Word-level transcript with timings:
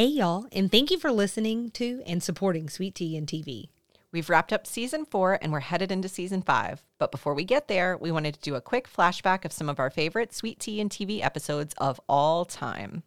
Hey, 0.00 0.06
y'all, 0.06 0.46
and 0.50 0.72
thank 0.72 0.90
you 0.90 0.98
for 0.98 1.12
listening 1.12 1.68
to 1.72 2.02
and 2.06 2.22
supporting 2.22 2.70
Sweet 2.70 2.94
Tea 2.94 3.18
and 3.18 3.26
TV. 3.26 3.68
We've 4.10 4.30
wrapped 4.30 4.50
up 4.50 4.66
season 4.66 5.04
four 5.04 5.38
and 5.42 5.52
we're 5.52 5.60
headed 5.60 5.92
into 5.92 6.08
season 6.08 6.40
five. 6.40 6.82
But 6.98 7.10
before 7.10 7.34
we 7.34 7.44
get 7.44 7.68
there, 7.68 7.98
we 7.98 8.10
wanted 8.10 8.32
to 8.32 8.40
do 8.40 8.54
a 8.54 8.62
quick 8.62 8.88
flashback 8.90 9.44
of 9.44 9.52
some 9.52 9.68
of 9.68 9.78
our 9.78 9.90
favorite 9.90 10.32
Sweet 10.32 10.58
Tea 10.58 10.80
and 10.80 10.88
TV 10.88 11.22
episodes 11.22 11.74
of 11.76 12.00
all 12.08 12.46
time. 12.46 13.02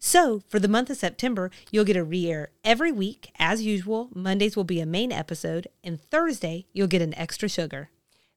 So, 0.00 0.40
for 0.48 0.58
the 0.58 0.68
month 0.68 0.88
of 0.88 0.96
September, 0.96 1.50
you'll 1.70 1.84
get 1.84 1.98
a 1.98 2.02
re 2.02 2.30
air 2.30 2.52
every 2.64 2.92
week. 2.92 3.30
As 3.38 3.60
usual, 3.60 4.08
Mondays 4.14 4.56
will 4.56 4.64
be 4.64 4.80
a 4.80 4.86
main 4.86 5.12
episode, 5.12 5.68
and 5.84 6.00
Thursday, 6.00 6.64
you'll 6.72 6.86
get 6.86 7.02
an 7.02 7.12
extra 7.18 7.50
sugar. 7.50 7.90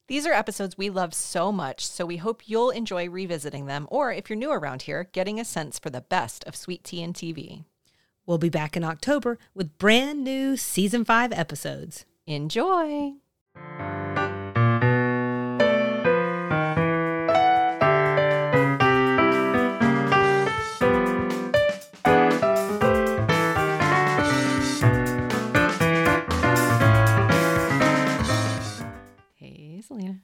These 0.10 0.28
are 0.28 0.34
episodes 0.34 0.78
we 0.78 0.90
love 0.90 1.14
so 1.14 1.50
much, 1.54 1.88
so 1.88 2.06
we 2.06 2.18
hope 2.18 2.50
you'll 2.50 2.72
enjoy 2.72 3.10
revisiting 3.10 3.68
them, 3.68 3.88
or 3.90 4.12
if 4.12 4.30
you're 4.30 4.36
new 4.36 4.52
around 4.52 4.82
here, 4.82 5.08
getting 5.14 5.40
a 5.40 5.46
sense 5.46 5.80
for 5.80 5.90
the 5.90 6.02
best 6.02 6.44
of 6.44 6.58
Sweet 6.58 6.84
Tea 6.84 7.04
and 7.04 7.16
TV. 7.16 7.64
We'll 8.26 8.38
be 8.38 8.50
back 8.50 8.78
in 8.78 8.84
October 8.84 9.38
with 9.56 9.78
brand 9.78 10.24
new 10.24 10.56
season 10.56 11.04
five 11.04 11.32
episodes. 11.34 12.06
Enjoy! 12.28 13.14
Hey, 29.36 29.82
Selena. 29.86 30.22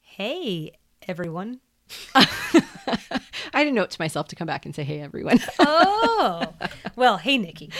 Hey, 0.00 0.72
everyone. 1.06 1.60
I 3.54 3.64
didn't 3.64 3.74
note 3.74 3.90
to 3.90 4.00
myself 4.00 4.28
to 4.28 4.36
come 4.36 4.46
back 4.46 4.64
and 4.66 4.74
say, 4.74 4.84
hey, 4.84 5.00
everyone. 5.00 5.40
Oh, 5.58 6.52
well, 6.96 7.16
hey, 7.16 7.38
Nikki. 7.38 7.70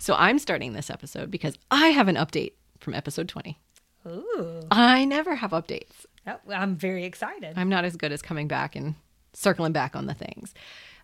so 0.00 0.14
I'm 0.14 0.38
starting 0.38 0.72
this 0.72 0.90
episode 0.90 1.30
because 1.30 1.56
I 1.70 1.88
have 1.88 2.08
an 2.08 2.16
update 2.16 2.52
from 2.80 2.94
episode 2.94 3.28
20. 3.28 3.58
Ooh, 4.06 4.60
I 4.70 5.04
never 5.04 5.36
have 5.36 5.52
updates. 5.52 6.06
Oh, 6.26 6.36
I'm 6.50 6.74
very 6.76 7.04
excited. 7.04 7.54
I'm 7.56 7.68
not 7.68 7.84
as 7.84 7.96
good 7.96 8.10
as 8.12 8.20
coming 8.22 8.48
back 8.48 8.74
and 8.74 8.94
circling 9.32 9.72
back 9.72 9.94
on 9.94 10.06
the 10.06 10.14
things. 10.14 10.54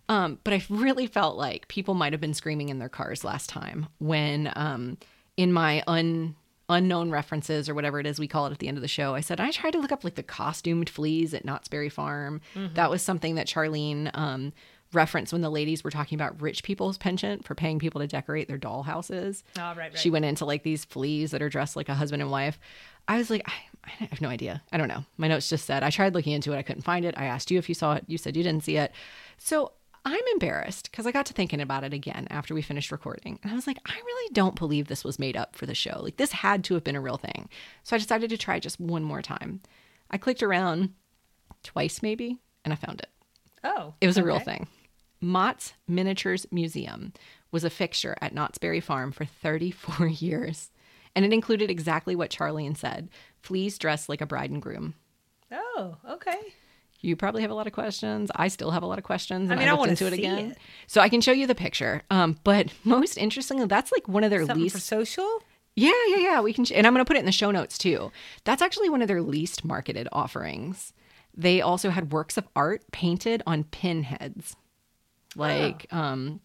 Um, 0.09 0.39
but 0.43 0.53
I 0.53 0.63
really 0.69 1.07
felt 1.07 1.37
like 1.37 1.69
people 1.69 1.95
might 1.95 2.13
have 2.13 2.21
been 2.21 2.35
screaming 2.35 2.69
in 2.69 2.79
their 2.81 2.89
cars 2.89 3.23
last 3.25 3.49
time 3.49 3.87
when, 3.99 4.53
um, 4.57 4.99
in 5.37 5.53
my 5.53 5.83
un 5.87 6.35
unknown 6.71 7.11
references 7.11 7.69
or 7.69 7.75
whatever 7.75 8.01
it 8.01 8.07
is 8.07 8.19
we 8.19 8.29
call 8.29 8.47
it 8.47 8.53
at 8.53 8.59
the 8.59 8.69
end 8.69 8.79
of 8.79 8.83
the 8.83 8.89
show, 8.89 9.15
I 9.15 9.21
said 9.21 9.41
I 9.41 9.51
tried 9.51 9.73
to 9.73 9.79
look 9.79 9.93
up 9.93 10.05
like 10.05 10.15
the 10.15 10.23
costumed 10.23 10.89
fleas 10.89 11.35
at 11.35 11.45
Knott's 11.45 11.69
Berry 11.69 11.89
Farm. 11.91 12.41
That 12.75 12.91
was 12.91 13.03
something 13.03 13.35
that 13.35 13.47
Charlene 13.47 14.11
um, 14.15 14.53
referenced 14.93 15.33
when 15.33 15.43
the 15.43 15.51
ladies 15.51 15.85
were 15.85 15.91
talking 15.91 16.17
about 16.17 16.41
rich 16.41 16.63
people's 16.63 16.99
penchant 16.99 17.45
for 17.45 17.55
paying 17.55 17.79
people 17.79 18.01
to 18.01 18.07
decorate 18.07 18.49
their 18.49 18.59
doll 18.59 18.83
houses. 18.83 19.45
Oh, 19.59 19.63
right, 19.63 19.77
right. 19.77 19.99
She 19.99 20.11
went 20.11 20.25
into 20.25 20.45
like 20.45 20.63
these 20.63 20.85
fleas 20.85 21.31
that 21.33 21.43
are 21.43 21.49
dressed 21.49 21.77
like 21.77 21.89
a 21.89 21.95
husband 21.95 22.23
and 22.23 22.31
wife. 22.31 22.59
I 23.09 23.17
was 23.19 23.31
like, 23.31 23.43
I, 23.47 23.53
I 23.85 24.05
have 24.05 24.21
no 24.21 24.29
idea. 24.29 24.63
I 24.73 24.79
don't 24.79 24.89
know. 24.89 25.05
My 25.17 25.29
notes 25.29 25.49
just 25.49 25.65
said 25.65 25.83
I 25.83 25.91
tried 25.91 26.15
looking 26.15 26.33
into 26.33 26.53
it. 26.53 26.57
I 26.59 26.63
couldn't 26.63 26.83
find 26.83 27.05
it. 27.05 27.15
I 27.17 27.25
asked 27.25 27.51
you 27.51 27.59
if 27.59 27.69
you 27.69 27.75
saw 27.75 27.95
it. 27.95 28.05
You 28.07 28.19
said 28.19 28.37
you 28.37 28.43
didn't 28.43 28.65
see 28.65 28.77
it. 28.77 28.93
So 29.39 29.73
I'm 30.05 30.23
embarrassed 30.33 30.91
because 30.91 31.07
I 31.07 31.13
got 31.13 31.27
to 31.27 31.33
thinking 31.35 31.61
about 31.61 31.85
it 31.85 31.93
again 31.93 32.27
after 32.31 32.55
we 32.55 32.63
finished 32.63 32.91
recording. 32.91 33.39
And 33.43 33.53
I 33.53 33.55
was 33.55 33.67
like, 33.67 33.79
I 33.87 33.95
really 33.95 34.33
don't 34.33 34.59
believe 34.59 34.87
this 34.89 35.05
was 35.05 35.19
made 35.19 35.37
up 35.37 35.55
for 35.57 35.67
the 35.67 35.75
show. 35.75 36.01
Like, 36.03 36.17
this 36.17 36.33
had 36.33 36.65
to 36.65 36.75
have 36.75 36.85
been 36.85 36.97
a 36.97 37.01
real 37.01 37.19
thing. 37.19 37.49
So 37.83 37.95
I 37.95 37.99
decided 37.99 38.31
to 38.31 38.39
try 38.39 38.59
just 38.61 38.81
one 38.81 39.05
more 39.05 39.21
time. 39.23 39.61
I 40.11 40.17
clicked 40.17 40.43
around 40.43 40.95
twice, 41.63 42.03
maybe, 42.03 42.39
and 42.65 42.73
I 42.73 42.77
found 42.77 43.01
it. 43.01 43.11
oh, 43.63 43.95
It 44.01 44.07
was 44.07 44.17
a 44.17 44.25
real 44.25 44.39
thing. 44.39 44.69
Mott's 45.21 45.75
Miniatures 45.87 46.47
Museum 46.51 47.13
was 47.53 47.63
a 47.63 47.71
fixture 47.71 48.17
at 48.23 48.33
Knott's 48.35 48.57
Berry 48.59 48.81
Farm 48.81 49.13
for 49.13 49.27
34 49.27 50.07
years. 50.09 50.71
And 51.15 51.25
it 51.27 51.33
included 51.33 51.71
exactly 51.71 52.17
what 52.17 52.31
Charlene 52.31 52.77
said 52.77 53.11
fleas 53.43 53.77
dressed 53.77 54.09
like 54.09 54.21
a 54.23 54.27
bride 54.27 54.51
and 54.51 54.63
groom. 54.63 54.95
Oh, 55.53 55.97
okay. 56.09 56.39
You 57.01 57.17
probably 57.17 57.43
have 57.43 57.51
a 57.51 57.55
lot 57.55 57.67
of 57.67 57.73
questions. 57.73 58.31
I 58.35 58.49
still 58.49 58.71
have 58.71 58.83
a 58.83 58.87
lot 58.87 58.99
of 58.99 59.05
questions. 59.05 59.51
I 59.51 59.57
mean, 59.57 59.69
I 59.69 59.71
looked 59.71 59.81
wanna 59.81 59.93
into 59.93 60.07
it 60.07 60.13
again. 60.13 60.51
it. 60.53 60.59
So 60.87 61.01
I 61.01 61.09
can 61.09 61.21
show 61.21 61.33
you 61.33 61.47
the 61.47 61.55
picture. 61.55 62.03
Um, 62.11 62.39
but 62.45 62.73
most 62.85 63.17
interestingly, 63.17 63.67
that's 63.67 63.91
like 63.93 64.07
one 64.09 64.25
of 64.25 64.31
their 64.31 64.45
Something 64.45 64.65
least 64.65 64.75
for 64.75 64.81
social? 64.81 65.43
yeah, 65.77 65.93
yeah, 66.09 66.19
yeah. 66.19 66.41
We 66.41 66.53
can, 66.53 66.67
and 66.75 66.87
I'm 66.87 66.93
going 66.93 67.05
to 67.05 67.09
put 67.09 67.17
it 67.17 67.21
in 67.21 67.27
the 67.27 67.33
show 67.33 67.51
notes 67.51 67.79
too. 67.79 68.13
That's 68.45 68.61
actually 68.61 68.91
one 68.91 69.03
of 69.03 69.09
their 69.09 69.23
least 69.23 69.65
marketed 69.65 70.09
offerings. 70.13 70.93
They 71.35 71.61
also 71.61 71.91
had 71.91 72.13
works 72.13 72.37
of 72.37 72.47
art 72.55 72.83
painted 72.93 73.43
on 73.47 73.65
pin 73.65 74.03
heads, 74.03 74.57
like 75.37 75.87
um, 75.93 76.41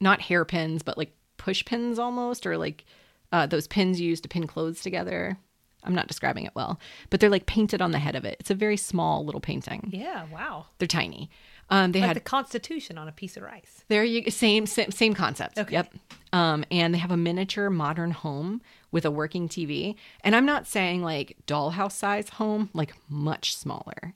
not 0.00 0.20
hairpins, 0.22 0.82
but 0.82 0.98
like 0.98 1.14
push 1.36 1.64
pins 1.64 1.98
almost, 1.98 2.46
or 2.46 2.56
like 2.56 2.84
uh, 3.32 3.46
those 3.46 3.68
pins 3.68 4.00
used 4.00 4.22
to 4.22 4.28
pin 4.28 4.46
clothes 4.46 4.80
together. 4.80 5.36
I'm 5.84 5.94
not 5.94 6.06
describing 6.08 6.44
it 6.46 6.52
well, 6.54 6.78
but 7.10 7.20
they're 7.20 7.30
like 7.30 7.46
painted 7.46 7.80
on 7.82 7.90
the 7.92 7.98
head 7.98 8.14
of 8.16 8.24
it. 8.24 8.36
It's 8.40 8.50
a 8.50 8.54
very 8.54 8.76
small 8.76 9.24
little 9.24 9.40
painting. 9.40 9.90
Yeah, 9.92 10.24
wow. 10.32 10.66
They're 10.78 10.88
tiny. 10.88 11.30
Um, 11.70 11.92
they 11.92 12.00
Like 12.00 12.08
had 12.08 12.16
the 12.16 12.20
Constitution 12.20 12.98
on 12.98 13.08
a 13.08 13.12
piece 13.12 13.36
of 13.38 13.42
rice. 13.42 13.84
there 13.88 14.04
you 14.04 14.30
same 14.30 14.66
same, 14.66 14.90
same 14.90 15.14
concept. 15.14 15.58
Okay. 15.58 15.72
Yep. 15.72 15.94
Um, 16.32 16.64
and 16.70 16.92
they 16.92 16.98
have 16.98 17.10
a 17.10 17.16
miniature 17.16 17.70
modern 17.70 18.10
home 18.10 18.60
with 18.90 19.04
a 19.06 19.10
working 19.10 19.48
TV. 19.48 19.94
And 20.22 20.36
I'm 20.36 20.44
not 20.44 20.66
saying 20.66 21.02
like 21.02 21.36
dollhouse 21.46 21.92
size 21.92 22.28
home, 22.30 22.68
like 22.74 22.92
much 23.08 23.56
smaller. 23.56 24.14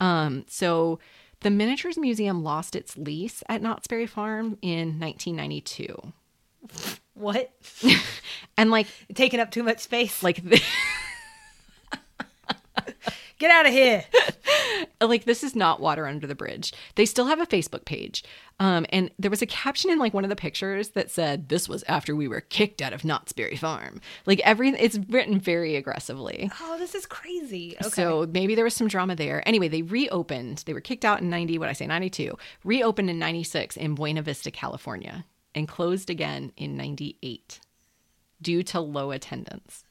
Um, 0.00 0.44
so 0.48 0.98
the 1.40 1.50
Miniatures 1.50 1.98
Museum 1.98 2.42
lost 2.42 2.74
its 2.74 2.96
lease 2.96 3.42
at 3.48 3.60
Knott's 3.62 3.86
Berry 3.86 4.06
Farm 4.06 4.56
in 4.62 4.98
1992. 4.98 6.12
What? 7.14 7.52
And 8.56 8.72
like 8.72 8.88
Taking 9.14 9.38
up 9.38 9.52
too 9.52 9.62
much 9.62 9.78
space. 9.78 10.20
like 10.22 10.42
the, 10.42 10.60
Get 13.38 13.50
out 13.50 13.66
of 13.66 13.72
here. 13.72 14.04
like 15.00 15.24
this 15.24 15.44
is 15.44 15.54
not 15.54 15.80
water 15.80 16.06
under 16.06 16.26
the 16.26 16.34
bridge. 16.34 16.72
They 16.96 17.06
still 17.06 17.26
have 17.26 17.40
a 17.40 17.46
Facebook 17.46 17.84
page. 17.84 18.24
Um, 18.60 18.86
and 18.90 19.10
there 19.18 19.30
was 19.30 19.42
a 19.42 19.46
caption 19.46 19.90
in 19.90 19.98
like 19.98 20.12
one 20.12 20.24
of 20.24 20.30
the 20.30 20.36
pictures 20.36 20.90
that 20.90 21.10
said, 21.10 21.48
This 21.48 21.68
was 21.68 21.84
after 21.86 22.16
we 22.16 22.28
were 22.28 22.40
kicked 22.40 22.82
out 22.82 22.92
of 22.92 23.04
Knott's 23.04 23.32
Berry 23.32 23.56
Farm. 23.56 24.00
Like 24.26 24.40
every 24.40 24.70
it's 24.70 24.98
written 25.08 25.38
very 25.38 25.76
aggressively. 25.76 26.50
Oh, 26.60 26.78
this 26.78 26.94
is 26.94 27.06
crazy. 27.06 27.76
Okay. 27.80 27.88
So 27.90 28.26
maybe 28.30 28.54
there 28.54 28.64
was 28.64 28.74
some 28.74 28.88
drama 28.88 29.14
there. 29.14 29.46
Anyway, 29.46 29.68
they 29.68 29.82
reopened. 29.82 30.64
They 30.66 30.74
were 30.74 30.80
kicked 30.80 31.04
out 31.04 31.20
in 31.20 31.30
90, 31.30 31.58
what 31.58 31.68
I 31.68 31.72
say, 31.72 31.86
92. 31.86 32.36
Reopened 32.64 33.10
in 33.10 33.18
96 33.18 33.76
in 33.76 33.94
Buena 33.94 34.22
Vista, 34.22 34.50
California, 34.50 35.24
and 35.54 35.68
closed 35.68 36.10
again 36.10 36.52
in 36.56 36.76
98 36.76 37.60
due 38.40 38.62
to 38.62 38.80
low 38.80 39.10
attendance. 39.10 39.84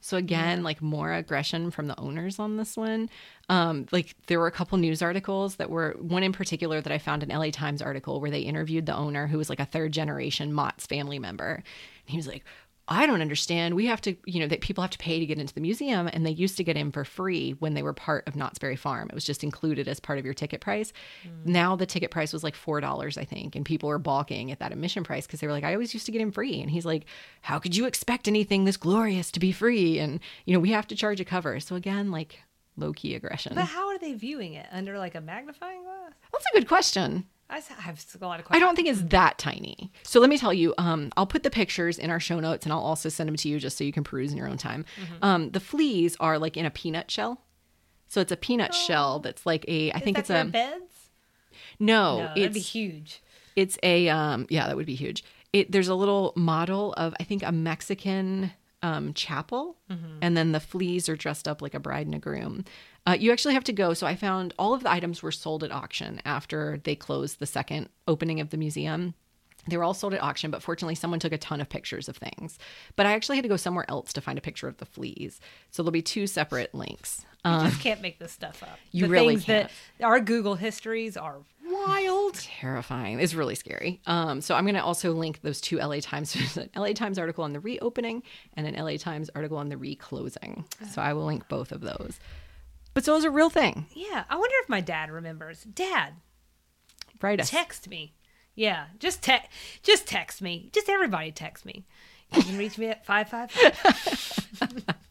So 0.00 0.16
again, 0.16 0.62
like 0.62 0.80
more 0.80 1.12
aggression 1.12 1.70
from 1.70 1.86
the 1.86 1.98
owners 1.98 2.38
on 2.38 2.56
this 2.56 2.76
one. 2.76 3.10
Um, 3.48 3.86
like 3.92 4.14
there 4.26 4.38
were 4.38 4.46
a 4.46 4.52
couple 4.52 4.78
news 4.78 5.02
articles 5.02 5.56
that 5.56 5.70
were 5.70 5.96
one 6.00 6.22
in 6.22 6.32
particular 6.32 6.80
that 6.80 6.92
I 6.92 6.98
found 6.98 7.22
an 7.22 7.28
LA 7.28 7.50
Times 7.50 7.82
article 7.82 8.20
where 8.20 8.30
they 8.30 8.40
interviewed 8.40 8.86
the 8.86 8.96
owner 8.96 9.26
who 9.26 9.38
was 9.38 9.50
like 9.50 9.60
a 9.60 9.66
third 9.66 9.92
generation 9.92 10.52
Mott's 10.52 10.86
family 10.86 11.18
member. 11.18 11.54
And 11.56 11.64
he 12.06 12.16
was 12.16 12.26
like, 12.26 12.44
I 12.92 13.06
don't 13.06 13.22
understand. 13.22 13.74
We 13.74 13.86
have 13.86 14.02
to, 14.02 14.14
you 14.26 14.40
know, 14.40 14.46
that 14.48 14.60
people 14.60 14.82
have 14.82 14.90
to 14.90 14.98
pay 14.98 15.18
to 15.18 15.24
get 15.24 15.38
into 15.38 15.54
the 15.54 15.60
museum, 15.60 16.08
and 16.12 16.26
they 16.26 16.30
used 16.30 16.58
to 16.58 16.64
get 16.64 16.76
in 16.76 16.92
for 16.92 17.04
free 17.04 17.52
when 17.52 17.72
they 17.72 17.82
were 17.82 17.94
part 17.94 18.28
of 18.28 18.36
Knott's 18.36 18.58
Berry 18.58 18.76
Farm. 18.76 19.08
It 19.08 19.14
was 19.14 19.24
just 19.24 19.42
included 19.42 19.88
as 19.88 19.98
part 19.98 20.18
of 20.18 20.24
your 20.26 20.34
ticket 20.34 20.60
price. 20.60 20.92
Mm. 21.24 21.46
Now 21.46 21.74
the 21.74 21.86
ticket 21.86 22.10
price 22.10 22.34
was 22.34 22.44
like 22.44 22.54
four 22.54 22.80
dollars, 22.80 23.16
I 23.16 23.24
think, 23.24 23.56
and 23.56 23.64
people 23.64 23.88
were 23.88 23.98
balking 23.98 24.52
at 24.52 24.58
that 24.58 24.72
admission 24.72 25.04
price 25.04 25.26
because 25.26 25.40
they 25.40 25.46
were 25.46 25.52
like, 25.54 25.64
"I 25.64 25.72
always 25.72 25.94
used 25.94 26.06
to 26.06 26.12
get 26.12 26.20
in 26.20 26.30
free," 26.30 26.60
and 26.60 26.70
he's 26.70 26.84
like, 26.84 27.06
"How 27.40 27.58
could 27.58 27.74
you 27.74 27.86
expect 27.86 28.28
anything 28.28 28.64
this 28.64 28.76
glorious 28.76 29.32
to 29.32 29.40
be 29.40 29.52
free?" 29.52 29.98
And 29.98 30.20
you 30.44 30.52
know, 30.52 30.60
we 30.60 30.70
have 30.72 30.86
to 30.88 30.96
charge 30.96 31.20
a 31.20 31.24
cover. 31.24 31.60
So 31.60 31.76
again, 31.76 32.10
like 32.10 32.40
low 32.76 32.92
key 32.92 33.14
aggression. 33.14 33.54
But 33.54 33.66
how 33.66 33.88
are 33.88 33.98
they 33.98 34.12
viewing 34.12 34.54
it? 34.54 34.66
Under 34.70 34.98
like 34.98 35.14
a 35.14 35.20
magnifying 35.20 35.82
glass? 35.82 36.12
That's 36.32 36.46
a 36.46 36.58
good 36.58 36.68
question. 36.68 37.26
I 37.52 37.60
have 37.82 38.02
a 38.20 38.26
lot 38.26 38.40
of 38.40 38.46
I 38.50 38.58
don't 38.58 38.74
think 38.74 38.88
it's 38.88 39.02
that 39.02 39.36
tiny. 39.38 39.92
So 40.02 40.18
let 40.20 40.30
me 40.30 40.38
tell 40.38 40.54
you, 40.54 40.74
um, 40.78 41.12
I'll 41.16 41.26
put 41.26 41.42
the 41.42 41.50
pictures 41.50 41.98
in 41.98 42.10
our 42.10 42.18
show 42.18 42.40
notes 42.40 42.64
and 42.64 42.72
I'll 42.72 42.80
also 42.80 43.08
send 43.10 43.28
them 43.28 43.36
to 43.36 43.48
you 43.48 43.58
just 43.60 43.76
so 43.76 43.84
you 43.84 43.92
can 43.92 44.04
peruse 44.04 44.32
in 44.32 44.38
your 44.38 44.48
own 44.48 44.56
time. 44.56 44.84
Um, 45.20 45.50
the 45.50 45.60
fleas 45.60 46.16
are 46.18 46.38
like 46.38 46.56
in 46.56 46.64
a 46.64 46.70
peanut 46.70 47.10
shell. 47.10 47.42
So 48.08 48.20
it's 48.20 48.32
a 48.32 48.36
peanut 48.36 48.74
shell 48.74 49.20
that's 49.20 49.44
like 49.46 49.64
a, 49.68 49.92
I 49.92 50.00
think 50.00 50.16
Is 50.18 50.22
it's 50.22 50.30
a, 50.30 50.44
beds? 50.44 51.10
no, 51.78 52.18
No, 52.18 52.24
that'd 52.28 52.44
it's, 52.44 52.54
be 52.54 52.60
huge. 52.60 53.22
it's 53.56 53.78
a, 53.82 54.08
um, 54.08 54.46
yeah, 54.50 54.66
that 54.66 54.76
would 54.76 54.86
be 54.86 54.94
huge. 54.94 55.24
It, 55.52 55.70
there's 55.72 55.88
a 55.88 55.94
little 55.94 56.32
model 56.36 56.94
of, 56.94 57.14
I 57.20 57.24
think, 57.24 57.42
a 57.42 57.52
Mexican 57.52 58.52
um, 58.82 59.14
chapel, 59.14 59.76
and 60.20 60.36
then 60.36 60.52
the 60.52 60.58
fleas 60.60 61.08
are 61.08 61.16
dressed 61.16 61.46
up 61.46 61.62
like 61.62 61.72
a 61.74 61.78
bride 61.80 62.06
and 62.06 62.14
a 62.14 62.18
groom. 62.18 62.64
Uh, 63.06 63.16
you 63.18 63.32
actually 63.32 63.54
have 63.54 63.64
to 63.64 63.72
go. 63.72 63.94
So 63.94 64.06
I 64.06 64.14
found 64.14 64.54
all 64.58 64.74
of 64.74 64.82
the 64.82 64.90
items 64.90 65.22
were 65.22 65.32
sold 65.32 65.64
at 65.64 65.72
auction 65.72 66.20
after 66.24 66.80
they 66.84 66.94
closed 66.94 67.38
the 67.38 67.46
second 67.46 67.88
opening 68.06 68.40
of 68.40 68.50
the 68.50 68.56
museum. 68.56 69.14
They 69.68 69.76
were 69.76 69.84
all 69.84 69.94
sold 69.94 70.14
at 70.14 70.22
auction, 70.22 70.50
but 70.50 70.62
fortunately, 70.62 70.96
someone 70.96 71.20
took 71.20 71.32
a 71.32 71.38
ton 71.38 71.60
of 71.60 71.68
pictures 71.68 72.08
of 72.08 72.16
things. 72.16 72.58
But 72.96 73.06
I 73.06 73.12
actually 73.12 73.36
had 73.36 73.44
to 73.44 73.48
go 73.48 73.56
somewhere 73.56 73.84
else 73.88 74.12
to 74.14 74.20
find 74.20 74.36
a 74.36 74.42
picture 74.42 74.66
of 74.66 74.78
the 74.78 74.86
fleas. 74.86 75.40
So 75.70 75.82
there'll 75.82 75.92
be 75.92 76.02
two 76.02 76.26
separate 76.26 76.74
links. 76.74 77.24
You 77.44 77.50
just 77.50 77.80
can't 77.80 78.00
make 78.00 78.18
this 78.20 78.30
stuff 78.30 78.62
up. 78.62 78.78
you 78.92 79.06
the 79.06 79.10
really 79.10 79.34
things 79.34 79.46
that 79.46 79.70
our 80.00 80.20
Google 80.20 80.54
histories 80.54 81.16
are 81.16 81.38
wild. 81.68 82.34
terrifying. 82.34 83.18
It's 83.18 83.34
really 83.34 83.56
scary. 83.56 84.00
Um, 84.06 84.40
so 84.40 84.54
I'm 84.54 84.64
going 84.64 84.76
to 84.76 84.84
also 84.84 85.12
link 85.12 85.40
those 85.42 85.60
two 85.60 85.78
LA 85.78 85.98
Times, 86.00 86.36
an 86.56 86.70
LA 86.76 86.92
Times 86.92 87.18
article 87.18 87.42
on 87.42 87.52
the 87.52 87.58
reopening 87.60 88.22
and 88.54 88.66
an 88.66 88.74
LA 88.74 88.96
Times 88.96 89.28
article 89.34 89.58
on 89.58 89.68
the 89.70 89.76
reclosing. 89.76 90.64
So 90.90 91.02
I 91.02 91.12
will 91.14 91.24
link 91.24 91.48
both 91.48 91.72
of 91.72 91.80
those. 91.80 92.20
But 92.94 93.04
so 93.04 93.12
it 93.12 93.16
was 93.16 93.24
a 93.24 93.30
real 93.30 93.50
thing. 93.50 93.86
Yeah, 93.94 94.24
I 94.28 94.36
wonder 94.36 94.54
if 94.62 94.68
my 94.68 94.80
dad 94.80 95.10
remembers. 95.10 95.62
Dad, 95.64 96.14
Write 97.20 97.40
us. 97.40 97.50
text 97.50 97.88
me. 97.88 98.14
Yeah, 98.54 98.86
just 98.98 99.22
te- 99.22 99.48
just 99.82 100.06
text 100.06 100.42
me. 100.42 100.68
Just 100.72 100.88
everybody 100.88 101.32
text 101.32 101.64
me. 101.64 101.86
You 102.34 102.42
can 102.42 102.58
reach 102.58 102.76
me 102.78 102.86
at 102.88 103.04
555. 103.06 104.96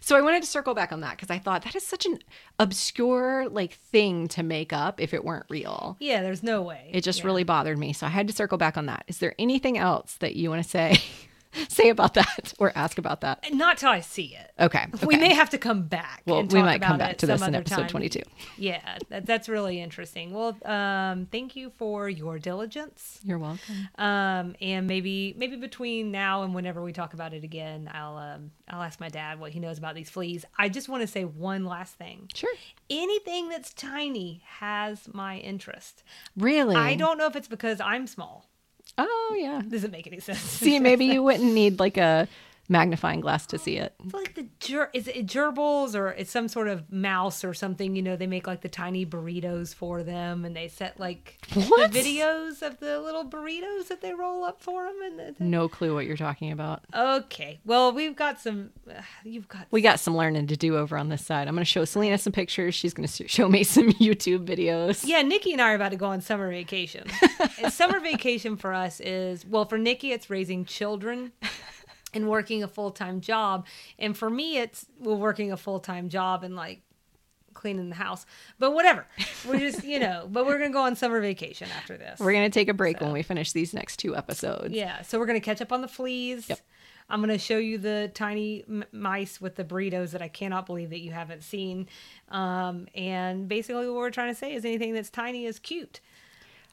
So 0.00 0.16
I 0.16 0.20
wanted 0.20 0.42
to 0.42 0.48
circle 0.48 0.74
back 0.74 0.90
on 0.90 1.02
that 1.02 1.12
because 1.12 1.30
I 1.30 1.38
thought 1.38 1.62
that 1.62 1.76
is 1.76 1.86
such 1.86 2.04
an 2.04 2.18
obscure 2.58 3.48
like 3.48 3.74
thing 3.74 4.26
to 4.28 4.42
make 4.42 4.72
up 4.72 5.00
if 5.00 5.14
it 5.14 5.24
weren't 5.24 5.46
real. 5.48 5.96
Yeah, 6.00 6.22
there's 6.22 6.42
no 6.42 6.62
way. 6.62 6.90
It 6.92 7.04
just 7.04 7.20
Yeah. 7.20 7.26
really 7.26 7.44
bothered 7.44 7.78
me. 7.78 7.92
So 7.92 8.04
I 8.06 8.10
had 8.10 8.26
to 8.26 8.34
circle 8.34 8.58
back 8.58 8.76
on 8.76 8.86
that. 8.86 9.04
Is 9.06 9.18
there 9.18 9.32
anything 9.38 9.78
else 9.78 10.16
that 10.16 10.34
you 10.34 10.50
want 10.50 10.60
to 10.64 10.68
say 10.68 10.98
say 11.68 11.88
about 11.88 12.14
that 12.14 12.54
or 12.58 12.72
ask 12.74 12.98
about 12.98 13.20
that? 13.22 13.44
Not 13.52 13.78
till 13.78 13.90
I 13.90 14.00
see 14.00 14.36
it. 14.36 14.52
Okay. 14.58 14.86
We 15.04 15.16
may 15.16 15.34
have 15.34 15.50
to 15.50 15.58
come 15.58 15.82
back. 15.82 16.22
Well, 16.26 16.40
and 16.40 16.52
we 16.52 16.58
talk 16.58 16.66
might 16.66 16.82
come 16.82 16.98
back 16.98 17.18
to 17.18 17.26
this 17.26 17.42
in 17.42 17.54
episode 17.54 17.76
time. 17.76 17.88
22. 17.88 18.20
Yeah, 18.56 18.98
that, 19.08 19.26
that's 19.26 19.48
really 19.48 19.80
interesting. 19.80 20.32
Well, 20.32 20.56
um, 20.64 21.26
thank 21.26 21.56
you 21.56 21.70
for 21.76 22.08
your 22.08 22.38
diligence. 22.38 23.20
You're 23.24 23.38
welcome. 23.38 23.88
Um, 23.96 24.54
and 24.60 24.86
maybe 24.86 25.34
maybe 25.36 25.56
between 25.56 26.10
now 26.10 26.42
and 26.42 26.54
whenever 26.54 26.82
we 26.82 26.92
talk 26.92 27.14
about 27.14 27.32
it 27.32 27.44
again, 27.44 27.90
I'll 27.92 28.16
um, 28.16 28.50
I'll 28.68 28.82
ask 28.82 29.00
my 29.00 29.08
dad 29.08 29.40
what 29.40 29.52
he 29.52 29.60
knows 29.60 29.78
about 29.78 29.94
these 29.94 30.10
fleas. 30.10 30.44
I 30.58 30.68
just 30.68 30.88
want 30.88 31.02
to 31.02 31.06
say 31.06 31.24
one 31.24 31.64
last 31.64 31.94
thing. 31.94 32.28
Sure. 32.34 32.54
Anything 32.88 33.48
that's 33.48 33.72
tiny 33.72 34.42
has 34.46 35.08
my 35.12 35.38
interest. 35.38 36.02
Really? 36.36 36.76
I 36.76 36.94
don't 36.94 37.18
know 37.18 37.26
if 37.26 37.36
it's 37.36 37.48
because 37.48 37.80
I'm 37.80 38.06
small. 38.06 38.49
Oh, 39.08 39.36
yeah. 39.38 39.62
Doesn't 39.66 39.90
make 39.90 40.06
any 40.06 40.20
sense. 40.20 40.38
See, 40.38 40.78
maybe 40.78 41.06
you 41.06 41.22
wouldn't 41.22 41.52
need 41.52 41.78
like 41.78 41.96
a 41.96 42.28
magnifying 42.70 43.20
glass 43.20 43.44
to 43.46 43.58
see 43.58 43.76
it. 43.76 43.92
It's 44.04 44.14
like 44.14 44.34
the 44.36 44.46
ger- 44.60 44.88
is 44.94 45.08
it 45.08 45.26
gerbils 45.26 45.94
or 45.94 46.10
it's 46.10 46.30
some 46.30 46.48
sort 46.48 46.68
of 46.68 46.90
mouse 46.90 47.44
or 47.44 47.52
something 47.52 47.96
you 47.96 48.00
know 48.02 48.16
they 48.16 48.26
make 48.28 48.46
like 48.46 48.60
the 48.62 48.68
tiny 48.68 49.04
burritos 49.04 49.74
for 49.74 50.02
them 50.02 50.44
and 50.44 50.56
they 50.56 50.68
set 50.68 50.98
like 51.00 51.38
What? 51.54 51.92
the 51.92 51.98
videos 51.98 52.62
of 52.62 52.78
the 52.80 53.00
little 53.00 53.24
burritos 53.24 53.88
that 53.88 54.00
they 54.00 54.14
roll 54.14 54.44
up 54.44 54.62
for 54.62 54.84
them 54.84 54.96
and 55.04 55.36
the, 55.36 55.44
No 55.44 55.68
clue 55.68 55.94
what 55.94 56.06
you're 56.06 56.16
talking 56.16 56.52
about. 56.52 56.84
okay 56.96 57.58
well 57.66 57.92
we've 57.92 58.14
got 58.16 58.40
some 58.40 58.70
uh, 58.88 59.02
you've 59.24 59.48
got 59.48 59.66
We 59.72 59.82
got 59.82 59.98
some 60.00 60.16
learning 60.16 60.46
to 60.46 60.56
do 60.56 60.76
over 60.76 60.96
on 60.96 61.08
this 61.08 61.26
side. 61.26 61.48
I'm 61.48 61.54
going 61.54 61.62
to 61.64 61.70
show 61.70 61.84
Selena 61.84 62.18
some 62.18 62.32
pictures. 62.32 62.74
She's 62.74 62.94
going 62.94 63.08
to 63.08 63.28
show 63.28 63.48
me 63.48 63.64
some 63.64 63.90
YouTube 63.94 64.46
videos. 64.46 65.04
yeah 65.04 65.22
nikki 65.22 65.52
and 65.52 65.60
i 65.60 65.72
are 65.72 65.74
about 65.74 65.90
to 65.90 65.96
go 65.96 66.06
on 66.06 66.20
summer 66.20 66.48
vacation 66.50 67.04
summer 67.70 67.98
vacation 67.98 68.56
for 68.56 68.72
us 68.72 69.00
is 69.00 69.44
well 69.44 69.64
for 69.64 69.76
nikki 69.76 70.12
it's 70.12 70.30
raising 70.30 70.64
children 70.64 71.32
and 72.12 72.28
working 72.28 72.62
a 72.62 72.68
full-time 72.68 73.20
job. 73.20 73.66
And 73.98 74.16
for 74.16 74.30
me 74.30 74.58
it's 74.58 74.86
well 74.98 75.16
working 75.16 75.52
a 75.52 75.56
full-time 75.56 76.08
job 76.08 76.42
and 76.44 76.56
like 76.56 76.82
cleaning 77.54 77.88
the 77.90 77.96
house. 77.96 78.24
But 78.58 78.72
whatever. 78.72 79.06
We're 79.46 79.58
just 79.58 79.84
you 79.84 79.98
know 79.98 80.28
but 80.30 80.46
we're 80.46 80.58
gonna 80.58 80.70
go 80.72 80.82
on 80.82 80.96
summer 80.96 81.20
vacation 81.20 81.68
after 81.76 81.96
this. 81.96 82.18
We're 82.20 82.32
going 82.32 82.50
to 82.50 82.54
take 82.58 82.68
a 82.68 82.74
break 82.74 83.00
when 83.00 83.12
we 83.12 83.22
finish 83.22 83.52
these 83.52 83.74
next 83.74 83.98
two 83.98 84.16
episodes. 84.16 84.72
yeah 84.74 85.02
so 85.02 85.18
we're 85.18 85.26
gonna 85.26 85.40
catch 85.40 85.60
up 85.60 85.72
on 85.72 85.80
the 85.82 85.88
fleas. 85.88 86.48
Yep. 86.48 86.60
i'm 87.08 87.20
gonna 87.20 87.38
show 87.38 87.58
you 87.58 87.76
the 87.76 88.10
tiny 88.14 88.64
m- 88.68 88.84
mice 88.92 89.40
with 89.40 89.56
the 89.56 89.64
burritos 89.64 90.10
that 90.12 90.22
i 90.22 90.28
cannot 90.28 90.64
believe 90.66 90.90
that 90.90 91.00
you 91.00 91.10
haven't 91.10 91.42
seen. 91.42 91.88
Um, 92.28 92.86
and 92.94 93.48
basically 93.48 93.86
what 93.88 93.96
we're 93.96 94.10
trying 94.10 94.32
to 94.32 94.38
say 94.38 94.54
is 94.54 94.64
anything 94.64 94.94
that's 94.94 95.10
tiny 95.10 95.44
is 95.46 95.58
cute 95.58 96.00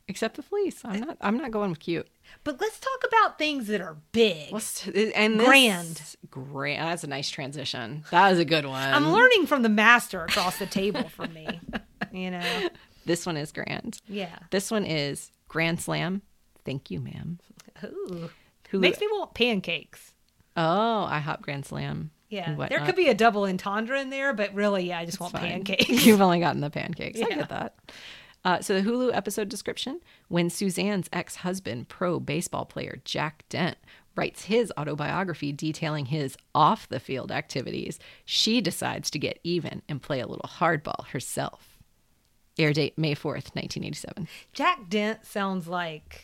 Except 0.10 0.36
the 0.38 0.42
fleece. 0.44 0.82
I'm 0.86 0.96
eh. 0.96 1.06
not 1.06 1.18
I'm 1.22 1.38
not 1.38 1.52
going 1.52 1.70
with 1.70 1.80
cute. 1.80 2.08
but 2.44 2.60
let's 2.62 2.80
talk 2.80 3.04
about 3.08 3.38
things 3.38 3.68
that 3.68 3.82
are 3.82 3.98
big 4.12 4.52
Let's 4.52 4.88
and 4.88 5.40
this- 5.40 5.48
Grand. 5.48 6.02
Grand. 6.30 6.88
That's 6.88 7.04
a 7.04 7.08
nice 7.08 7.30
transition. 7.30 8.04
That 8.12 8.30
was 8.30 8.40
a 8.40 8.46
good 8.46 8.66
one. 8.66 8.94
i'm 8.94 9.12
learning 9.12 9.48
from 9.48 9.62
the 9.64 9.70
master 9.70 10.24
across 10.24 10.58
the 10.60 10.66
table 10.66 11.10
from 11.10 11.34
me 11.34 11.60
you 12.12 12.32
know 12.32 12.70
This 13.06 13.26
one 13.26 13.38
is 13.38 13.52
grand. 13.52 14.00
yeah 14.08 14.38
This 14.52 14.70
one 14.72 14.86
is 14.86 15.32
Grand 15.48 15.80
Slam. 15.82 16.22
Thank 16.66 16.92
you, 16.92 17.00
ma'am. 17.00 17.40
Ooh. 17.86 18.30
Who 18.70 18.80
makes 18.80 19.00
me 19.00 19.08
want 19.12 19.34
pancakes 19.34 20.14
Oh, 20.58 21.08
IHOP 21.12 21.42
Grand 21.42 21.66
Slam. 21.66 22.12
Yeah, 22.30 22.56
there 22.68 22.82
could 22.86 22.96
be 22.98 23.08
a 23.08 23.14
double 23.14 23.44
entendre 23.46 24.02
in 24.02 24.10
there, 24.10 24.34
but 24.34 24.54
really, 24.54 24.88
yeah, 24.90 25.00
I 25.00 25.06
just 25.06 25.20
want 25.22 25.32
Fine. 25.32 25.64
pancakes. 25.64 25.88
You've 26.06 26.20
only 26.20 26.40
gotten 26.42 26.60
the 26.60 26.70
pancakes. 26.70 27.22
I 27.22 27.28
Yeah. 27.30 27.36
get 27.36 27.50
that. 27.50 27.76
Uh, 28.48 28.62
so 28.62 28.80
the 28.80 28.90
Hulu 28.90 29.14
episode 29.14 29.50
description: 29.50 30.00
When 30.30 30.50
Suzanne's 30.50 31.10
ex-husband, 31.12 31.90
pro 31.90 32.18
baseball 32.18 32.64
player 32.64 33.02
Jack 33.04 33.44
Dent, 33.50 33.78
writes 34.16 34.46
his 34.46 34.72
autobiography 34.80 35.52
detailing 35.52 36.06
his 36.06 36.38
off-the-field 36.56 37.30
activities, 37.30 38.00
she 38.24 38.62
decides 38.62 39.12
to 39.12 39.20
get 39.20 39.40
even 39.44 39.82
and 39.90 40.02
play 40.02 40.22
a 40.22 40.28
little 40.28 40.50
hardball 40.50 41.08
herself. 41.08 41.78
Air 42.58 42.72
date 42.72 42.98
May 42.98 43.16
fourth, 43.16 43.54
nineteen 43.54 43.84
eighty-seven. 43.84 44.30
Jack 44.54 44.88
Dent 44.88 45.26
sounds 45.26 45.68
like 45.68 46.24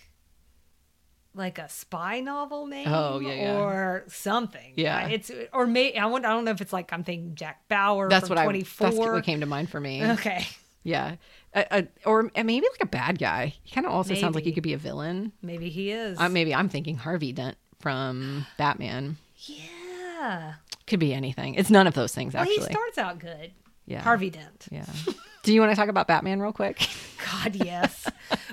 like 1.36 1.60
a 1.60 1.68
spy 1.68 2.22
novel 2.22 2.68
name. 2.68 2.88
Oh, 2.88 3.20
yeah, 3.20 3.34
yeah. 3.34 3.60
or 3.60 4.04
something. 4.08 4.74
Yeah. 4.78 5.08
It's 5.10 5.30
or 5.52 5.68
may 5.68 5.94
I 5.96 6.06
wonder. 6.06 6.30
I 6.30 6.32
don't 6.32 6.46
know 6.46 6.52
if 6.52 6.62
it's 6.62 6.72
like 6.72 6.94
I'm 6.94 7.04
thinking 7.04 7.36
Jack 7.36 7.68
Bauer. 7.68 8.08
That's 8.08 8.30
from 8.30 8.38
what 8.38 8.56
I. 8.56 8.64
That's 8.80 8.96
what 8.96 9.24
came 9.26 9.42
to 9.42 9.46
mind 9.46 9.70
for 9.70 9.82
me. 9.82 10.06
Okay, 10.06 10.48
Yeah, 10.84 11.16
uh, 11.54 11.64
uh, 11.72 11.82
or 12.06 12.30
maybe 12.36 12.68
like 12.70 12.82
a 12.82 12.86
bad 12.86 13.18
guy. 13.20 13.54
He 13.64 13.74
kind 13.74 13.88
of 13.88 13.94
also 13.94 14.14
sounds 14.16 14.36
like 14.36 14.44
he 14.44 14.52
could 14.52 14.64
be 14.64 14.74
a 14.74 14.78
villain. 14.78 15.32
maybe 15.42 15.70
he 15.70 15.92
is. 15.92 16.20
Uh, 16.20 16.28
maybe 16.30 16.54
I'm 16.54 16.68
thinking 16.70 16.98
Harvey 16.98 17.32
Dent 17.32 17.58
from 17.80 18.46
Batman. 18.58 19.18
yeah. 19.38 20.56
Could 20.88 21.00
be 21.00 21.14
anything. 21.14 21.56
It's 21.56 21.70
none 21.70 21.88
of 21.88 21.94
those 21.94 22.14
things, 22.14 22.34
Well, 22.34 22.44
actually. 22.44 22.58
he 22.68 22.74
starts 22.74 22.98
out 22.98 23.20
good. 23.20 23.52
yeah. 23.86 24.02
Harvey 24.02 24.30
Dent. 24.30 24.68
Yeah. 24.70 24.86
Do 25.44 25.54
you 25.54 25.60
want 25.62 25.72
to 25.72 25.76
talk 25.78 25.88
about 25.90 26.08
Batman 26.08 26.42
real 26.42 26.52
quick? 26.54 26.86
God, 27.32 27.56
yes. 27.56 28.06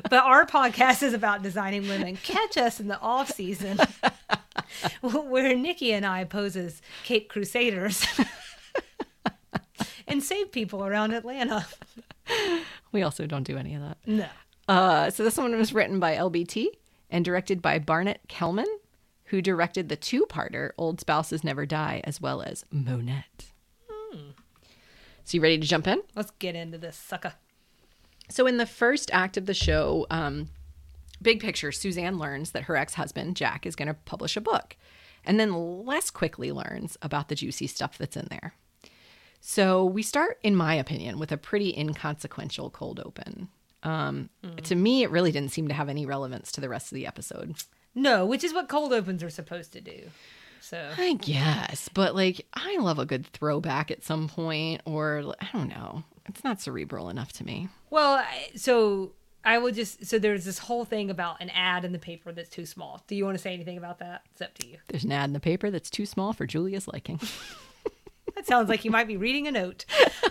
but 0.03 0.25
our 0.25 0.45
podcast 0.47 1.03
is 1.03 1.13
about 1.15 1.43
designing 1.43 1.89
women. 1.89 2.17
Catch 2.17 2.57
us 2.57 2.79
in 2.81 2.87
the 2.89 2.99
off 3.01 3.31
season, 3.31 3.79
where 5.01 5.55
Nikki 5.57 5.93
and 5.93 6.05
I 6.07 6.25
pose 6.25 6.57
as 6.57 6.81
Cape 7.05 7.29
Crusaders 7.29 8.05
and 10.09 10.23
save 10.23 10.51
people 10.53 10.85
around 10.85 11.13
Atlanta. 11.13 11.67
We 12.93 13.03
also 13.03 13.25
don't 13.25 13.45
do 13.45 13.57
any 13.57 13.77
of 13.77 13.83
that. 13.83 13.99
No. 14.05 14.27
Uh, 14.67 15.11
so 15.11 15.23
this 15.23 15.37
one 15.37 15.57
was 15.57 15.73
written 15.73 16.01
by 16.01 16.17
LBT 16.17 16.67
and 17.09 17.25
directed 17.25 17.63
by 17.63 17.79
Barnett 17.79 18.21
Kellman, 18.29 18.67
who 19.27 19.41
directed 19.41 19.89
the 19.89 19.95
two-parter 19.95 20.71
"Old 20.77 21.01
Spouses 21.01 21.45
Never 21.45 21.67
Die" 21.67 22.01
as 22.03 22.21
well 22.21 22.43
as 22.43 22.65
Monette. 22.73 23.53
So 25.31 25.37
you 25.37 25.43
ready 25.43 25.59
to 25.59 25.67
jump 25.69 25.87
in? 25.87 26.03
Let's 26.17 26.33
get 26.41 26.57
into 26.57 26.77
this 26.77 26.97
sucker. 26.97 27.35
So, 28.29 28.49
in 28.49 28.57
the 28.57 28.67
first 28.67 29.11
act 29.13 29.37
of 29.37 29.47
the 29.47 29.55
show, 29.55 30.05
um, 30.11 30.49
big 31.23 31.41
picture, 31.41 31.71
Suzanne 31.71 32.19
learns 32.19 32.51
that 32.51 32.65
her 32.65 32.77
ex 32.77 32.95
husband, 32.95 33.37
Jack, 33.37 33.65
is 33.65 33.77
going 33.77 33.87
to 33.87 33.95
publish 33.95 34.37
a 34.37 34.41
book, 34.41 34.77
and 35.25 35.39
then 35.39 35.85
less 35.85 36.11
quickly 36.11 36.51
learns 36.51 36.99
about 37.01 37.29
the 37.29 37.37
juicy 37.37 37.69
stuff 37.69 37.97
that's 37.97 38.17
in 38.17 38.27
there. 38.29 38.55
So, 39.41 39.85
we 39.85 40.03
start, 40.03 40.39
in 40.43 40.55
my 40.55 40.75
opinion, 40.75 41.19
with 41.19 41.33
a 41.33 41.37
pretty 41.37 41.75
inconsequential 41.77 42.71
cold 42.71 43.01
open. 43.05 43.49
Um, 43.83 44.29
To 44.65 44.75
me, 44.75 45.03
it 45.03 45.11
really 45.11 45.33
didn't 45.33 45.53
seem 45.53 45.69
to 45.69 45.75
have 45.75 45.89
any 45.89 46.05
relevance 46.05 46.53
to 46.53 46.61
the 46.61 46.69
rest 46.69 46.93
of 46.93 46.97
the 46.97 47.07
episode. 47.07 47.55
No, 47.95 48.27
which 48.27 48.45
is 48.45 48.53
what 48.53 48.69
cold 48.69 48.93
opens 48.93 49.23
are 49.23 49.31
supposed 49.31 49.73
to 49.73 49.81
do. 49.81 50.03
So 50.61 50.91
I 50.99 51.15
guess, 51.15 51.89
but 51.95 52.15
like, 52.15 52.47
I 52.53 52.77
love 52.79 52.99
a 52.99 53.07
good 53.07 53.27
throwback 53.29 53.91
at 53.91 54.05
some 54.05 54.29
point, 54.29 54.83
or 54.85 55.35
I 55.41 55.49
don't 55.55 55.69
know. 55.69 56.05
It's 56.27 56.45
not 56.45 56.61
cerebral 56.61 57.09
enough 57.09 57.33
to 57.35 57.45
me. 57.45 57.69
Well, 57.89 58.17
I- 58.19 58.51
so 58.57 59.13
I 59.43 59.57
will 59.57 59.73
just 59.73 60.05
so 60.05 60.19
there's 60.19 60.45
this 60.45 60.59
whole 60.59 60.85
thing 60.85 61.09
about 61.11 61.41
an 61.41 61.49
ad 61.51 61.87
in 61.87 61.93
the 61.93 61.99
paper 61.99 62.31
that's 62.31 62.51
too 62.51 62.67
small. 62.67 63.03
Do 63.07 63.17
you 63.17 63.25
want 63.25 63.37
to 63.39 63.43
say 63.43 63.55
anything 63.55 63.79
about 63.79 63.99
that? 64.01 64.21
It's 64.33 64.43
up 64.43 64.53
to 64.59 64.69
you. 64.69 64.77
There's 64.89 65.05
an 65.05 65.13
ad 65.13 65.31
in 65.31 65.33
the 65.33 65.41
paper 65.41 65.71
that's 65.71 65.89
too 65.91 66.05
small 66.05 66.35
for 66.35 66.47
Julia's 66.47 66.87
liking. 66.87 67.19
That 68.37 68.47
sounds 68.47 68.69
like 68.69 68.85
you 68.85 68.91
might 68.91 69.07
be 69.09 69.17
reading 69.17 69.47
a 69.47 69.51
note. 69.53 69.85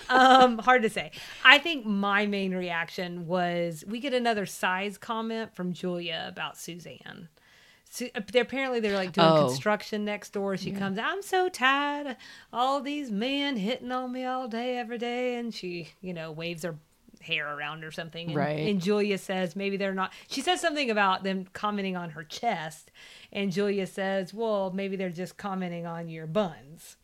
Um, 0.10 0.58
hard 0.58 0.82
to 0.84 0.90
say. 0.90 1.12
I 1.46 1.58
think 1.60 1.86
my 1.86 2.26
main 2.26 2.54
reaction 2.56 3.28
was 3.28 3.84
we 3.88 4.00
get 4.00 4.14
another 4.14 4.46
size 4.46 4.98
comment 4.98 5.54
from 5.56 5.74
Julia 5.74 6.26
about 6.28 6.58
Suzanne. 6.58 7.30
So, 7.92 8.06
they're, 8.32 8.44
apparently 8.44 8.80
they're 8.80 8.96
like 8.96 9.12
doing 9.14 9.28
Oh. 9.28 9.48
construction 9.48 10.06
next 10.06 10.32
door. 10.34 10.58
She 10.58 10.72
comes, 10.72 10.98
I'm 11.00 11.22
so 11.24 11.50
tired 11.50 12.18
all 12.54 12.82
these 12.82 13.10
men 13.12 13.58
hitting 13.58 13.92
on 13.92 14.12
me 14.12 14.26
all 14.26 14.48
day, 14.48 14.78
every 14.78 14.98
day. 15.00 15.36
And 15.36 15.54
she, 15.54 15.90
you 16.02 16.14
know, 16.14 16.32
waves 16.32 16.64
her 16.64 16.76
hair 17.22 17.54
around 17.56 17.84
or 17.84 17.92
something. 17.92 18.28
And, 18.28 18.36
Right. 18.36 18.68
and 18.70 18.80
Julia 18.82 19.18
says 19.18 19.56
maybe 19.56 19.76
they're 19.76 19.94
not. 19.94 20.14
She 20.30 20.42
says 20.42 20.62
something 20.62 20.90
about 20.90 21.24
them 21.24 21.46
commenting 21.54 21.98
on 21.98 22.12
her 22.12 22.24
chest. 22.24 22.92
And 23.32 23.52
Julia 23.52 23.86
says, 23.88 24.34
well, 24.34 24.72
maybe 24.72 24.96
they're 24.96 25.10
just 25.10 25.38
commenting 25.38 25.86
on 25.86 26.10
your 26.10 26.28
buns 26.28 26.96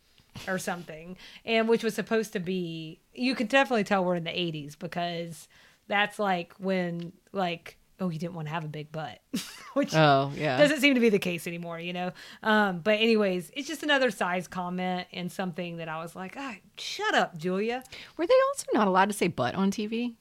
or 0.48 0.58
something. 0.60 1.18
And 1.46 1.68
which 1.68 1.84
was 1.84 1.94
supposed 1.96 2.34
to 2.34 2.39
be, 2.39 3.00
you 3.13 3.36
could 3.36 3.48
definitely 3.50 3.84
tell 3.84 4.04
we're 4.04 4.15
in 4.15 4.24
the 4.24 4.30
80s 4.32 4.77
because 4.77 5.48
That's 5.88 6.18
like 6.20 6.54
when 6.58 7.13
like 7.32 7.77
oh 8.01 8.10
he 8.10 8.18
didn't 8.18 8.34
want 8.34 8.48
to 8.48 8.54
have 8.54 8.65
a 8.65 8.68
big 8.68 8.92
butt, 8.92 9.20
which 9.74 9.94
Oh, 9.96 10.30
yeah. 10.36 10.58
doesn't 10.58 10.82
seem 10.82 10.96
to 10.96 11.00
be 11.00 11.08
the 11.10 11.20
case 11.20 11.48
anymore, 11.48 11.80
you 11.80 11.94
know. 11.94 12.12
Um, 12.44 12.80
but 12.80 12.96
anyways, 13.00 13.51
it's 13.56 13.68
just 13.70 13.84
another 13.84 14.12
size 14.12 14.48
comment 14.50 15.08
and 15.13 15.32
something 15.32 15.77
that 15.77 15.88
I 15.88 16.01
was 16.01 16.13
like, 16.15 16.36
ah, 16.38 16.56
shut 16.77 17.15
up, 17.15 17.38
Julia. 17.38 17.84
Were 18.18 18.27
they 18.27 18.34
also 18.50 18.65
not 18.74 18.88
allowed 18.89 19.06
to 19.08 19.13
say 19.13 19.27
butt 19.30 19.56
on 19.56 19.72
TV? 19.72 20.15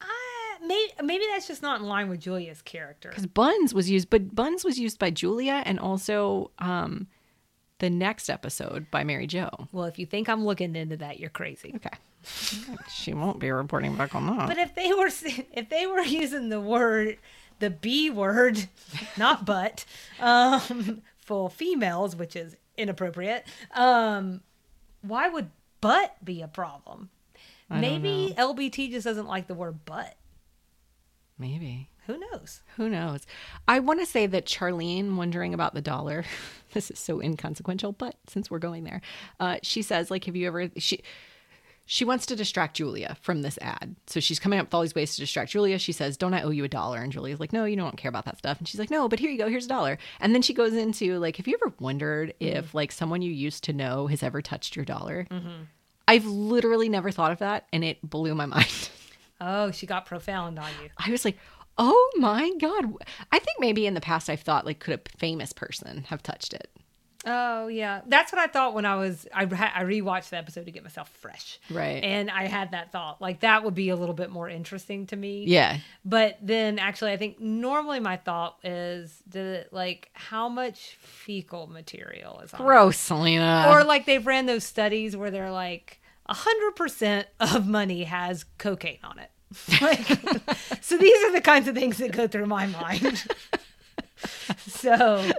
Uh, 0.00 0.04
maybe 0.66 0.92
maybe 1.02 1.24
that's 1.32 1.48
just 1.48 1.62
not 1.62 1.80
in 1.80 1.86
line 1.88 2.08
with 2.08 2.20
Julia's 2.20 2.62
character. 2.62 3.08
Because 3.08 3.26
buns 3.26 3.74
was 3.74 3.90
used, 3.90 4.08
but 4.10 4.34
buns 4.34 4.64
was 4.64 4.78
used 4.78 4.98
by 5.00 5.10
Julia 5.10 5.62
and 5.66 5.80
also 5.80 6.52
um, 6.60 7.08
the 7.78 7.90
next 7.90 8.28
episode 8.28 8.90
by 8.90 9.04
Mary 9.04 9.26
Jo. 9.26 9.50
Well, 9.72 9.84
if 9.84 9.98
you 9.98 10.06
think 10.06 10.28
I'm 10.28 10.44
looking 10.44 10.74
into 10.76 10.96
that, 10.98 11.20
you're 11.20 11.30
crazy. 11.30 11.74
Okay. 11.76 11.96
she 12.92 13.14
won't 13.14 13.38
be 13.38 13.50
reporting 13.50 13.96
back 13.96 14.14
on 14.14 14.26
that. 14.26 14.48
But 14.48 14.58
if 14.58 14.74
they 14.74 14.92
were 14.92 15.06
if 15.52 15.68
they 15.68 15.86
were 15.86 16.00
using 16.00 16.48
the 16.48 16.60
word 16.60 17.18
the 17.58 17.70
B 17.70 18.10
word, 18.10 18.68
not 19.16 19.44
but, 19.46 19.84
um, 20.20 21.02
for 21.18 21.50
females, 21.50 22.16
which 22.16 22.36
is 22.36 22.56
inappropriate, 22.76 23.46
um, 23.72 24.42
why 25.02 25.28
would 25.28 25.50
butt 25.80 26.16
be 26.24 26.42
a 26.42 26.48
problem? 26.48 27.10
Maybe 27.68 28.32
LBT 28.38 28.92
just 28.92 29.04
doesn't 29.04 29.26
like 29.26 29.48
the 29.48 29.54
word 29.54 29.84
butt. 29.84 30.14
Maybe. 31.36 31.88
Who 32.06 32.18
knows? 32.18 32.62
Who 32.76 32.88
knows? 32.88 33.26
I 33.66 33.80
want 33.80 34.00
to 34.00 34.06
say 34.06 34.26
that 34.26 34.46
Charlene, 34.46 35.16
wondering 35.16 35.54
about 35.54 35.74
the 35.74 35.80
dollar, 35.80 36.24
this 36.72 36.90
is 36.90 36.98
so 36.98 37.20
inconsequential, 37.20 37.92
but 37.92 38.16
since 38.28 38.50
we're 38.50 38.58
going 38.58 38.84
there, 38.84 39.00
uh, 39.40 39.56
she 39.62 39.82
says, 39.82 40.10
like, 40.10 40.24
have 40.24 40.36
you 40.36 40.46
ever, 40.46 40.70
she, 40.76 41.02
she 41.88 42.04
wants 42.04 42.26
to 42.26 42.36
distract 42.36 42.76
Julia 42.76 43.16
from 43.22 43.42
this 43.42 43.58
ad. 43.62 43.94
So 44.08 44.18
she's 44.18 44.40
coming 44.40 44.58
up 44.58 44.66
with 44.66 44.74
all 44.74 44.82
these 44.82 44.94
ways 44.94 45.14
to 45.14 45.20
distract 45.20 45.52
Julia. 45.52 45.78
She 45.78 45.92
says, 45.92 46.16
Don't 46.16 46.34
I 46.34 46.42
owe 46.42 46.50
you 46.50 46.64
a 46.64 46.68
dollar? 46.68 47.00
And 47.00 47.12
Julia's 47.12 47.38
like, 47.38 47.52
No, 47.52 47.64
you 47.64 47.76
don't 47.76 47.96
care 47.96 48.08
about 48.08 48.24
that 48.24 48.38
stuff. 48.38 48.58
And 48.58 48.66
she's 48.66 48.80
like, 48.80 48.90
No, 48.90 49.08
but 49.08 49.20
here 49.20 49.30
you 49.30 49.38
go. 49.38 49.48
Here's 49.48 49.66
a 49.66 49.68
dollar. 49.68 49.96
And 50.20 50.34
then 50.34 50.42
she 50.42 50.52
goes 50.52 50.74
into, 50.74 51.16
like, 51.20 51.36
have 51.36 51.46
you 51.46 51.56
ever 51.62 51.72
wondered 51.78 52.34
if, 52.40 52.74
like, 52.74 52.90
someone 52.90 53.22
you 53.22 53.30
used 53.30 53.62
to 53.64 53.72
know 53.72 54.08
has 54.08 54.24
ever 54.24 54.42
touched 54.42 54.74
your 54.74 54.84
dollar? 54.84 55.28
I've 56.08 56.26
literally 56.26 56.88
never 56.88 57.12
thought 57.12 57.30
of 57.30 57.38
that. 57.38 57.66
And 57.72 57.84
it 57.84 58.02
blew 58.02 58.34
my 58.34 58.46
mind. 58.56 58.90
Oh, 59.40 59.70
she 59.70 59.86
got 59.86 60.06
profound 60.06 60.58
on 60.58 60.70
you. 60.82 60.90
I 60.98 61.10
was 61.10 61.24
like, 61.24 61.38
oh 61.78 62.10
my 62.16 62.50
God. 62.60 62.92
I 63.32 63.38
think 63.38 63.60
maybe 63.60 63.86
in 63.86 63.94
the 63.94 64.00
past 64.00 64.30
I've 64.30 64.40
thought, 64.40 64.66
like, 64.66 64.78
could 64.78 65.00
a 65.00 65.18
famous 65.18 65.52
person 65.52 66.04
have 66.08 66.22
touched 66.22 66.54
it? 66.54 66.70
Oh 67.28 67.66
yeah, 67.66 68.02
that's 68.06 68.32
what 68.32 68.40
I 68.40 68.46
thought 68.46 68.72
when 68.72 68.86
I 68.86 68.94
was 68.94 69.26
I 69.34 69.42
I 69.42 69.82
rewatched 69.82 70.28
the 70.28 70.36
episode 70.36 70.66
to 70.66 70.70
get 70.70 70.84
myself 70.84 71.08
fresh. 71.08 71.58
Right. 71.68 72.02
And 72.04 72.30
I 72.30 72.46
had 72.46 72.70
that 72.70 72.92
thought 72.92 73.20
like 73.20 73.40
that 73.40 73.64
would 73.64 73.74
be 73.74 73.88
a 73.88 73.96
little 73.96 74.14
bit 74.14 74.30
more 74.30 74.48
interesting 74.48 75.06
to 75.08 75.16
me. 75.16 75.44
Yeah. 75.44 75.78
But 76.04 76.38
then 76.40 76.78
actually 76.78 77.10
I 77.10 77.16
think 77.16 77.40
normally 77.40 77.98
my 77.98 78.16
thought 78.16 78.58
is 78.62 79.24
did 79.28 79.44
it 79.44 79.72
like 79.72 80.08
how 80.12 80.48
much 80.48 80.96
fecal 81.00 81.66
material 81.66 82.38
is 82.44 82.54
on 82.54 82.60
it? 82.60 82.64
Gross, 82.64 82.96
Selena. 82.96 83.66
Or 83.70 83.82
like 83.82 84.06
they've 84.06 84.24
ran 84.24 84.46
those 84.46 84.62
studies 84.62 85.16
where 85.16 85.32
they're 85.32 85.50
like 85.50 86.00
a 86.26 86.34
hundred 86.34 86.76
percent 86.76 87.26
of 87.40 87.66
money 87.66 88.04
has 88.04 88.44
cocaine 88.58 89.00
on 89.02 89.18
it. 89.18 89.30
like, 89.80 90.06
so 90.80 90.96
these 90.96 91.24
are 91.24 91.32
the 91.32 91.40
kinds 91.40 91.68
of 91.68 91.74
things 91.74 91.98
that 91.98 92.12
go 92.12 92.26
through 92.26 92.46
my 92.46 92.66
mind. 92.66 93.24
so 94.66 95.30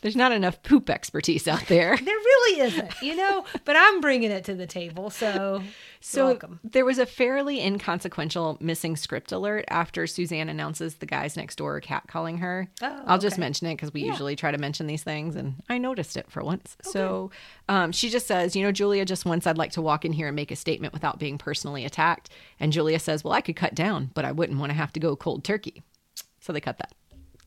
There's 0.00 0.16
not 0.16 0.32
enough 0.32 0.62
poop 0.62 0.88
expertise 0.90 1.46
out 1.46 1.66
there. 1.66 1.96
there 1.96 2.06
really 2.14 2.60
isn't, 2.60 3.02
you 3.02 3.16
know. 3.16 3.44
But 3.64 3.76
I'm 3.78 4.00
bringing 4.00 4.30
it 4.30 4.44
to 4.44 4.54
the 4.54 4.66
table, 4.66 5.10
so 5.10 5.62
So 6.00 6.26
welcome. 6.26 6.60
there 6.64 6.84
was 6.84 6.98
a 6.98 7.06
fairly 7.06 7.60
inconsequential 7.62 8.58
missing 8.60 8.96
script 8.96 9.32
alert 9.32 9.64
after 9.68 10.06
Suzanne 10.06 10.48
announces 10.48 10.96
the 10.96 11.06
guys 11.06 11.36
next 11.36 11.56
door 11.56 11.76
are 11.76 11.80
catcalling 11.80 12.38
her. 12.40 12.68
Oh, 12.80 13.02
I'll 13.06 13.18
just 13.18 13.38
mention 13.38 13.66
it 13.68 13.74
because 13.74 13.92
we 13.92 14.02
usually 14.02 14.36
try 14.36 14.50
to 14.50 14.58
mention 14.58 14.86
these 14.86 15.02
things, 15.02 15.36
and 15.36 15.54
I 15.68 15.78
noticed 15.78 16.16
it 16.16 16.30
for 16.30 16.42
once. 16.42 16.76
So 16.82 17.30
um, 17.68 17.92
she 17.92 18.08
just 18.10 18.26
says, 18.26 18.56
you 18.56 18.62
know, 18.62 18.72
Julia 18.72 19.04
just 19.04 19.24
once 19.24 19.46
I'd 19.46 19.58
like 19.58 19.72
to 19.72 19.82
walk 19.82 20.04
in 20.04 20.12
here 20.12 20.28
and 20.28 20.36
make 20.36 20.50
a 20.50 20.56
statement 20.56 20.92
without 20.92 21.18
being 21.18 21.38
personally 21.38 21.84
attacked. 21.84 22.30
And 22.58 22.72
Julia 22.72 22.98
says, 22.98 23.22
well, 23.24 23.32
I 23.34 23.40
could 23.40 23.56
cut 23.56 23.74
down, 23.74 24.10
but 24.14 24.24
I 24.24 24.32
wouldn't 24.32 24.58
want 24.58 24.70
to 24.70 24.76
have 24.76 24.92
to 24.94 25.00
go 25.00 25.16
cold 25.16 25.44
turkey. 25.44 25.82
So 26.40 26.52
they 26.52 26.60
cut 26.60 26.78
that. 26.78 26.92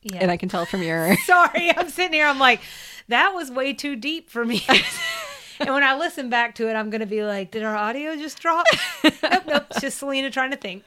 Yeah. 0.02 0.18
And 0.20 0.30
I 0.30 0.36
can 0.36 0.48
tell 0.48 0.66
from 0.66 0.82
your 0.82 1.16
Sorry, 1.24 1.70
I'm 1.76 1.88
sitting 1.90 2.12
here. 2.12 2.26
I'm 2.26 2.38
like, 2.38 2.60
that 3.08 3.34
was 3.34 3.50
way 3.50 3.72
too 3.72 3.96
deep 3.96 4.30
for 4.30 4.44
me. 4.44 4.64
and 5.60 5.72
when 5.72 5.82
I 5.82 5.96
listen 5.96 6.28
back 6.28 6.54
to 6.56 6.68
it, 6.68 6.74
I'm 6.74 6.90
gonna 6.90 7.06
be 7.06 7.22
like, 7.22 7.50
did 7.50 7.62
our 7.62 7.76
audio 7.76 8.16
just 8.16 8.40
drop? 8.40 8.66
nope, 9.04 9.14
nope. 9.22 9.66
It's 9.70 9.80
just 9.80 9.98
Selena 9.98 10.30
trying 10.30 10.50
to 10.50 10.56
think. 10.56 10.84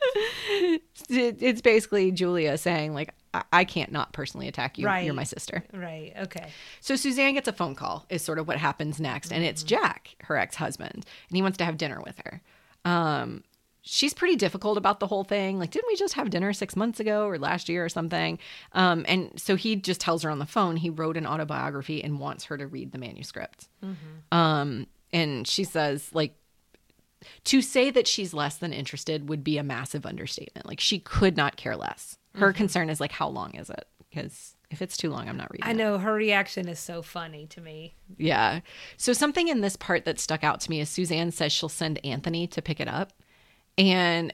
it's 1.09 1.61
basically 1.61 2.11
Julia 2.11 2.57
saying 2.57 2.93
like 2.93 3.13
I, 3.51 3.63
can't 3.63 3.91
not 3.91 4.11
personally 4.13 4.47
attack 4.47 4.77
you. 4.77 4.85
Right. 4.87 5.05
You're 5.05 5.13
my 5.13 5.23
sister. 5.23 5.63
Right. 5.73 6.13
Okay. 6.17 6.49
So 6.81 6.95
Suzanne 6.95 7.35
gets 7.35 7.47
a 7.47 7.53
phone 7.53 7.75
call 7.75 8.05
is 8.09 8.23
sort 8.23 8.39
of 8.39 8.47
what 8.47 8.57
happens 8.57 8.99
next, 8.99 9.31
and 9.31 9.43
it's 9.43 9.61
Jack, 9.61 10.15
her 10.21 10.35
ex-husband, 10.35 10.93
and 10.93 11.35
he 11.35 11.41
wants 11.41 11.57
to 11.59 11.65
have 11.65 11.77
dinner 11.77 12.01
with 12.03 12.19
her. 12.25 12.41
Um, 12.85 13.43
she's 13.89 14.13
pretty 14.13 14.35
difficult 14.35 14.77
about 14.77 14.99
the 14.99 15.07
whole 15.07 15.23
thing. 15.23 15.57
Like, 15.57 15.71
didn't 15.71 15.87
we 15.87 15.95
just 15.95 16.13
have 16.13 16.29
dinner 16.29 16.53
six 16.53 16.75
months 16.75 16.99
ago 16.99 17.25
or 17.25 17.39
last 17.39 17.67
year 17.69 17.83
or 17.83 17.89
something? 17.89 18.37
Um, 18.73 19.03
and 19.07 19.31
so 19.35 19.55
he 19.55 19.75
just 19.75 19.99
tells 19.99 20.21
her 20.21 20.29
on 20.29 20.37
the 20.37 20.45
phone 20.45 20.77
he 20.77 20.89
wrote 20.89 21.17
an 21.17 21.25
autobiography 21.25 22.03
and 22.03 22.19
wants 22.19 22.45
her 22.45 22.57
to 22.57 22.67
read 22.67 22.91
the 22.91 22.99
manuscript. 22.99 23.67
Um, 24.31 24.85
and 25.11 25.47
she 25.47 25.63
says 25.63 26.11
like 26.13 26.35
to 27.45 27.61
say 27.61 27.89
that 27.89 28.07
she's 28.07 28.33
less 28.33 28.57
than 28.57 28.73
interested 28.73 29.27
would 29.27 29.43
be 29.43 29.57
a 29.57 29.63
massive 29.63 30.05
understatement. 30.05 30.67
Like 30.67 30.79
she 30.79 30.99
could 30.99 31.35
not 31.35 31.57
care 31.57 31.75
less. 31.75 32.17
Her 32.35 32.53
concern 32.53 32.89
is 32.89 33.01
like, 33.01 33.11
how 33.11 33.27
long 33.27 33.55
is 33.55 33.69
it? 33.69 33.85
Because 34.09 34.55
if 34.69 34.81
it's 34.81 34.95
too 34.95 35.09
long, 35.09 35.27
I'm 35.27 35.35
not 35.35 35.51
reading. 35.51 35.67
I 35.67 35.71
it. 35.71 35.77
know 35.77 35.97
her 35.97 36.13
reaction 36.13 36.69
is 36.69 36.79
so 36.79 37.01
funny 37.01 37.47
to 37.47 37.59
me. 37.59 37.95
Yeah. 38.17 38.61
So 38.97 39.13
something 39.13 39.47
in 39.47 39.61
this 39.61 39.75
part 39.75 40.05
that 40.05 40.19
stuck 40.19 40.43
out 40.43 40.61
to 40.61 40.69
me 40.69 40.79
is 40.79 40.89
Suzanne 40.89 41.31
says 41.31 41.51
she'll 41.51 41.69
send 41.69 42.03
Anthony 42.05 42.47
to 42.47 42.61
pick 42.61 42.79
it 42.79 42.87
up. 42.87 43.11
And 43.79 44.33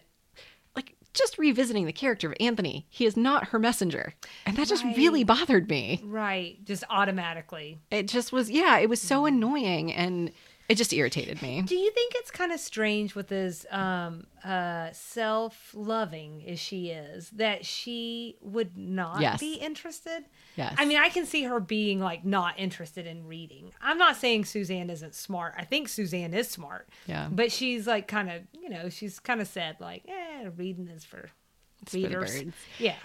like 0.76 0.96
just 1.14 1.38
revisiting 1.38 1.86
the 1.86 1.94
character 1.94 2.30
of 2.30 2.36
Anthony, 2.40 2.86
he 2.90 3.06
is 3.06 3.16
not 3.16 3.50
her 3.50 3.60
messenger. 3.60 4.16
And 4.46 4.58
that 4.58 4.68
just 4.68 4.84
Right. 4.84 4.98
really 4.98 5.24
bothered 5.24 5.70
me. 5.70 6.02
Right. 6.04 6.64
Just 6.66 6.84
automatically. 6.90 7.80
It 7.92 8.08
just 8.08 8.32
was 8.32 8.50
yeah, 8.50 8.78
it 8.80 8.90
was 8.90 9.02
so 9.02 9.20
mm-hmm. 9.20 9.36
annoying 9.36 9.94
and 9.94 10.32
it 10.68 10.76
just 10.76 10.92
irritated 10.94 11.42
me. 11.42 11.62
Do 11.62 11.76
you 11.76 11.92
think 11.92 12.14
it's 12.16 12.32
kind 12.32 12.52
of 12.52 12.60
strange 12.60 13.14
with 13.16 13.32
as 13.32 13.66
um, 13.72 14.26
uh, 14.44 14.90
self-loving 14.92 16.44
as 16.48 16.60
she 16.60 16.90
is 16.90 17.30
that 17.32 17.66
she 17.66 18.38
would 18.42 18.78
not 18.78 19.22
Yes. 19.22 19.40
be 19.40 19.56
interested? 19.56 20.26
Yes. 20.56 20.76
I 20.78 20.86
mean, 20.86 20.98
I 20.98 21.10
can 21.10 21.26
see 21.26 21.44
her 21.44 21.60
being 21.60 22.00
like 22.00 22.26
not 22.26 22.60
interested 22.60 23.06
in 23.06 23.28
reading. 23.28 23.72
I'm 23.82 23.98
not 23.98 24.16
saying 24.16 24.46
Suzanne 24.46 24.90
isn't 24.90 25.16
smart. 25.16 25.54
I 25.58 25.66
think 25.66 25.88
Suzanne 25.90 26.34
is 26.34 26.50
smart. 26.50 26.90
Yeah. 27.08 27.28
But 27.32 27.52
she's 27.52 27.86
like 27.88 28.08
kind 28.08 28.30
of, 28.30 28.42
you 28.54 28.70
know, 28.70 28.90
she's 28.90 29.20
kind 29.20 29.42
of 29.42 29.48
said 29.48 29.78
like, 29.80 30.04
eh, 30.08 30.50
reading 30.56 30.88
is 30.88 31.04
for 31.04 31.30
for 31.86 31.92
the 31.92 32.04
readers. 32.08 32.44
birds. 32.44 32.56
Yeah. 32.80 32.96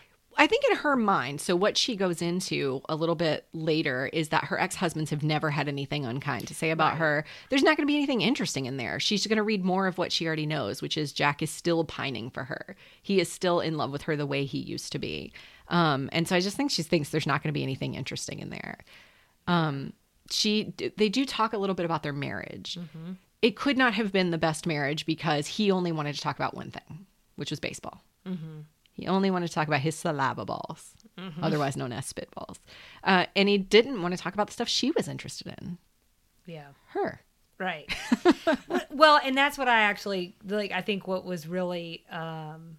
I 0.40 0.46
think 0.46 0.64
in 0.70 0.76
her 0.78 0.96
mind, 0.96 1.38
so 1.42 1.54
what 1.54 1.76
she 1.76 1.96
goes 1.96 2.22
into 2.22 2.80
a 2.88 2.96
little 2.96 3.14
bit 3.14 3.46
later 3.52 4.08
is 4.10 4.30
that 4.30 4.44
her 4.44 4.58
ex 4.58 4.74
husbands 4.74 5.10
have 5.10 5.22
never 5.22 5.50
had 5.50 5.68
anything 5.68 6.06
unkind 6.06 6.48
to 6.48 6.54
say 6.54 6.70
about 6.70 6.96
her. 6.96 7.26
There's 7.50 7.62
not 7.62 7.76
going 7.76 7.86
to 7.86 7.92
be 7.92 7.96
anything 7.96 8.22
interesting 8.22 8.64
in 8.64 8.78
there. 8.78 8.98
She's 8.98 9.26
going 9.26 9.36
to 9.36 9.42
read 9.42 9.62
more 9.62 9.86
of 9.86 9.98
what 9.98 10.12
she 10.12 10.26
already 10.26 10.46
knows, 10.46 10.80
which 10.80 10.96
is 10.96 11.12
Jack 11.12 11.42
is 11.42 11.50
still 11.50 11.84
pining 11.84 12.30
for 12.30 12.44
her. 12.44 12.74
He 13.02 13.20
is 13.20 13.30
still 13.30 13.60
in 13.60 13.76
love 13.76 13.92
with 13.92 14.00
her 14.02 14.16
the 14.16 14.24
way 14.26 14.46
he 14.46 14.56
used 14.56 14.92
to 14.92 14.98
be. 14.98 15.30
Um, 15.68 16.08
and 16.10 16.26
so 16.26 16.34
I 16.34 16.40
just 16.40 16.56
think 16.56 16.70
she 16.70 16.82
thinks 16.82 17.10
there's 17.10 17.26
not 17.26 17.42
going 17.42 17.52
to 17.52 17.58
be 17.58 17.62
anything 17.62 17.94
interesting 17.94 18.38
in 18.38 18.48
there. 18.48 18.78
Um, 19.46 19.92
she, 20.30 20.72
they 20.96 21.10
do 21.10 21.26
talk 21.26 21.52
a 21.52 21.58
little 21.58 21.74
bit 21.74 21.84
about 21.84 22.02
their 22.02 22.14
marriage. 22.14 22.78
It 23.42 23.56
could 23.56 23.76
not 23.76 23.92
have 23.92 24.10
been 24.10 24.30
the 24.30 24.38
best 24.38 24.66
marriage 24.66 25.04
because 25.04 25.46
he 25.46 25.70
only 25.70 25.92
wanted 25.92 26.14
to 26.14 26.20
talk 26.22 26.36
about 26.36 26.54
one 26.54 26.70
thing, 26.70 27.04
which 27.36 27.50
was 27.50 27.60
baseball. 27.60 28.02
He 29.00 29.06
only 29.06 29.30
wanted 29.30 29.48
to 29.48 29.54
talk 29.54 29.66
about 29.66 29.80
his 29.80 29.96
saliva 29.96 30.44
balls, 30.44 30.94
otherwise 31.42 31.76
known 31.76 31.92
as 31.92 32.12
spitballs. 32.12 32.58
Uh, 33.02 33.26
and 33.34 33.48
he 33.48 33.58
didn't 33.58 34.02
want 34.02 34.14
to 34.16 34.22
talk 34.22 34.34
about 34.34 34.46
the 34.48 34.52
stuff 34.52 34.68
she 34.68 34.90
was 34.90 35.08
interested 35.08 35.54
in. 35.58 35.78
Yeah. 36.46 36.68
Her. 36.88 37.20
Right. 37.58 37.92
well, 38.90 39.20
and 39.22 39.36
that's 39.36 39.58
what 39.58 39.68
I 39.68 39.80
actually 39.82 40.34
like. 40.46 40.72
I 40.72 40.80
think 40.80 41.06
what 41.06 41.24
was 41.24 41.46
really 41.46 42.04
um, 42.10 42.78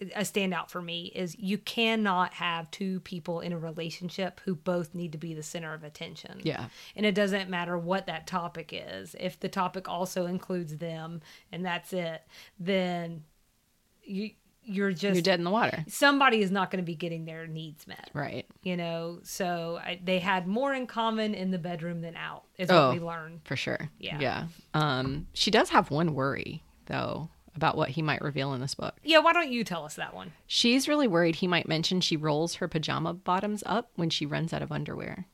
a 0.00 0.22
standout 0.22 0.70
for 0.70 0.80
me 0.80 1.12
is 1.14 1.38
you 1.38 1.58
cannot 1.58 2.34
have 2.34 2.70
two 2.70 3.00
people 3.00 3.40
in 3.40 3.52
a 3.52 3.58
relationship 3.58 4.40
who 4.44 4.54
both 4.54 4.94
need 4.94 5.12
to 5.12 5.18
be 5.18 5.34
the 5.34 5.42
center 5.42 5.74
of 5.74 5.84
attention. 5.84 6.40
Yeah. 6.42 6.66
And 6.96 7.04
it 7.06 7.14
doesn't 7.14 7.50
matter 7.50 7.78
what 7.78 8.06
that 8.06 8.26
topic 8.26 8.72
is. 8.72 9.14
If 9.18 9.38
the 9.38 9.48
topic 9.48 9.88
also 9.88 10.26
includes 10.26 10.78
them 10.78 11.20
and 11.52 11.64
that's 11.64 11.92
it, 11.92 12.22
then 12.58 13.24
you 14.02 14.30
you're 14.64 14.92
just 14.92 15.14
You're 15.14 15.22
dead 15.22 15.38
in 15.40 15.44
the 15.44 15.50
water. 15.50 15.84
somebody 15.88 16.40
is 16.40 16.50
not 16.50 16.70
going 16.70 16.82
to 16.82 16.86
be 16.86 16.94
getting 16.94 17.24
their 17.24 17.46
needs 17.46 17.86
met 17.86 18.10
Right. 18.14 18.46
you 18.62 18.76
know 18.76 19.20
so 19.22 19.78
I, 19.82 20.00
they 20.02 20.18
had 20.18 20.46
more 20.46 20.72
in 20.74 20.86
common 20.86 21.34
in 21.34 21.50
the 21.50 21.58
bedroom 21.58 22.00
than 22.00 22.16
out 22.16 22.44
is 22.58 22.70
Oh. 22.70 22.88
what 22.88 22.94
we 22.98 23.04
learned 23.04 23.40
For 23.44 23.56
sure. 23.56 23.90
Yeah. 23.98 24.18
Yeah. 24.20 24.46
Um, 24.74 25.26
she 25.34 25.50
does 25.50 25.70
have 25.70 25.90
one 25.90 26.14
worry, 26.14 26.62
though. 26.86 27.28
about 27.56 27.76
what 27.76 27.90
he 27.90 28.02
might 28.02 28.20
reveal 28.20 28.52
in 28.54 28.60
this 28.60 28.74
book. 28.74 28.94
Yeah, 29.04 29.18
why 29.20 29.32
don't 29.32 29.50
you 29.52 29.62
tell 29.64 29.84
us 29.84 29.94
that 29.94 30.12
one? 30.14 30.32
She's 30.46 30.88
really 30.88 31.06
worried 31.06 31.36
he 31.36 31.46
might 31.46 31.68
mention 31.68 32.00
she 32.00 32.16
rolls 32.16 32.56
her 32.56 32.66
pajama 32.68 33.14
bottoms 33.14 33.62
up 33.66 33.90
when 33.94 34.10
she 34.10 34.26
runs 34.26 34.52
out 34.52 34.60
of 34.62 34.72
underwear. 34.72 35.26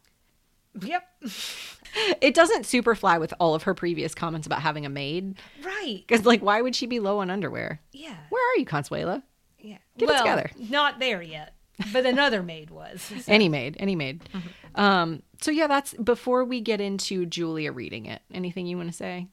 Yep. 0.82 1.02
It 2.20 2.34
doesn't 2.34 2.66
super 2.66 2.94
fly 2.94 3.18
with 3.18 3.34
all 3.40 3.54
of 3.54 3.64
her 3.64 3.74
previous 3.74 4.14
comments 4.14 4.46
about 4.46 4.62
having 4.62 4.86
a 4.86 4.88
maid. 4.88 5.36
Right. 5.64 6.04
Because, 6.06 6.24
like, 6.26 6.40
why 6.42 6.60
would 6.62 6.76
she 6.76 6.86
be 6.86 7.00
low 7.00 7.18
on 7.18 7.30
underwear? 7.30 7.80
Yeah. 7.92 8.16
Where 8.28 8.42
are 8.54 8.58
you, 8.58 8.66
Consuela? 8.66 9.22
Yeah. 9.58 9.78
Get 9.98 10.08
it 10.10 10.18
together. 10.18 10.50
Not 10.70 10.98
there 11.00 11.20
yet, 11.22 11.54
but 11.92 12.06
another 12.06 12.42
maid 12.42 12.70
was. 12.70 13.00
So- 13.24 13.32
Any 13.32 13.48
maid, 13.48 13.76
any 13.78 13.96
maid. 13.96 14.22
Mm-hmm. 14.32 14.80
Um, 14.80 15.22
so 15.40 15.50
yeah, 15.50 15.66
that's 15.66 15.94
before 15.94 16.44
we 16.44 16.60
get 16.60 16.80
into 16.80 17.26
Julia 17.26 17.72
reading 17.72 18.06
it. 18.06 18.22
Anything 18.32 18.66
you 18.66 18.76
want 18.76 18.90
to 18.90 18.96
say? 18.96 19.26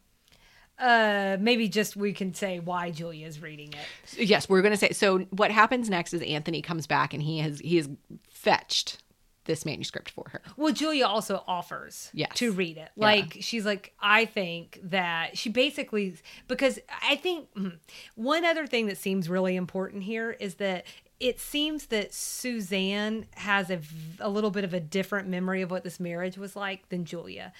Uh, 0.79 1.37
maybe 1.39 1.67
just 1.67 1.95
we 1.95 2.13
can 2.13 2.33
say 2.35 2.59
why 2.59 2.91
Julia's 2.91 3.41
reading 3.41 3.73
it. 3.73 4.19
Yes, 4.27 4.47
we're 4.47 4.61
going 4.61 4.73
to 4.73 4.77
say. 4.77 4.91
So 4.91 5.19
what 5.31 5.49
happens 5.51 5.89
next 5.89 6.13
is 6.13 6.21
Anthony 6.21 6.61
comes 6.61 6.85
back 6.85 7.13
and 7.15 7.23
he 7.23 7.39
has 7.39 7.59
he 7.59 7.77
has 7.77 7.89
fetched 8.29 9.01
this 9.47 9.65
manuscript 9.65 10.11
for 10.11 10.29
her. 10.29 10.41
Well, 10.55 10.71
Julia 10.71 11.05
also 11.07 11.43
offers 11.47 12.11
Yes. 12.13 12.31
to 12.35 12.51
read 12.51 12.77
it. 12.77 12.89
Yeah. 12.95 13.05
Like 13.05 13.37
she's 13.41 13.65
like, 13.65 13.93
I 13.99 14.25
think 14.25 14.79
that 14.83 15.37
she 15.37 15.49
basically 15.49 16.15
because 16.47 16.79
I 17.01 17.15
think 17.15 17.51
mm, 17.55 17.77
one 18.15 18.45
other 18.45 18.67
thing 18.67 18.85
that 18.87 18.97
seems 18.97 19.27
really 19.29 19.55
important 19.55 20.03
here 20.03 20.31
is 20.39 20.55
that 20.55 20.85
it 21.19 21.39
seems 21.39 21.87
that 21.87 22.13
Suzanne 22.13 23.25
has 23.35 23.71
a, 23.71 23.79
a 24.19 24.29
little 24.29 24.51
bit 24.51 24.63
of 24.63 24.73
a 24.73 24.79
different 24.79 25.27
memory 25.27 25.63
of 25.63 25.71
what 25.71 25.83
this 25.83 25.99
marriage 25.99 26.37
was 26.37 26.55
like 26.55 26.89
than 26.89 27.05
Julia. 27.05 27.51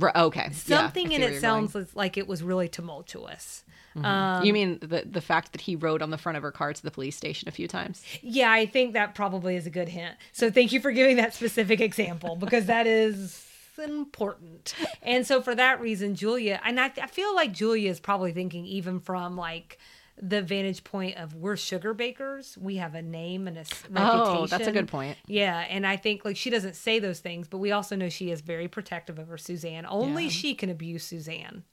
R- 0.00 0.12
okay, 0.14 0.50
Something 0.52 1.08
see 1.08 1.14
in 1.14 1.22
it 1.22 1.40
sounds 1.40 1.72
going. 1.72 1.86
like 1.94 2.16
it 2.16 2.26
was 2.26 2.42
really 2.42 2.68
tumultuous. 2.68 3.64
Mm-hmm. 3.96 4.04
Um, 4.04 4.44
you 4.44 4.52
mean 4.52 4.78
the 4.80 5.04
the 5.10 5.20
fact 5.20 5.52
that 5.52 5.62
he 5.62 5.76
rode 5.76 6.02
on 6.02 6.10
the 6.10 6.18
front 6.18 6.36
of 6.36 6.42
her 6.42 6.52
car 6.52 6.72
to 6.72 6.82
the 6.82 6.90
police 6.90 7.16
station 7.16 7.48
a 7.48 7.52
few 7.52 7.66
times? 7.66 8.02
Yeah, 8.20 8.50
I 8.50 8.66
think 8.66 8.92
that 8.92 9.14
probably 9.14 9.56
is 9.56 9.66
a 9.66 9.70
good 9.70 9.88
hint. 9.88 10.16
So 10.32 10.50
thank 10.50 10.72
you 10.72 10.80
for 10.80 10.92
giving 10.92 11.16
that 11.16 11.34
specific 11.34 11.80
example 11.80 12.36
because 12.36 12.66
that 12.66 12.86
is 12.86 13.44
important. 13.78 14.74
And 15.02 15.26
so 15.26 15.40
for 15.40 15.54
that 15.54 15.80
reason, 15.80 16.14
Julia, 16.14 16.60
and 16.64 16.80
I, 16.80 16.92
I 17.00 17.06
feel 17.06 17.34
like 17.34 17.52
Julia 17.52 17.90
is 17.90 18.00
probably 18.00 18.32
thinking 18.32 18.66
even 18.66 19.00
from 19.00 19.36
like 19.36 19.78
the 20.20 20.42
vantage 20.42 20.84
point 20.84 21.16
of 21.16 21.34
we're 21.34 21.54
Sugarbakers, 21.54 22.56
we 22.58 22.76
have 22.76 22.94
a 22.94 23.02
name 23.02 23.46
and 23.48 23.56
a 23.56 23.60
reputation. 23.60 23.96
Oh, 23.96 24.46
that's 24.46 24.66
a 24.66 24.72
good 24.72 24.88
point. 24.88 25.16
Yeah, 25.26 25.58
and 25.68 25.86
I 25.86 25.96
think 25.96 26.24
like 26.24 26.36
she 26.36 26.50
doesn't 26.50 26.76
say 26.76 26.98
those 26.98 27.20
things, 27.20 27.48
but 27.48 27.58
we 27.58 27.72
also 27.72 27.96
know 27.96 28.08
she 28.08 28.30
is 28.30 28.40
very 28.40 28.68
protective 28.68 29.18
over 29.18 29.38
Suzanne. 29.38 29.86
Only 29.88 30.24
Yeah. 30.24 30.30
she 30.30 30.54
can 30.54 30.70
abuse 30.70 31.04
Suzanne. 31.04 31.64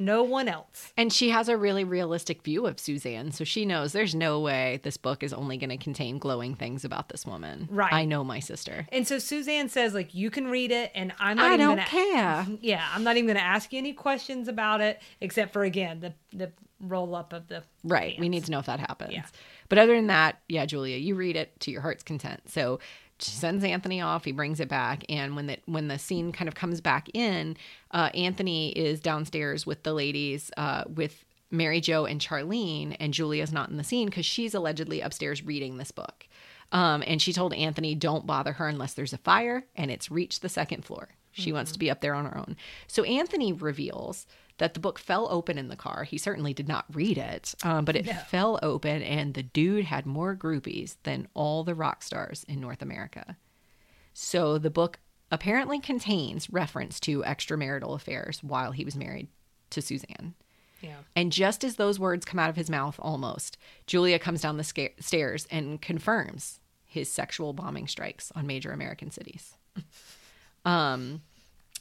No 0.00 0.22
one 0.22 0.46
else. 0.46 0.92
And 0.96 1.12
she 1.12 1.30
has 1.30 1.48
a 1.48 1.56
really 1.56 1.82
realistic 1.82 2.44
view 2.44 2.66
of 2.66 2.78
Suzanne, 2.78 3.32
so 3.32 3.42
she 3.42 3.64
knows 3.66 3.92
there's 3.92 4.14
no 4.14 4.38
way 4.38 4.78
this 4.84 4.96
book 4.96 5.24
is 5.24 5.32
only 5.32 5.56
going 5.56 5.70
to 5.70 5.76
contain 5.76 6.18
glowing 6.18 6.54
things 6.54 6.84
about 6.84 7.08
this 7.08 7.26
woman. 7.26 7.66
Right. 7.68 7.92
I 7.92 8.04
know 8.04 8.22
my 8.22 8.38
sister. 8.38 8.86
And 8.92 9.08
so 9.08 9.18
Suzanne 9.18 9.68
says, 9.68 9.94
like, 9.94 10.14
you 10.14 10.30
can 10.30 10.46
read 10.46 10.70
it, 10.70 10.92
and 10.94 11.12
I'm 11.18 11.36
not 11.36 11.46
I 11.46 11.54
even 11.54 11.66
don't 11.66 11.76
gonna, 11.78 11.88
care. 11.88 12.46
Yeah, 12.60 12.86
I'm 12.94 13.02
not 13.02 13.16
even 13.16 13.26
going 13.26 13.38
to 13.38 13.42
ask 13.42 13.72
you 13.72 13.78
any 13.78 13.92
questions 13.92 14.46
about 14.46 14.80
it, 14.80 15.02
except 15.20 15.52
for 15.52 15.64
again 15.64 15.98
the 15.98 16.14
the 16.32 16.52
roll 16.80 17.14
up 17.14 17.32
of 17.32 17.48
the 17.48 17.62
Right. 17.84 18.18
We 18.18 18.28
need 18.28 18.44
to 18.44 18.50
know 18.50 18.58
if 18.58 18.66
that 18.66 18.80
happens. 18.80 19.12
Yeah. 19.12 19.26
But 19.68 19.78
other 19.78 19.94
than 19.94 20.06
that, 20.08 20.40
yeah, 20.48 20.66
Julia, 20.66 20.96
you 20.96 21.14
read 21.14 21.36
it 21.36 21.58
to 21.60 21.70
your 21.70 21.80
heart's 21.80 22.02
content. 22.02 22.48
So 22.50 22.80
she 23.20 23.32
sends 23.32 23.64
Anthony 23.64 24.00
off. 24.00 24.24
He 24.24 24.32
brings 24.32 24.60
it 24.60 24.68
back, 24.68 25.04
and 25.08 25.34
when 25.34 25.46
the 25.46 25.58
when 25.66 25.88
the 25.88 25.98
scene 25.98 26.32
kind 26.32 26.48
of 26.48 26.54
comes 26.54 26.80
back 26.80 27.08
in, 27.14 27.56
uh, 27.90 28.10
Anthony 28.14 28.70
is 28.70 29.00
downstairs 29.00 29.66
with 29.66 29.82
the 29.82 29.92
ladies, 29.92 30.50
uh, 30.56 30.84
with 30.88 31.24
Mary 31.50 31.80
Jo 31.80 32.04
and 32.04 32.20
Charlene, 32.20 32.96
and 33.00 33.12
Julia's 33.12 33.52
not 33.52 33.70
in 33.70 33.76
the 33.76 33.84
scene 33.84 34.06
because 34.06 34.26
she's 34.26 34.54
allegedly 34.54 35.00
upstairs 35.00 35.44
reading 35.44 35.78
this 35.78 35.90
book. 35.90 36.26
Um, 36.70 37.02
and 37.06 37.20
she 37.20 37.32
told 37.32 37.54
Anthony, 37.54 37.94
"Don't 37.94 38.26
bother 38.26 38.52
her 38.52 38.68
unless 38.68 38.94
there's 38.94 39.14
a 39.14 39.18
fire 39.18 39.66
and 39.74 39.90
it's 39.90 40.10
reached 40.10 40.42
the 40.42 40.48
second 40.48 40.84
floor. 40.84 41.08
She 41.32 41.52
wants 41.52 41.72
to 41.72 41.78
be 41.78 41.90
up 41.90 42.00
there 42.00 42.14
on 42.14 42.24
her 42.26 42.36
own." 42.36 42.56
So 42.86 43.02
Anthony 43.04 43.52
reveals 43.52 44.26
that 44.58 44.74
the 44.74 44.80
book 44.80 44.98
fell 44.98 45.28
open 45.30 45.56
in 45.56 45.68
the 45.68 45.76
car. 45.76 46.04
He 46.04 46.18
certainly 46.18 46.52
did 46.52 46.68
not 46.68 46.84
read 46.92 47.18
it, 47.18 47.54
um, 47.62 47.84
but 47.84 47.96
it 47.96 48.06
fell 48.28 48.58
open, 48.62 49.02
and 49.02 49.34
the 49.34 49.42
dude 49.42 49.86
had 49.86 50.06
more 50.06 50.36
groupies 50.36 50.96
than 51.04 51.28
all 51.34 51.64
the 51.64 51.74
rock 51.74 52.02
stars 52.02 52.44
in 52.48 52.60
North 52.60 52.82
America. 52.82 53.36
So 54.12 54.58
the 54.58 54.70
book 54.70 54.98
apparently 55.30 55.78
contains 55.78 56.50
reference 56.50 56.98
to 57.00 57.22
extramarital 57.22 57.94
affairs 57.94 58.42
while 58.42 58.72
he 58.72 58.84
was 58.84 58.96
married 58.96 59.28
to 59.70 59.82
Suzanne. 59.82 60.34
Yeah. 60.80 60.96
And 61.16 61.32
just 61.32 61.64
as 61.64 61.76
those 61.76 61.98
words 61.98 62.24
come 62.24 62.38
out 62.38 62.50
of 62.50 62.56
his 62.56 62.70
mouth, 62.70 62.96
almost, 63.00 63.58
Julia 63.86 64.18
comes 64.18 64.42
down 64.42 64.56
the 64.56 64.64
sca- 64.64 65.00
stairs 65.00 65.46
and 65.50 65.80
confirms 65.80 66.60
his 66.84 67.10
sexual 67.10 67.52
bombing 67.52 67.86
strikes 67.86 68.32
on 68.34 68.46
major 68.46 68.72
American 68.72 69.10
cities. 69.10 69.54
um, 70.64 71.22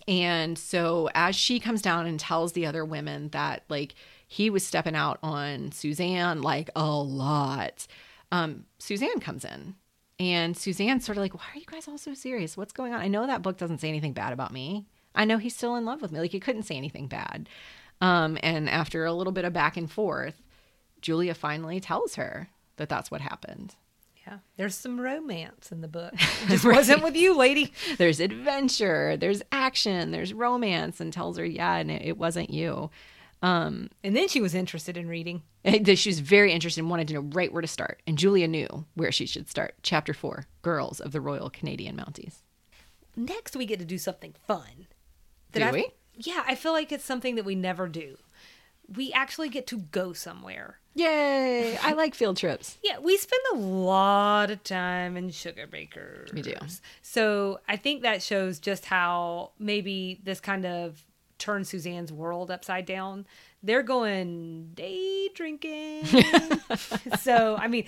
and 0.07 0.57
so 0.57 1.09
as 1.13 1.35
she 1.35 1.59
comes 1.59 1.81
down 1.81 2.05
and 2.07 2.19
tells 2.19 2.53
the 2.53 2.65
other 2.65 2.85
women 2.85 3.29
that 3.29 3.63
like 3.69 3.95
he 4.27 4.49
was 4.49 4.65
stepping 4.65 4.95
out 4.95 5.19
on 5.23 5.71
Suzanne 5.71 6.41
like 6.41 6.69
a 6.75 6.89
lot, 6.89 7.87
um, 8.31 8.65
Suzanne 8.79 9.19
comes 9.19 9.45
in. 9.45 9.75
And 10.19 10.57
Suzanne's 10.57 11.05
sort 11.05 11.17
of 11.17 11.21
like, 11.21 11.35
why 11.35 11.43
are 11.53 11.59
you 11.59 11.65
guys 11.65 11.87
all 11.87 11.97
so 11.97 12.13
serious? 12.13 12.57
What's 12.57 12.73
going 12.73 12.93
on? 12.93 12.99
I 12.99 13.07
know 13.07 13.27
that 13.27 13.43
book 13.43 13.57
doesn't 13.57 13.79
say 13.79 13.87
anything 13.87 14.13
bad 14.13 14.33
about 14.33 14.51
me. 14.51 14.87
I 15.13 15.25
know 15.25 15.37
he's 15.37 15.55
still 15.55 15.75
in 15.75 15.85
love 15.85 16.01
with 16.01 16.11
me. 16.11 16.19
Like, 16.19 16.31
he 16.31 16.39
couldn't 16.39 16.63
say 16.63 16.75
anything 16.75 17.07
bad. 17.07 17.47
Um, 18.01 18.37
and 18.41 18.67
after 18.69 19.05
a 19.05 19.13
little 19.13 19.33
bit 19.33 19.45
of 19.45 19.53
back 19.53 19.77
and 19.77 19.91
forth, 19.91 20.41
Julia 21.01 21.35
finally 21.35 21.79
tells 21.79 22.15
her 22.15 22.49
that 22.77 22.89
that's 22.89 23.11
what 23.11 23.21
happened. 23.21 23.75
Yeah. 24.27 24.39
There's 24.57 24.75
some 24.75 24.99
romance 24.99 25.71
in 25.71 25.79
the 25.81 25.87
book. 25.87 26.13
It 26.43 26.49
just 26.49 26.65
wasn't 26.65 27.01
with 27.01 27.15
you, 27.15 27.35
lady. 27.37 27.71
There's 27.97 28.19
adventure, 28.19 29.15
there's 29.17 29.41
action, 29.51 30.11
there's 30.11 30.33
romance, 30.33 30.99
and 30.99 31.11
tells 31.13 31.37
her, 31.37 31.45
yeah, 31.45 31.75
and 31.75 31.89
it, 31.89 32.01
it 32.03 32.17
wasn't 32.17 32.49
you. 32.49 32.89
Um, 33.41 33.89
And 34.03 34.15
then 34.17 34.27
she 34.27 34.41
was 34.41 34.53
interested 34.53 34.97
in 34.97 35.07
reading. 35.07 35.43
And 35.63 35.85
that 35.85 35.97
She 35.97 36.09
was 36.09 36.19
very 36.19 36.51
interested 36.51 36.81
and 36.81 36.89
wanted 36.89 37.07
to 37.09 37.13
know 37.15 37.21
right 37.21 37.51
where 37.53 37.61
to 37.61 37.67
start. 37.67 38.01
And 38.05 38.17
Julia 38.17 38.47
knew 38.47 38.85
where 38.95 39.11
she 39.13 39.25
should 39.25 39.49
start. 39.49 39.75
Chapter 39.81 40.13
four 40.13 40.45
Girls 40.61 40.99
of 40.99 41.11
the 41.13 41.21
Royal 41.21 41.49
Canadian 41.49 41.95
Mounties. 41.95 42.41
Next, 43.15 43.55
we 43.55 43.65
get 43.65 43.79
to 43.79 43.85
do 43.85 43.97
something 43.97 44.35
fun. 44.45 44.87
Do 45.53 45.63
I- 45.63 45.71
we? 45.71 45.89
Yeah, 46.19 46.43
I 46.47 46.55
feel 46.55 46.71
like 46.73 46.91
it's 46.91 47.05
something 47.05 47.35
that 47.35 47.45
we 47.45 47.55
never 47.55 47.87
do. 47.87 48.17
We 48.95 49.11
actually 49.11 49.49
get 49.49 49.67
to 49.67 49.79
go 49.79 50.13
somewhere. 50.13 50.79
Yay! 50.95 51.77
I 51.77 51.93
like 51.93 52.15
field 52.15 52.37
trips. 52.37 52.77
Yeah, 52.83 52.99
we 52.99 53.17
spend 53.17 53.41
a 53.53 53.57
lot 53.57 54.49
of 54.49 54.63
time 54.63 55.15
in 55.17 55.29
Sugarbakers. 55.29 56.33
We 56.33 56.41
do. 56.41 56.53
So 57.01 57.59
I 57.67 57.75
think 57.75 58.01
that 58.01 58.23
shows 58.23 58.59
just 58.59 58.85
how 58.85 59.51
maybe 59.59 60.19
this 60.23 60.39
kind 60.39 60.65
of 60.65 61.05
turned 61.37 61.67
Suzanne's 61.67 62.11
world 62.11 62.49
upside 62.49 62.85
down. 62.85 63.25
They're 63.63 63.83
going 63.83 64.71
day 64.75 65.29
drinking. 65.33 66.05
so 67.19 67.55
I 67.57 67.67
mean, 67.67 67.85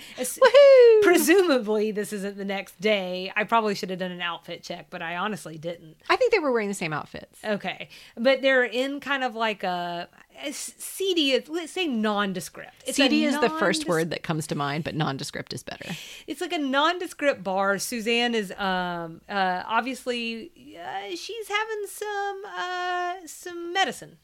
presumably 1.02 1.92
this 1.92 2.12
isn't 2.12 2.36
the 2.36 2.44
next 2.44 2.80
day. 2.80 3.32
I 3.36 3.44
probably 3.44 3.74
should 3.74 3.90
have 3.90 3.98
done 3.98 4.10
an 4.10 4.20
outfit 4.20 4.62
check, 4.62 4.86
but 4.90 5.00
I 5.00 5.16
honestly 5.16 5.58
didn't. 5.58 5.96
I 6.08 6.16
think 6.16 6.32
they 6.32 6.38
were 6.38 6.52
wearing 6.52 6.68
the 6.68 6.74
same 6.74 6.92
outfits. 6.92 7.38
Okay, 7.44 7.88
but 8.16 8.42
they're 8.42 8.64
in 8.64 9.00
kind 9.00 9.22
of 9.22 9.34
like 9.34 9.62
a, 9.62 10.08
a 10.44 10.52
seedy. 10.52 11.42
Let's 11.48 11.72
say 11.72 11.86
nondescript. 11.86 12.84
It's 12.86 12.96
CD 12.96 13.24
is 13.24 13.38
the 13.40 13.50
first 13.50 13.86
word 13.86 14.10
that 14.10 14.22
comes 14.22 14.46
to 14.48 14.54
mind, 14.54 14.84
but 14.84 14.94
nondescript 14.94 15.52
is 15.52 15.62
better. 15.62 15.94
it's 16.26 16.40
like 16.40 16.52
a 16.52 16.58
nondescript 16.58 17.44
bar. 17.44 17.78
Suzanne 17.78 18.34
is 18.34 18.52
um 18.58 19.20
uh 19.28 19.62
obviously 19.66 20.50
uh, 20.76 21.14
she's 21.14 21.48
having 21.48 21.86
some 21.86 22.42
uh 22.56 23.14
some 23.26 23.72
medicine. 23.72 24.18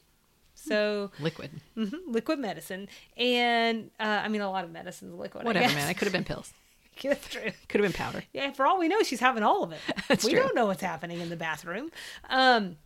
So 0.67 1.11
Liquid. 1.19 1.51
mhm, 1.77 1.93
liquid 2.07 2.39
medicine, 2.39 2.87
and 3.15 3.89
uh, 3.99 4.21
I 4.23 4.27
mean 4.27 4.41
a 4.41 4.49
lot 4.51 4.63
of 4.63 4.71
medicine's 4.71 5.13
liquid. 5.13 5.43
I 5.43 5.47
Whatever, 5.47 5.65
guess. 5.67 5.75
man. 5.75 5.89
It 5.89 5.93
could 5.95 6.05
have 6.07 6.13
been 6.13 6.23
pills. 6.23 6.53
That's 7.03 7.27
true. 7.29 7.51
Could 7.69 7.81
have 7.81 7.91
been 7.91 7.97
powder. 7.97 8.23
Yeah, 8.33 8.51
for 8.53 8.65
all 8.65 8.79
we 8.79 8.87
know, 8.87 9.01
she's 9.03 9.19
having 9.19 9.43
all 9.43 9.63
of 9.63 9.71
it. 9.71 9.79
That's 10.07 10.23
we 10.25 10.31
true. 10.31 10.39
don't 10.41 10.55
know 10.55 10.65
what's 10.65 10.81
happening 10.81 11.19
in 11.21 11.29
the 11.29 11.35
bathroom. 11.35 11.91
Um, 12.29 12.77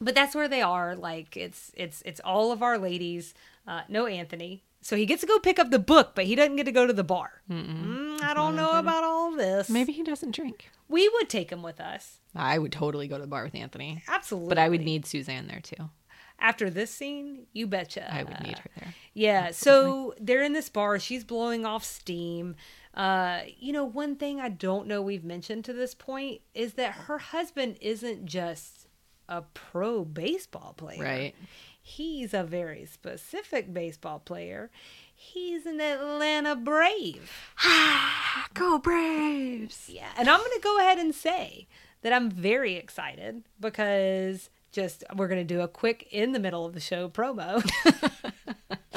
but 0.00 0.14
that's 0.14 0.34
where 0.34 0.46
they 0.48 0.62
are. 0.62 0.94
Like 0.94 1.36
it's 1.36 1.72
it's 1.74 2.02
it's 2.06 2.20
all 2.20 2.52
of 2.52 2.62
our 2.62 2.78
ladies. 2.78 3.34
Uh, 3.66 3.82
no 3.88 4.06
Anthony. 4.06 4.62
So 4.80 4.94
he 4.96 5.06
gets 5.06 5.22
to 5.22 5.26
go 5.26 5.38
pick 5.40 5.58
up 5.58 5.70
the 5.70 5.78
book, 5.80 6.12
but 6.14 6.24
he 6.24 6.36
doesn't 6.36 6.54
get 6.54 6.64
to 6.66 6.72
go 6.72 6.86
to 6.86 6.92
the 6.92 7.02
bar. 7.04 7.42
Mm, 7.50 8.22
I 8.22 8.32
don't 8.32 8.54
know 8.54 8.78
about 8.78 9.02
all 9.02 9.32
this. 9.32 9.68
Maybe 9.68 9.92
he 9.92 10.04
doesn't 10.04 10.30
drink. 10.30 10.70
we 10.88 11.08
would 11.08 11.28
take 11.28 11.50
him 11.50 11.62
with 11.64 11.80
us. 11.80 12.20
I 12.34 12.58
would 12.58 12.70
totally 12.70 13.08
go 13.08 13.16
to 13.16 13.22
the 13.22 13.26
bar 13.26 13.42
with 13.42 13.56
Anthony. 13.56 14.04
Absolutely. 14.06 14.48
But 14.50 14.58
I 14.58 14.68
would 14.68 14.82
need 14.82 15.04
Suzanne 15.04 15.48
there 15.48 15.60
too. 15.60 15.90
After 16.38 16.70
this 16.70 16.90
scene. 16.90 17.46
You 17.52 17.66
betcha. 17.66 18.12
I 18.12 18.22
would 18.22 18.40
need 18.40 18.58
her 18.58 18.70
there. 18.78 18.94
Yeah, 19.14 19.50
so 19.50 20.14
they're 20.20 20.42
in 20.42 20.52
this 20.52 20.68
bar. 20.68 20.98
She's 20.98 21.24
blowing 21.24 21.66
off 21.66 21.84
steam. 21.84 22.54
Uh, 22.94 23.42
you 23.58 23.72
know, 23.72 23.84
one 23.84 24.16
thing 24.16 24.40
I 24.40 24.48
don't 24.48 24.86
know 24.86 25.02
we've 25.02 25.24
mentioned 25.24 25.64
to 25.66 25.72
this 25.72 25.94
point 25.94 26.40
is 26.54 26.74
that 26.74 26.92
her 26.92 27.18
husband 27.18 27.76
isn't 27.80 28.26
just 28.26 28.88
a 29.28 29.42
pro 29.42 30.04
baseball 30.04 30.74
player. 30.76 31.02
Right. 31.02 31.34
He's 31.80 32.34
a 32.34 32.42
very 32.42 32.84
specific 32.84 33.72
baseball 33.72 34.18
player. 34.18 34.70
He's 35.14 35.66
an 35.66 35.80
Atlanta 35.80 36.54
Brave. 36.54 37.30
Go 38.54 38.78
Braves! 38.78 39.88
Yeah, 39.88 40.10
and 40.16 40.28
I'm 40.28 40.38
going 40.38 40.52
to 40.52 40.60
go 40.60 40.78
ahead 40.78 40.98
and 40.98 41.14
say 41.14 41.66
that 42.02 42.12
I'm 42.12 42.30
very 42.30 42.74
excited 42.76 43.42
because 43.58 44.50
just 44.72 45.04
we're 45.16 45.28
going 45.28 45.46
to 45.46 45.54
do 45.54 45.60
a 45.60 45.68
quick 45.68 46.08
in 46.10 46.32
the 46.32 46.38
middle 46.38 46.66
of 46.66 46.74
the 46.74 46.80
show 46.80 47.08
promo. 47.08 47.62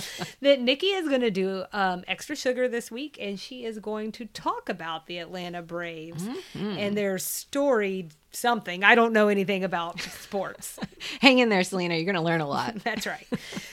that 0.42 0.60
Nikki 0.60 0.88
is 0.88 1.08
going 1.08 1.22
to 1.22 1.32
do 1.32 1.64
um, 1.74 2.04
extra 2.08 2.36
sugar 2.36 2.68
this 2.68 2.92
week, 2.92 3.18
and 3.20 3.40
she 3.40 3.66
is 3.66 3.80
going 3.80 4.12
to 4.14 4.26
talk 4.26 4.70
about 4.70 5.08
the 5.08 5.18
Atlanta 5.20 5.62
Braves 5.62 6.28
and 6.54 6.98
their 6.98 7.18
storied 7.18 8.14
something. 8.32 8.84
I 8.84 8.96
don't 8.96 9.14
know 9.14 9.28
anything 9.28 9.64
about 9.64 10.00
sports. 10.02 10.80
Hang 11.22 11.40
in 11.40 11.50
there, 11.50 11.64
Selena. 11.64 11.96
You're 11.96 12.06
going 12.06 12.16
to 12.16 12.22
learn 12.22 12.42
a 12.42 12.48
lot. 12.48 12.76
That's 12.84 13.06
right. 13.06 13.28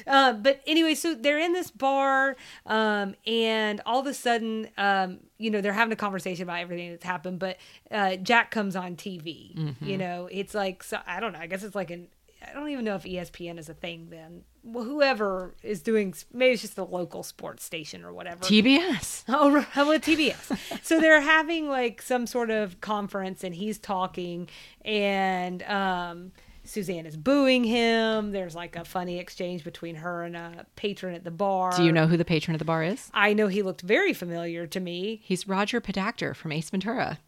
Uh, 0.06 0.32
but 0.34 0.60
anyway, 0.66 0.94
so 0.94 1.14
they're 1.14 1.38
in 1.38 1.52
this 1.52 1.70
bar, 1.70 2.36
um, 2.66 3.14
and 3.26 3.80
all 3.86 4.00
of 4.00 4.06
a 4.06 4.14
sudden, 4.14 4.68
um, 4.76 5.18
you 5.38 5.50
know, 5.50 5.60
they're 5.60 5.72
having 5.72 5.92
a 5.92 5.96
conversation 5.96 6.42
about 6.42 6.60
everything 6.60 6.90
that's 6.90 7.04
happened. 7.04 7.38
But 7.38 7.58
uh, 7.90 8.16
Jack 8.16 8.50
comes 8.50 8.74
on 8.76 8.96
TV. 8.96 9.54
You 9.80 9.96
know, 9.98 10.28
it's 10.30 10.54
like 10.54 10.82
so, 10.82 10.98
I 11.06 11.20
don't 11.20 11.32
know. 11.32 11.38
I 11.40 11.46
guess 11.46 11.62
it's 11.62 11.74
like 11.74 11.90
an. 11.90 12.08
I 12.46 12.52
don't 12.52 12.68
even 12.70 12.84
know 12.84 12.94
if 12.94 13.02
ESPN 13.04 13.58
is 13.58 13.68
a 13.68 13.74
thing 13.74 14.08
then. 14.10 14.42
Well, 14.62 14.84
whoever 14.84 15.54
is 15.62 15.82
doing, 15.82 16.14
maybe 16.32 16.52
it's 16.52 16.62
just 16.62 16.76
the 16.76 16.84
local 16.84 17.22
sports 17.22 17.64
station 17.64 18.04
or 18.04 18.12
whatever. 18.12 18.44
TBS. 18.44 19.24
Oh, 19.28 19.60
how 19.60 19.88
about 19.88 20.02
TBS? 20.02 20.84
so 20.84 21.00
they're 21.00 21.20
having 21.20 21.68
like 21.68 22.00
some 22.02 22.26
sort 22.26 22.50
of 22.50 22.80
conference, 22.80 23.44
and 23.44 23.54
he's 23.54 23.78
talking, 23.78 24.48
and 24.84 25.62
um, 25.64 26.32
Suzanne 26.64 27.06
is 27.06 27.16
booing 27.16 27.64
him. 27.64 28.32
There's 28.32 28.54
like 28.54 28.76
a 28.76 28.84
funny 28.84 29.18
exchange 29.18 29.64
between 29.64 29.96
her 29.96 30.22
and 30.24 30.36
a 30.36 30.66
patron 30.76 31.14
at 31.14 31.24
the 31.24 31.30
bar. 31.30 31.72
Do 31.76 31.82
you 31.82 31.92
know 31.92 32.06
who 32.06 32.16
the 32.16 32.24
patron 32.24 32.54
of 32.54 32.58
the 32.58 32.64
bar 32.64 32.82
is? 32.84 33.10
I 33.14 33.32
know 33.32 33.48
he 33.48 33.62
looked 33.62 33.80
very 33.82 34.12
familiar 34.12 34.66
to 34.66 34.80
me. 34.80 35.20
He's 35.24 35.48
Roger 35.48 35.80
Podacter 35.80 36.34
from 36.36 36.52
Ace 36.52 36.70
Ventura. 36.70 37.18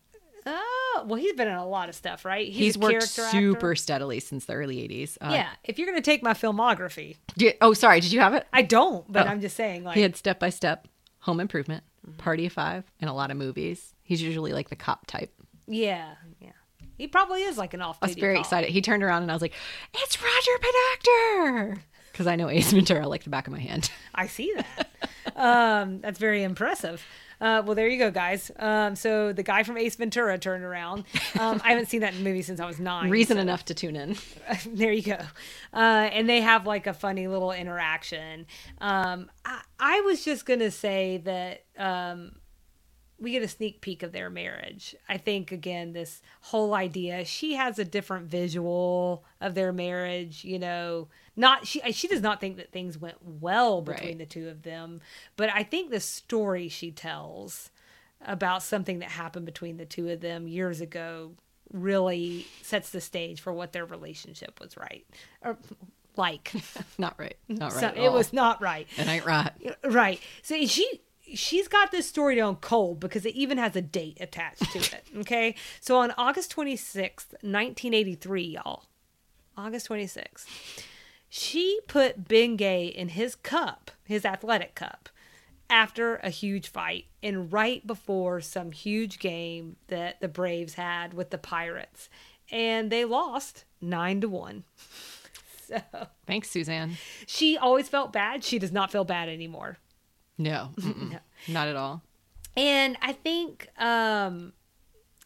Oh, 0.53 1.05
well, 1.07 1.21
he's 1.21 1.33
been 1.35 1.49
in 1.49 1.55
a 1.55 1.67
lot 1.67 1.89
of 1.89 1.95
stuff, 1.95 2.25
right? 2.25 2.49
He's, 2.51 2.77
a 2.77 2.79
worked 2.81 2.93
character 2.93 3.23
actor. 3.23 3.39
super 3.39 3.75
steadily 3.77 4.19
since 4.21 4.45
the 4.47 4.55
early 4.55 4.77
80s. 4.89 5.17
Uh, 5.21 5.31
Yeah, 5.33 5.49
if 5.65 5.79
you're 5.79 5.87
gonna 5.87 6.01
take 6.01 6.23
my 6.23 6.33
filmography, 6.35 7.17
di- 7.37 7.55
oh, 7.61 7.73
sorry. 7.75 8.01
Did 8.01 8.13
you 8.13 8.21
have 8.21 8.35
it? 8.35 8.47
I 8.53 8.63
don't, 8.63 9.11
but 9.11 9.27
Oh. 9.27 9.31
I'm 9.31 9.41
just 9.41 9.57
saying, 9.57 9.85
like, 9.85 9.95
He 9.97 10.03
had 10.03 10.17
Step 10.17 10.39
by 10.41 10.51
Step, 10.51 10.89
Home 11.21 11.41
Improvement, 11.41 11.85
Mm-hmm. 12.07 12.17
Party 12.17 12.47
of 12.47 12.53
Five, 12.55 12.85
and 13.01 13.11
a 13.11 13.13
lot 13.13 13.31
of 13.31 13.37
movies. 13.37 13.93
He's 14.03 14.23
usually 14.23 14.53
like 14.55 14.71
the 14.71 14.77
cop 14.77 15.07
type. 15.07 15.33
yeah, 15.67 16.15
yeah, 16.41 16.53
he 16.97 17.07
probably 17.07 17.43
is 17.43 17.59
like 17.59 17.75
an 17.75 17.83
off. 17.83 17.99
I 18.03 18.07
was 18.07 18.15
very 18.17 18.39
excited. 18.41 18.71
He 18.71 18.81
turned 18.81 19.03
around 19.03 19.23
and 19.23 19.31
I 19.31 19.35
was 19.35 19.43
like, 19.43 19.53
"It's 19.95 20.19
Roger 20.21 20.59
Podacter," 20.63 21.79
because 22.11 22.27
I 22.27 22.37
know 22.37 22.49
Ace 22.49 22.73
Ventura 22.73 23.07
like 23.07 23.25
the 23.25 23.31
back 23.31 23.47
of 23.47 23.53
my 23.53 23.59
hand. 23.61 23.91
I 24.15 24.27
see 24.29 24.53
that. 24.57 24.89
um, 25.37 26.01
that's 26.01 26.19
very 26.19 26.43
impressive. 26.43 27.05
Uh, 27.41 27.63
well, 27.65 27.75
there 27.75 27.89
you 27.89 27.99
go, 27.99 28.11
guys. 28.11 28.51
Um, 28.59 28.95
so 28.97 29.33
the 29.33 29.43
guy 29.43 29.63
from 29.63 29.79
Ace 29.79 29.97
Ventura 29.97 30.37
turned 30.39 30.65
around. 30.65 31.05
Um, 31.39 31.61
I 31.65 31.71
haven't 31.71 31.87
seen 31.87 32.01
that 32.03 32.15
movie 32.17 32.43
since 32.43 32.61
I 32.61 32.67
was 32.67 32.79
nine. 32.79 33.11
Reason 33.11 33.37
so- 33.37 33.41
enough 33.41 33.65
to 33.67 33.75
tune 33.75 33.97
in. 33.97 34.17
there 34.67 34.93
you 34.93 35.03
go. 35.03 35.19
Uh, 35.73 36.09
and 36.13 36.29
they 36.29 36.41
have 36.41 36.67
like 36.67 36.87
a 36.87 36.93
funny 36.95 37.29
little 37.29 37.53
interaction. 37.53 38.47
Um, 38.81 39.31
I, 39.45 39.63
I 39.79 40.01
was 40.03 40.25
just 40.25 40.45
gonna 40.45 40.71
say 40.71 41.19
that 41.25 41.65
um, 41.79 42.33
we 43.21 43.33
get 43.33 43.43
a 43.43 43.49
sneak 43.49 43.81
peek 43.81 44.03
of 44.03 44.13
their 44.13 44.31
marriage. 44.31 44.97
I 45.09 45.19
think 45.19 45.53
again, 45.53 45.93
this 45.93 46.23
whole 46.41 46.75
idea. 46.75 47.25
She 47.25 47.55
has 47.55 47.79
a 47.79 47.85
different 47.85 48.27
visual 48.27 49.25
of 49.41 49.55
their 49.55 49.73
marriage. 49.73 50.45
You 50.45 50.59
know, 50.59 51.09
not 51.37 51.67
she. 51.67 51.81
She 51.93 52.09
does 52.09 52.23
not 52.23 52.41
think 52.41 52.57
that 52.57 52.73
things 52.73 52.97
went 52.99 53.17
well 53.23 53.83
between 53.83 54.09
Right. 54.09 54.19
the 54.19 54.27
two 54.27 54.49
of 54.49 54.63
them. 54.63 55.01
But 55.37 55.51
I 55.55 55.63
think 55.63 55.91
the 55.91 56.01
story 56.01 56.69
she 56.69 56.91
tells 56.91 57.71
about 58.27 58.63
something 58.63 58.99
that 59.01 59.11
happened 59.11 59.47
between 59.47 59.77
the 59.77 59.85
two 59.87 60.09
of 60.11 60.21
them 60.21 60.47
years 60.49 60.81
ago 60.81 61.33
really 61.73 62.47
sets 62.63 62.91
the 62.91 63.01
stage 63.01 63.41
for 63.41 63.53
what 63.53 63.73
their 63.73 63.85
relationship 63.87 64.59
was 64.61 64.77
right 64.77 65.07
or 65.43 65.57
like 66.17 66.53
Not 66.99 67.15
right. 67.19 67.37
Not 67.49 67.73
right. 67.75 67.81
so 67.81 67.87
it 68.03 68.09
all. 68.09 68.13
was 68.15 68.33
not 68.33 68.61
right 68.61 68.87
It 68.99 69.07
ain't 69.07 69.25
right. 69.25 69.53
right 69.85 70.21
so 70.43 70.67
she 70.67 71.01
she's 71.35 71.69
got 71.69 71.91
this 71.91 72.09
story 72.09 72.37
down 72.37 72.57
cold 72.57 73.01
because 73.01 73.25
it 73.27 73.35
even 73.35 73.59
has 73.59 73.77
a 73.77 73.83
date 73.83 74.19
attached 74.21 74.71
to 74.73 74.79
it 74.79 75.05
okay? 75.19 75.55
So 75.81 75.97
on 75.99 76.13
august 76.19 76.55
26th 76.55 77.33
1983 77.43 78.43
y'all 78.43 78.85
august 79.57 79.89
26th 79.89 80.47
she 81.29 81.81
put 81.87 82.25
bengay 82.29 82.93
in 82.93 83.11
his 83.11 83.35
cup 83.35 83.91
his 84.05 84.25
athletic 84.25 84.75
cup 84.75 85.09
after 85.69 86.17
a 86.17 86.31
huge 86.31 86.69
fight 86.69 87.07
and 87.23 87.53
right 87.53 87.87
before 87.87 88.41
some 88.41 88.73
huge 88.73 89.19
game 89.21 89.77
that 89.87 90.21
the 90.21 90.29
braves 90.29 90.75
had 90.75 91.15
with 91.15 91.31
the 91.31 91.39
pirates 91.39 92.09
and 92.51 92.91
they 92.91 93.05
lost 93.05 93.65
nine 93.81 94.21
to 94.21 94.29
one. 94.29 94.65
So 95.71 95.81
Thanks, 96.27 96.51
Suzanne. 96.51 96.97
she 97.29 97.57
always 97.57 97.89
felt 97.89 98.13
bad. 98.13 98.43
She 98.43 98.59
does 98.59 98.73
not 98.73 98.91
feel 98.91 99.05
bad 99.05 99.29
anymore 99.29 99.79
No, 100.41 100.71
mm-mm. 100.77 101.21
not 101.49 101.69
at 101.69 101.77
all. 101.77 102.03
And 102.57 102.97
I 103.03 103.13
think 103.13 103.69
um 103.79 104.55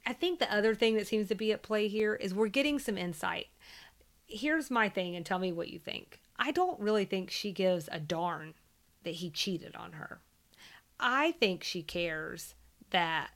I 0.07 0.13
think 0.13 0.39
the 0.39 0.53
other 0.53 0.75
thing 0.75 0.97
that 0.97 1.07
seems 1.07 1.29
to 1.29 1.35
be 1.35 1.53
at 1.53 1.63
play 1.63 1.89
here 1.89 2.15
is 2.15 2.35
we're 2.35 2.49
getting 2.49 2.79
some 2.79 2.99
insight. 2.99 3.47
Here's 4.27 4.71
my 4.71 4.89
thing 4.89 5.17
and 5.17 5.25
tell 5.25 5.39
me 5.39 5.53
what 5.53 5.69
you 5.69 5.79
think. 5.79 6.21
I 6.37 6.51
don't 6.51 6.81
really 6.81 7.05
think 7.05 7.31
she 7.31 7.53
gives 7.53 7.89
a 7.91 8.01
darn 8.01 8.55
that 9.05 9.15
he 9.15 9.31
cheated 9.31 9.77
on 9.77 9.93
her. 9.93 10.21
I 10.99 11.33
think 11.33 11.63
she 11.63 11.83
cares 11.83 12.55
that 12.91 13.31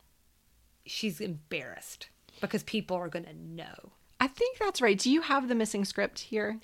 she's 0.85 1.21
embarrassed 1.21 2.09
because 2.41 2.63
people 2.65 2.97
are 2.97 3.09
going 3.09 3.25
to 3.25 3.35
know. 3.35 3.93
I 4.21 4.27
think 4.27 4.59
that's 4.59 4.83
right. 4.83 4.99
Do 4.99 5.11
you 5.11 5.23
have 5.23 5.49
the 5.49 5.55
missing 5.55 5.85
script 5.85 6.19
here? 6.21 6.59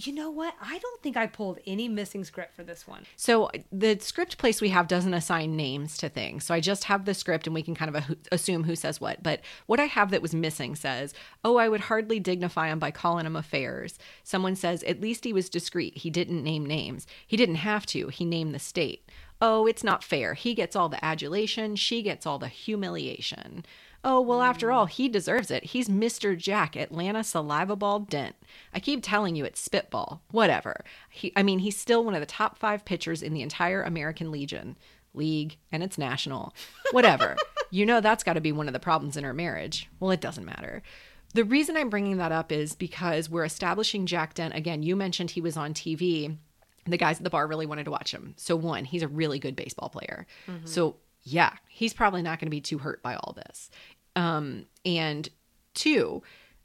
You 0.00 0.12
know 0.12 0.30
what? 0.30 0.54
I 0.62 0.78
don't 0.78 1.02
think 1.02 1.16
I 1.16 1.26
pulled 1.26 1.58
any 1.66 1.88
missing 1.88 2.22
script 2.22 2.54
for 2.54 2.62
this 2.62 2.86
one. 2.86 3.04
So 3.16 3.50
the 3.72 3.98
script 3.98 4.38
place 4.38 4.60
we 4.60 4.68
have 4.68 4.86
doesn't 4.86 5.12
assign 5.12 5.56
names 5.56 5.98
to 5.98 6.08
things. 6.08 6.44
So 6.44 6.54
I 6.54 6.60
just 6.60 6.84
have 6.84 7.04
the 7.04 7.14
script 7.14 7.48
and 7.48 7.54
we 7.54 7.64
can 7.64 7.74
kind 7.74 7.94
of 7.94 8.16
assume 8.30 8.62
who 8.62 8.76
says 8.76 9.00
what. 9.00 9.24
But 9.24 9.40
what 9.66 9.80
I 9.80 9.86
have 9.86 10.12
that 10.12 10.22
was 10.22 10.34
missing 10.34 10.76
says, 10.76 11.14
"Oh, 11.44 11.56
I 11.56 11.68
would 11.68 11.80
hardly 11.80 12.20
dignify 12.20 12.68
him 12.68 12.78
by 12.78 12.92
calling 12.92 13.26
him 13.26 13.34
affairs." 13.34 13.98
Someone 14.22 14.54
says, 14.54 14.84
"At 14.84 15.00
least 15.00 15.24
he 15.24 15.32
was 15.32 15.48
discreet. 15.48 15.98
He 15.98 16.10
didn't 16.10 16.44
name 16.44 16.64
names. 16.64 17.04
He 17.26 17.36
didn't 17.36 17.56
have 17.56 17.84
to. 17.86 18.06
He 18.08 18.24
named 18.24 18.54
the 18.54 18.60
state." 18.60 19.10
Oh, 19.40 19.66
it's 19.66 19.84
not 19.84 20.02
fair. 20.02 20.34
He 20.34 20.54
gets 20.54 20.74
all 20.74 20.88
the 20.88 21.04
adulation, 21.04 21.76
she 21.76 22.02
gets 22.02 22.26
all 22.26 22.38
the 22.38 22.48
humiliation. 22.48 23.64
Oh, 24.04 24.20
well, 24.20 24.42
after 24.42 24.70
all, 24.70 24.86
he 24.86 25.08
deserves 25.08 25.50
it. 25.50 25.64
He's 25.64 25.88
Mr. 25.88 26.36
Jack, 26.38 26.76
Atlanta 26.76 27.24
Saliva 27.24 27.74
Ball 27.74 28.00
Dent. 28.00 28.36
I 28.72 28.78
keep 28.78 29.02
telling 29.02 29.34
you 29.34 29.44
it's 29.44 29.60
spitball. 29.60 30.22
Whatever. 30.30 30.84
He, 31.10 31.32
I 31.34 31.42
mean, 31.42 31.58
he's 31.58 31.76
still 31.76 32.04
one 32.04 32.14
of 32.14 32.20
the 32.20 32.26
top 32.26 32.58
five 32.58 32.84
pitchers 32.84 33.22
in 33.22 33.34
the 33.34 33.42
entire 33.42 33.82
American 33.82 34.30
Legion, 34.30 34.76
league, 35.14 35.56
and 35.72 35.82
it's 35.82 35.98
national. 35.98 36.54
Whatever. 36.92 37.36
you 37.70 37.84
know 37.84 38.00
that's 38.00 38.24
got 38.24 38.34
to 38.34 38.40
be 38.40 38.52
one 38.52 38.68
of 38.68 38.72
the 38.72 38.80
problems 38.80 39.16
in 39.16 39.24
our 39.24 39.34
marriage. 39.34 39.88
Well, 39.98 40.12
it 40.12 40.20
doesn't 40.20 40.44
matter. 40.44 40.82
The 41.34 41.44
reason 41.44 41.76
I'm 41.76 41.90
bringing 41.90 42.16
that 42.18 42.32
up 42.32 42.52
is 42.52 42.74
because 42.74 43.28
we're 43.28 43.44
establishing 43.44 44.06
Jack 44.06 44.34
Dent. 44.34 44.54
Again, 44.54 44.82
you 44.82 44.96
mentioned 44.96 45.30
he 45.30 45.40
was 45.40 45.56
on 45.56 45.74
TV. 45.74 46.36
The 46.86 46.96
guys 46.96 47.18
at 47.18 47.24
the 47.24 47.30
bar 47.30 47.46
really 47.46 47.66
wanted 47.66 47.84
to 47.84 47.90
watch 47.90 48.12
him. 48.12 48.34
So, 48.38 48.56
one, 48.56 48.86
he's 48.86 49.02
a 49.02 49.08
really 49.08 49.38
good 49.38 49.54
baseball 49.54 49.90
player. 49.90 50.26
Mm-hmm. 50.46 50.66
So, 50.66 50.96
yeah, 51.30 51.52
he's 51.68 51.92
probably 51.94 52.22
not 52.22 52.38
going 52.38 52.46
to 52.46 52.50
be 52.50 52.60
too 52.60 52.78
hurt 52.78 53.02
by 53.02 53.14
all 53.14 53.34
this. 53.36 53.70
Um, 54.16 54.66
and 54.84 55.28
two, 55.74 56.22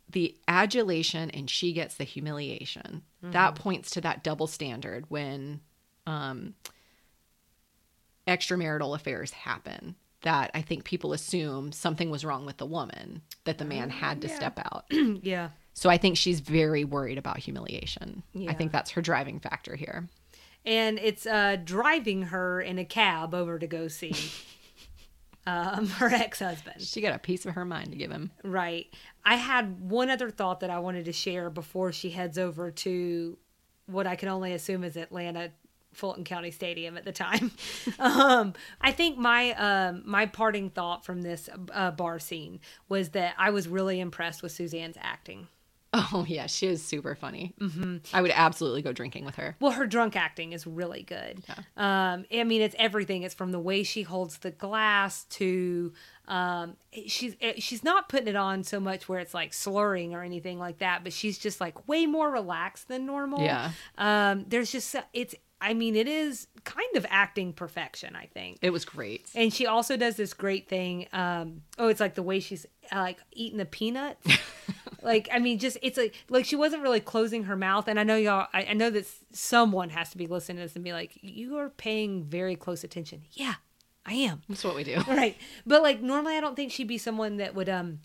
the 0.10 0.36
adulation 0.48 1.30
and 1.32 1.50
she 1.50 1.74
gets 1.74 1.96
the 1.96 2.04
humiliation. 2.04 3.04
That 3.22 3.56
points 3.56 3.92
to 3.92 4.02
that 4.02 4.24
double 4.24 4.48
standard 4.48 5.06
when 5.10 5.62
um, 6.06 6.56
extramarital 8.28 8.96
affairs 8.96 9.32
happen. 9.32 9.96
That 10.22 10.52
I 10.54 10.62
think 10.62 10.86
people 10.86 11.12
assume 11.14 11.72
something 11.74 12.10
was 12.10 12.24
wrong 12.24 12.46
with 12.46 12.58
the 12.58 12.66
woman, 12.66 13.22
that 13.44 13.58
the 13.58 13.66
man 13.66 13.90
had 13.90 14.22
to 14.22 14.30
step 14.30 14.58
out. 14.60 14.86
yeah. 15.22 15.50
So 15.74 15.90
I 15.90 15.98
think 15.98 16.16
she's 16.18 16.40
very 16.40 16.86
worried 16.86 17.18
about 17.18 17.38
humiliation. 17.40 18.24
I 18.48 18.54
think 18.54 18.72
that's 18.72 18.92
her 18.92 19.02
driving 19.02 19.40
factor 19.40 19.76
here. 19.76 20.08
and 20.66 20.98
it's 21.00 21.26
uh, 21.26 21.58
driving 21.64 22.24
her 22.24 22.62
in 22.62 22.80
a 22.80 22.86
cab 22.86 23.34
over 23.34 23.60
to 23.60 23.68
go 23.68 23.88
see 23.90 24.14
um, 25.46 25.88
her 26.00 26.08
ex-husband. 26.08 26.82
She 26.82 27.02
got 27.02 27.16
a 27.16 27.20
piece 27.20 27.46
of 27.46 27.56
her 27.56 27.66
mind 27.66 27.92
to 27.92 27.98
give 27.98 28.12
him. 28.12 28.32
Right. 28.44 28.94
I 29.26 29.36
had 29.36 29.90
one 29.90 30.10
other 30.10 30.30
thought 30.30 30.62
that 30.62 30.70
I 30.70 30.80
wanted 30.80 31.06
to 31.06 31.14
share 31.14 31.50
before 31.50 31.92
she 31.92 32.10
heads 32.12 32.38
over 32.38 32.72
to 32.72 33.38
what 33.86 34.08
I 34.08 34.16
can 34.16 34.30
only 34.30 34.54
assume 34.54 34.84
is 34.84 34.96
Atlanta 34.96 35.52
Fulton 35.94 36.24
County 36.24 36.52
Stadium 36.52 36.98
at 36.98 37.06
the 37.06 37.12
time. 37.12 37.52
um, 38.00 38.54
I 38.82 38.92
think 38.92 39.18
my 39.18 39.52
um, 39.52 40.04
my 40.06 40.26
parting 40.26 40.70
thought 40.70 41.06
from 41.06 41.22
this 41.22 41.50
uh, 41.72 41.92
bar 41.92 42.20
scene 42.20 42.60
was 42.90 43.10
that 43.10 43.36
I 43.38 43.52
was 43.52 43.68
really 43.68 44.00
impressed 44.00 44.42
with 44.42 44.52
Suzanne's 44.52 44.98
acting. 45.00 45.48
Oh 45.94 46.26
yeah, 46.30 46.48
she 46.48 46.68
is 46.68 46.84
super 46.84 47.16
funny. 47.16 47.54
Mm-hmm. 47.60 47.98
I 48.14 48.22
would 48.22 48.32
absolutely 48.32 48.82
go 48.82 48.92
drinking 48.92 49.26
with 49.26 49.36
her. 49.36 49.56
Well, 49.60 49.72
her 49.72 49.86
drunk 49.86 50.16
acting 50.16 50.54
is 50.54 50.66
really 50.66 51.04
good. 51.04 51.44
Um, 51.78 52.26
I 52.34 52.44
mean, 52.44 52.62
it's 52.62 52.76
everything. 52.80 53.24
It's 53.24 53.36
from 53.36 53.52
the 53.52 53.60
way 53.60 53.84
she 53.84 54.02
holds 54.04 54.40
the 54.40 54.52
glass 54.52 55.26
to 55.26 55.94
um, 56.28 56.78
she's 57.08 57.36
she's 57.58 57.84
not 57.84 58.08
putting 58.08 58.28
it 58.28 58.36
on 58.36 58.64
so 58.64 58.80
much 58.80 59.10
where 59.10 59.20
it's 59.20 59.34
like 59.34 59.54
slurring 59.54 60.14
or 60.14 60.24
anything 60.24 60.58
like 60.58 60.80
that, 60.80 61.04
but 61.04 61.14
she's 61.14 61.38
just 61.38 61.60
like 61.60 61.88
way 61.88 62.06
more 62.06 62.32
relaxed 62.32 62.88
than 62.88 63.06
normal. 63.06 63.42
Yeah. 63.42 63.72
Um, 63.98 64.46
there's 64.48 64.72
just 64.72 64.96
it's. 65.14 65.36
I 65.60 65.74
mean, 65.74 65.96
it 65.96 66.10
is 66.10 66.48
kind 66.66 66.98
of 66.98 67.06
acting 67.10 67.54
perfection. 67.54 68.16
I 68.16 68.26
think. 68.28 68.60
It 68.62 68.72
was 68.72 68.86
great. 68.86 69.30
And 69.36 69.54
she 69.54 69.66
also 69.66 69.98
does 69.98 70.16
this 70.16 70.34
great 70.34 70.68
thing. 70.68 71.08
Um, 71.14 71.62
oh, 71.78 71.88
it's 71.88 72.00
like 72.00 72.16
the 72.16 72.24
way 72.24 72.40
she's 72.40 72.66
uh, 72.92 73.00
like 73.00 73.20
eating 73.32 73.58
the 73.58 73.66
peanuts. 73.66 74.26
like, 75.02 75.30
I 75.32 75.40
mean, 75.40 75.60
just 75.60 75.78
it's 75.82 75.98
like 75.98 76.16
like 76.30 76.46
she 76.46 76.56
wasn't 76.56 76.84
really 76.84 77.00
closing 77.00 77.44
her 77.46 77.56
mouth. 77.56 77.88
And 77.88 78.00
I 78.00 78.04
know 78.04 78.16
y'all. 78.16 78.48
I, 78.54 78.66
I 78.70 78.74
know 78.74 78.90
that 78.90 79.06
someone 79.32 79.90
has 79.90 80.10
to 80.12 80.18
be 80.18 80.28
listening 80.28 80.58
to 80.58 80.64
this 80.64 80.76
and 80.76 80.84
be 80.84 80.94
like, 80.94 81.18
"You 81.22 81.58
are 81.58 81.70
paying 81.70 82.24
very 82.24 82.56
close 82.56 82.84
attention." 82.84 83.24
Yeah, 83.32 83.56
I 84.06 84.14
am. 84.14 84.42
That's 84.50 84.64
what 84.64 84.76
we 84.76 84.84
do. 84.84 85.02
Right. 85.08 85.38
But 85.66 85.84
like 85.84 86.02
normally, 86.02 86.36
I 86.36 86.42
don't 86.42 86.56
think 86.56 86.72
she'd 86.72 86.88
be 86.88 86.98
someone 86.98 87.38
that 87.38 87.56
would 87.56 87.70
um 87.70 88.00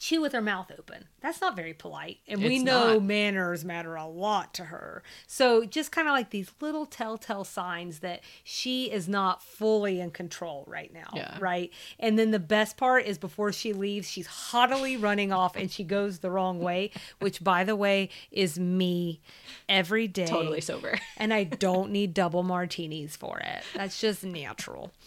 chew 0.00 0.22
with 0.22 0.32
her 0.32 0.40
mouth 0.40 0.72
open. 0.78 1.04
That's 1.20 1.42
not 1.42 1.54
very 1.54 1.74
polite. 1.74 2.20
And 2.26 2.42
we 2.42 2.56
It's 2.56 2.64
know 2.64 2.94
not. 2.94 3.02
manners 3.02 3.66
matter 3.66 3.96
a 3.96 4.06
lot 4.06 4.54
to 4.54 4.64
her. 4.64 5.02
So 5.26 5.66
just 5.66 5.92
kind 5.92 6.08
of 6.08 6.12
like 6.12 6.30
these 6.30 6.50
little 6.58 6.86
telltale 6.86 7.44
signs 7.44 7.98
that 7.98 8.22
she 8.42 8.90
is 8.90 9.06
not 9.10 9.42
fully 9.42 10.00
in 10.00 10.10
control 10.10 10.64
right 10.66 10.90
now. 10.90 11.08
Yeah. 11.14 11.36
Right. 11.38 11.70
And 11.98 12.18
then 12.18 12.30
the 12.30 12.38
best 12.38 12.78
part 12.78 13.04
is 13.04 13.18
before 13.18 13.52
she 13.52 13.74
leaves, 13.74 14.10
she's 14.10 14.26
haughtily 14.26 14.96
running 14.96 15.32
off 15.32 15.54
and 15.54 15.70
she 15.70 15.84
goes 15.84 16.20
the 16.20 16.30
wrong 16.30 16.60
way, 16.60 16.92
which 17.18 17.44
by 17.44 17.62
the 17.64 17.76
way 17.76 18.08
is 18.30 18.58
me 18.58 19.20
every 19.68 20.08
day. 20.08 20.24
Totally 20.24 20.62
sober. 20.62 20.98
and 21.18 21.34
I 21.34 21.44
don't 21.44 21.90
need 21.90 22.14
double 22.14 22.42
martinis 22.42 23.16
for 23.16 23.38
it. 23.38 23.62
That's 23.74 24.00
just 24.00 24.24
natural. 24.24 24.92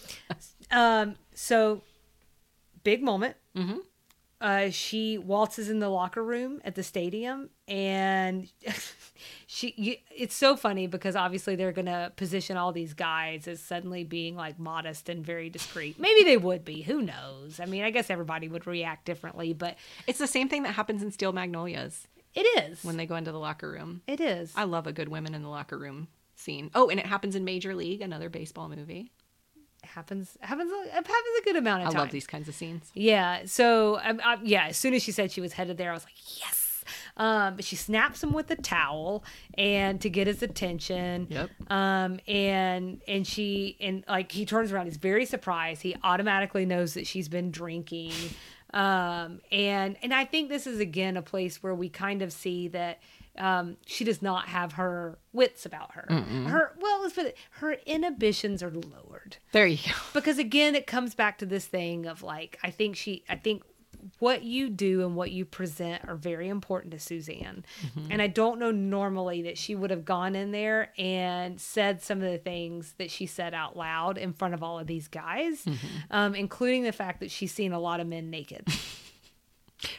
Um, 0.71 1.17
so 1.35 1.81
big 2.83 3.03
moment. 3.03 3.35
Mm-hmm. 3.55 3.77
Uh, 4.43 4.69
she 4.69 5.17
waltzes 5.17 5.69
in 5.69 5.79
the 5.79 5.87
locker 5.87 6.21
room 6.21 6.59
at 6.65 6.75
the 6.75 6.83
stadium, 6.83 7.49
and 7.65 8.51
she. 9.47 9.73
You, 9.77 9.95
it's 10.13 10.35
so 10.35 10.57
funny 10.57 10.85
because 10.85 11.15
obviously 11.15 11.55
they're 11.55 11.71
gonna 11.71 12.11
position 12.17 12.57
all 12.57 12.73
these 12.73 12.93
guys 12.93 13.47
as 13.47 13.61
suddenly 13.61 14.03
being 14.03 14.35
like 14.35 14.59
modest 14.59 15.07
and 15.07 15.25
very 15.25 15.49
discreet. 15.49 15.97
Maybe 15.97 16.23
they 16.25 16.35
would 16.35 16.65
be. 16.65 16.81
Who 16.81 17.01
knows? 17.01 17.61
I 17.61 17.65
mean, 17.65 17.83
I 17.83 17.89
guess 17.89 18.09
everybody 18.09 18.49
would 18.49 18.67
react 18.67 19.05
differently, 19.05 19.53
but 19.53 19.77
It's 20.07 20.19
the 20.19 20.27
same 20.27 20.49
thing 20.49 20.63
that 20.63 20.73
happens 20.73 21.01
in 21.01 21.11
Steel 21.11 21.31
Magnolias 21.31 22.05
it 22.35 22.41
is. 22.69 22.83
when 22.83 22.97
they 22.97 23.05
go 23.05 23.15
into 23.15 23.31
the 23.31 23.39
locker 23.39 23.71
room. 23.71 24.01
it 24.07 24.19
is. 24.19 24.51
I 24.57 24.65
love 24.65 24.87
a 24.87 24.91
good 24.93 25.07
women 25.07 25.33
in 25.35 25.41
the 25.43 25.49
locker 25.49 25.77
room 25.77 26.09
scene. 26.35 26.69
Oh, 26.75 26.89
and 26.89 26.99
it 26.99 27.05
happens 27.05 27.35
in 27.37 27.45
Major 27.45 27.73
League, 27.75 28.01
another 28.01 28.27
baseball 28.29 28.67
movie. 28.67 29.11
Happens 29.85 30.37
happens 30.41 30.71
happens 30.91 31.11
a 31.41 31.43
good 31.43 31.55
amount 31.55 31.83
of 31.83 31.89
I 31.89 31.91
time. 31.91 31.99
I 31.99 32.03
love 32.03 32.11
these 32.11 32.27
kinds 32.27 32.47
of 32.47 32.55
scenes. 32.55 32.91
Yeah. 32.93 33.41
So, 33.45 33.99
um, 34.03 34.19
uh, 34.23 34.37
yeah, 34.43 34.67
as 34.67 34.77
soon 34.77 34.93
as 34.93 35.03
she 35.03 35.11
said 35.11 35.31
she 35.31 35.41
was 35.41 35.53
headed 35.53 35.77
there, 35.77 35.91
I 35.91 35.93
was 35.93 36.03
like, 36.03 36.39
yes. 36.39 36.83
Um, 37.15 37.55
but 37.55 37.65
she 37.65 37.75
snaps 37.75 38.23
him 38.23 38.33
with 38.33 38.49
a 38.51 38.55
towel 38.55 39.23
and 39.57 40.01
to 40.01 40.09
get 40.09 40.27
his 40.27 40.43
attention. 40.43 41.27
Yep. 41.29 41.49
Um, 41.71 42.19
and 42.27 43.01
and 43.07 43.25
she 43.25 43.77
and 43.79 44.03
like 44.07 44.31
he 44.31 44.45
turns 44.45 44.71
around, 44.71 44.87
he's 44.87 44.97
very 44.97 45.25
surprised. 45.25 45.81
He 45.81 45.95
automatically 46.03 46.65
knows 46.65 46.95
that 46.95 47.07
she's 47.07 47.29
been 47.29 47.51
drinking. 47.51 48.13
Um, 48.73 49.41
and 49.51 49.97
and 50.01 50.13
I 50.13 50.25
think 50.25 50.49
this 50.49 50.65
is 50.65 50.79
again 50.79 51.15
a 51.15 51.21
place 51.21 51.61
where 51.61 51.75
we 51.75 51.89
kind 51.89 52.21
of 52.21 52.33
see 52.33 52.67
that 52.69 52.99
um, 53.37 53.77
she 53.85 54.03
does 54.03 54.21
not 54.21 54.47
have 54.47 54.73
her 54.73 55.17
wits 55.31 55.65
about 55.65 55.93
her. 55.93 56.05
Her 56.47 56.73
well, 56.79 57.01
let's 57.01 57.15
put 57.15 57.25
it, 57.25 57.37
her 57.51 57.73
inhibitions 57.85 58.61
are 58.61 58.69
lowered 58.71 59.37
There 59.51 59.65
you 59.65 59.77
go. 59.77 59.93
because 60.13 60.37
again 60.37 60.75
it 60.75 60.85
comes 60.85 61.15
back 61.15 61.39
to 61.39 61.45
this 61.45 61.65
thing 61.65 62.05
of 62.05 62.21
like 62.21 62.59
i 62.63 62.69
think 62.69 62.95
she 62.95 63.23
i 63.29 63.35
think 63.35 63.63
what 64.19 64.43
you 64.43 64.69
do 64.69 65.05
and 65.05 65.15
what 65.15 65.31
you 65.31 65.45
present 65.45 66.03
are 66.07 66.15
very 66.15 66.49
important 66.49 66.91
to 66.91 66.99
suzanne 66.99 67.63
and 68.09 68.21
i 68.21 68.27
don't 68.27 68.59
know 68.59 68.69
normally 68.71 69.43
that 69.43 69.57
she 69.57 69.75
would 69.75 69.89
have 69.91 70.03
gone 70.03 70.35
in 70.35 70.51
there 70.51 70.91
and 70.97 71.59
said 71.61 72.01
some 72.01 72.21
of 72.21 72.29
the 72.29 72.37
things 72.37 72.93
that 72.97 73.09
she 73.09 73.25
said 73.25 73.53
out 73.53 73.77
loud 73.77 74.17
in 74.17 74.33
front 74.33 74.53
of 74.53 74.61
all 74.61 74.77
of 74.77 74.87
these 74.87 75.07
guys 75.07 75.65
um, 76.11 76.35
including 76.35 76.83
the 76.83 76.91
fact 76.91 77.21
that 77.21 77.31
she's 77.31 77.53
seen 77.53 77.71
a 77.71 77.79
lot 77.79 77.99
of 77.99 78.05
men 78.07 78.29
naked 78.29 78.67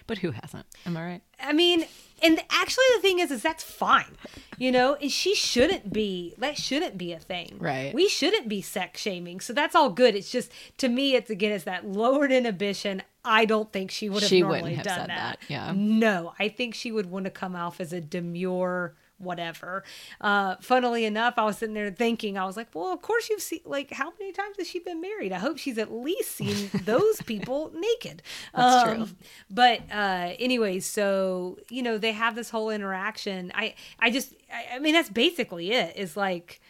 But 0.07 0.19
who 0.19 0.31
hasn't? 0.31 0.65
Am 0.87 0.97
I 0.97 1.05
right? 1.05 1.23
I 1.39 1.53
mean, 1.53 1.85
and 2.23 2.41
actually 2.51 2.85
the 2.95 3.01
thing 3.01 3.19
is, 3.19 3.31
is 3.31 3.43
that's 3.43 3.63
fine, 3.63 4.17
you 4.59 4.73
know, 4.73 4.95
and 5.01 5.11
she 5.11 5.35
shouldn't 5.35 5.93
be, 5.93 6.35
that 6.39 6.57
shouldn't 6.57 6.97
be 6.97 7.13
a 7.13 7.19
thing. 7.19 7.57
Right. 7.59 7.93
We 7.95 8.09
shouldn't 8.09 8.49
be 8.49 8.61
sex 8.63 9.01
shaming. 9.01 9.41
So 9.41 9.53
that's 9.53 9.75
all 9.75 9.91
good. 9.91 10.15
It's 10.15 10.31
just, 10.31 10.51
to 10.79 10.89
me, 10.89 11.15
it's 11.15 11.31
again, 11.31 11.53
it's 11.53 11.65
that 11.65 11.87
lowered 11.87 12.33
inhibition. 12.33 13.03
I 13.25 13.45
don't 13.45 13.73
think 13.73 13.91
she 13.91 14.09
would 14.09 14.23
have 14.23 14.29
She 14.29 14.41
normally 14.41 14.63
wouldn't 14.63 14.77
have 14.79 14.87
done 14.87 14.99
said 15.01 15.09
that. 15.11 15.39
that, 15.41 15.51
yeah. 15.51 15.73
No, 15.75 16.35
I 16.39 16.49
think 16.49 16.75
she 16.75 16.93
would 16.93 17.07
want 17.07 17.25
to 17.25 17.31
come 17.31 17.57
off 17.57 17.81
as 17.81 17.93
a 17.93 18.01
demure 18.01 18.95
whatever. 19.19 19.85
Uh, 20.21 20.57
funnily 20.61 21.05
enough, 21.05 21.35
I 21.37 21.45
was 21.45 21.59
sitting 21.59 21.75
there 21.75 21.91
thinking, 21.91 22.37
I 22.37 22.45
was 22.45 22.57
like, 22.57 22.69
well, 22.75 22.93
of 22.93 23.01
course 23.03 23.31
you've 23.31 23.41
seen, 23.43 23.61
like, 23.65 23.93
how 23.93 24.13
many 24.19 24.33
times 24.33 24.57
has 24.59 24.69
she 24.69 24.79
been 24.81 25.01
married? 25.01 25.33
I 25.33 25.39
hope 25.39 25.59
she's 25.59 25.79
at 25.79 25.93
least 25.93 26.33
seen 26.33 26.71
those 26.85 27.23
people 27.23 27.73
naked. 27.75 28.23
That's 28.55 28.89
Um, 28.89 28.97
true. 29.07 29.17
But 29.51 29.81
uh, 29.91 30.33
anyways, 30.39 30.85
so 30.87 31.59
you 31.71 31.83
know 31.83 31.97
they 31.99 32.13
have 32.13 32.35
this 32.35 32.51
whole 32.51 32.71
interaction. 32.71 33.53
I 33.55 33.75
I 33.99 34.11
just 34.11 34.35
I, 34.53 34.77
I 34.77 34.79
mean 34.81 34.95
that's 34.95 35.09
basically 35.11 35.71
it. 35.73 35.97
Is 35.97 36.17
like 36.17 36.61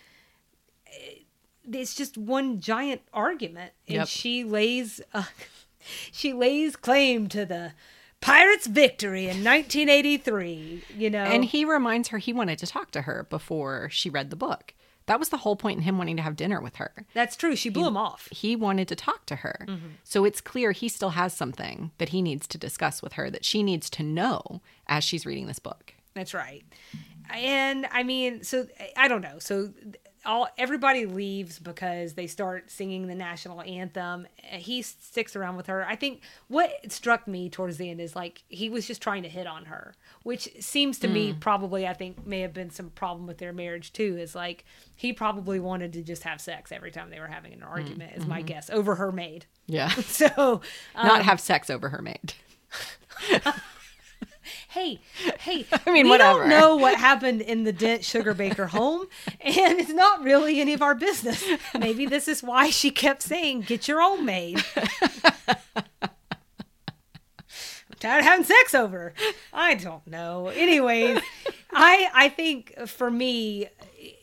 eh, 0.86 1.20
it's 1.72 1.94
just 1.94 2.18
one 2.18 2.60
giant 2.60 3.00
argument, 3.12 3.72
and 3.88 3.96
Yep. 3.96 4.08
she 4.08 4.44
lays 4.44 5.00
uh, 5.12 5.24
she 6.12 6.32
lays 6.32 6.76
claim 6.76 7.28
to 7.28 7.44
the 7.46 7.72
Pirates' 8.24 8.66
victory 8.66 9.24
in 9.24 9.44
1983. 9.44 10.84
You 10.96 11.10
know, 11.10 11.24
And 11.24 11.44
he 11.44 11.64
reminds 11.64 12.08
her 12.08 12.18
he 12.18 12.32
wanted 12.32 12.58
to 12.60 12.66
talk 12.66 12.90
to 12.92 13.02
her 13.02 13.26
before 13.30 13.88
she 13.90 14.10
read 14.10 14.30
the 14.30 14.36
book. 14.36 14.74
That 15.06 15.18
was 15.18 15.28
the 15.28 15.36
whole 15.38 15.54
point 15.56 15.76
in 15.78 15.82
him 15.82 15.98
wanting 15.98 16.16
to 16.16 16.22
have 16.22 16.34
dinner 16.34 16.60
with 16.62 16.76
her. 16.76 17.04
that's 17.12 17.36
true. 17.36 17.54
She 17.56 17.68
blew 17.68 17.86
him 17.86 17.96
off. 17.96 18.26
He 18.30 18.56
wanted 18.56 18.88
to 18.88 18.96
talk 18.96 19.26
to 19.26 19.36
her. 19.36 19.66
Mm-hmm. 19.68 19.86
So 20.02 20.24
it's 20.24 20.40
clear 20.40 20.72
he 20.72 20.88
still 20.88 21.10
has 21.10 21.34
something 21.34 21.90
that 21.98 22.08
he 22.08 22.22
needs 22.22 22.46
to 22.48 22.58
discuss 22.58 23.02
with 23.02 23.14
her 23.14 23.28
that 23.30 23.44
she 23.44 23.62
needs 23.62 23.90
to 23.90 24.02
know 24.02 24.62
as 24.86 25.04
she's 25.04 25.26
reading 25.26 25.46
this 25.46 25.58
book. 25.58 25.92
That's 26.14 26.32
right. 26.32 26.64
And 27.30 27.86
I 27.92 28.02
mean, 28.02 28.44
so 28.44 28.66
I 28.96 29.08
don't 29.08 29.20
know. 29.20 29.38
So 29.38 29.72
all 30.26 30.48
everybody 30.58 31.06
leaves 31.06 31.58
because 31.58 32.14
they 32.14 32.26
start 32.26 32.70
singing 32.70 33.06
the 33.06 33.14
national 33.14 33.60
anthem. 33.62 34.26
He 34.42 34.82
sticks 34.82 35.36
around 35.36 35.56
with 35.56 35.66
her. 35.66 35.86
I 35.86 35.96
think 35.96 36.22
what 36.48 36.70
struck 36.90 37.26
me 37.28 37.48
towards 37.48 37.76
the 37.76 37.90
end 37.90 38.00
is 38.00 38.16
like 38.16 38.42
he 38.48 38.68
was 38.68 38.86
just 38.86 39.02
trying 39.02 39.22
to 39.22 39.28
hit 39.28 39.46
on 39.46 39.66
her, 39.66 39.94
which 40.22 40.48
seems 40.60 40.98
to 41.00 41.08
me 41.08 41.32
mm. 41.32 41.40
probably 41.40 41.86
I 41.86 41.94
think 41.94 42.26
may 42.26 42.40
have 42.40 42.52
been 42.52 42.70
some 42.70 42.90
problem 42.90 43.26
with 43.26 43.38
their 43.38 43.52
marriage 43.52 43.92
too. 43.92 44.16
Is 44.18 44.34
like 44.34 44.64
he 44.96 45.12
probably 45.12 45.60
wanted 45.60 45.92
to 45.94 46.02
just 46.02 46.22
have 46.24 46.40
sex 46.40 46.72
every 46.72 46.90
time 46.90 47.10
they 47.10 47.20
were 47.20 47.26
having 47.26 47.52
an 47.52 47.60
mm. 47.60 47.68
argument. 47.68 48.12
Is 48.16 48.26
my 48.26 48.38
mm-hmm. 48.38 48.46
guess 48.46 48.70
over 48.70 48.94
her 48.96 49.12
maid. 49.12 49.46
Yeah. 49.66 49.90
So 50.04 50.60
Not 50.94 51.20
um, 51.20 51.24
have 51.24 51.40
sex 51.40 51.70
over 51.70 51.88
her 51.88 52.00
maid. 52.00 52.34
hey, 54.74 55.00
hey, 55.38 55.64
I 55.86 55.92
mean, 55.92 56.06
we 56.06 56.10
whatever. 56.10 56.40
don't 56.40 56.48
know 56.48 56.76
what 56.76 56.96
happened 56.96 57.40
in 57.40 57.62
the 57.64 57.72
Dent 57.72 58.02
Sugarbaker 58.02 58.68
home, 58.68 59.06
and 59.40 59.78
it's 59.78 59.90
not 59.92 60.22
really 60.22 60.60
any 60.60 60.72
of 60.74 60.82
our 60.82 60.94
business. 60.94 61.42
Maybe 61.78 62.06
this 62.06 62.28
is 62.28 62.42
why 62.42 62.70
she 62.70 62.90
kept 62.90 63.22
saying, 63.22 63.62
"Get 63.62 63.88
your 63.88 64.02
own 64.02 64.24
maid." 64.24 64.62
I'm 64.76 65.56
tired 68.00 68.18
of 68.20 68.24
having 68.24 68.44
sex 68.44 68.74
over. 68.74 69.14
I 69.52 69.74
don't 69.74 70.06
know. 70.06 70.48
Anyways, 70.48 71.20
I 71.72 72.10
I 72.12 72.28
think 72.28 72.76
for 72.88 73.10
me, 73.10 73.68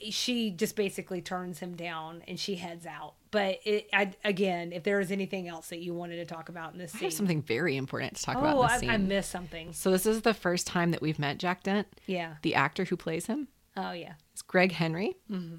she 0.09 0.51
just 0.51 0.75
basically 0.75 1.21
turns 1.21 1.59
him 1.59 1.75
down 1.75 2.23
and 2.27 2.39
she 2.39 2.55
heads 2.55 2.85
out. 2.85 3.13
But 3.31 3.59
it, 3.63 3.87
I, 3.93 4.11
again, 4.25 4.73
if 4.73 4.83
there 4.83 4.99
is 4.99 5.09
anything 5.11 5.47
else 5.47 5.69
that 5.69 5.79
you 5.79 5.93
wanted 5.93 6.17
to 6.17 6.25
talk 6.25 6.49
about 6.49 6.73
in 6.73 6.79
this 6.79 6.93
I 6.93 6.97
scene, 6.99 7.05
have 7.07 7.13
something 7.13 7.41
very 7.41 7.77
important 7.77 8.15
to 8.17 8.23
talk 8.23 8.35
about 8.37 8.57
oh, 8.57 8.61
I. 8.61 8.79
I 8.93 8.97
missed 8.97 9.31
something. 9.31 9.71
so 9.71 9.89
this 9.89 10.05
is 10.05 10.21
the 10.21 10.33
first 10.33 10.67
time 10.67 10.91
that 10.91 11.01
we've 11.01 11.17
met 11.17 11.37
Jack 11.37 11.63
Dent. 11.63 11.87
Yeah. 12.07 12.35
The 12.41 12.55
actor 12.55 12.83
who 12.83 12.97
plays 12.97 13.27
him 13.27 13.47
Oh 13.77 13.93
yeah. 13.93 14.13
is 14.35 14.41
Greg 14.41 14.73
Henry. 14.73 15.15
Mm-hmm. 15.31 15.55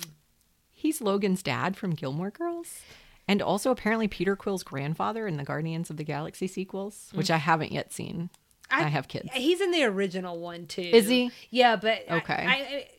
He's 0.71 1.01
Logan's 1.01 1.43
dad 1.43 1.77
from 1.77 1.93
Gilmore 1.95 2.31
Girls. 2.31 2.81
And 3.29 3.41
also 3.41 3.71
apparently 3.71 4.09
Peter 4.09 4.37
Quill's 4.37 4.65
grandfather 4.65 5.27
in 5.27 5.37
the 5.37 5.45
Guardians 5.45 5.89
of 5.91 5.97
the 5.97 6.05
Galaxy 6.05 6.47
sequels, 6.49 7.09
which 7.15 7.31
I 7.31 7.37
haven't 7.39 7.73
yet 7.73 7.93
seen. 7.93 8.31
I, 8.71 8.83
have 8.85 9.07
kids. 9.07 9.29
He's 9.33 9.61
in 9.61 9.71
the 9.71 9.85
original 9.85 10.39
one 10.41 10.67
too. 10.67 10.81
Is 10.83 11.07
he? 11.07 11.31
Yeah, 11.51 11.77
but 11.77 12.05
Okay. 12.11 12.35
I, 12.35 12.53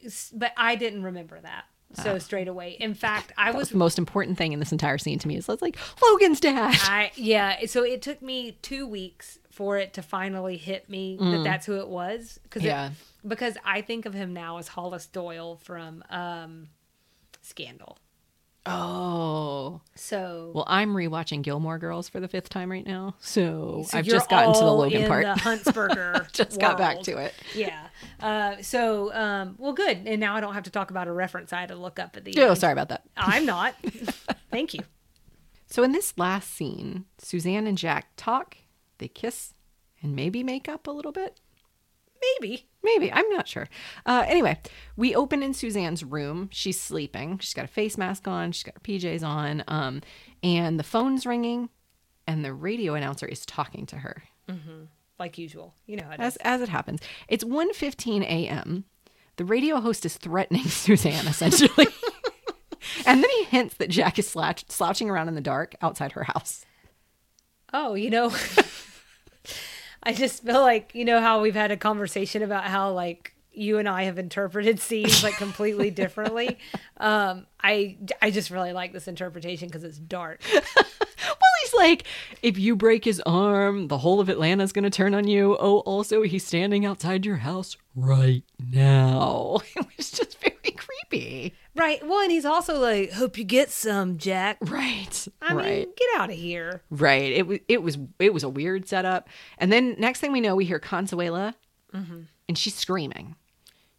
I- 0.05 0.09
but 0.33 0.53
I 0.55 0.75
didn't 0.75 1.03
remember 1.03 1.39
that. 1.41 1.65
So 1.93 2.17
straight 2.19 2.47
away. 2.47 2.77
In 2.79 2.93
fact, 2.93 3.31
I 3.37 3.51
was 3.51 3.61
was 3.63 3.69
the 3.69 3.77
most 3.77 3.97
important 3.97 4.37
thing 4.37 4.51
in 4.53 4.59
this 4.59 4.71
entire 4.71 4.97
scene 4.97 5.19
to 5.19 5.27
me. 5.27 5.35
Is 5.37 5.47
like, 5.47 5.77
Logan's 6.01 6.39
dad. 6.39 6.75
I 6.81 7.11
yeah. 7.15 7.65
So 7.67 7.83
it 7.83 8.01
took 8.01 8.21
me 8.21 8.57
two 8.61 8.87
weeks 8.87 9.39
for 9.51 9.77
it 9.77 9.93
to 9.93 10.01
finally 10.01 10.57
hit 10.57 10.89
me 10.89 11.17
that 11.19 11.43
that's 11.43 11.65
who 11.65 11.79
it 11.79 11.87
was. 11.87 12.39
Because 12.43 12.61
Mm. 12.63 12.65
Yeah. 12.65 12.89
because 13.27 13.55
I 13.65 13.81
think 13.81 14.05
of 14.05 14.13
him 14.13 14.33
now 14.33 14.57
as 14.57 14.67
Hollis 14.69 15.05
Doyle 15.05 15.55
from 15.57 16.03
um, 16.09 16.69
Scandal. 17.41 17.97
Oh. 18.65 19.81
So, 19.95 20.51
Well, 20.55 20.63
I'm 20.67 20.93
rewatching 20.93 21.41
Gilmore 21.41 21.77
Girls 21.77 22.07
for 22.09 22.19
the 22.19 22.27
fifth 22.27 22.49
time 22.49 22.71
right 22.71 22.85
now. 22.85 23.15
So, 23.19 23.83
so 23.87 23.97
I've 23.97 24.05
just 24.05 24.29
gotten 24.29 24.53
to 24.53 24.59
the 24.59 24.65
Logan 24.71 25.07
part. 25.07 25.25
The 25.25 25.33
Huntzberger. 25.41 26.31
just 26.33 26.59
got 26.59 26.77
back 26.77 27.01
to 27.03 27.17
it. 27.17 27.33
Yeah. 27.53 27.87
Uh, 28.21 28.61
so, 28.61 29.13
um, 29.13 29.55
well, 29.57 29.73
good. 29.73 30.03
And 30.05 30.19
now 30.19 30.35
I 30.35 30.41
don't 30.41 30.53
have 30.53 30.63
to 30.63 30.71
talk 30.71 30.91
about 30.91 31.07
a 31.07 31.11
reference 31.11 31.51
I 31.53 31.59
had 31.59 31.69
to 31.69 31.75
look 31.75 31.99
up 31.99 32.15
at 32.17 32.23
the 32.25 32.33
Oh, 32.37 32.49
end. 32.51 32.57
sorry 32.57 32.73
about 32.73 32.89
that. 32.89 33.03
I'm 33.17 33.45
not. 33.45 33.75
Thank 34.51 34.73
you. 34.73 34.81
So 35.67 35.83
in 35.83 35.91
this 35.91 36.13
last 36.17 36.53
scene, 36.53 37.05
Suzanne 37.17 37.67
and 37.67 37.77
Jack 37.77 38.09
talk, 38.15 38.57
they 38.99 39.07
kiss, 39.07 39.53
and 40.01 40.15
maybe 40.15 40.43
make 40.43 40.69
up 40.69 40.87
a 40.87 40.91
little 40.91 41.11
bit. 41.11 41.39
Maybe. 42.39 42.67
Maybe, 42.83 43.11
I'm 43.11 43.29
not 43.29 43.47
sure. 43.47 43.67
Uh, 44.05 44.23
anyway, 44.27 44.59
we 44.97 45.15
open 45.15 45.41
in 45.43 45.53
Suzanne's 45.53 46.03
room. 46.03 46.49
She's 46.51 46.79
sleeping. 46.79 47.39
She's 47.39 47.53
got 47.53 47.65
a 47.65 47.69
face 47.69 47.97
mask 47.97 48.27
on. 48.27 48.51
She's 48.51 48.63
got 48.63 48.75
her 48.75 48.79
PJs 48.81 49.23
on. 49.23 49.63
Um, 49.67 50.01
and 50.41 50.79
the 50.79 50.83
phone's 50.83 51.25
ringing, 51.25 51.69
and 52.27 52.43
the 52.43 52.53
radio 52.53 52.93
announcer 52.93 53.25
is 53.25 53.45
talking 53.45 53.85
to 53.87 53.97
her. 53.97 54.23
Like 55.19 55.37
usual. 55.37 55.73
You 55.85 55.97
know 55.97 56.03
how 56.05 56.11
it 56.11 56.19
As 56.19 56.33
is. 56.33 56.37
as 56.43 56.61
it 56.61 56.69
happens, 56.69 56.99
it's 57.29 57.43
1:15 57.43 58.23
a.m. 58.23 58.83
The 59.37 59.45
radio 59.45 59.79
host 59.79 60.05
is 60.05 60.17
threatening 60.17 60.63
Suzanne 60.67 61.27
essentially, 61.27 61.87
and 63.05 63.23
then 63.23 63.29
he 63.29 63.43
hints 63.45 63.75
that 63.75 63.89
Jack 63.89 64.19
is 64.19 64.27
slouch- 64.27 64.65
slouching 64.69 65.09
around 65.09 65.29
in 65.29 65.35
the 65.35 65.41
dark 65.41 65.75
outside 65.81 66.11
her 66.13 66.23
house. 66.25 66.65
Oh, 67.71 67.93
you 67.93 68.09
know, 68.09 68.29
I 70.03 70.13
just 70.13 70.43
feel 70.43 70.61
like, 70.61 70.93
you 70.93 71.05
know, 71.05 71.19
how 71.21 71.41
we've 71.41 71.55
had 71.55 71.71
a 71.71 71.77
conversation 71.77 72.41
about 72.43 72.65
how, 72.65 72.91
like, 72.91 73.33
you 73.53 73.77
and 73.77 73.87
I 73.87 74.03
have 74.03 74.17
interpreted 74.17 74.79
scenes 74.79 75.23
like 75.23 75.35
completely 75.37 75.91
differently. 75.91 76.57
Um, 76.95 77.47
I, 77.61 77.97
I 78.21 78.31
just 78.31 78.49
really 78.49 78.71
like 78.71 78.93
this 78.93 79.09
interpretation 79.09 79.67
because 79.67 79.83
it's 79.83 79.97
dark. 79.97 80.41
Well, 81.25 81.51
he's 81.63 81.73
like, 81.73 82.03
if 82.41 82.57
you 82.57 82.75
break 82.75 83.05
his 83.05 83.21
arm, 83.25 83.87
the 83.87 83.97
whole 83.97 84.19
of 84.19 84.27
Atlanta's 84.29 84.73
going 84.73 84.83
to 84.83 84.89
turn 84.89 85.15
on 85.15 85.25
you. 85.27 85.55
Oh, 85.59 85.79
also, 85.79 86.21
he's 86.23 86.45
standing 86.45 86.85
outside 86.85 87.25
your 87.25 87.37
house 87.37 87.77
right 87.95 88.43
now. 88.59 89.59
It 89.75 89.87
was 89.97 90.11
just 90.11 90.37
very 90.41 90.75
creepy. 90.75 91.55
Right. 91.75 92.05
Well, 92.05 92.19
and 92.19 92.31
he's 92.31 92.45
also 92.45 92.77
like, 92.79 93.11
hope 93.13 93.37
you 93.37 93.43
get 93.45 93.69
some, 93.69 94.17
Jack. 94.17 94.57
Right. 94.61 95.27
I 95.41 95.53
right. 95.53 95.65
mean, 95.65 95.87
get 95.97 96.07
out 96.19 96.29
of 96.29 96.35
here. 96.35 96.81
right. 96.89 97.31
It 97.31 97.47
was 97.47 97.59
it 97.67 97.81
was 97.81 97.97
it 98.19 98.33
was 98.33 98.43
a 98.43 98.49
weird 98.49 98.87
setup. 98.87 99.29
And 99.57 99.71
then 99.71 99.95
next 99.97 100.19
thing 100.19 100.31
we 100.33 100.41
know, 100.41 100.55
we 100.55 100.65
hear 100.65 100.79
Consuela, 100.79 101.53
and 101.93 102.57
she's 102.57 102.75
screaming. 102.75 103.35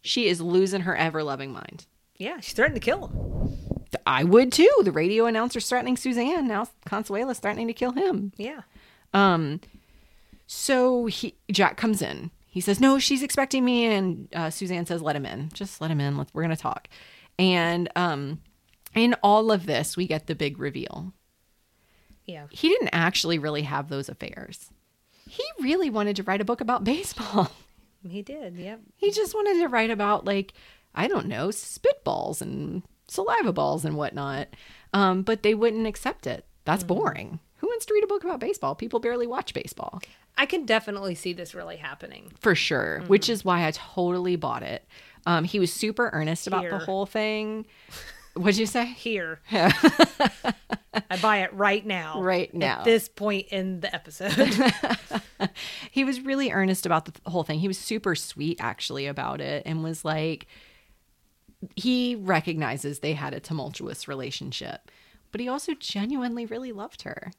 She 0.05 0.27
is 0.27 0.39
losing 0.41 0.81
her 0.81 0.95
ever 0.95 1.23
loving 1.23 1.51
mind. 1.51 1.85
Yeah, 2.17 2.39
she's 2.39 2.53
threatened 2.53 2.75
to 2.75 2.79
kill 2.81 3.07
him. 3.07 3.57
I 4.05 4.23
would 4.23 4.51
too. 4.51 4.69
The 4.83 4.91
radio 4.91 5.25
announcer's 5.25 5.67
threatening 5.67 5.97
Suzanne. 5.97 6.47
Now 6.47 6.67
Consuela's 6.85 7.39
threatening 7.39 7.67
to 7.67 7.73
kill 7.73 7.91
him. 7.91 8.31
Yeah. 8.37 8.61
Um. 9.13 9.61
So 10.47 11.07
he 11.07 11.35
Jack 11.51 11.77
comes 11.77 12.01
in. 12.01 12.31
He 12.47 12.61
says, 12.61 12.79
"No, 12.79 12.99
she's 12.99 13.23
expecting 13.23 13.65
me," 13.65 13.85
and 13.85 14.27
uh, 14.33 14.49
Suzanne 14.49 14.85
says, 14.85 15.01
"Let 15.01 15.15
him 15.15 15.25
in. 15.25 15.49
Just 15.53 15.81
let 15.81 15.91
him 15.91 15.99
in. 15.99 16.17
Let's, 16.17 16.33
we're 16.33 16.43
gonna 16.43 16.55
talk." 16.55 16.87
And 17.37 17.89
um, 17.95 18.41
in 18.93 19.15
all 19.23 19.51
of 19.51 19.65
this, 19.65 19.97
we 19.97 20.07
get 20.07 20.27
the 20.27 20.35
big 20.35 20.59
reveal. 20.59 21.13
Yeah. 22.25 22.47
He 22.49 22.69
didn't 22.69 22.89
actually 22.93 23.37
really 23.39 23.63
have 23.63 23.89
those 23.89 24.09
affairs. 24.09 24.69
He 25.27 25.43
really 25.59 25.89
wanted 25.89 26.15
to 26.17 26.23
write 26.23 26.41
a 26.41 26.45
book 26.45 26.61
about 26.61 26.83
baseball. 26.83 27.51
He 28.07 28.21
did. 28.21 28.55
Yep. 28.55 28.81
He 28.95 29.11
just 29.11 29.33
wanted 29.33 29.59
to 29.61 29.67
write 29.67 29.89
about 29.91 30.25
like 30.25 30.53
I 30.93 31.07
don't 31.07 31.27
know 31.27 31.49
spitballs 31.49 32.41
and 32.41 32.83
saliva 33.07 33.51
balls 33.53 33.85
and 33.85 33.95
whatnot. 33.97 34.47
Um, 34.93 35.23
but 35.23 35.43
they 35.43 35.53
wouldn't 35.53 35.87
accept 35.87 36.25
it. 36.25 36.45
That's 36.63 36.83
boring. 36.83 37.39
Who 37.57 37.67
wants 37.67 37.85
to 37.85 37.93
read 37.93 38.03
a 38.03 38.07
book 38.07 38.23
about 38.23 38.39
baseball? 38.39 38.75
People 38.75 38.99
barely 38.99 39.27
watch 39.27 39.53
baseball. 39.53 40.01
I 40.37 40.45
can 40.45 40.65
definitely 40.65 41.15
see 41.15 41.33
this 41.33 41.55
really 41.55 41.77
happening. 41.77 42.31
for 42.41 42.55
sure 42.55 43.01
which 43.07 43.29
is 43.29 43.45
why 43.45 43.65
i 43.65 43.71
totally 43.71 44.35
bought 44.35 44.63
it 44.63 44.85
um 45.25 45.45
he 45.45 45.59
was 45.61 45.71
super 45.71 46.09
earnest 46.11 46.45
about 46.45 46.69
the 46.69 46.77
whole 46.77 47.05
thing 47.05 47.65
what'd 48.35 48.57
you 48.57 48.65
say 48.65 48.85
Here. 48.85 49.39
I 49.51 51.17
buy 51.21 51.39
it 51.39 51.53
right 51.53 51.85
now. 51.85 52.21
Right 52.21 52.53
now. 52.53 52.79
At 52.79 52.85
this 52.85 53.09
point 53.09 53.47
in 53.49 53.81
the 53.81 53.93
episode. 53.93 54.33
he 55.91 56.03
was 56.03 56.21
really 56.21 56.51
earnest 56.51 56.85
about 56.85 57.05
the 57.05 57.29
whole 57.29 57.43
thing 57.43 57.59
he 57.59 57.67
was 57.67 57.77
super 57.77 58.15
sweet 58.15 58.57
actually 58.61 59.07
about 59.07 59.41
it 59.41 59.63
and 59.65 59.83
was 59.83 60.05
like 60.05 60.47
he 61.75 62.15
recognizes 62.15 62.99
they 62.99 63.13
had 63.13 63.33
a 63.33 63.39
tumultuous 63.39 64.07
relationship 64.07 64.91
but 65.31 65.41
he 65.41 65.47
also 65.47 65.73
genuinely 65.73 66.45
really 66.45 66.71
loved 66.71 67.01
her 67.01 67.31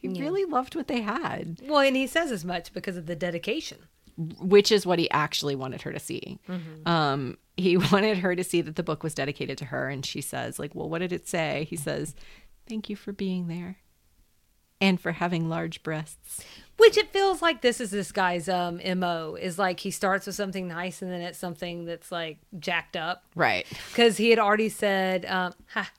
he 0.00 0.08
really 0.08 0.46
loved 0.46 0.74
what 0.74 0.88
they 0.88 1.02
had 1.02 1.60
well, 1.62 1.80
and 1.80 1.94
he 1.94 2.06
says 2.06 2.32
as 2.32 2.44
much 2.44 2.72
because 2.72 2.96
of 2.96 3.04
the 3.04 3.14
dedication. 3.14 3.78
Which 4.16 4.70
is 4.72 4.86
what 4.86 4.98
he 4.98 5.10
actually 5.10 5.54
wanted 5.56 5.82
her 5.82 5.92
to 5.92 5.98
see. 6.00 6.38
Um, 6.86 7.38
he 7.56 7.76
wanted 7.92 8.18
her 8.18 8.34
to 8.34 8.44
see 8.44 8.60
that 8.60 8.76
the 8.76 8.82
book 8.82 9.02
was 9.02 9.14
dedicated 9.14 9.58
to 9.58 9.66
her, 9.66 9.88
and 9.88 10.04
she 10.04 10.20
says, 10.20 10.58
"Like, 10.58 10.74
well, 10.74 10.88
what 10.88 10.98
did 10.98 11.12
it 11.12 11.28
say?" 11.28 11.66
He 11.70 11.76
says, 11.76 12.14
"Thank 12.68 12.88
you 12.88 12.96
for 12.96 13.12
being 13.12 13.48
there, 13.48 13.78
and 14.80 15.00
for 15.00 15.12
having 15.12 15.48
large 15.48 15.82
breasts." 15.82 16.44
Which 16.76 16.96
it 16.96 17.12
feels 17.12 17.42
like 17.42 17.60
this 17.60 17.78
is 17.78 17.90
this 17.90 18.10
guy's 18.10 18.48
um 18.48 18.80
MO 18.98 19.36
is 19.38 19.58
like 19.58 19.80
he 19.80 19.90
starts 19.90 20.26
with 20.26 20.34
something 20.34 20.66
nice 20.66 21.02
and 21.02 21.12
then 21.12 21.20
it's 21.20 21.38
something 21.38 21.84
that's 21.84 22.10
like 22.10 22.38
jacked 22.58 22.96
up. 22.96 23.24
Right. 23.34 23.66
Because 23.90 24.16
he 24.16 24.30
had 24.30 24.38
already 24.38 24.70
said, 24.70 25.26
um, 25.26 25.52
ha, 25.74 25.90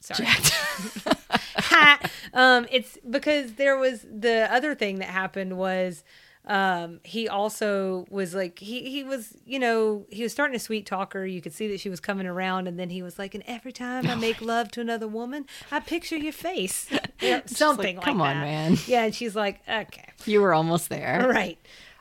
sorry. 0.00 0.28
ha. 1.56 1.98
Um, 2.32 2.66
it's 2.70 2.96
because 3.08 3.54
there 3.54 3.76
was 3.76 4.02
the 4.02 4.46
other 4.52 4.76
thing 4.76 5.00
that 5.00 5.08
happened 5.08 5.58
was 5.58 6.04
um 6.46 7.00
he 7.04 7.28
also 7.28 8.06
was 8.08 8.34
like 8.34 8.58
he 8.58 8.90
he 8.90 9.04
was 9.04 9.36
you 9.44 9.58
know 9.58 10.06
he 10.10 10.22
was 10.22 10.32
starting 10.32 10.54
to 10.54 10.58
sweet 10.58 10.86
talk 10.86 11.12
her 11.12 11.26
you 11.26 11.42
could 11.42 11.52
see 11.52 11.68
that 11.68 11.78
she 11.78 11.90
was 11.90 12.00
coming 12.00 12.26
around 12.26 12.66
and 12.66 12.78
then 12.78 12.88
he 12.88 13.02
was 13.02 13.18
like 13.18 13.34
and 13.34 13.44
every 13.46 13.72
time 13.72 14.06
i 14.06 14.14
make 14.28 14.40
love 14.40 14.70
to 14.70 14.80
another 14.80 15.06
woman 15.06 15.44
i 15.70 15.78
picture 15.78 16.16
your 16.16 16.32
face 16.32 16.88
Yeah, 17.20 17.42
something 17.44 17.96
like, 17.96 18.04
"Come 18.06 18.18
that 18.18 18.36
on, 18.36 18.40
man." 18.40 18.78
yeah 18.86 19.04
and 19.04 19.14
she's 19.14 19.36
like 19.36 19.60
okay 19.68 20.08
You 20.24 20.40
were 20.40 20.54
almost 20.54 20.88
there. 20.88 21.28
right 21.28 21.58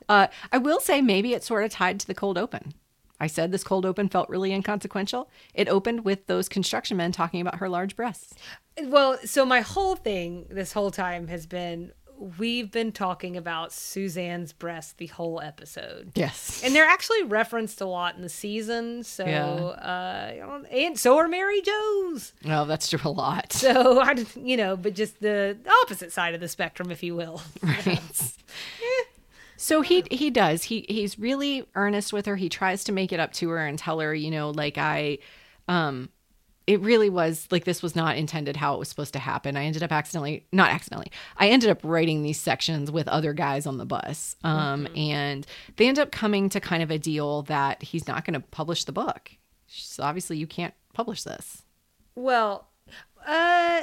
Uh, 0.07 0.27
I 0.51 0.57
will 0.57 0.79
say 0.79 1.01
maybe 1.01 1.33
it's 1.33 1.45
sort 1.45 1.63
of 1.65 1.69
tied 1.71 1.99
to 1.99 2.07
the 2.07 2.15
cold 2.15 2.37
open. 2.37 2.73
I 3.19 3.27
said 3.27 3.51
this 3.51 3.63
cold 3.65 3.85
open 3.85 4.07
felt 4.09 4.27
really 4.29 4.51
inconsequential. 4.53 5.29
It 5.53 5.67
opened 5.69 6.03
with 6.05 6.25
those 6.25 6.49
construction 6.49 6.97
men 6.97 7.11
talking 7.11 7.41
about 7.41 7.55
her 7.59 7.69
large 7.69 7.95
breasts. 7.95 8.33
Well, 8.81 9.19
so 9.25 9.45
my 9.45 9.59
whole 9.61 9.95
thing 9.97 10.47
this 10.49 10.71
whole 10.73 10.89
time 10.89 11.27
has 11.27 11.45
been 11.45 11.91
we've 12.37 12.69
been 12.71 12.91
talking 12.91 13.37
about 13.37 13.71
Suzanne's 13.71 14.51
breast 14.53 14.97
the 14.97 15.07
whole 15.07 15.39
episode. 15.41 16.11
Yes. 16.15 16.61
And 16.63 16.75
they're 16.75 16.85
actually 16.85 17.23
referenced 17.23 17.79
a 17.81 17.85
lot 17.85 18.15
in 18.15 18.21
the 18.21 18.29
season. 18.29 19.03
So, 19.03 19.25
Yeah. 19.25 19.45
uh, 19.53 20.61
and 20.71 20.99
so 20.99 21.17
are 21.17 21.27
Mary 21.29 21.61
Jo's. 21.61 22.33
Well, 22.45 22.65
that's 22.65 22.89
true 22.89 22.99
a 23.05 23.09
lot. 23.09 23.53
So, 23.53 23.99
I, 24.01 24.25
you 24.35 24.57
know, 24.57 24.75
but 24.75 24.95
just 24.95 25.21
the 25.21 25.57
opposite 25.83 26.11
side 26.11 26.33
of 26.33 26.41
the 26.41 26.47
spectrum, 26.49 26.91
if 26.91 27.01
you 27.03 27.15
will. 27.15 27.41
Right. 27.63 27.99
So 29.61 29.81
he 29.81 30.05
he 30.09 30.29
does. 30.29 30.63
He 30.63 30.85
he's 30.87 31.19
really 31.19 31.65
earnest 31.75 32.13
with 32.13 32.25
her. 32.27 32.37
He 32.37 32.47
tries 32.47 32.85
to 32.85 32.93
make 32.93 33.11
it 33.11 33.19
up 33.19 33.33
to 33.33 33.49
her 33.49 33.65
and 33.65 33.77
tell 33.77 33.99
her, 33.99 34.15
you 34.15 34.31
know, 34.31 34.51
like 34.51 34.77
I 34.77 35.17
um 35.67 36.07
it 36.69 36.79
really 36.81 37.09
was 37.09 37.47
like 37.49 37.63
this 37.63 37.81
was 37.81 37.95
not 37.95 38.15
intended 38.15 38.55
how 38.55 38.75
it 38.75 38.79
was 38.79 38.87
supposed 38.87 39.13
to 39.13 39.19
happen. 39.19 39.57
I 39.57 39.63
ended 39.65 39.81
up 39.81 39.91
accidentally 39.91 40.45
not 40.51 40.69
accidentally. 40.69 41.11
I 41.37 41.49
ended 41.49 41.69
up 41.71 41.79
writing 41.83 42.21
these 42.21 42.39
sections 42.39 42.91
with 42.91 43.07
other 43.07 43.33
guys 43.33 43.65
on 43.65 43.77
the 43.77 43.85
bus. 43.85 44.35
Um 44.43 44.87
and 44.95 45.47
they 45.77 45.87
end 45.87 45.97
up 45.97 46.11
coming 46.11 46.47
to 46.49 46.59
kind 46.59 46.83
of 46.83 46.91
a 46.91 46.99
deal 46.99 47.41
that 47.43 47.81
he's 47.81 48.07
not 48.07 48.23
going 48.23 48.39
to 48.39 48.47
publish 48.51 48.83
the 48.83 48.91
book. 48.91 49.31
So 49.67 50.03
obviously 50.03 50.37
you 50.37 50.45
can't 50.45 50.75
publish 50.93 51.23
this. 51.23 51.63
Well, 52.15 52.67
uh, 53.25 53.81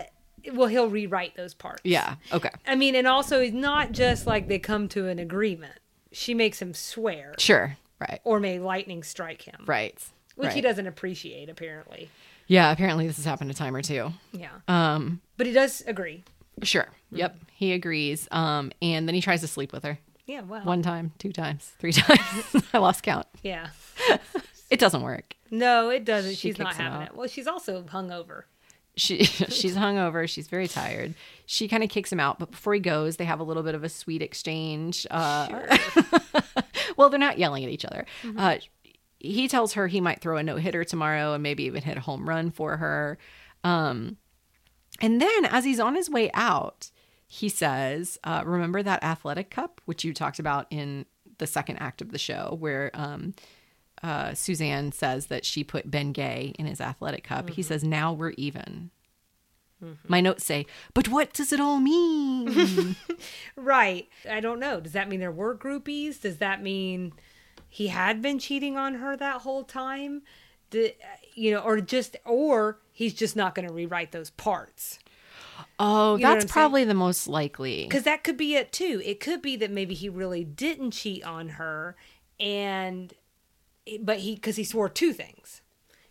well, 0.52 0.68
he'll 0.68 0.88
rewrite 0.88 1.34
those 1.36 1.54
parts. 1.54 1.80
Yeah. 1.84 2.16
Okay. 2.32 2.50
I 2.66 2.76
mean, 2.76 2.94
and 2.94 3.06
also, 3.06 3.40
it's 3.40 3.52
not 3.54 3.92
just 3.92 4.26
like 4.26 4.46
they 4.48 4.58
come 4.58 4.88
to 4.90 5.08
an 5.08 5.18
agreement. 5.18 5.78
She 6.12 6.34
makes 6.34 6.60
him 6.62 6.72
swear, 6.74 7.34
Sure. 7.38 7.76
Right. 8.00 8.20
or 8.24 8.38
may 8.40 8.58
lightning 8.58 9.02
strike 9.02 9.42
him. 9.42 9.64
Right. 9.66 9.98
which 10.36 10.52
he 10.54 10.60
doesn't 10.60 10.86
appreciate 10.86 11.48
apparently. 11.48 12.10
Yeah, 12.46 12.70
apparently 12.72 13.06
this 13.06 13.16
has 13.16 13.24
happened 13.24 13.50
a 13.50 13.54
time 13.54 13.74
or 13.74 13.82
two. 13.82 14.12
Yeah, 14.32 14.50
Um 14.68 15.20
but 15.36 15.46
he 15.46 15.52
does 15.52 15.82
agree. 15.86 16.24
Sure. 16.62 16.88
Yep. 17.10 17.36
He 17.52 17.72
agrees. 17.72 18.26
Um, 18.30 18.72
and 18.80 19.06
then 19.08 19.14
he 19.14 19.20
tries 19.20 19.40
to 19.42 19.46
sleep 19.48 19.72
with 19.72 19.84
her 19.84 19.98
Yeah, 20.26 20.40
well, 20.42 20.62
one 20.64 20.82
time, 20.82 21.12
two 21.18 21.32
times, 21.32 21.72
three 21.78 21.92
times. 21.92 22.64
I 22.72 22.78
lost 22.78 23.02
count. 23.02 23.26
yeah, 23.42 23.68
It 24.70 24.80
doesn't 24.80 25.02
work. 25.02 25.34
No, 25.50 25.90
it 25.90 26.04
doesn't. 26.04 26.32
She 26.32 26.48
she's 26.48 26.58
not 26.58 26.68
kicks 26.68 26.78
him 26.78 26.84
having 26.86 27.02
out. 27.02 27.08
it. 27.12 27.16
Well, 27.16 27.28
she's 27.28 27.46
also 27.46 27.82
hungover. 27.82 28.42
She 28.96 29.24
she's 29.24 29.76
hungover. 29.76 30.26
She's 30.28 30.48
very 30.48 30.66
tired. 30.66 31.14
She 31.44 31.68
kind 31.68 31.84
of 31.84 31.90
kicks 31.90 32.10
him 32.10 32.18
out, 32.18 32.38
but 32.38 32.50
before 32.50 32.72
he 32.74 32.80
goes, 32.80 33.16
they 33.16 33.24
have 33.26 33.38
a 33.40 33.44
little 33.44 33.62
bit 33.62 33.74
of 33.76 33.84
a 33.84 33.88
sweet 33.90 34.22
exchange. 34.22 35.06
Uh, 35.10 35.76
well, 36.96 37.10
they're 37.10 37.18
not 37.18 37.38
yelling 37.38 37.62
at 37.64 37.70
each 37.70 37.84
other. 37.84 38.06
Uh, 38.36 38.56
he 39.32 39.48
tells 39.48 39.74
her 39.74 39.86
he 39.86 40.00
might 40.00 40.20
throw 40.20 40.36
a 40.36 40.42
no 40.42 40.56
hitter 40.56 40.84
tomorrow 40.84 41.34
and 41.34 41.42
maybe 41.42 41.64
even 41.64 41.82
hit 41.82 41.96
a 41.96 42.00
home 42.00 42.28
run 42.28 42.50
for 42.50 42.76
her. 42.76 43.18
Um, 43.64 44.16
and 45.00 45.20
then 45.20 45.44
as 45.46 45.64
he's 45.64 45.80
on 45.80 45.94
his 45.94 46.08
way 46.08 46.30
out, 46.34 46.90
he 47.26 47.48
says, 47.48 48.18
uh, 48.24 48.42
"Remember 48.46 48.82
that 48.82 49.02
athletic 49.02 49.50
cup 49.50 49.80
which 49.84 50.04
you 50.04 50.14
talked 50.14 50.38
about 50.38 50.66
in 50.70 51.06
the 51.38 51.46
second 51.46 51.76
act 51.78 52.00
of 52.00 52.12
the 52.12 52.18
show, 52.18 52.56
where 52.58 52.90
um, 52.94 53.34
uh, 54.02 54.34
Suzanne 54.34 54.92
says 54.92 55.26
that 55.26 55.44
she 55.44 55.64
put 55.64 55.90
Bengay 55.90 56.54
in 56.56 56.66
his 56.66 56.80
athletic 56.80 57.24
cup. 57.24 57.50
He 57.50 57.62
says, 57.62 57.82
Now 57.82 58.12
we're 58.12 58.34
even. 58.36 58.90
My 60.08 60.20
notes 60.20 60.44
say, 60.44 60.66
But 60.94 61.08
what 61.08 61.32
does 61.32 61.52
it 61.52 61.60
all 61.60 61.78
mean? 61.78 62.96
Right. 63.56 64.08
I 64.28 64.40
don't 64.40 64.60
know. 64.60 64.80
Does 64.80 64.92
that 64.92 65.08
mean 65.08 65.20
there 65.20 65.32
were 65.32 65.56
groupies? 65.56 66.20
Does 66.20 66.38
that 66.38 66.62
mean 66.62 67.12
he 67.76 67.88
had 67.88 68.22
been 68.22 68.38
cheating 68.38 68.76
on 68.78 68.94
her 68.94 69.16
that 69.16 69.42
whole 69.42 69.62
time? 69.64 70.22
Did, 70.70 70.94
you 71.34 71.50
know, 71.50 71.60
or 71.60 71.80
just, 71.80 72.16
or 72.24 72.78
he's 72.90 73.12
just 73.12 73.36
not 73.36 73.54
going 73.54 73.68
to 73.68 73.74
rewrite 73.74 74.12
those 74.12 74.30
parts. 74.30 74.98
oh, 75.78 76.16
You 76.16 76.22
know 76.22 76.28
that's 76.30 76.44
I'm 76.44 76.48
saying? 76.48 76.52
probably 76.52 76.84
the 76.84 76.94
most 76.94 77.28
likely. 77.28 77.84
Because 77.84 78.04
that 78.04 78.24
could 78.24 78.36
be 78.38 78.54
it 78.54 78.72
too. 78.72 79.02
It 79.04 79.20
could 79.20 79.42
be 79.42 79.56
that 79.56 79.70
maybe 79.70 79.94
he 79.94 80.08
really 80.08 80.42
didn't 80.42 80.92
cheat 80.92 81.22
on 81.24 81.50
her, 81.50 81.96
and 82.40 83.12
but 84.00 84.18
he 84.20 84.34
because 84.36 84.56
he 84.56 84.64
swore 84.64 84.88
two 84.88 85.12
things. 85.12 85.60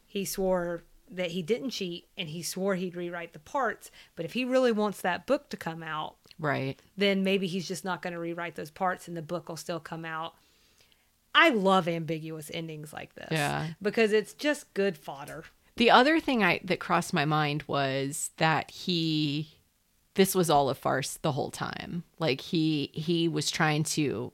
He 0.06 0.24
swore 0.24 0.84
that 1.12 1.32
he 1.32 1.42
didn't 1.42 1.72
cheat, 1.72 2.08
and 2.18 2.30
he 2.30 2.42
swore 2.44 2.76
he'd 2.76 2.96
rewrite 2.96 3.34
the 3.34 3.40
parts. 3.40 3.90
But 4.16 4.26
if 4.26 4.34
he 4.34 4.46
really 4.46 4.72
wants 4.72 5.02
that 5.02 5.26
book 5.26 5.50
to 5.50 5.58
come 5.58 5.84
out, 5.84 6.16
Right. 6.40 6.80
then 6.96 7.24
maybe 7.24 7.48
he's 7.48 7.68
just 7.68 7.84
not 7.86 8.02
going 8.02 8.14
to 8.14 8.20
rewrite 8.20 8.56
those 8.56 8.72
parts, 8.72 9.08
and 9.08 9.18
the 9.18 9.22
book 9.22 9.50
will 9.50 9.58
still 9.58 9.80
come 9.80 10.06
out. 10.06 10.36
I 11.36 11.50
love 11.50 11.88
ambiguous 11.88 12.50
endings 12.54 12.92
like 12.94 13.14
this. 13.14 13.28
Yeah. 13.30 13.68
because 13.82 14.14
it's 14.14 14.34
just 14.34 14.74
good 14.74 14.98
fodder. 14.98 15.44
The 15.76 15.92
other 15.92 16.20
thing 16.22 16.42
I 16.44 16.62
that 16.64 16.80
crossed 16.80 17.14
my 17.14 17.26
mind 17.26 17.64
was 17.68 18.32
that 18.38 18.72
he 18.72 19.50
this 20.16 20.34
was 20.34 20.50
all 20.50 20.70
a 20.70 20.76
farce 20.76 21.18
the 21.22 21.34
whole 21.34 21.52
time. 21.52 22.04
Like 22.18 22.40
he 22.40 22.90
he 22.94 23.28
was 23.28 23.52
trying 23.52 23.84
to 23.84 24.32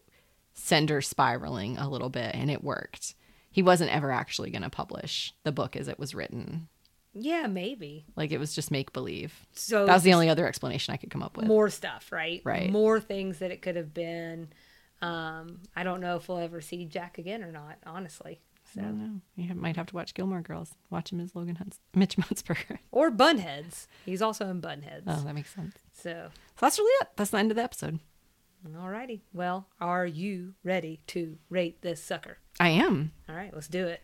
send 0.53 0.89
her 0.91 1.01
spiraling 1.01 1.77
a 1.79 1.89
little 1.89 2.09
bit 2.09 2.35
and 2.35 2.51
it 2.51 2.63
worked. 2.63 3.15
He 3.49 3.63
wasn't 3.63 3.91
ever 3.91 4.11
actually 4.11 4.51
going 4.51 4.61
to 4.61 4.69
publish 4.69 5.33
the 5.43 5.51
book 5.51 5.75
as 5.75 5.87
it 5.87 5.97
was 5.99 6.13
written. 6.15 6.67
Yeah, 7.13 7.47
maybe. 7.47 8.05
Like 8.15 8.31
it 8.31 8.37
was 8.39 8.53
just 8.53 8.71
make 8.71 8.93
believe. 8.93 9.33
So 9.53 9.85
That 9.85 9.95
was 9.95 10.03
the 10.03 10.13
only 10.13 10.29
other 10.29 10.47
explanation 10.47 10.93
I 10.93 10.97
could 10.97 11.09
come 11.09 11.23
up 11.23 11.35
with. 11.35 11.47
more 11.47 11.69
stuff, 11.69 12.11
right? 12.11 12.41
Right. 12.45 12.69
More 12.71 12.99
things 13.01 13.39
that 13.39 13.51
it 13.51 13.61
could 13.61 13.75
have 13.75 13.93
been. 13.93 14.49
Um, 15.01 15.59
I 15.75 15.83
don't 15.83 16.01
know 16.01 16.15
if 16.15 16.27
we'll 16.29 16.37
ever 16.39 16.61
see 16.61 16.85
Jack 16.85 17.17
again 17.17 17.43
or 17.43 17.51
not, 17.51 17.77
honestly. 17.85 18.39
I 18.65 18.75
So 18.75 18.81
don't 18.81 18.99
know. 18.99 19.21
You 19.35 19.53
might 19.55 19.75
have 19.75 19.87
to 19.87 19.95
watch 19.95 20.13
Gilmore 20.13 20.41
Girls. 20.41 20.75
Watch 20.89 21.11
him 21.11 21.19
as 21.19 21.35
Logan 21.35 21.55
Hunts, 21.55 21.79
Mitch 21.95 22.15
Huntzberger. 22.17 22.77
or 22.91 23.11
Bunheads. 23.11 23.87
He's 24.05 24.21
also 24.21 24.47
in 24.49 24.61
Bunheads. 24.61 25.03
Oh, 25.07 25.21
that 25.25 25.35
makes 25.35 25.53
sense. 25.53 25.75
So 25.93 26.29
So 26.31 26.65
that's 26.65 26.77
really 26.79 26.93
it. 27.01 27.09
That's 27.15 27.31
the 27.31 27.37
end 27.39 27.51
of 27.51 27.57
the 27.57 27.63
episode. 27.63 27.99
alrighty. 28.75 29.21
Well, 29.33 29.67
are 29.79 30.05
you 30.05 30.53
ready 30.63 31.01
to 31.07 31.37
rate 31.49 31.81
this 31.81 32.01
sucker? 32.03 32.37
I 32.59 32.69
am. 32.69 33.11
All 33.27 33.35
right, 33.35 33.53
let's 33.53 33.67
do 33.67 33.87
it. 33.87 34.01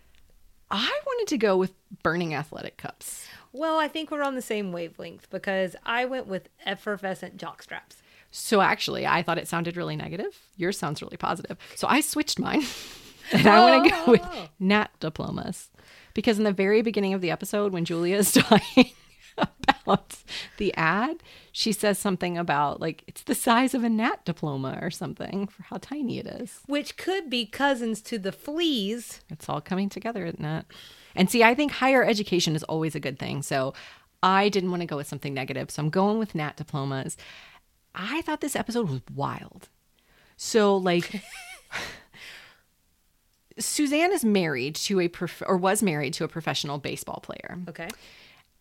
I 0.69 0.99
wanted 1.05 1.27
to 1.29 1.37
go 1.37 1.55
with 1.55 1.73
burning 2.03 2.33
athletic 2.33 2.75
cups. 2.75 3.25
Well, 3.53 3.79
I 3.79 3.87
think 3.87 4.11
we're 4.11 4.23
on 4.23 4.35
the 4.35 4.41
same 4.41 4.73
wavelength 4.73 5.29
because 5.29 5.75
I 5.85 6.03
went 6.05 6.27
with 6.27 6.49
effervescent 6.65 7.37
jockstraps. 7.37 8.01
So 8.37 8.61
actually, 8.61 9.05
I 9.07 9.23
thought 9.23 9.37
it 9.37 9.47
sounded 9.47 9.75
really 9.77 9.95
negative. 9.95 10.37
Yours 10.57 10.77
sounds 10.77 11.01
really 11.01 11.17
positive. 11.17 11.57
So 11.75 11.87
I 11.87 12.01
switched 12.01 12.39
mine. 12.39 12.63
and 13.31 13.45
I 13.47 13.59
want 13.59 13.83
to 13.85 13.89
go 13.89 14.11
with 14.11 14.21
Oh. 14.23 14.47
gnat 14.59 14.91
diplomas. 14.99 15.69
Because 16.13 16.37
in 16.37 16.43
the 16.43 16.51
very 16.53 16.81
beginning 16.81 17.13
of 17.13 17.21
the 17.21 17.31
episode, 17.31 17.73
when 17.73 17.85
Julia 17.85 18.17
is 18.17 18.31
talking 18.33 18.91
about 19.37 20.23
the 20.57 20.73
ad, 20.75 21.17
she 21.51 21.71
says 21.71 21.99
something 21.99 22.37
about 22.37 22.79
like 22.79 23.03
it's 23.07 23.23
the 23.23 23.35
size 23.35 23.73
of 23.73 23.83
a 23.83 23.89
gnat 23.89 24.25
diploma 24.25 24.79
or 24.81 24.89
something 24.89 25.47
for 25.47 25.63
how 25.63 25.77
tiny 25.77 26.17
it 26.19 26.27
is. 26.27 26.59
Which 26.67 26.97
could 26.97 27.29
be 27.29 27.45
cousins 27.45 28.01
to 28.03 28.17
the 28.17 28.31
fleas. 28.31 29.21
It's 29.29 29.47
all 29.49 29.61
coming 29.61 29.89
together, 29.89 30.25
isn't 30.25 30.43
it? 30.45 30.65
And 31.15 31.29
see, 31.29 31.43
I 31.43 31.53
think 31.55 31.73
higher 31.73 32.03
education 32.03 32.55
is 32.55 32.63
always 32.63 32.95
a 32.95 32.99
good 32.99 33.19
thing. 33.19 33.41
So 33.41 33.73
I 34.23 34.49
didn't 34.49 34.71
want 34.71 34.81
to 34.81 34.87
go 34.87 34.97
with 34.97 35.07
something 35.07 35.33
negative. 35.33 35.69
So 35.69 35.83
I'm 35.83 35.89
going 35.89 36.17
with 36.17 36.33
gnat 36.33 36.57
diplomas. 36.57 37.17
I 37.97 38.21
thought 38.21 38.41
this 38.41 38.55
episode 38.55 38.89
was 38.89 39.01
wild. 39.13 39.69
So, 40.37 40.77
like, 40.77 41.23
Suzanne 43.59 44.13
is 44.13 44.23
married 44.23 44.75
to 44.75 44.99
a, 44.99 45.07
prof- 45.07 45.43
or 45.47 45.57
was 45.57 45.81
married 45.81 46.13
to 46.13 46.23
a 46.23 46.27
professional 46.27 46.77
baseball 46.77 47.19
player. 47.21 47.57
Okay. 47.67 47.89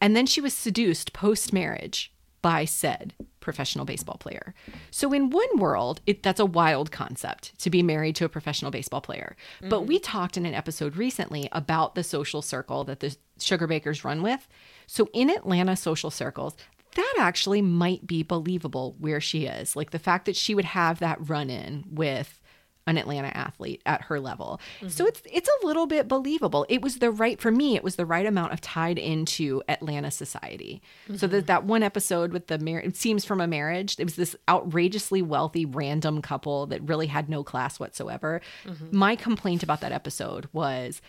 And 0.01 0.17
then 0.17 0.27
she 0.27 0.41
was 0.41 0.55
seduced 0.55 1.13
post 1.13 1.53
marriage 1.53 2.13
by 2.43 2.65
said 2.65 3.13
professional 3.41 3.85
baseball 3.85 4.17
player. 4.19 4.55
So 4.91 5.13
in 5.13 5.31
one 5.31 5.59
world, 5.59 6.01
it, 6.07 6.23
that's 6.23 6.41
a 6.41 6.47
wild 6.47 6.91
concept 6.91 7.59
to 7.61 7.71
be 7.71 7.83
married 7.83 8.17
to 8.17 8.25
a 8.25 8.29
professional 8.29 8.71
baseball 8.71 9.01
player. 9.01 9.37
But 9.61 9.81
mm-hmm. 9.81 9.87
we 9.87 9.99
talked 9.99 10.37
in 10.37 10.47
an 10.47 10.55
episode 10.55 10.97
recently 10.97 11.49
about 11.53 11.95
the 11.95 12.05
social 12.05 12.43
circle 12.43 12.85
that 12.85 13.01
the 13.01 13.17
Sugarbakers 13.39 14.05
run 14.05 14.23
with. 14.23 14.47
So 14.87 15.09
in 15.13 15.29
Atlanta 15.31 15.77
social 15.77 16.11
circles, 16.11 16.57
that 16.97 17.15
actually 17.19 17.63
might 17.63 18.07
be 18.07 18.23
believable 18.23 18.97
where 18.99 19.21
she 19.21 19.47
is. 19.47 19.77
Like 19.77 19.91
the 19.91 19.99
fact 19.99 20.27
that 20.27 20.37
she 20.37 20.55
would 20.55 20.65
have 20.65 20.99
that 20.99 21.29
run 21.29 21.51
in 21.51 21.85
with 21.91 22.41
an 22.89 22.97
Atlanta 22.99 23.29
athlete 23.29 23.83
at 23.85 24.03
her 24.03 24.21
level. 24.21 24.61
So 24.81 24.87
mm-hmm. 24.87 25.09
it's 25.09 25.23
it's 25.25 25.49
a 25.49 25.67
little 25.67 25.87
bit 25.87 26.07
believable. 26.07 26.65
It 26.69 26.83
was 26.83 26.99
the 26.99 27.11
right 27.11 27.41
for 27.41 27.51
me, 27.51 27.75
it 27.75 27.83
was 27.83 27.97
the 27.97 28.07
right 28.07 28.25
amount 28.25 28.53
of 28.53 28.61
tied 28.61 28.99
into 28.99 29.63
Atlanta 29.69 30.11
society. 30.11 30.81
So 31.09 31.15
mm-hmm. 31.15 31.27
that 31.29 31.47
that 31.49 31.65
one 31.65 31.83
episode 31.83 32.33
with 32.33 32.47
the 32.47 32.59
marriage 32.59 32.87
it 32.87 32.97
seems 32.97 33.25
from 33.25 33.41
a 33.41 33.47
marriage, 33.47 33.97
it 33.99 34.05
was 34.05 34.17
this 34.17 34.37
outrageously 34.49 35.23
wealthy 35.23 35.67
random 35.67 36.23
couple 36.23 36.67
that 36.67 36.89
really 36.89 37.09
had 37.09 37.29
no 37.29 37.43
class 37.43 37.81
whatsoever. 37.81 38.41
Mm-hmm. 38.65 38.97
My 38.97 39.17
complaint 39.17 39.63
about 39.63 39.81
that 39.81 39.93
episode 39.93 40.49
was 40.53 41.03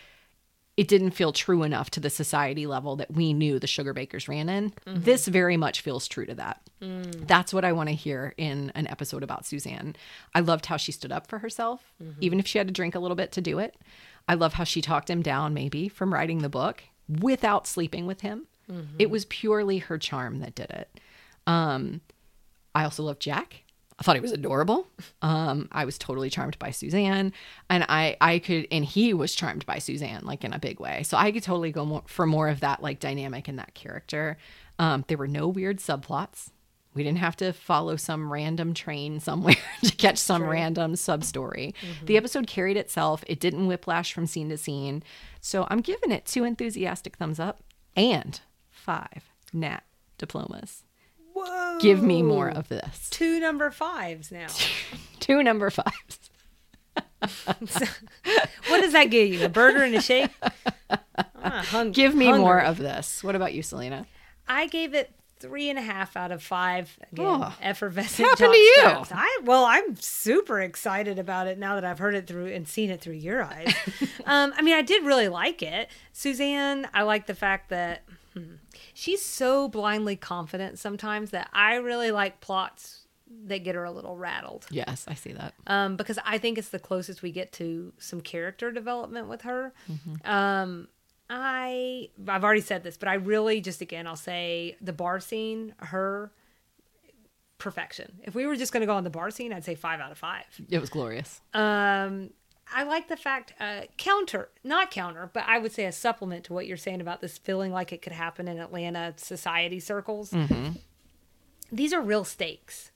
it 0.78 0.86
didn't 0.86 1.10
feel 1.10 1.32
true 1.32 1.64
enough 1.64 1.90
to 1.90 1.98
the 1.98 2.08
society 2.08 2.64
level 2.64 2.94
that 2.94 3.10
we 3.10 3.32
knew 3.32 3.58
the 3.58 3.66
Sugarbakers 3.66 4.28
ran 4.28 4.48
in. 4.48 4.70
Mm-hmm. 4.86 5.02
This 5.02 5.26
very 5.26 5.56
much 5.56 5.80
feels 5.80 6.06
true 6.06 6.24
to 6.24 6.36
that. 6.36 6.60
Mm. 6.80 7.26
That's 7.26 7.52
what 7.52 7.64
I 7.64 7.72
want 7.72 7.88
to 7.88 7.96
hear 7.96 8.32
in 8.36 8.70
an 8.76 8.86
episode 8.86 9.24
about 9.24 9.44
Suzanne. 9.44 9.96
I 10.36 10.38
loved 10.38 10.66
how 10.66 10.76
she 10.76 10.92
stood 10.92 11.10
up 11.10 11.26
for 11.26 11.40
herself, 11.40 11.92
mm-hmm. 12.00 12.20
even 12.20 12.38
if 12.38 12.46
she 12.46 12.58
had 12.58 12.68
to 12.68 12.72
drink 12.72 12.94
a 12.94 13.00
little 13.00 13.16
bit 13.16 13.32
to 13.32 13.40
do 13.40 13.58
it. 13.58 13.74
I 14.28 14.34
love 14.34 14.52
how 14.54 14.62
she 14.62 14.80
talked 14.80 15.10
him 15.10 15.20
down, 15.20 15.52
maybe, 15.52 15.88
from 15.88 16.14
writing 16.14 16.42
the 16.42 16.48
book 16.48 16.84
without 17.08 17.66
sleeping 17.66 18.06
with 18.06 18.20
him. 18.20 18.46
Mm-hmm. 18.70 18.94
It 19.00 19.10
was 19.10 19.24
purely 19.24 19.78
her 19.78 19.98
charm 19.98 20.38
that 20.38 20.54
did 20.54 20.70
it. 20.70 21.00
Um, 21.48 22.02
I 22.72 22.84
also 22.84 23.02
love 23.02 23.18
Jack. 23.18 23.64
I 23.98 24.04
thought 24.04 24.14
he 24.14 24.20
was 24.20 24.32
adorable. 24.32 24.86
Um, 25.22 25.68
I 25.72 25.84
was 25.84 25.98
totally 25.98 26.30
charmed 26.30 26.58
by 26.58 26.70
Suzanne, 26.70 27.32
and 27.68 27.84
I 27.88 28.16
I 28.20 28.38
could 28.38 28.68
and 28.70 28.84
he 28.84 29.12
was 29.12 29.34
charmed 29.34 29.66
by 29.66 29.78
Suzanne 29.78 30.24
like 30.24 30.44
in 30.44 30.52
a 30.52 30.58
big 30.58 30.78
way. 30.78 31.02
So 31.02 31.16
I 31.16 31.32
could 31.32 31.42
totally 31.42 31.72
go 31.72 31.84
more, 31.84 32.02
for 32.06 32.26
more 32.26 32.48
of 32.48 32.60
that 32.60 32.82
like 32.82 33.00
dynamic 33.00 33.48
and 33.48 33.58
that 33.58 33.74
character. 33.74 34.38
Um, 34.78 35.04
there 35.08 35.18
were 35.18 35.26
no 35.26 35.48
weird 35.48 35.78
subplots. 35.78 36.50
We 36.94 37.02
didn't 37.02 37.18
have 37.18 37.36
to 37.36 37.52
follow 37.52 37.96
some 37.96 38.32
random 38.32 38.74
train 38.74 39.20
somewhere 39.20 39.56
to 39.84 39.94
catch 39.94 40.18
some 40.18 40.42
random 40.44 40.96
sub 40.96 41.22
story. 41.22 41.74
The 42.06 42.16
episode 42.16 42.46
carried 42.46 42.76
itself. 42.76 43.22
It 43.26 43.40
didn't 43.40 43.66
whiplash 43.66 44.12
from 44.12 44.26
scene 44.26 44.48
to 44.48 44.56
scene. 44.56 45.02
So 45.40 45.66
I'm 45.70 45.80
giving 45.80 46.10
it 46.10 46.24
two 46.24 46.44
enthusiastic 46.44 47.16
thumbs 47.16 47.38
up 47.38 47.62
and 47.94 48.40
five 48.70 49.30
gnat 49.52 49.84
diplomas. 50.18 50.84
Whoa. 51.44 51.78
Give 51.80 52.02
me 52.02 52.22
more 52.22 52.48
of 52.48 52.68
this. 52.68 53.08
Two 53.10 53.38
number 53.40 53.70
fives 53.70 54.30
now. 54.32 54.48
Two 55.20 55.42
number 55.42 55.70
fives. 55.70 56.30
what 58.68 58.80
does 58.80 58.92
that 58.92 59.10
give 59.10 59.32
you? 59.32 59.44
A 59.44 59.48
burger 59.48 59.82
and 59.82 59.94
a 59.94 60.00
shake? 60.00 60.30
I'm 60.90 61.64
hung- 61.64 61.92
Give 61.92 62.14
me 62.14 62.26
hungry. 62.26 62.40
more 62.42 62.60
of 62.60 62.78
this. 62.78 63.22
What 63.24 63.34
about 63.34 63.52
you, 63.54 63.62
Selena? 63.62 64.06
I 64.46 64.66
gave 64.66 64.94
it 64.94 65.12
three 65.40 65.68
and 65.70 65.78
a 65.78 65.82
half 65.82 66.16
out 66.16 66.32
of 66.32 66.42
five. 66.42 66.96
Again, 67.12 67.26
Oh. 67.26 67.54
effervescent. 67.62 68.26
What 68.28 68.38
happened 68.38 68.54
to 68.54 68.58
you? 68.58 68.82
I 69.12 69.40
well, 69.44 69.64
I'm 69.64 69.96
super 69.96 70.60
excited 70.60 71.18
about 71.18 71.46
it 71.46 71.58
now 71.58 71.74
that 71.76 71.84
I've 71.84 71.98
heard 71.98 72.14
it 72.14 72.26
through 72.26 72.46
and 72.46 72.66
seen 72.66 72.90
it 72.90 73.00
through 73.00 73.14
your 73.14 73.42
eyes. 73.42 73.72
um, 74.26 74.52
I 74.56 74.62
mean, 74.62 74.74
I 74.74 74.82
did 74.82 75.04
really 75.04 75.28
like 75.28 75.62
it. 75.62 75.88
Suzanne, 76.12 76.88
I 76.94 77.02
like 77.02 77.26
the 77.26 77.34
fact 77.34 77.68
that 77.70 78.02
hmm, 78.34 78.54
she's 78.98 79.24
so 79.24 79.68
blindly 79.68 80.16
confident 80.16 80.76
sometimes 80.76 81.30
that 81.30 81.48
I 81.52 81.76
really 81.76 82.10
like 82.10 82.40
plots 82.40 83.06
that 83.44 83.62
get 83.62 83.76
her 83.76 83.84
a 83.84 83.92
little 83.92 84.16
rattled. 84.16 84.66
Yes, 84.70 85.04
I 85.06 85.14
see 85.14 85.32
that. 85.34 85.54
um, 85.68 85.96
because 85.96 86.18
I 86.24 86.38
think 86.38 86.58
it's 86.58 86.70
the 86.70 86.78
closest 86.80 87.22
we 87.22 87.30
get 87.30 87.52
to 87.52 87.92
some 87.98 88.20
character 88.20 88.72
development 88.72 89.28
with 89.28 89.42
her. 89.42 89.72
Um, 90.24 90.88
I 91.30 92.08
I've 92.26 92.42
already 92.42 92.62
said 92.62 92.82
this, 92.82 92.96
but 92.96 93.08
I 93.08 93.14
really 93.14 93.60
just 93.60 93.80
again 93.82 94.06
I'll 94.08 94.16
say 94.16 94.76
the 94.80 94.92
bar 94.94 95.20
scene, 95.20 95.74
her 95.78 96.32
perfection. 97.58 98.18
If 98.22 98.34
we 98.34 98.46
were 98.46 98.56
just 98.56 98.72
going 98.72 98.80
to 98.80 98.86
go 98.86 98.94
on 98.94 99.04
the 99.04 99.10
bar 99.10 99.30
scene, 99.30 99.52
I'd 99.52 99.64
say 99.64 99.74
five 99.74 100.00
out 100.00 100.10
of 100.10 100.18
five. 100.18 100.44
It 100.70 100.80
was 100.80 100.90
glorious. 100.90 101.40
Um, 101.54 102.30
I 102.74 102.82
like 102.82 103.08
the 103.08 103.16
fact 103.16 103.54
uh, 103.58 103.82
counter, 103.96 104.50
not 104.62 104.90
counter, 104.90 105.30
but 105.32 105.44
I 105.46 105.58
would 105.58 105.72
say 105.72 105.84
a 105.86 105.92
supplement 105.92 106.44
to 106.44 106.52
what 106.52 106.66
you're 106.66 106.76
saying 106.76 107.00
about 107.00 107.20
this 107.20 107.38
feeling 107.38 107.72
like 107.72 107.92
it 107.92 108.02
could 108.02 108.12
happen 108.12 108.46
in 108.48 108.58
Atlanta 108.58 109.14
society 109.16 109.80
circles. 109.80 110.34
These 111.72 111.92
are 111.92 112.00
real 112.00 112.24
stakes. 112.24 112.90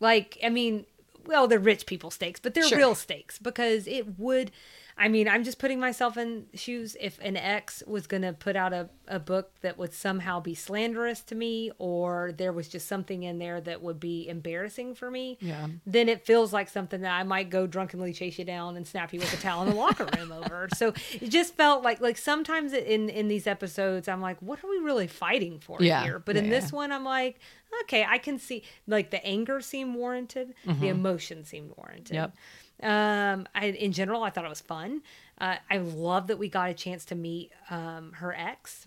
Like, 0.00 0.38
I 0.44 0.48
mean, 0.50 0.86
well, 1.24 1.46
they're 1.48 1.58
rich 1.58 1.86
people 1.86 2.10
stakes, 2.10 2.38
but 2.40 2.54
they're 2.54 2.68
Sure. 2.68 2.78
real 2.78 2.94
stakes 2.94 3.38
because 3.38 3.86
it 3.86 4.18
would. 4.18 4.50
I 4.98 5.08
mean, 5.08 5.28
I'm 5.28 5.44
just 5.44 5.58
putting 5.58 5.78
myself 5.78 6.16
in 6.16 6.46
shoes. 6.54 6.96
If 6.98 7.18
an 7.20 7.36
ex 7.36 7.82
was 7.86 8.06
going 8.06 8.22
to 8.22 8.32
put 8.32 8.56
out 8.56 8.72
a, 8.72 8.88
a 9.06 9.18
book 9.18 9.52
that 9.60 9.76
would 9.76 9.92
somehow 9.92 10.40
be 10.40 10.54
slanderous 10.54 11.20
to 11.24 11.34
me, 11.34 11.70
or 11.78 12.32
there 12.36 12.52
was 12.52 12.66
just 12.68 12.88
something 12.88 13.22
in 13.22 13.38
there 13.38 13.60
that 13.60 13.82
would 13.82 14.00
be 14.00 14.26
embarrassing 14.26 14.94
for 14.94 15.10
me, 15.10 15.36
Yeah. 15.40 15.66
then 15.84 16.08
it 16.08 16.24
feels 16.24 16.52
like 16.52 16.70
something 16.70 17.02
that 17.02 17.12
I 17.12 17.24
might 17.24 17.50
go 17.50 17.66
drunkenly 17.66 18.14
chase 18.14 18.38
you 18.38 18.46
down 18.46 18.76
and 18.76 18.86
snap 18.86 19.12
you 19.12 19.20
with 19.20 19.32
a 19.34 19.36
towel 19.36 19.64
in 19.64 19.70
the 19.70 19.74
locker 19.76 20.08
room 20.16 20.32
over. 20.44 20.68
So 20.74 20.94
it 21.12 21.28
just 21.28 21.54
felt 21.56 21.84
like 21.84 22.00
like 22.00 22.16
sometimes 22.16 22.72
in 22.72 23.10
in 23.10 23.28
these 23.28 23.46
episodes 23.46 24.08
I'm 24.08 24.22
like, 24.22 24.40
what 24.40 24.64
are 24.64 24.70
we 24.70 24.78
really 24.78 25.08
fighting 25.08 25.58
for 25.58 25.76
Yeah. 25.82 26.04
here? 26.04 26.18
But 26.18 26.36
in 26.36 26.48
this 26.48 26.70
yeah. 26.72 26.76
one 26.76 26.92
I'm 26.92 27.04
like, 27.04 27.38
okay, 27.82 28.06
I 28.08 28.16
can 28.16 28.38
see 28.38 28.62
like 28.86 29.10
the 29.10 29.22
anger 29.26 29.60
seemed 29.60 29.94
warranted, 29.94 30.54
the 30.64 30.72
mm-hmm. 30.72 30.84
emotion 30.84 31.44
seemed 31.44 31.72
warranted. 31.76 32.14
Yep. 32.14 32.34
Um, 32.82 33.48
I 33.54 33.66
in 33.66 33.92
general 33.92 34.22
I 34.22 34.30
thought 34.30 34.44
it 34.44 34.48
was 34.48 34.60
fun. 34.60 35.02
Uh, 35.38 35.56
I 35.70 35.78
love 35.78 36.28
that 36.28 36.38
we 36.38 36.48
got 36.48 36.70
a 36.70 36.74
chance 36.74 37.04
to 37.06 37.14
meet 37.14 37.52
um, 37.70 38.12
her 38.12 38.34
ex 38.34 38.86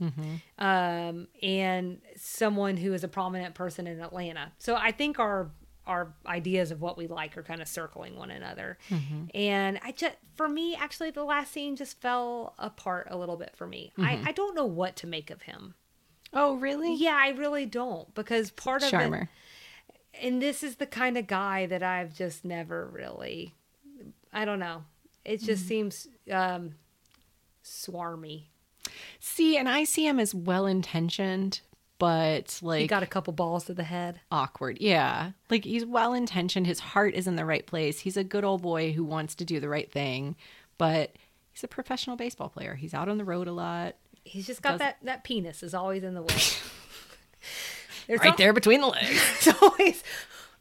um, 0.57 1.27
and 1.43 2.01
someone 2.15 2.77
who 2.77 2.93
is 2.93 3.03
a 3.03 3.07
prominent 3.07 3.55
person 3.55 3.87
in 3.87 3.99
Atlanta. 4.01 4.51
So 4.57 4.75
I 4.75 4.91
think 4.91 5.19
our 5.19 5.51
our 5.87 6.13
ideas 6.27 6.69
of 6.69 6.81
what 6.81 6.97
we 6.99 7.07
like 7.07 7.35
are 7.35 7.41
kind 7.41 7.61
of 7.63 7.67
circling 7.67 8.15
one 8.15 8.29
another. 8.29 8.77
And 9.33 9.79
I 9.83 9.91
just 9.91 10.15
for 10.35 10.47
me 10.47 10.75
actually 10.75 11.09
the 11.11 11.23
last 11.23 11.51
scene 11.51 11.75
just 11.75 11.99
fell 11.99 12.53
apart 12.59 13.07
a 13.09 13.17
little 13.17 13.37
bit 13.37 13.53
for 13.55 13.65
me. 13.65 13.91
I, 13.97 14.21
I 14.27 14.31
don't 14.31 14.55
know 14.55 14.65
what 14.65 14.95
to 14.97 15.07
make 15.07 15.31
of 15.31 15.43
him. 15.43 15.73
Oh, 16.31 16.55
really? 16.57 16.93
Yeah, 16.95 17.17
I 17.19 17.29
really 17.29 17.65
don't 17.65 18.13
because 18.13 18.51
part 18.51 18.83
of 18.83 18.89
it 18.89 18.91
Charmer. 18.91 19.29
and 20.21 20.39
this 20.39 20.61
is 20.61 20.75
the 20.75 20.85
kind 20.85 21.17
of 21.17 21.25
guy 21.25 21.65
that 21.65 21.81
I've 21.81 22.13
just 22.13 22.45
never 22.45 22.85
really 22.85 23.55
I 24.33 24.45
don't 24.45 24.59
know. 24.59 24.83
It 25.25 25.41
just 25.41 25.67
seems 25.67 26.07
um 26.31 26.75
swarmy. 27.63 28.43
See, 29.19 29.57
and 29.57 29.67
I 29.69 29.83
see 29.83 30.07
him 30.07 30.19
as 30.19 30.33
well 30.33 30.65
intentioned, 30.65 31.61
but 31.99 32.57
like 32.61 32.81
He 32.81 32.87
got 32.87 33.03
a 33.03 33.07
couple 33.07 33.33
balls 33.33 33.65
to 33.65 33.73
the 33.73 33.83
head. 33.83 34.21
awkward. 34.31 34.77
Yeah. 34.81 35.31
Like 35.49 35.65
he's 35.65 35.85
well 35.85 36.13
intentioned. 36.13 36.65
His 36.67 36.79
heart 36.79 37.13
is 37.13 37.27
in 37.27 37.35
the 37.35 37.45
right 37.45 37.65
place. 37.65 37.99
He's 37.99 38.17
a 38.17 38.23
good 38.23 38.43
old 38.43 38.61
boy 38.61 38.91
who 38.93 39.03
wants 39.03 39.35
to 39.35 39.45
do 39.45 39.59
the 39.59 39.69
right 39.69 39.91
thing, 39.91 40.35
but 40.77 41.11
he's 41.51 41.63
a 41.63 41.67
professional 41.67 42.15
baseball 42.15 42.49
player. 42.49 42.75
He's 42.75 42.93
out 42.93 43.09
on 43.09 43.17
the 43.17 43.25
road 43.25 43.47
a 43.47 43.51
lot. 43.53 43.95
He's 44.23 44.47
just 44.47 44.61
got 44.61 44.71
Does- 44.71 44.79
that 44.79 44.97
that 45.03 45.23
penis 45.23 45.63
is 45.63 45.73
always 45.73 46.03
in 46.03 46.13
the 46.13 46.21
way. 46.21 46.35
Right 48.09 48.25
al- 48.31 48.37
there 48.37 48.53
between 48.53 48.81
the 48.81 48.87
legs. 48.87 49.21
It's 49.47 49.61
always 49.61 50.03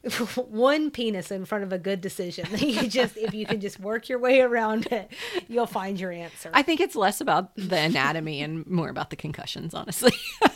one 0.35 0.91
penis 0.91 1.29
in 1.31 1.45
front 1.45 1.63
of 1.63 1.73
a 1.73 1.77
good 1.77 2.01
decision. 2.01 2.45
You 2.59 2.87
just 2.87 3.17
if 3.17 3.33
you 3.33 3.45
can 3.45 3.59
just 3.59 3.79
work 3.79 4.09
your 4.09 4.19
way 4.19 4.41
around 4.41 4.87
it, 4.87 5.11
you'll 5.47 5.65
find 5.65 5.99
your 5.99 6.11
answer. 6.11 6.51
I 6.53 6.61
think 6.61 6.79
it's 6.79 6.95
less 6.95 7.19
about 7.19 7.55
the 7.55 7.77
anatomy 7.77 8.41
and 8.41 8.65
more 8.67 8.89
about 8.89 9.09
the 9.09 9.15
concussions, 9.15 9.73
honestly. 9.73 10.13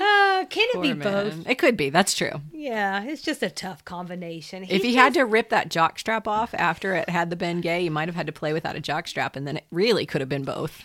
Uh, 0.00 0.44
can 0.46 0.66
it 0.70 0.74
Poor 0.74 0.82
be 0.82 0.94
man. 0.94 0.98
both? 1.02 1.48
It 1.48 1.58
could 1.58 1.76
be. 1.76 1.90
That's 1.90 2.14
true. 2.14 2.40
Yeah, 2.52 3.02
it's 3.02 3.22
just 3.22 3.42
a 3.42 3.50
tough 3.50 3.84
combination. 3.84 4.64
If 4.68 4.82
he 4.82 4.94
had 4.94 5.14
to 5.14 5.24
rip 5.24 5.50
that 5.50 5.68
jock 5.68 5.98
strap 5.98 6.26
off 6.28 6.54
after 6.54 6.94
it 6.94 7.08
had 7.08 7.30
the 7.30 7.36
Bengay, 7.36 7.80
he 7.80 7.90
might 7.90 8.08
have 8.08 8.14
had 8.14 8.26
to 8.26 8.32
play 8.32 8.52
without 8.52 8.76
a 8.76 8.80
jock 8.80 9.06
strap, 9.08 9.36
and 9.36 9.46
then 9.46 9.56
it 9.56 9.66
really 9.70 10.06
could 10.06 10.20
have 10.20 10.28
been 10.28 10.44
both. 10.44 10.82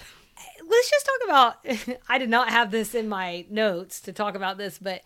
let's 0.67 0.89
just 0.89 1.05
talk 1.05 1.23
about 1.25 1.99
I 2.09 2.17
did 2.17 2.29
not 2.29 2.49
have 2.49 2.71
this 2.71 2.95
in 2.95 3.07
my 3.07 3.45
notes 3.49 4.01
to 4.01 4.13
talk 4.13 4.35
about 4.35 4.57
this, 4.57 4.77
but 4.79 5.01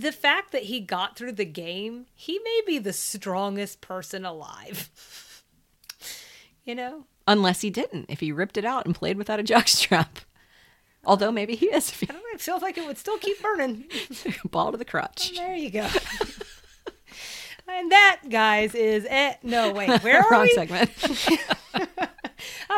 the 0.00 0.12
fact 0.12 0.52
that 0.52 0.64
he 0.64 0.80
got 0.80 1.16
through 1.16 1.32
the 1.32 1.44
game, 1.44 2.06
he 2.14 2.38
may 2.44 2.60
be 2.66 2.78
the 2.78 2.92
strongest 2.92 3.80
person 3.80 4.24
alive. 4.24 4.90
you 6.64 6.74
know? 6.74 7.04
Unless 7.26 7.62
he 7.62 7.70
didn't, 7.70 8.06
if 8.08 8.20
he 8.20 8.32
ripped 8.32 8.56
it 8.56 8.64
out 8.64 8.84
and 8.86 8.94
played 8.94 9.16
without 9.16 9.40
a 9.40 9.42
jock 9.54 9.68
strap. 9.68 10.18
Although 11.06 11.32
maybe 11.32 11.54
he 11.54 11.66
is, 11.66 11.90
he 11.90 12.06
I 12.10 12.12
don't 12.12 12.22
know, 12.22 12.28
it 12.34 12.40
feels 12.40 12.62
like 12.62 12.78
it 12.78 12.86
would 12.86 12.98
still 12.98 13.18
keep 13.18 13.40
burning. 13.42 13.84
ball 14.50 14.72
to 14.72 14.78
the 14.78 14.84
crotch. 14.84 15.32
Oh, 15.32 15.36
there 15.36 15.54
you 15.54 15.70
go. 15.70 15.86
and 17.68 17.92
that, 17.92 18.22
guys, 18.28 18.74
is 18.74 19.06
it. 19.08 19.38
No, 19.42 19.72
wait, 19.72 20.02
where 20.02 20.22
are 20.22 20.30
Wrong 20.30 20.42
we? 20.42 20.50
segment. 20.50 20.90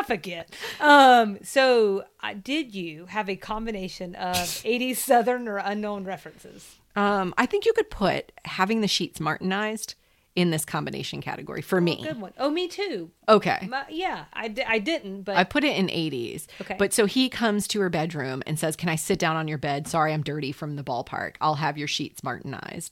I 0.07 0.13
forget. 0.15 0.53
Um, 0.79 1.37
so, 1.43 2.05
uh, 2.21 2.33
did 2.41 2.73
you 2.73 3.05
have 3.07 3.29
a 3.29 3.35
combination 3.35 4.15
of 4.15 4.35
80s 4.37 4.97
Southern 4.97 5.47
or 5.47 5.57
unknown 5.57 6.05
references? 6.05 6.77
um, 6.95 7.33
I 7.37 7.45
think 7.45 7.65
you 7.65 7.73
could 7.73 7.89
put 7.89 8.31
having 8.45 8.81
the 8.81 8.87
sheets 8.87 9.19
Martinized 9.19 9.95
in 10.35 10.51
this 10.51 10.65
combination 10.65 11.19
category 11.19 11.61
for 11.63 11.81
me. 11.81 12.03
Good 12.03 12.21
one. 12.21 12.31
Oh, 12.37 12.49
me 12.51 12.67
too. 12.67 13.09
Okay. 13.27 13.67
My, 13.69 13.85
yeah, 13.89 14.25
I, 14.33 14.53
I 14.67 14.77
didn't, 14.79 15.23
but 15.23 15.35
I 15.35 15.43
put 15.43 15.63
it 15.63 15.75
in 15.75 15.87
80s. 15.87 16.45
Okay. 16.61 16.75
But 16.77 16.93
so 16.93 17.05
he 17.07 17.27
comes 17.27 17.67
to 17.69 17.81
her 17.81 17.89
bedroom 17.89 18.43
and 18.45 18.59
says, 18.59 18.75
Can 18.75 18.87
I 18.89 18.95
sit 18.95 19.17
down 19.17 19.35
on 19.35 19.47
your 19.47 19.57
bed? 19.57 19.87
Sorry, 19.87 20.13
I'm 20.13 20.21
dirty 20.21 20.51
from 20.51 20.75
the 20.75 20.83
ballpark. 20.83 21.35
I'll 21.41 21.55
have 21.55 21.77
your 21.77 21.87
sheets 21.87 22.21
Martinized. 22.21 22.91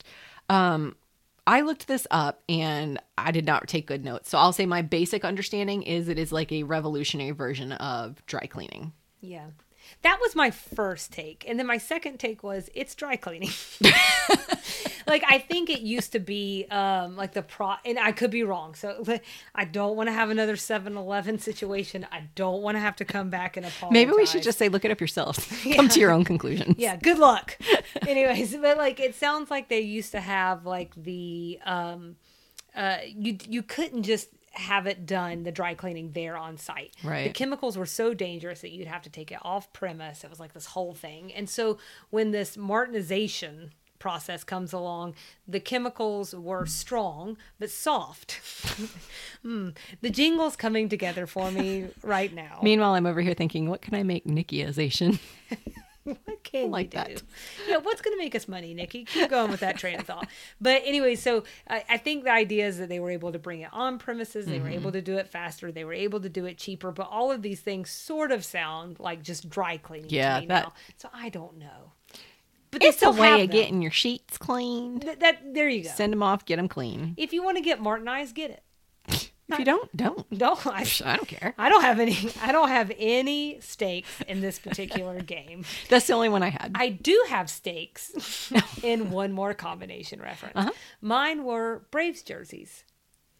Um, 0.50 0.96
I 1.48 1.62
looked 1.62 1.88
this 1.88 2.08
up 2.10 2.42
and 2.50 3.00
I 3.18 3.32
did 3.32 3.46
not 3.46 3.68
take 3.68 3.86
good 3.86 4.04
notes. 4.04 4.30
So 4.30 4.38
I'll 4.38 4.54
say 4.54 4.66
my 4.66 4.82
basic 4.82 5.24
understanding 5.24 5.84
is 5.84 6.08
it 6.10 6.18
is 6.18 6.32
like 6.32 6.52
a 6.52 6.64
revolutionary 6.64 7.32
version 7.32 7.72
of 7.74 8.26
dry 8.26 8.48
cleaning. 8.48 8.94
yeah. 9.22 9.48
That 10.02 10.20
was 10.22 10.36
my 10.36 10.52
first 10.52 11.12
take. 11.12 11.46
And 11.48 11.58
then 11.60 11.68
my 11.68 11.78
second 11.78 12.20
take 12.20 12.44
was 12.44 12.70
it's 12.74 12.96
dry 12.96 13.16
cleaning. 13.16 13.50
like 15.08 15.24
I 15.28 15.40
think 15.40 15.70
it 15.70 15.82
used 15.82 16.12
to 16.14 16.20
be 16.20 16.66
um 16.72 17.16
like 17.16 17.34
the 17.34 17.42
pro 17.42 17.76
and 17.86 17.98
I 18.00 18.12
could 18.12 18.32
be 18.32 18.44
wrong. 18.44 18.76
So 18.76 19.04
I 19.54 19.66
don't 19.66 19.96
want 19.96 20.08
to 20.08 20.14
have 20.14 20.30
another 20.30 20.56
7-Eleven 20.56 21.40
situation. 21.40 22.06
I 22.12 22.24
don't 22.36 22.62
want 22.62 22.76
to 22.76 22.82
have 22.82 22.96
to 22.98 23.06
come 23.06 23.30
back 23.30 23.58
and 23.58 23.66
apologize. 23.66 23.94
Maybe 23.94 24.12
we 24.12 24.26
should 24.26 24.44
just 24.44 24.58
say, 24.58 24.70
look 24.70 24.86
it 24.86 24.92
up 24.92 25.00
yourselves. 25.00 25.46
Come 25.76 25.90
to 25.90 26.00
your 26.00 26.12
own 26.12 26.24
conclusions. 26.24 26.76
yeah 26.78 26.96
good 26.96 27.18
luck 27.18 27.58
anyways 28.08 28.56
but 28.58 28.78
like 28.78 29.00
it 29.00 29.16
sounds 29.16 29.50
like 29.52 29.70
they 29.70 29.80
used 29.82 30.12
to 30.12 30.20
have 30.20 30.66
like 30.66 30.92
the 30.96 31.60
um 31.66 32.16
uh 32.76 32.98
you 33.06 33.38
you 33.48 33.62
couldn't 33.64 34.04
just 34.04 34.30
have 34.58 34.88
it 34.88 35.06
done 35.06 35.44
the 35.44 35.52
dry 35.52 35.74
cleaning 35.74 36.12
there 36.14 36.36
on 36.38 36.58
site 36.58 36.94
Right. 37.04 37.26
the 37.28 37.34
chemicals 37.34 37.78
were 37.78 37.86
so 37.86 38.14
dangerous 38.14 38.62
that 38.62 38.72
you'd 38.72 38.88
have 38.88 39.02
to 39.04 39.10
take 39.10 39.32
it 39.32 39.40
off 39.42 39.72
premise 39.74 40.24
it 40.24 40.30
was 40.30 40.40
like 40.40 40.54
this 40.54 40.68
whole 40.68 40.94
thing 40.94 41.32
and 41.34 41.50
so 41.50 41.78
when 42.10 42.32
this 42.32 42.56
martinization 42.58 43.72
process 44.00 44.44
comes 44.44 44.72
along 44.74 45.16
the 45.48 45.60
chemicals 45.60 46.36
were 46.36 46.66
strong 46.66 47.38
but 47.60 47.70
soft 47.70 48.34
Hmm. 49.42 49.70
the 50.02 50.10
jingle's 50.10 50.56
coming 50.56 50.90
together 50.90 51.26
for 51.28 51.50
me 51.52 51.86
right 52.04 52.34
now 52.34 52.60
Meanwhile, 52.62 52.94
I'm 52.94 53.06
over 53.06 53.22
here 53.22 53.34
thinking, 53.34 53.70
what 53.70 53.82
can 53.82 53.94
I 53.96 54.04
make 54.04 54.26
Nikkiization? 54.26 55.20
What 56.26 56.44
can 56.44 56.70
like 56.72 56.94
you 56.94 57.04
do? 57.04 57.14
that. 57.14 57.24
Yeah, 57.68 57.78
what's 57.78 58.02
going 58.02 58.16
to 58.16 58.24
make 58.24 58.36
us 58.36 58.48
money, 58.48 58.74
Nikki? 58.74 59.06
Keep 59.06 59.30
going 59.30 59.50
with 59.50 59.62
that 59.62 59.78
train 59.78 60.00
of 60.00 60.06
thought. 60.06 60.28
But 60.62 60.84
anyway, 60.86 61.16
so 61.16 61.44
I, 61.68 61.84
I 61.90 61.98
think 61.98 62.24
the 62.26 62.32
idea 62.32 62.68
is 62.68 62.78
that 62.78 62.90
they 62.90 63.00
were 63.00 63.10
able 63.10 63.32
to 63.32 63.40
bring 63.40 63.62
it 63.62 63.70
on 63.74 63.98
premises. 63.98 64.46
They 64.46 64.60
were 64.60 64.66
Mm-hmm. 64.66 64.74
able 64.76 64.92
to 64.92 65.02
do 65.02 65.18
it 65.18 65.28
faster. 65.28 65.72
They 65.72 65.84
were 65.84 65.94
able 65.94 66.20
to 66.22 66.30
do 66.30 66.46
it 66.46 66.58
cheaper. 66.58 66.92
But 66.92 67.08
all 67.10 67.32
of 67.32 67.42
these 67.42 67.60
things 67.62 67.90
sort 67.90 68.32
of 68.32 68.46
sound 68.46 69.00
like 69.00 69.24
just 69.24 69.50
dry 69.50 69.78
cleaning 69.78 70.10
Yeah, 70.12 70.36
to 70.36 70.42
me 70.42 70.48
that- 70.48 70.64
now. 70.66 70.74
So 70.98 71.10
I 71.14 71.30
don't 71.30 71.58
know. 71.58 71.92
But 72.72 72.84
It's 72.84 73.02
a 73.02 73.10
way 73.12 73.44
of 73.44 73.50
them. 73.50 73.58
getting 73.58 73.82
your 73.82 73.92
sheets 73.92 74.38
cleaned. 74.38 75.04
Th- 75.04 75.18
that. 75.20 75.54
There 75.54 75.70
you 75.70 75.84
go. 75.86 75.90
Send 75.92 76.12
them 76.12 76.22
off, 76.22 76.44
get 76.46 76.58
them 76.58 76.68
clean. 76.68 77.14
if 77.16 77.32
you 77.32 77.42
want 77.42 77.56
to 77.56 77.64
get 77.64 77.80
Martinized, 77.80 78.34
get 78.34 78.52
it. 78.52 78.64
If 79.48 79.60
you 79.60 79.66
don't, 79.66 79.96
don't. 79.96 80.26
No, 80.40 80.58
I, 80.66 80.88
I 81.06 81.16
don't 81.18 81.28
care. 81.28 81.54
I 81.58 81.70
don't 81.70 81.82
have 81.84 82.00
any. 82.00 82.18
I 82.42 82.52
don't 82.52 82.70
have 82.70 82.92
any 82.98 83.60
stakes 83.62 84.10
in 84.28 84.42
this 84.42 84.58
particular 84.58 85.20
game. 85.36 85.66
That's 85.90 86.08
the 86.08 86.14
only 86.14 86.30
one 86.30 86.42
I 86.42 86.50
had. 86.50 86.72
I 86.76 86.90
do 86.90 87.26
have 87.30 87.50
stakes 87.50 88.52
in 88.84 89.12
one 89.12 89.32
more 89.32 89.54
combination 89.54 90.20
reference. 90.20 90.56
Uh-huh. 90.56 90.72
Mine 91.02 91.44
were 91.44 91.84
Braves 91.92 92.22
jerseys 92.24 92.84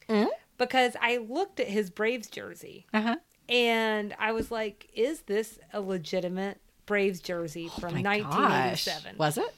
Mm? 0.08 0.28
because 0.60 0.96
I 1.02 1.18
looked 1.18 1.60
at 1.60 1.68
his 1.68 1.90
Braves 1.90 2.28
jersey 2.30 2.86
Uh-huh. 2.94 3.16
and 3.50 4.14
I 4.20 4.32
was 4.34 4.52
like, 4.52 4.88
is 4.94 5.22
this 5.22 5.58
a 5.74 5.82
legitimate 5.82 6.60
Braves 6.86 7.20
jersey 7.20 7.70
from 7.80 7.96
Oh 7.98 8.02
My 8.04 8.20
1987? 8.20 9.04
gosh. 9.14 9.18
Was 9.18 9.38
it? 9.40 9.56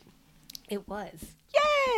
It 0.70 0.88
was. 0.88 1.26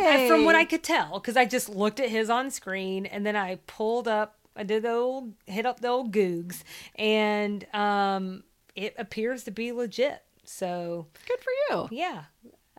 Yay! 0.02 0.26
From 0.28 0.44
what 0.44 0.56
I 0.56 0.64
could 0.64 0.82
tell, 0.82 1.20
because 1.20 1.36
I 1.36 1.44
just 1.44 1.68
looked 1.68 2.00
at 2.00 2.08
his 2.08 2.28
on 2.28 2.50
screen 2.50 3.06
and 3.06 3.24
then 3.24 3.36
I 3.36 3.60
pulled 3.68 4.08
up 4.08 4.36
I 4.60 4.62
did 4.62 4.82
the 4.82 4.90
old 4.92 5.32
hit 5.46 5.64
up 5.64 5.80
the 5.80 5.88
old 5.88 6.12
Googs, 6.12 6.62
and 6.96 7.66
um, 7.74 8.44
it 8.76 8.94
appears 8.98 9.44
to 9.44 9.50
be 9.50 9.72
legit. 9.72 10.22
So 10.44 11.06
Good 11.26 11.38
for 11.40 11.50
you. 11.70 11.88
yeah, 11.98 12.24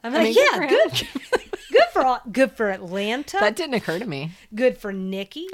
I'm 0.03 0.13
I 0.13 0.17
like, 0.17 0.23
mean, 0.25 0.33
good 0.35 0.47
yeah, 0.51 0.57
for 0.59 0.67
good, 0.67 1.07
good 1.71 1.87
for 1.93 2.05
all- 2.05 2.21
good 2.31 2.51
for 2.51 2.69
Atlanta, 2.69 3.37
That 3.39 3.55
didn't 3.55 3.73
occur 3.75 3.97
to 3.97 4.05
me. 4.05 4.31
good 4.53 4.77
for 4.77 4.93
Nikki, 4.93 5.47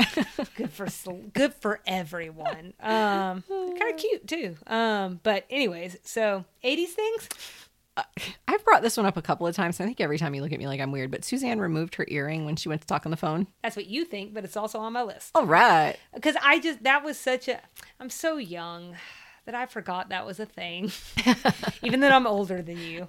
good 0.56 0.72
for 0.72 0.88
good 1.34 1.54
for 1.54 1.80
everyone. 1.88 2.74
Um, 2.82 3.44
kind 3.48 3.90
of 3.94 3.98
cute 3.98 4.28
too. 4.28 4.58
Um, 4.68 5.20
but 5.24 5.46
anyways, 5.50 5.98
so 6.04 6.44
80s 6.64 6.88
things. 6.90 7.30
I've 8.48 8.64
brought 8.66 8.82
this 8.82 8.98
one 8.98 9.06
up 9.06 9.18
a 9.18 9.22
couple 9.22 9.48
of 9.48 9.56
times. 9.56 9.80
I 9.80 9.86
think 9.86 10.00
every 10.02 10.18
time 10.18 10.36
you 10.36 10.42
look 10.42 10.52
at 10.52 10.60
me 10.60 10.68
like 10.68 10.80
I'm 10.80 10.92
weird, 10.92 11.12
but 11.12 11.24
Suzanne 11.24 11.60
removed 11.60 11.96
her 11.96 12.06
earring 12.10 12.46
when 12.46 12.56
she 12.56 12.70
went 12.70 12.82
to 12.82 12.88
talk 12.88 13.06
on 13.06 13.12
the 13.12 13.18
phone. 13.18 13.48
That's 13.64 13.76
what 13.76 13.88
you 13.88 14.06
think, 14.06 14.34
but 14.34 14.44
it's 14.44 14.58
also 14.58 14.80
on 14.80 14.94
my 14.94 15.04
list. 15.04 15.32
All 15.36 15.46
right. 15.46 15.96
because 16.14 16.36
I 16.44 16.60
just 16.60 16.84
that 16.84 17.04
was 17.04 17.18
such 17.18 17.48
a 17.48 17.60
I'm 18.00 18.10
so 18.10 18.38
young 18.38 18.96
that 19.46 19.56
I 19.56 19.66
forgot 19.66 20.10
that 20.10 20.26
was 20.26 20.42
a 20.42 20.46
thing. 20.46 20.92
Even 21.82 22.02
though 22.02 22.10
I'm 22.10 22.28
older 22.28 22.62
than 22.62 22.78
you 22.78 23.08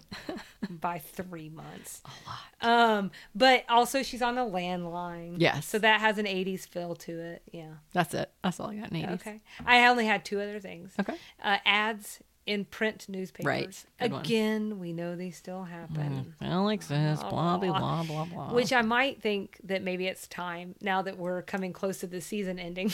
by 0.70 0.98
three 0.98 1.48
months. 1.48 2.00
A 2.04 2.64
lot. 2.64 2.88
Um, 3.00 3.10
but 3.34 3.64
also 3.68 4.04
she's 4.04 4.22
on 4.22 4.38
a 4.38 4.44
landline. 4.46 5.34
Yes. 5.38 5.66
So 5.66 5.80
that 5.80 6.00
has 6.00 6.16
an 6.16 6.26
80s 6.26 6.66
feel 6.68 6.94
to 6.94 7.18
it. 7.18 7.42
Yeah. 7.52 7.72
That's 7.92 8.14
it. 8.14 8.30
That's 8.44 8.60
all 8.60 8.70
I 8.70 8.76
got 8.76 8.92
in 8.92 9.02
80s. 9.02 9.14
Okay. 9.14 9.40
I 9.66 9.88
only 9.88 10.06
had 10.06 10.24
two 10.24 10.40
other 10.40 10.60
things. 10.60 10.92
Okay. 11.00 11.16
Uh, 11.42 11.58
ads 11.64 12.20
in 12.48 12.64
print 12.64 13.06
newspapers. 13.08 13.84
Good 14.00 14.12
one. 14.12 14.20
Again, 14.22 14.78
we 14.78 14.94
know 14.94 15.14
these 15.14 15.36
still 15.36 15.64
happen. 15.64 16.34
Alex 16.40 16.86
says 16.86 17.20
blah, 17.20 17.58
blah, 17.58 17.78
blah, 17.78 18.02
blah, 18.02 18.24
blah. 18.24 18.52
Which 18.54 18.72
I 18.72 18.80
might 18.80 19.20
think 19.20 19.58
that 19.64 19.82
maybe 19.82 20.06
it's 20.06 20.26
time 20.26 20.74
now 20.80 21.02
that 21.02 21.18
we're 21.18 21.42
coming 21.42 21.74
close 21.74 21.98
to 21.98 22.06
the 22.06 22.22
season 22.22 22.58
ending 22.58 22.90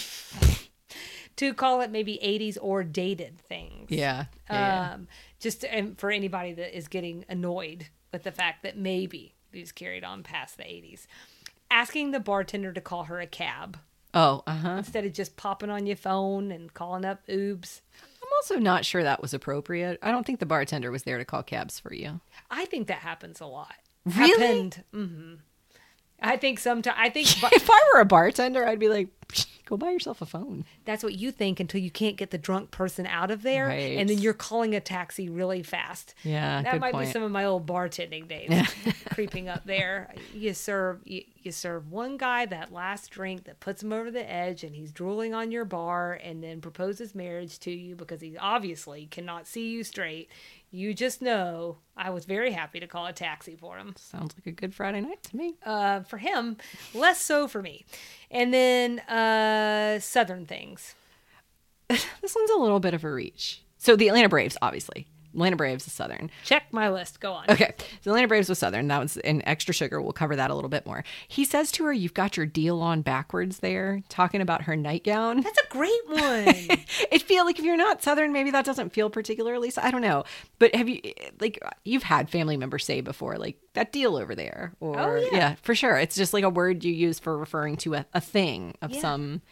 to 1.37 1.55
call 1.55 1.83
it 1.83 1.93
maybe 1.93 2.19
80s 2.23 2.59
or 2.61 2.83
dated 2.83 3.39
things. 3.39 3.91
yeah. 3.91 4.25
yeah. 4.51 4.95
Um, 4.95 5.09
just 5.39 5.61
to, 5.61 5.73
and 5.73 5.97
for 5.97 6.11
anybody 6.11 6.53
that 6.55 6.77
is 6.77 6.89
getting 6.89 7.25
annoyed 7.29 7.87
with 8.13 8.25
the 8.25 8.33
fact 8.33 8.65
that 8.65 8.77
maybe 8.77 9.35
these 9.53 9.71
carried 9.71 10.03
on 10.03 10.25
past 10.25 10.57
the 10.57 10.65
80s. 10.65 11.07
Asking 11.71 12.11
the 12.11 12.21
bartender 12.21 12.73
to 12.73 12.81
call 12.81 13.05
her 13.05 13.21
a 13.21 13.27
cab 13.27 13.79
oh, 14.15 14.43
uh 14.47 14.53
huh. 14.53 14.71
instead 14.79 15.05
of 15.05 15.13
just 15.13 15.37
popping 15.37 15.71
on 15.71 15.87
your 15.87 15.97
phone 15.97 16.51
and 16.51 16.73
calling 16.75 17.05
up 17.05 17.27
Oobs. 17.29 17.81
Also 18.37 18.57
not 18.57 18.85
sure 18.85 19.03
that 19.03 19.23
was 19.23 19.33
appropriate. 19.35 19.99
I 20.03 20.11
don't 20.11 20.27
think 20.27 20.39
the 20.41 20.47
bartender 20.47 20.91
was 20.91 21.05
there 21.05 21.19
to 21.19 21.25
call 21.25 21.43
cabs 21.43 21.79
for 21.79 21.95
you. 21.95 22.21
I 22.51 22.65
think 22.67 22.89
that 22.89 22.99
happens 22.99 23.41
a 23.41 23.47
lot. 23.47 23.75
Really? 24.05 24.31
Happened. 24.31 24.85
Mm-hmm. 24.95 25.35
I 26.25 26.37
think 26.37 26.59
sometimes 26.59 26.97
I 26.99 27.11
think 27.11 27.29
If 27.53 27.69
I 27.71 27.81
were 27.95 28.01
a 28.01 28.05
bartender, 28.05 28.67
I'd 28.67 28.79
be 28.79 28.89
like, 28.89 29.09
go 29.67 29.77
buy 29.79 29.91
yourself 29.91 30.21
a 30.21 30.27
phone. 30.27 30.65
that's 30.85 31.03
what 31.03 31.15
you 31.15 31.31
think 31.33 31.59
until 31.59 31.81
you 31.81 31.91
can't 31.91 32.17
get 32.17 32.31
the 32.31 32.37
drunk 32.39 32.71
person 32.71 33.07
out 33.07 33.31
of 33.31 33.43
there, 33.43 33.67
Right. 33.69 33.97
and 33.99 34.09
then 34.09 34.19
you're 34.19 34.35
calling 34.35 34.75
a 34.75 34.81
taxi 34.81 35.29
really 35.31 35.63
fast. 35.63 36.15
Yeah, 36.23 36.63
that 36.63 36.81
might 36.81 36.97
be 36.99 37.07
some 37.07 37.23
of 37.23 37.31
my 37.31 37.45
old 37.47 37.67
bartending 37.67 38.29
days 38.29 38.51
creeping 39.15 39.49
up 39.49 39.65
there. 39.65 40.15
You 40.35 40.53
serve 40.55 41.01
you, 41.05 41.23
you 41.43 41.51
serve 41.53 41.91
one 41.91 42.17
guy 42.19 42.45
that 42.47 42.73
last 42.73 43.11
drink 43.11 43.45
that 43.45 43.61
puts 43.61 43.83
him 43.83 43.93
over 43.93 44.11
the 44.11 44.31
edge, 44.31 44.65
and 44.65 44.75
he's 44.77 44.93
drooling 44.93 45.33
on 45.35 45.51
your 45.51 45.65
bar, 45.65 46.13
and 46.23 46.43
then 46.45 46.61
proposes 46.61 47.15
marriage 47.15 47.59
to 47.61 47.71
you 47.71 47.97
because 47.97 48.21
he 48.21 48.37
obviously 48.37 49.07
cannot 49.07 49.47
see 49.47 49.71
you 49.71 49.83
straight. 49.85 50.29
You 50.75 50.93
just 50.93 51.23
know 51.23 51.79
I 51.97 52.11
was 52.11 52.25
very 52.25 52.51
happy 52.51 52.81
to 52.81 52.89
call 52.89 53.07
a 53.07 53.13
taxi 53.13 53.55
for 53.55 53.79
him 53.79 53.95
Sounds 53.97 54.35
like 54.37 54.47
a 54.47 54.51
good 54.51 54.75
Friday 54.75 55.01
night 55.03 55.23
to 55.23 55.37
me. 55.37 55.55
uh, 55.65 56.01
for 56.01 56.19
him, 56.19 56.57
less 56.93 57.21
so 57.21 57.47
for 57.47 57.63
me. 57.63 57.85
And 58.29 58.53
then 58.53 58.99
uh, 59.01 60.01
Southern 60.01 60.47
things. 60.47 60.97
This 61.89 62.35
one's 62.35 62.51
a 62.51 62.57
little 62.57 62.81
bit 62.81 62.93
of 62.95 63.05
a 63.05 63.13
reach. 63.13 63.63
So 63.79 63.95
the 63.95 64.09
Atlanta 64.09 64.29
Braves, 64.29 64.57
obviously. 64.61 65.07
Atlanta 65.35 65.57
Braves 65.57 65.87
is 65.87 65.93
Southern. 65.93 66.31
Check 66.45 66.65
my 66.73 66.89
list. 66.91 67.21
Go 67.21 67.33
on. 67.33 67.45
Okay. 67.51 67.75
The 68.03 68.11
Atlanta 68.11 68.29
Braves 68.29 68.49
was 68.49 68.59
Southern. 68.59 68.89
That 68.89 69.01
was 69.01 69.17
an 69.19 69.43
extra 69.47 69.75
sugar. 69.75 70.01
We'll 70.01 70.13
cover 70.13 70.37
that 70.37 70.51
a 70.51 70.55
little 70.55 70.71
bit 70.71 70.87
more. 70.87 71.05
He 71.29 71.45
says 71.45 71.71
to 71.73 71.85
her, 71.85 71.93
You've 71.93 72.15
got 72.15 72.37
your 72.37 72.47
deal 72.47 72.81
on 72.81 73.03
backwards 73.03 73.59
there, 73.59 74.03
talking 74.09 74.41
about 74.41 74.63
her 74.63 74.77
nightgown. 74.77 75.41
That's 75.43 75.59
a 75.59 75.69
great 75.71 76.01
one. 76.07 76.45
it 77.11 77.23
feel 77.23 77.45
like 77.45 77.59
if 77.59 77.65
you're 77.65 77.77
not 77.77 78.03
Southern, 78.03 78.33
maybe 78.33 78.51
that 78.53 78.65
doesn't 78.65 78.91
feel 78.93 79.11
particularly. 79.11 79.73
I 79.77 79.91
don't 79.91 80.03
know. 80.03 80.25
But 80.59 80.75
have 80.75 80.89
you, 80.89 81.01
like, 81.41 81.59
you've 81.85 82.03
had 82.05 82.31
family 82.31 82.57
members 82.57 82.85
say 82.85 83.01
before, 83.01 83.37
like, 83.39 83.59
that 83.75 83.93
deal 83.93 84.17
over 84.17 84.35
there? 84.35 84.73
Or, 84.81 84.99
Oh, 85.19 85.29
yeah. 85.33 85.57
for 85.63 85.75
sure. 85.75 85.97
It's 85.97 86.15
just 86.17 86.33
like 86.33 86.45
a 86.45 86.51
word 86.51 86.85
you 86.85 86.93
use 86.93 87.19
for 87.19 87.37
referring 87.37 87.77
to 87.79 87.95
a, 87.95 88.07
a 88.15 88.21
thing 88.21 88.75
of 88.83 88.93
Yeah. 88.93 89.01
some 89.01 89.43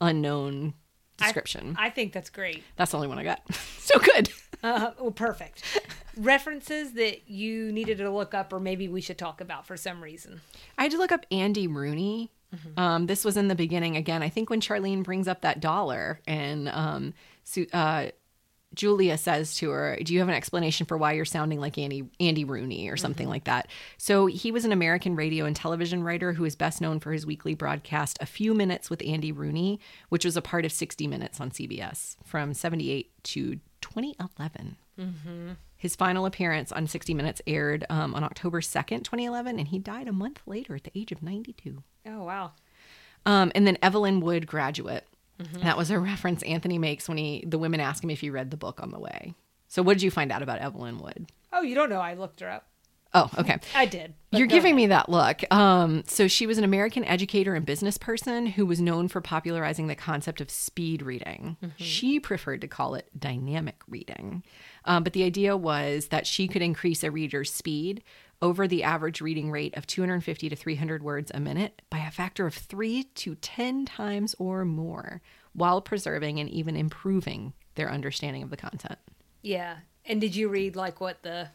unknown 0.00 0.74
I- 1.20 1.24
description. 1.24 1.76
I, 1.78 1.90
think 1.90 2.12
that's 2.12 2.30
great. 2.30 2.62
That's 2.76 2.90
the 2.90 2.96
only 2.98 3.08
one 3.08 3.18
I 3.18 3.24
got. 3.24 3.40
so 3.78 3.98
good. 3.98 4.28
Uh, 4.64 4.92
well, 4.98 5.10
perfect. 5.10 5.62
References 6.16 6.92
that 6.94 7.28
you 7.28 7.70
needed 7.70 7.98
to 7.98 8.10
look 8.10 8.32
up, 8.32 8.52
or 8.52 8.58
maybe 8.58 8.88
we 8.88 9.00
should 9.00 9.18
talk 9.18 9.40
about 9.40 9.66
for 9.66 9.76
some 9.76 10.02
reason. 10.02 10.40
I 10.78 10.84
had 10.84 10.92
to 10.92 10.98
look 10.98 11.12
up 11.12 11.26
Andy 11.30 11.66
Rooney. 11.66 12.30
Um, 12.76 13.06
this 13.06 13.24
was 13.24 13.36
in 13.36 13.48
the 13.48 13.54
beginning 13.54 13.96
again. 13.96 14.22
I 14.22 14.28
think 14.28 14.48
when 14.48 14.60
Charlene 14.60 15.02
brings 15.02 15.26
up 15.26 15.40
that 15.40 15.60
dollar 15.60 16.20
and 16.26 16.68
um, 16.68 17.14
uh, 17.72 18.06
Julia 18.74 19.16
says 19.18 19.56
to 19.56 19.70
her, 19.70 19.98
"Do 20.02 20.12
you 20.12 20.20
have 20.20 20.28
an 20.28 20.34
explanation 20.34 20.86
for 20.86 20.96
why 20.96 21.12
you're 21.12 21.24
sounding 21.24 21.60
like 21.60 21.78
Andy 21.78 22.08
Andy 22.20 22.44
Rooney 22.44 22.88
or 22.88 22.96
something 22.96 23.28
like 23.28 23.44
that?" 23.44 23.68
So 23.98 24.26
he 24.26 24.50
was 24.52 24.64
an 24.64 24.72
American 24.72 25.16
radio 25.16 25.44
and 25.44 25.54
television 25.54 26.02
writer 26.02 26.32
who 26.32 26.44
is 26.44 26.56
best 26.56 26.80
known 26.80 27.00
for 27.00 27.12
his 27.12 27.26
weekly 27.26 27.54
broadcast 27.54 28.18
"A 28.20 28.26
Few 28.26 28.54
Minutes 28.54 28.90
with 28.90 29.02
Andy 29.04 29.32
Rooney," 29.32 29.80
which 30.08 30.24
was 30.24 30.36
a 30.36 30.42
part 30.42 30.64
of 30.64 30.72
60 30.72 31.06
Minutes 31.06 31.40
on 31.40 31.50
CBS 31.50 32.16
from 32.24 32.54
78 32.54 33.10
to 33.24 33.58
2011. 33.94 34.76
His 35.76 35.96
final 35.96 36.24
appearance 36.26 36.72
on 36.72 36.86
60 36.86 37.14
Minutes 37.14 37.42
aired 37.46 37.84
um, 37.90 38.14
on 38.14 38.24
October 38.24 38.60
2nd, 38.60 39.04
2011, 39.04 39.58
and 39.58 39.68
he 39.68 39.78
died 39.78 40.08
a 40.08 40.12
month 40.12 40.40
later 40.46 40.74
at 40.74 40.84
the 40.84 40.92
age 40.94 41.12
of 41.12 41.22
92. 41.22 41.82
Oh 42.06 42.24
wow. 42.24 42.52
Um, 43.26 43.52
and 43.54 43.66
then 43.66 43.78
Evelyn 43.82 44.20
Wood, 44.20 44.46
graduate. 44.46 45.06
That 45.62 45.76
was 45.76 45.90
a 45.90 45.98
reference 45.98 46.42
Anthony 46.44 46.78
makes 46.78 47.08
when 47.08 47.18
he 47.18 47.44
the 47.46 47.58
women 47.58 47.80
ask 47.80 48.02
him 48.04 48.10
if 48.10 48.20
he 48.20 48.30
read 48.30 48.50
the 48.50 48.56
book 48.56 48.80
on 48.80 48.92
the 48.92 48.98
way. 49.00 49.34
So, 49.66 49.82
what 49.82 49.94
did 49.94 50.02
you 50.02 50.10
find 50.10 50.30
out 50.30 50.42
about 50.42 50.60
Evelyn 50.60 50.98
Wood? 50.98 51.26
Oh, 51.52 51.62
you 51.62 51.74
don't 51.74 51.90
know? 51.90 52.00
I 52.00 52.14
looked 52.14 52.40
her 52.40 52.48
up. 52.48 52.66
Oh, 53.14 53.30
okay. 53.38 53.58
I 53.74 53.86
did. 53.86 54.14
You're 54.32 54.48
giving 54.48 54.72
ahead. 54.72 54.76
me 54.76 54.86
that 54.88 55.08
look. 55.08 55.42
Um, 55.52 56.02
so 56.08 56.26
she 56.26 56.48
was 56.48 56.58
an 56.58 56.64
American 56.64 57.04
educator 57.04 57.54
and 57.54 57.64
business 57.64 57.96
person 57.96 58.46
who 58.46 58.66
was 58.66 58.80
known 58.80 59.06
for 59.06 59.20
popularizing 59.20 59.86
the 59.86 59.94
concept 59.94 60.40
of 60.40 60.50
speed 60.50 61.00
reading. 61.00 61.56
She 61.76 62.18
preferred 62.18 62.60
to 62.62 62.68
call 62.68 62.96
it 62.96 63.08
dynamic 63.16 63.76
reading. 63.88 64.42
Um, 64.84 65.04
but 65.04 65.12
the 65.12 65.22
idea 65.22 65.56
was 65.56 66.08
that 66.08 66.26
she 66.26 66.48
could 66.48 66.62
increase 66.62 67.04
a 67.04 67.12
reader's 67.12 67.52
speed 67.52 68.02
over 68.42 68.66
the 68.66 68.82
average 68.82 69.20
reading 69.20 69.50
rate 69.50 69.76
of 69.76 69.86
250 69.86 70.48
to 70.48 70.56
300 70.56 71.02
words 71.02 71.30
a 71.32 71.40
minute 71.40 71.80
by 71.88 71.98
a 71.98 72.10
factor 72.10 72.46
of 72.46 72.54
three 72.54 73.04
to 73.14 73.36
10 73.36 73.86
times 73.86 74.34
or 74.38 74.64
more 74.64 75.22
while 75.52 75.80
preserving 75.80 76.40
and 76.40 76.50
even 76.50 76.76
improving 76.76 77.52
their 77.76 77.90
understanding 77.90 78.42
of 78.42 78.50
the 78.50 78.56
content. 78.56 78.98
Yeah. 79.40 79.76
And 80.04 80.20
did 80.20 80.34
you 80.34 80.48
read 80.48 80.76
like 80.76 81.00
what 81.00 81.22
the, 81.22 81.48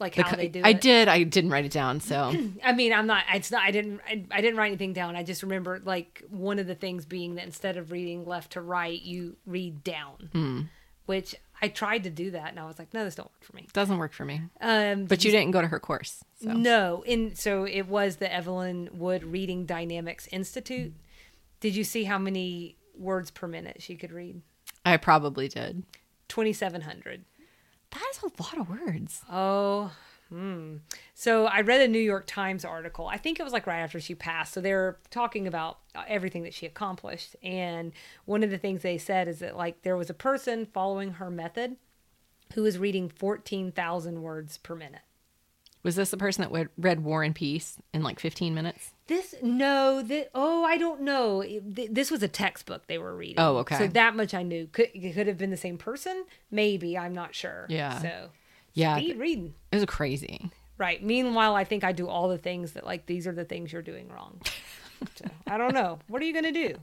like 0.00 0.14
how 0.16 0.34
they 0.34 0.48
do 0.48 0.62
I 0.64 0.70
it? 0.70 0.80
did. 0.80 1.08
I 1.08 1.22
didn't 1.22 1.50
write 1.50 1.64
it 1.64 1.72
down. 1.72 2.00
So 2.00 2.34
I 2.64 2.72
mean, 2.72 2.92
I'm 2.92 3.06
not. 3.06 3.24
It's 3.34 3.50
not. 3.50 3.62
I 3.62 3.70
didn't. 3.70 4.00
I, 4.08 4.24
I 4.30 4.40
didn't 4.40 4.56
write 4.56 4.68
anything 4.68 4.92
down. 4.92 5.16
I 5.16 5.22
just 5.22 5.42
remember 5.42 5.80
like 5.84 6.22
one 6.30 6.58
of 6.58 6.66
the 6.66 6.74
things 6.74 7.04
being 7.06 7.34
that 7.36 7.44
instead 7.44 7.76
of 7.76 7.92
reading 7.92 8.24
left 8.24 8.52
to 8.52 8.60
right, 8.60 9.00
you 9.00 9.36
read 9.46 9.84
down. 9.84 10.30
Hmm. 10.32 10.60
Which 11.06 11.34
I 11.60 11.68
tried 11.68 12.04
to 12.04 12.10
do 12.10 12.30
that, 12.30 12.50
and 12.50 12.60
I 12.60 12.66
was 12.66 12.78
like, 12.78 12.94
no, 12.94 13.04
this 13.04 13.16
don't 13.16 13.26
work 13.30 13.42
for 13.44 13.56
me. 13.56 13.66
doesn't 13.72 13.98
work 13.98 14.12
for 14.12 14.24
me. 14.24 14.42
Um, 14.60 15.04
But 15.06 15.24
you 15.24 15.30
didn't 15.30 15.50
go 15.50 15.60
to 15.60 15.66
her 15.66 15.80
course. 15.80 16.22
So. 16.42 16.52
No, 16.52 17.02
and 17.06 17.36
so 17.36 17.64
it 17.64 17.82
was 17.88 18.16
the 18.16 18.32
Evelyn 18.32 18.88
Wood 18.92 19.24
Reading 19.24 19.66
Dynamics 19.66 20.28
Institute. 20.30 20.94
Did 21.58 21.74
you 21.76 21.84
see 21.84 22.04
how 22.04 22.16
many 22.18 22.76
words 22.96 23.30
per 23.30 23.46
minute 23.48 23.82
she 23.82 23.96
could 23.96 24.12
read? 24.12 24.40
I 24.86 24.96
probably 24.96 25.48
did. 25.48 25.82
Twenty 26.28 26.52
seven 26.52 26.82
hundred. 26.82 27.24
That 27.90 28.06
is 28.12 28.22
a 28.22 28.42
lot 28.42 28.58
of 28.58 28.68
words. 28.68 29.22
Oh, 29.30 29.92
hmm. 30.28 30.76
So 31.14 31.46
I 31.46 31.60
read 31.62 31.80
a 31.80 31.88
New 31.88 31.98
York 31.98 32.24
Times 32.26 32.64
article. 32.64 33.06
I 33.06 33.16
think 33.16 33.40
it 33.40 33.42
was 33.42 33.52
like 33.52 33.66
right 33.66 33.80
after 33.80 34.00
she 34.00 34.14
passed. 34.14 34.52
So 34.52 34.60
they're 34.60 34.98
talking 35.10 35.46
about 35.46 35.78
uh, 35.94 36.04
everything 36.06 36.44
that 36.44 36.54
she 36.54 36.66
accomplished. 36.66 37.36
And 37.42 37.92
one 38.24 38.42
of 38.42 38.50
the 38.50 38.58
things 38.58 38.82
they 38.82 38.98
said 38.98 39.28
is 39.28 39.40
that 39.40 39.56
like 39.56 39.82
there 39.82 39.96
was 39.96 40.10
a 40.10 40.14
person 40.14 40.66
following 40.66 41.14
her 41.14 41.30
method 41.30 41.76
who 42.54 42.62
was 42.62 42.78
reading 42.78 43.08
14,000 43.08 44.22
words 44.22 44.58
per 44.58 44.74
minute. 44.74 45.02
Was 45.82 45.96
this 45.96 46.10
the 46.10 46.16
person 46.18 46.42
that 46.44 46.68
read 46.76 47.04
War 47.04 47.22
and 47.22 47.34
Peace 47.34 47.78
in 47.94 48.02
like 48.02 48.20
15 48.20 48.54
minutes? 48.54 48.92
This 49.06 49.34
no, 49.42 50.02
that 50.02 50.30
oh, 50.34 50.62
I 50.64 50.76
don't 50.76 51.00
know. 51.00 51.42
This 51.62 52.10
was 52.10 52.22
a 52.22 52.28
textbook 52.28 52.86
they 52.86 52.98
were 52.98 53.16
reading. 53.16 53.36
Oh, 53.38 53.58
okay. 53.58 53.78
So 53.78 53.86
that 53.88 54.14
much 54.14 54.34
I 54.34 54.42
knew. 54.42 54.66
Could 54.66 54.90
could 54.92 55.26
have 55.26 55.38
been 55.38 55.50
the 55.50 55.56
same 55.56 55.78
person? 55.78 56.24
Maybe 56.50 56.98
I'm 56.98 57.14
not 57.14 57.34
sure. 57.34 57.66
Yeah. 57.70 57.98
So 58.00 58.28
Yeah. 58.74 58.96
speed 58.96 59.18
reading. 59.18 59.54
It 59.72 59.76
was 59.76 59.86
crazy. 59.86 60.50
Right. 60.76 61.02
Meanwhile, 61.02 61.54
I 61.54 61.64
think 61.64 61.82
I 61.82 61.92
do 61.92 62.08
all 62.08 62.28
the 62.28 62.38
things 62.38 62.72
that 62.72 62.84
like 62.84 63.06
these 63.06 63.26
are 63.26 63.32
the 63.32 63.44
things 63.44 63.72
you're 63.72 63.82
doing 63.82 64.08
wrong. 64.08 64.40
so, 65.14 65.24
I 65.46 65.56
don't 65.56 65.74
know. 65.74 65.98
What 66.08 66.20
are 66.20 66.26
you 66.26 66.34
gonna 66.34 66.52
do? 66.52 66.76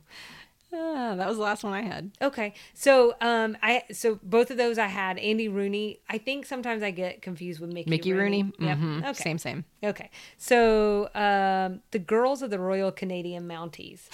Ah, 0.74 1.16
that 1.16 1.28
was 1.28 1.38
the 1.38 1.44
last 1.44 1.64
one 1.64 1.74
I 1.74 1.82
had. 1.82 2.12
Okay, 2.22 2.54
so 2.74 3.16
um, 3.22 3.56
I 3.64 3.84
so 3.92 4.20
both 4.22 4.52
of 4.52 4.58
those 4.58 4.78
I 4.78 4.88
had 4.88 5.18
Andy 5.18 5.48
Rooney. 5.48 6.02
I 6.10 6.18
think 6.18 6.46
sometimes 6.46 6.84
I 6.84 6.92
get 6.92 7.22
confused 7.22 7.60
with 7.62 7.72
Mickey. 7.72 7.90
Mickey 7.90 8.14
Rooney. 8.14 8.52
Yep. 8.60 8.78
Mhm. 8.78 9.00
Okay. 9.04 9.14
Same, 9.14 9.38
same. 9.38 9.66
Okay, 9.84 10.10
so 10.38 11.10
um, 11.16 11.82
the 11.92 12.00
girls 12.00 12.42
of 12.42 12.50
the 12.50 12.60
Royal 12.60 12.92
Canadian 12.92 13.48
Mounties. 13.48 14.10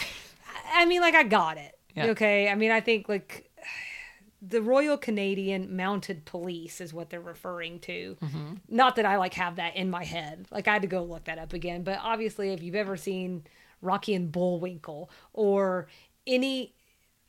I- 0.75 0.85
mean, 0.85 1.01
like 1.01 1.15
I 1.15 1.23
got 1.23 1.57
it. 1.57 1.77
Okay, 1.97 2.47
I 2.49 2.55
mean, 2.55 2.71
I 2.71 2.81
think 2.81 3.09
like 3.09 3.49
the 4.41 4.61
Royal 4.61 4.97
Canadian 4.97 5.75
Mounted 5.75 6.25
Police 6.25 6.81
is 6.81 6.93
what 6.93 7.09
they're 7.09 7.19
referring 7.21 7.79
to. 7.81 8.15
Mm-hmm. 8.21 8.53
Not 8.69 8.95
that 8.97 9.05
I 9.05 9.17
like 9.17 9.33
have 9.35 9.55
that 9.55 9.75
in 9.75 9.89
my 9.89 10.03
head. 10.03 10.45
Like 10.51 10.67
I 10.67 10.73
had 10.73 10.81
to 10.83 10.87
go 10.87 11.03
look 11.03 11.23
that 11.25 11.39
up 11.39 11.53
again. 11.53 11.83
But 11.83 11.99
obviously, 12.01 12.49
if 12.53 12.61
you've 12.61 12.75
ever 12.75 12.95
seen 12.97 13.43
Rocky 13.81 14.13
and 14.13 14.31
Bullwinkle 14.31 15.09
or 15.33 15.87
any, 16.27 16.73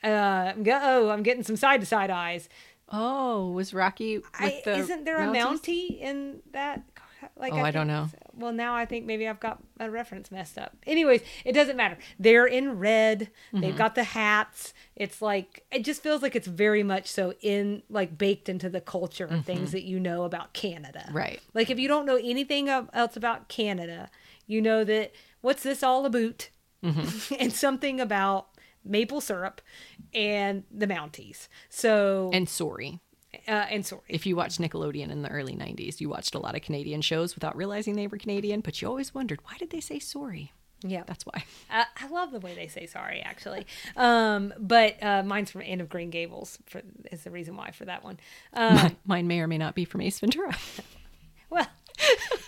uh, 0.02 0.52
oh, 0.66 1.10
I'm 1.10 1.22
getting 1.22 1.42
some 1.42 1.56
side 1.56 1.80
to 1.80 1.86
side 1.86 2.10
eyes. 2.10 2.48
Oh, 2.90 3.50
was 3.52 3.72
Rocky 3.72 4.18
with 4.18 4.26
I, 4.34 4.62
the 4.64 4.76
isn't 4.76 5.04
there 5.04 5.18
a 5.18 5.26
Mounties? 5.26 5.60
Mountie 5.62 6.00
in 6.00 6.40
that? 6.52 6.82
Like, 7.36 7.54
Oh, 7.54 7.56
I 7.60 7.70
don't 7.70 7.86
think- 7.88 8.12
know. 8.12 8.18
Well, 8.36 8.52
now 8.52 8.74
I 8.74 8.84
think 8.84 9.06
maybe 9.06 9.26
I've 9.28 9.40
got 9.40 9.62
a 9.80 9.88
reference 9.90 10.30
messed 10.30 10.58
up. 10.58 10.76
Anyways, 10.86 11.22
it 11.44 11.52
doesn't 11.52 11.76
matter. 11.76 11.96
They're 12.18 12.46
in 12.46 12.78
red. 12.78 13.30
Mm-hmm. 13.48 13.60
They've 13.60 13.76
got 13.76 13.94
the 13.94 14.02
hats. 14.04 14.74
It's 14.96 15.22
like 15.22 15.64
it 15.70 15.84
just 15.84 16.02
feels 16.02 16.20
like 16.20 16.36
it's 16.36 16.46
very 16.48 16.82
much 16.82 17.06
so 17.10 17.32
in 17.40 17.82
like 17.88 18.18
baked 18.18 18.48
into 18.48 18.68
the 18.68 18.80
culture 18.80 19.24
of 19.24 19.44
things 19.46 19.70
that 19.72 19.84
you 19.84 19.98
know 20.00 20.24
about 20.24 20.52
Canada. 20.52 21.04
Mm-hmm. 21.06 21.16
Right. 21.16 21.40
Like 21.54 21.70
if 21.70 21.78
you 21.78 21.86
don't 21.88 22.04
know 22.06 22.16
anything 22.22 22.68
el- 22.68 22.90
else 22.92 23.16
about 23.16 23.48
Canada, 23.48 24.10
you 24.46 24.60
know 24.60 24.84
that 24.84 25.12
what's 25.40 25.62
this 25.62 25.82
all 25.82 26.04
about? 26.04 26.50
Mm-hmm. 26.84 27.34
and 27.40 27.52
something 27.52 28.00
about 28.00 28.48
maple 28.84 29.20
syrup 29.20 29.60
and 30.12 30.64
the 30.70 30.86
Mounties. 30.86 31.48
So 31.70 32.30
And 32.32 32.48
sorry. 32.48 33.00
uh, 33.48 33.50
and 33.70 33.84
sorry. 33.84 34.02
If 34.08 34.26
you 34.26 34.36
watched 34.36 34.60
Nickelodeon 34.60 35.10
in 35.10 35.22
the 35.22 35.28
early 35.30 35.54
90s, 35.54 36.00
you 36.00 36.08
watched 36.08 36.34
a 36.34 36.38
lot 36.38 36.54
of 36.54 36.62
Canadian 36.62 37.00
shows 37.02 37.34
without 37.34 37.56
realizing 37.56 37.96
they 37.96 38.06
were 38.06 38.18
Canadian, 38.18 38.60
but 38.60 38.80
you 38.80 38.88
always 38.88 39.14
wondered, 39.14 39.40
why 39.44 39.56
did 39.58 39.70
they 39.70 39.80
say 39.80 39.98
sorry? 39.98 40.52
Yeah, 40.86 41.02
That's 41.06 41.24
why. 41.24 41.44
I, 41.70 41.86
I 41.98 42.08
love 42.08 42.30
the 42.30 42.40
way 42.40 42.54
they 42.54 42.66
say 42.68 42.84
sorry, 42.86 43.20
actually. 43.22 43.66
Um, 43.96 44.52
but 44.58 45.02
uh, 45.02 45.22
mine's 45.22 45.50
from 45.50 45.62
Anne 45.62 45.80
of 45.80 45.88
Green 45.88 46.10
Gables. 46.10 46.58
For, 46.66 46.82
is 47.10 47.24
the 47.24 47.30
reason 47.30 47.56
why 47.56 47.70
for 47.70 47.86
that 47.86 48.04
one. 48.04 48.18
Um, 48.52 48.94
Mine 49.06 49.26
may 49.26 49.40
or 49.40 49.46
may 49.46 49.56
not 49.56 49.74
be 49.74 49.86
from 49.86 50.02
Ace 50.02 50.20
Ventura. 50.20 50.54
well, 51.48 51.66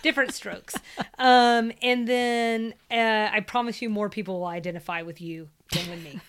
different 0.03 0.35
strokes. 0.35 0.75
Um, 1.17 1.71
and 1.81 2.07
then 2.07 2.75
uh, 2.91 3.29
I 3.33 3.39
promise 3.39 3.81
you, 3.81 3.89
more 3.89 4.07
people 4.09 4.41
will 4.41 4.47
identify 4.47 5.01
with 5.01 5.19
you 5.19 5.49
than 5.71 5.89
with 5.89 6.03
me. 6.03 6.19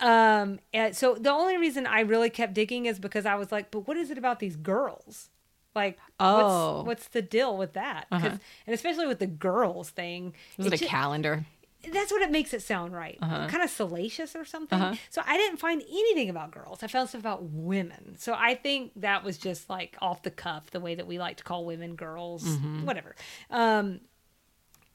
Um, 0.00 0.58
and 0.72 0.94
so 0.96 1.14
the 1.14 1.30
only 1.30 1.56
reason 1.56 1.86
I 1.86 2.00
really 2.00 2.30
kept 2.30 2.54
digging 2.54 2.86
is 2.86 2.98
because 2.98 3.26
I 3.26 3.34
was 3.36 3.52
like, 3.52 3.70
but 3.70 3.86
what 3.86 3.96
is 3.96 4.10
it 4.10 4.18
about 4.18 4.40
these 4.40 4.56
girls? 4.56 5.30
Like, 5.74 5.98
Oh. 6.20 6.76
what's, 6.78 6.86
what's 6.86 7.08
the 7.08 7.22
deal 7.22 7.56
with 7.56 7.72
that? 7.74 8.06
'Cause- 8.10 8.38
And 8.66 8.74
especially 8.74 9.06
with 9.06 9.18
the 9.18 9.26
girls 9.26 9.90
thing. 9.90 10.34
Was 10.56 10.66
it 10.68 10.72
a 10.74 10.76
ju- 10.78 10.86
calendar? 10.86 11.44
that's 11.92 12.10
what 12.10 12.22
it 12.22 12.30
makes 12.30 12.54
it 12.54 12.62
sound 12.62 12.94
right. 12.94 13.18
Uh-huh. 13.20 13.46
Kind 13.48 13.62
of 13.62 13.68
salacious 13.68 14.34
or 14.34 14.46
something. 14.46 14.98
So 15.10 15.20
I 15.26 15.36
didn't 15.36 15.58
find 15.58 15.82
anything 15.82 16.30
about 16.30 16.50
girls. 16.50 16.82
I 16.82 16.86
found 16.86 17.10
stuff 17.10 17.20
about 17.20 17.42
women. 17.42 18.16
So 18.18 18.32
I 18.34 18.54
think 18.54 18.92
that 18.96 19.22
was 19.22 19.36
just 19.36 19.68
like 19.68 19.94
off 20.00 20.22
the 20.22 20.30
cuff, 20.30 20.70
the 20.70 20.80
way 20.80 20.94
that 20.94 21.06
we 21.06 21.18
like 21.18 21.36
to 21.38 21.44
call 21.44 21.66
women 21.66 21.94
girls, 21.94 22.42
Mm-hmm. 22.42 22.86
whatever. 22.86 23.14
Um, 23.50 24.00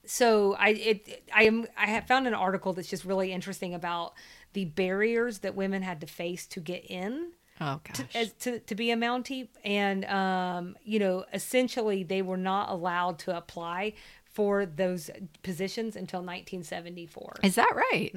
so 0.09 0.55
I 0.55 0.69
it 0.69 1.23
I 1.33 1.43
am 1.43 1.67
I 1.77 1.87
have 1.87 2.07
found 2.07 2.27
an 2.27 2.33
article 2.33 2.73
that's 2.73 2.89
just 2.89 3.05
really 3.05 3.31
interesting 3.31 3.73
about 3.73 4.13
the 4.53 4.65
barriers 4.65 5.39
that 5.39 5.55
women 5.55 5.81
had 5.83 6.01
to 6.01 6.07
face 6.07 6.47
to 6.47 6.59
get 6.59 6.83
in 6.89 7.31
Oh, 7.61 7.81
gosh. 7.83 8.15
as 8.15 8.31
to, 8.39 8.59
to 8.59 8.73
be 8.73 8.89
a 8.89 8.95
Mountie. 8.95 9.49
And, 9.65 10.05
um, 10.05 10.77
you 10.83 10.97
know, 10.97 11.25
essentially 11.33 12.03
they 12.03 12.21
were 12.21 12.37
not 12.37 12.69
allowed 12.69 13.19
to 13.19 13.35
apply 13.35 13.93
for 14.23 14.65
those 14.65 15.09
positions 15.43 15.97
until 15.97 16.19
1974. 16.21 17.35
Is 17.43 17.55
that 17.55 17.69
right? 17.75 18.11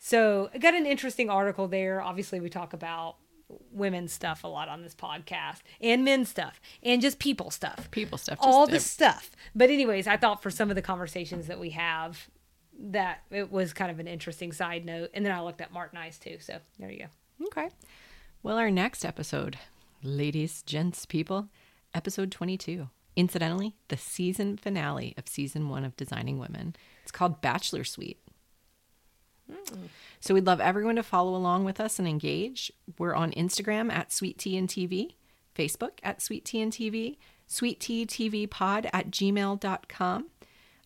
So 0.00 0.50
I 0.52 0.58
got 0.58 0.74
an 0.74 0.86
interesting 0.86 1.30
article 1.30 1.68
there. 1.68 2.02
Obviously, 2.02 2.40
we 2.40 2.48
talk 2.50 2.72
about 2.72 3.16
women's 3.72 4.12
stuff 4.12 4.44
a 4.44 4.48
lot 4.48 4.68
on 4.68 4.82
this 4.82 4.94
podcast 4.94 5.60
and 5.80 6.04
men's 6.04 6.28
stuff 6.28 6.60
and 6.82 7.00
just 7.00 7.18
people 7.18 7.50
stuff. 7.50 7.90
People 7.90 8.18
stuff. 8.18 8.38
All 8.40 8.66
the 8.66 8.80
stuff. 8.80 9.30
But, 9.54 9.70
anyways, 9.70 10.06
I 10.06 10.16
thought 10.16 10.42
for 10.42 10.50
some 10.50 10.70
of 10.70 10.76
the 10.76 10.82
conversations 10.82 11.46
that 11.46 11.58
we 11.58 11.70
have, 11.70 12.28
that 12.78 13.22
it 13.30 13.50
was 13.50 13.72
kind 13.72 13.90
of 13.90 13.98
an 13.98 14.06
interesting 14.06 14.52
side 14.52 14.84
note. 14.84 15.10
And 15.14 15.24
then 15.24 15.32
I 15.32 15.40
looked 15.40 15.60
at 15.60 15.72
Martinize 15.72 16.18
too. 16.18 16.36
So 16.40 16.58
there 16.78 16.90
you 16.90 17.00
go. 17.00 17.46
Okay. 17.46 17.70
Well, 18.42 18.56
our 18.56 18.70
next 18.70 19.04
episode, 19.04 19.58
ladies, 20.02 20.62
gents, 20.62 21.04
people, 21.04 21.48
episode 21.94 22.30
22. 22.30 22.88
Incidentally, 23.16 23.74
the 23.88 23.96
season 23.96 24.56
finale 24.56 25.14
of 25.18 25.26
season 25.26 25.68
one 25.68 25.84
of 25.84 25.96
Designing 25.96 26.38
Women. 26.38 26.76
It's 27.02 27.10
called 27.10 27.40
Bachelor 27.40 27.82
Suite. 27.82 28.20
So 30.20 30.34
we'd 30.34 30.46
love 30.46 30.60
everyone 30.60 30.96
to 30.96 31.02
follow 31.02 31.34
along 31.34 31.64
with 31.64 31.80
us 31.80 31.98
and 31.98 32.08
engage. 32.08 32.72
We're 32.98 33.14
on 33.14 33.32
Instagram 33.32 33.92
at 33.92 34.12
Sweet 34.12 34.38
Tea 34.38 34.56
and 34.56 34.68
TV, 34.68 35.14
Facebook 35.54 35.98
at 36.02 36.20
Sweet 36.22 36.44
Tea 36.44 36.62
and 36.62 36.72
TV, 36.72 37.16
Sweet 37.46 37.80
Tea 37.80 38.06
TV 38.06 38.48
Pod 38.48 38.88
at 38.92 39.10
gmail.com. 39.10 40.26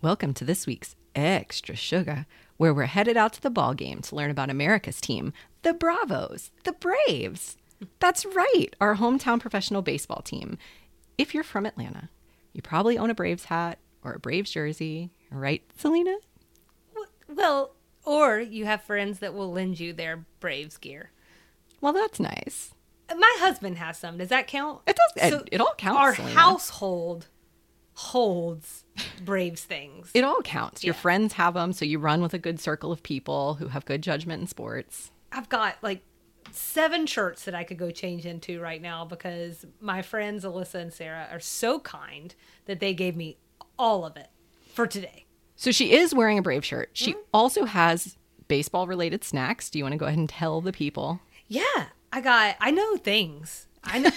Welcome 0.00 0.32
to 0.34 0.44
this 0.44 0.68
week's 0.68 0.94
Extra 1.16 1.74
Sugar, 1.74 2.26
where 2.56 2.72
we're 2.72 2.84
headed 2.84 3.16
out 3.16 3.32
to 3.32 3.42
the 3.42 3.50
ball 3.50 3.74
game 3.74 4.00
to 4.02 4.14
learn 4.14 4.30
about 4.30 4.48
America's 4.48 5.00
team, 5.00 5.32
the 5.62 5.74
Bravos, 5.74 6.52
the 6.62 6.72
Braves. 6.72 7.56
That's 7.98 8.24
right, 8.24 8.68
our 8.80 8.94
hometown 8.94 9.40
professional 9.40 9.82
baseball 9.82 10.22
team. 10.22 10.56
If 11.18 11.34
you're 11.34 11.44
from 11.44 11.66
Atlanta, 11.66 12.10
you 12.52 12.62
probably 12.62 12.98
own 12.98 13.10
a 13.10 13.14
Braves 13.14 13.46
hat 13.46 13.78
or 14.04 14.12
a 14.12 14.18
Braves 14.18 14.50
jersey, 14.50 15.10
right, 15.30 15.62
Selena? 15.76 16.16
Well, 17.28 17.74
or 18.04 18.38
you 18.38 18.66
have 18.66 18.82
friends 18.82 19.18
that 19.18 19.34
will 19.34 19.50
lend 19.52 19.80
you 19.80 19.92
their 19.92 20.24
Braves 20.40 20.76
gear. 20.78 21.10
Well, 21.80 21.92
that's 21.92 22.20
nice. 22.20 22.72
My 23.14 23.36
husband 23.38 23.78
has 23.78 23.98
some. 23.98 24.18
Does 24.18 24.28
that 24.28 24.46
count? 24.46 24.80
It 24.86 24.96
does. 25.16 25.32
it, 25.32 25.48
it 25.52 25.60
all 25.60 25.74
counts. 25.76 25.98
Our 25.98 26.14
Selena. 26.14 26.34
household 26.34 27.26
holds 27.94 28.84
Braves 29.24 29.62
things. 29.64 30.10
It 30.14 30.24
all 30.24 30.42
counts. 30.42 30.84
Your 30.84 30.94
friends 30.94 31.34
have 31.34 31.54
them, 31.54 31.72
so 31.72 31.84
you 31.84 31.98
run 31.98 32.20
with 32.20 32.34
a 32.34 32.38
good 32.38 32.60
circle 32.60 32.92
of 32.92 33.02
people 33.02 33.54
who 33.54 33.68
have 33.68 33.84
good 33.84 34.02
judgment 34.02 34.40
in 34.42 34.46
sports. 34.48 35.10
I've 35.32 35.48
got 35.48 35.76
like 35.82 36.02
seven 36.56 37.06
shirts 37.06 37.44
that 37.44 37.54
I 37.54 37.64
could 37.64 37.78
go 37.78 37.90
change 37.90 38.26
into 38.26 38.60
right 38.60 38.80
now 38.80 39.04
because 39.04 39.64
my 39.80 40.02
friends 40.02 40.44
Alyssa 40.44 40.76
and 40.76 40.92
Sarah 40.92 41.28
are 41.30 41.40
so 41.40 41.80
kind 41.80 42.34
that 42.66 42.80
they 42.80 42.94
gave 42.94 43.16
me 43.16 43.36
all 43.78 44.04
of 44.04 44.16
it 44.16 44.28
for 44.72 44.86
today. 44.86 45.24
So 45.54 45.70
she 45.70 45.92
is 45.92 46.14
wearing 46.14 46.38
a 46.38 46.42
Brave 46.42 46.64
shirt. 46.64 46.90
She 46.92 47.12
Mm-hmm. 47.12 47.20
also 47.32 47.64
has 47.64 48.16
baseball 48.48 48.86
related 48.86 49.24
snacks. 49.24 49.70
Do 49.70 49.78
you 49.78 49.84
want 49.84 49.92
to 49.92 49.98
go 49.98 50.06
ahead 50.06 50.18
and 50.18 50.28
tell 50.28 50.60
the 50.60 50.72
people? 50.72 51.20
Yeah, 51.48 51.86
I 52.12 52.20
got. 52.20 52.56
I 52.60 52.70
know 52.70 52.96
things. 52.96 53.66
I 53.84 53.98
know. 54.00 54.10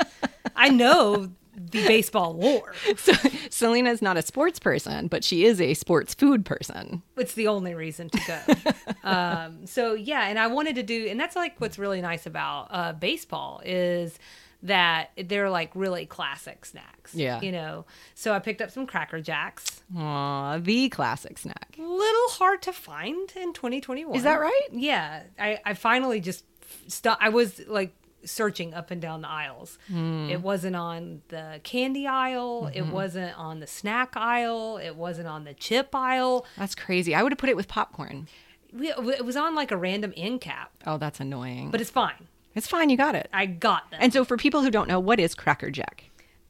I 0.56 0.68
know 0.68 1.30
the 1.70 1.86
baseball 1.86 2.34
war. 2.34 2.74
So 2.96 3.12
Selena 3.50 3.90
is 3.90 4.02
not 4.02 4.16
a 4.16 4.22
sports 4.22 4.58
person, 4.58 5.06
but 5.08 5.24
she 5.24 5.44
is 5.44 5.60
a 5.60 5.74
sports 5.74 6.12
food 6.14 6.44
person. 6.44 7.02
It's 7.16 7.34
the 7.34 7.48
only 7.48 7.74
reason 7.74 8.10
to 8.10 8.20
go. 8.26 8.74
um, 9.08 9.66
so 9.66 9.94
yeah, 9.94 10.28
and 10.28 10.38
I 10.38 10.48
wanted 10.48 10.74
to 10.76 10.82
do, 10.82 11.06
and 11.08 11.18
that's 11.18 11.36
like 11.36 11.60
what's 11.60 11.78
really 11.78 12.00
nice 12.00 12.26
about 12.26 12.68
uh, 12.70 12.92
baseball 12.92 13.62
is 13.64 14.18
that 14.62 15.10
they're 15.16 15.50
like 15.50 15.70
really 15.74 16.06
classic 16.06 16.64
snacks. 16.64 17.14
Yeah. 17.14 17.40
You 17.40 17.52
know, 17.52 17.86
so 18.14 18.32
I 18.32 18.38
picked 18.38 18.60
up 18.60 18.70
some 18.70 18.86
Cracker 18.86 19.20
Jacks. 19.20 19.82
Aw, 19.96 20.58
the 20.58 20.88
classic 20.88 21.38
snack. 21.38 21.74
Little 21.78 22.28
hard 22.28 22.62
to 22.62 22.72
find 22.72 23.32
in 23.36 23.52
2021. 23.52 24.14
Is 24.16 24.24
that 24.24 24.40
right? 24.40 24.68
Yeah. 24.72 25.22
I, 25.38 25.58
I 25.64 25.74
finally 25.74 26.20
just 26.20 26.44
stopped. 26.88 27.22
I 27.22 27.30
was 27.30 27.60
like 27.66 27.92
searching 28.24 28.74
up 28.74 28.90
and 28.90 29.00
down 29.00 29.22
the 29.22 29.28
aisles. 29.28 29.78
Hmm. 29.88 30.28
It 30.30 30.42
wasn't 30.42 30.76
on 30.76 31.22
the 31.28 31.60
candy 31.64 32.06
aisle. 32.06 32.70
It 32.74 32.80
Mm-hmm. 32.82 32.92
wasn't 32.92 33.38
on 33.38 33.60
the 33.60 33.66
snack 33.66 34.16
aisle. 34.16 34.78
It 34.78 34.96
wasn't 34.96 35.28
on 35.28 35.44
the 35.44 35.54
chip 35.54 35.94
aisle. 35.94 36.44
That's 36.56 36.74
crazy. 36.74 37.14
I 37.14 37.22
would 37.22 37.32
have 37.32 37.38
put 37.38 37.48
it 37.48 37.56
with 37.56 37.68
popcorn. 37.68 38.28
We- 38.72 38.90
It 38.92 39.24
was 39.24 39.36
on 39.36 39.54
like 39.54 39.70
a 39.70 39.76
random 39.76 40.12
end 40.16 40.40
cap, 40.40 40.72
Oh, 40.86 40.98
that's 40.98 41.18
annoying. 41.20 41.70
but 41.70 41.80
it's 41.80 41.90
fine. 41.90 42.28
it's 42.54 42.66
fine. 42.68 42.90
You 42.90 42.96
got 42.96 43.14
it. 43.14 43.28
I 43.32 43.46
got 43.46 43.90
them. 43.90 44.00
And 44.02 44.12
so, 44.12 44.24
for 44.24 44.36
people 44.36 44.62
who 44.62 44.70
don't 44.70 44.88
know, 44.88 45.00
what 45.00 45.18
is 45.20 45.34
Cracker 45.34 45.70
Jack? 45.70 46.04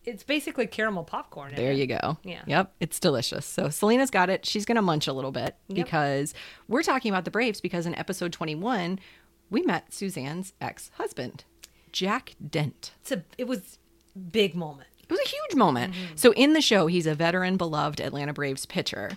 it's 0.07 0.23
basically 0.23 0.67
caramel 0.67 1.05
popcorn. 1.05 1.53
There 1.55 1.73
it. 1.73 1.77
you 1.77 1.87
go. 1.87 2.17
Yeah. 2.25 2.41
Yep. 2.47 2.73
It's 2.81 2.99
delicious. 2.99 3.45
So 3.45 3.69
Selena's 3.69 4.11
got 4.11 4.31
it. 4.31 4.47
She's 4.47 4.65
going 4.65 4.77
to 4.77 4.83
munch 4.83 5.07
a 5.07 5.13
little 5.13 5.31
bit 5.31 5.57
Yep. 5.69 5.77
because 5.87 6.35
we're 6.69 6.83
talking 6.83 7.13
about 7.13 7.27
the 7.27 7.31
Braves 7.31 7.61
because 7.61 7.85
in 7.85 7.95
episode 7.95 8.33
21, 8.33 8.99
we 9.51 9.61
met 9.61 9.93
Suzanne's 9.93 10.55
ex 10.59 10.91
husband, 10.95 11.45
Jack 11.93 12.35
Dent. 12.45 12.93
It's 13.01 13.13
a. 13.13 13.25
It 13.39 13.47
was 13.47 13.79
big 14.33 14.55
moment. 14.55 14.89
It 15.03 15.11
was 15.11 15.21
a 15.21 15.29
huge 15.29 15.57
moment. 15.57 15.95
So 16.15 16.33
in 16.35 16.53
the 16.53 16.61
show, 16.61 16.87
he's 16.87 17.07
a 17.07 17.15
veteran, 17.17 17.57
beloved 17.57 18.01
Atlanta 18.01 18.33
Braves 18.33 18.65
pitcher. 18.65 19.11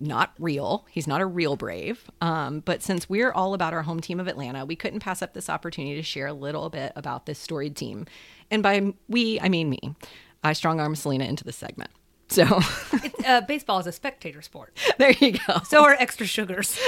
Not 0.00 0.32
real. 0.38 0.84
He's 0.90 1.06
not 1.06 1.20
a 1.20 1.26
real 1.26 1.54
Brave. 1.54 2.10
Um, 2.20 2.58
but 2.60 2.82
since 2.82 3.08
we're 3.08 3.30
all 3.30 3.54
about 3.54 3.72
our 3.72 3.82
home 3.82 4.00
team 4.00 4.18
of 4.18 4.26
Atlanta, 4.26 4.64
we 4.64 4.74
couldn't 4.74 4.98
pass 4.98 5.22
up 5.22 5.32
this 5.32 5.48
opportunity 5.48 5.94
to 5.94 6.02
share 6.02 6.26
a 6.26 6.32
little 6.32 6.70
bit 6.70 6.92
about 6.96 7.26
this 7.26 7.38
storied 7.38 7.76
team. 7.76 8.06
And 8.50 8.64
by 8.64 8.94
we, 9.08 9.38
I 9.38 9.48
mean 9.48 9.70
me. 9.70 9.94
I 10.42 10.54
strong 10.54 10.80
arm 10.80 10.96
Selena 10.96 11.24
into 11.24 11.44
this 11.44 11.56
segment. 11.56 11.90
So 12.32 12.60
It, 12.92 13.26
uh, 13.26 13.40
baseball 13.42 13.78
is 13.78 13.86
a 13.86 13.92
spectator 13.92 14.42
sport. 14.42 14.76
there 14.98 15.12
you 15.12 15.32
go. 15.32 15.60
So 15.64 15.84
are 15.84 15.92
extra 15.92 16.26
sugars. 16.26 16.78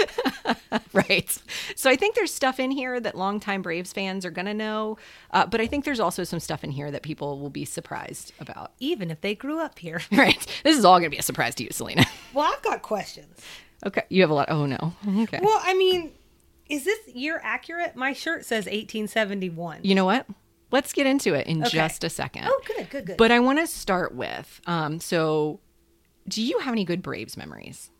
right. 0.92 1.38
So 1.76 1.90
I 1.90 1.96
think 1.96 2.14
there's 2.14 2.32
stuff 2.32 2.58
in 2.58 2.70
here 2.70 2.98
that 3.00 3.14
longtime 3.14 3.62
Braves 3.62 3.92
fans 3.92 4.24
are 4.24 4.30
going 4.30 4.46
to 4.46 4.54
know. 4.54 4.96
Uh, 5.30 5.46
but 5.46 5.60
I 5.60 5.66
think 5.66 5.84
there's 5.84 6.00
also 6.00 6.24
some 6.24 6.40
stuff 6.40 6.64
in 6.64 6.70
here 6.70 6.90
that 6.90 7.02
people 7.02 7.38
will 7.38 7.50
be 7.50 7.64
surprised 7.64 8.32
about. 8.40 8.72
Even 8.80 9.10
if 9.10 9.20
they 9.20 9.34
grew 9.34 9.60
up 9.60 9.78
here. 9.78 10.00
Right. 10.14 10.46
This 10.62 10.78
is 10.78 10.84
all 10.84 10.98
going 10.98 11.10
to 11.10 11.14
be 11.14 11.18
a 11.18 11.22
surprise 11.22 11.54
to 11.56 11.64
you, 11.64 11.70
Selena. 11.72 12.04
Well, 12.32 12.50
I've 12.50 12.62
got 12.62 12.82
questions. 12.82 13.40
Okay. 13.84 14.02
You 14.08 14.22
have 14.22 14.30
a 14.30 14.34
lot. 14.34 14.48
Oh, 14.48 14.64
no. 14.64 14.94
Okay. 15.22 15.40
Well, 15.42 15.60
I 15.62 15.74
mean, 15.74 16.12
is 16.68 16.84
this 16.84 17.08
year 17.08 17.40
accurate? 17.42 17.96
My 17.96 18.12
shirt 18.12 18.44
says 18.44 18.66
1871. 18.66 19.80
You 19.82 19.94
know 19.94 20.04
what? 20.04 20.26
Let's 20.74 20.92
get 20.92 21.06
into 21.06 21.34
it 21.34 21.46
in 21.46 21.60
Okay. 21.62 21.70
just 21.70 22.02
a 22.04 22.10
second. 22.10 22.46
Oh, 22.48 22.60
good, 22.66 22.90
good, 22.90 23.06
good. 23.06 23.16
But 23.16 23.30
I 23.30 23.38
want 23.40 23.58
to 23.60 23.66
start 23.66 24.14
with 24.14 24.60
um, 24.66 24.98
so, 25.00 25.60
do 26.28 26.42
you 26.42 26.58
have 26.58 26.72
any 26.72 26.84
good 26.84 27.00
Braves 27.00 27.36
memories? 27.36 27.90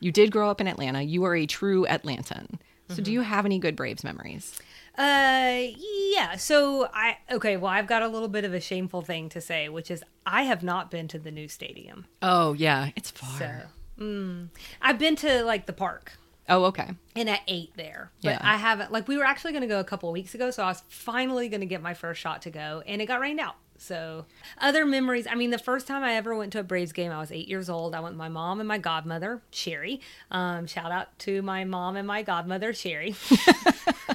You 0.00 0.10
did 0.12 0.32
grow 0.32 0.50
up 0.50 0.60
in 0.60 0.66
Atlanta. 0.68 1.00
You 1.02 1.24
are 1.24 1.36
a 1.36 1.46
true 1.46 1.86
Atlantan. 1.86 2.58
So, 2.88 2.94
Mm-hmm. 2.96 3.02
do 3.04 3.12
you 3.12 3.20
have 3.22 3.46
any 3.46 3.58
good 3.58 3.76
Braves 3.76 4.04
memories? 4.04 4.58
Uh, 4.98 5.68
yeah. 6.12 6.36
So 6.36 6.88
I 6.92 7.16
okay. 7.30 7.56
Well, 7.56 7.70
I've 7.70 7.86
got 7.86 8.02
a 8.02 8.08
little 8.08 8.28
bit 8.28 8.44
of 8.44 8.52
a 8.52 8.60
shameful 8.60 9.00
thing 9.02 9.28
to 9.30 9.40
say, 9.40 9.68
which 9.68 9.90
is 9.90 10.02
I 10.26 10.42
have 10.42 10.62
not 10.62 10.90
been 10.90 11.08
to 11.08 11.18
the 11.18 11.30
new 11.30 11.48
stadium. 11.48 12.04
Oh, 12.20 12.52
yeah. 12.52 12.90
It's 12.96 13.10
far. 13.10 13.38
So, 13.38 14.04
mm, 14.04 14.48
I've 14.82 14.98
been 14.98 15.16
to 15.16 15.42
like 15.44 15.64
the 15.66 15.72
park. 15.72 16.12
Oh, 16.48 16.64
okay. 16.66 16.90
and 17.16 17.30
I 17.30 17.40
ate 17.48 17.72
there. 17.76 18.10
But 18.22 18.30
Yeah. 18.30 18.38
I 18.42 18.56
haven't 18.56 18.92
like 18.92 19.08
we 19.08 19.16
were 19.16 19.24
actually 19.24 19.52
going 19.52 19.62
to 19.62 19.68
go 19.68 19.80
a 19.80 19.84
couple 19.84 20.08
of 20.08 20.12
weeks 20.12 20.34
ago, 20.34 20.50
so 20.50 20.62
I 20.62 20.68
was 20.68 20.82
finally 20.88 21.48
going 21.48 21.60
to 21.60 21.66
get 21.66 21.80
my 21.82 21.94
first 21.94 22.20
shot 22.20 22.42
to 22.42 22.50
go, 22.50 22.82
and 22.86 23.00
it 23.00 23.06
got 23.06 23.20
rained 23.20 23.40
out. 23.40 23.54
So 23.76 24.26
other 24.58 24.86
memories. 24.86 25.26
I 25.26 25.34
mean, 25.34 25.50
the 25.50 25.58
first 25.58 25.86
time 25.86 26.04
I 26.04 26.14
ever 26.14 26.34
went 26.36 26.52
to 26.52 26.60
a 26.60 26.62
Braves 26.62 26.92
game, 26.92 27.10
I 27.10 27.18
was 27.18 27.32
eight 27.32 27.48
years 27.48 27.68
old. 27.68 27.94
I 27.94 28.00
went 28.00 28.14
with 28.14 28.18
my 28.18 28.28
mom 28.28 28.60
and 28.60 28.68
my 28.68 28.78
godmother, 28.78 29.42
Sherry. 29.50 30.00
Um, 30.30 30.66
shout 30.66 30.92
out 30.92 31.18
to 31.20 31.42
my 31.42 31.64
mom 31.64 31.96
and 31.96 32.06
my 32.06 32.22
godmother, 32.22 32.72
Sherry. 32.72 33.16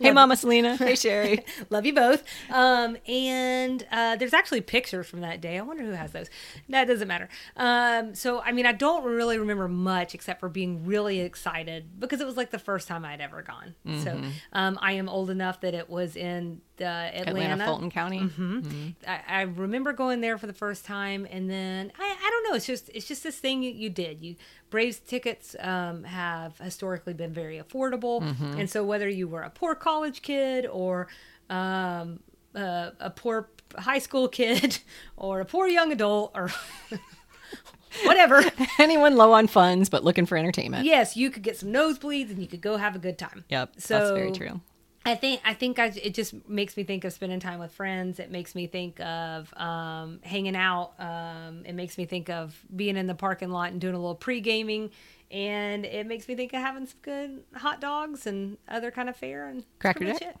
Hey, 0.00 0.10
Mama 0.12 0.36
Selena. 0.36 0.76
Hey, 0.88 0.94
Sherry. 0.94 1.44
Love 1.70 1.84
you 1.86 1.92
both. 1.94 2.22
Um, 2.50 2.96
and 3.06 3.86
uh, 3.90 4.16
there's 4.16 4.32
actually 4.32 4.60
pictures 4.60 5.06
from 5.06 5.20
that 5.20 5.40
day. 5.40 5.58
I 5.58 5.62
wonder 5.62 5.84
who 5.84 5.92
has 5.92 6.12
those. 6.12 6.28
That 6.68 6.86
doesn't 6.86 7.08
matter. 7.08 7.28
Um, 7.56 8.14
so, 8.14 8.40
I 8.40 8.52
mean, 8.52 8.66
I 8.66 8.72
don't 8.72 9.04
really 9.04 9.38
remember 9.38 9.68
much 9.68 10.14
except 10.14 10.40
for 10.40 10.48
being 10.48 10.86
really 10.86 11.20
excited 11.20 11.98
because 12.00 12.20
it 12.20 12.26
was 12.26 12.36
like 12.36 12.50
the 12.50 12.58
first 12.58 12.88
time 12.88 13.04
I'd 13.04 13.20
ever 13.20 13.42
gone. 13.42 13.74
So, 14.02 14.20
um, 14.52 14.78
I 14.80 14.92
am 14.92 15.08
old 15.08 15.30
enough 15.30 15.60
that 15.62 15.74
it 15.74 15.88
was 15.90 16.16
in 16.16 16.60
uh, 16.80 16.84
Atlanta. 16.84 17.30
Atlanta, 17.30 17.64
Fulton 17.66 17.90
County. 17.90 18.20
Mm-hmm. 18.20 18.88
I, 19.06 19.20
I 19.28 19.40
remember 19.42 19.92
going 19.92 20.20
there 20.20 20.38
for 20.38 20.46
the 20.46 20.52
first 20.52 20.84
time, 20.84 21.26
and 21.30 21.50
then 21.50 21.92
I, 21.98 22.16
I 22.20 22.30
don't 22.30 22.50
know. 22.50 22.56
It's 22.56 22.66
just 22.66 22.90
it's 22.94 23.06
just 23.06 23.22
this 23.22 23.38
thing 23.38 23.62
you, 23.62 23.70
you 23.70 23.90
did. 23.90 24.22
You 24.22 24.36
Braves 24.70 24.98
tickets 24.98 25.56
um, 25.60 26.04
have 26.04 26.58
historically 26.58 27.14
been 27.14 27.32
very 27.32 27.58
affordable, 27.58 28.22
and 28.58 28.68
so 28.68 28.84
whether 28.84 29.08
you 29.08 29.28
were 29.28 29.42
a 29.42 29.50
poor 29.50 29.74
college 29.74 30.22
kid 30.22 30.66
or 30.66 31.08
um, 31.50 32.20
uh, 32.54 32.90
a 33.00 33.10
poor 33.10 33.48
high 33.76 33.98
school 33.98 34.28
kid 34.28 34.78
or 35.16 35.40
a 35.40 35.44
poor 35.44 35.66
young 35.66 35.92
adult 35.92 36.32
or 36.34 36.50
whatever, 38.04 38.42
Anyone 38.78 39.16
low 39.16 39.32
on 39.32 39.46
funds 39.46 39.88
but 39.88 40.04
looking 40.04 40.26
for 40.26 40.36
entertainment. 40.36 40.84
yes, 40.84 41.16
you 41.16 41.30
could 41.30 41.42
get 41.42 41.56
some 41.56 41.70
nosebleeds 41.70 42.30
and 42.30 42.40
you 42.40 42.48
could 42.48 42.60
go 42.60 42.76
have 42.76 42.96
a 42.96 42.98
good 42.98 43.18
time. 43.18 43.44
Yep. 43.48 43.74
So 43.78 43.98
that's 43.98 44.10
very 44.10 44.32
true. 44.32 44.60
I 45.08 45.14
think 45.14 45.40
I 45.42 45.54
think 45.54 45.78
I, 45.78 45.86
it 45.86 46.12
just 46.12 46.34
makes 46.46 46.76
me 46.76 46.84
think 46.84 47.04
of 47.04 47.12
spending 47.14 47.40
time 47.40 47.60
with 47.60 47.72
friends. 47.72 48.20
It 48.20 48.30
makes 48.30 48.54
me 48.54 48.66
think 48.66 49.00
of 49.00 49.52
um, 49.56 50.20
hanging 50.22 50.54
out. 50.54 50.92
Um, 50.98 51.64
it 51.64 51.72
makes 51.72 51.96
me 51.96 52.04
think 52.04 52.28
of 52.28 52.62
being 52.74 52.96
in 52.96 53.06
the 53.06 53.14
parking 53.14 53.48
lot 53.50 53.72
and 53.72 53.80
doing 53.80 53.94
a 53.94 53.98
little 53.98 54.14
pre 54.14 54.40
gaming, 54.42 54.90
and 55.30 55.86
it 55.86 56.06
makes 56.06 56.28
me 56.28 56.34
think 56.34 56.52
of 56.52 56.60
having 56.60 56.84
some 56.86 56.98
good 57.00 57.42
hot 57.54 57.80
dogs 57.80 58.26
and 58.26 58.58
other 58.68 58.90
kind 58.90 59.08
of 59.08 59.16
fare 59.16 59.48
and 59.48 59.64
Cracker 59.78 60.04
Jack? 60.04 60.20
it. 60.20 60.36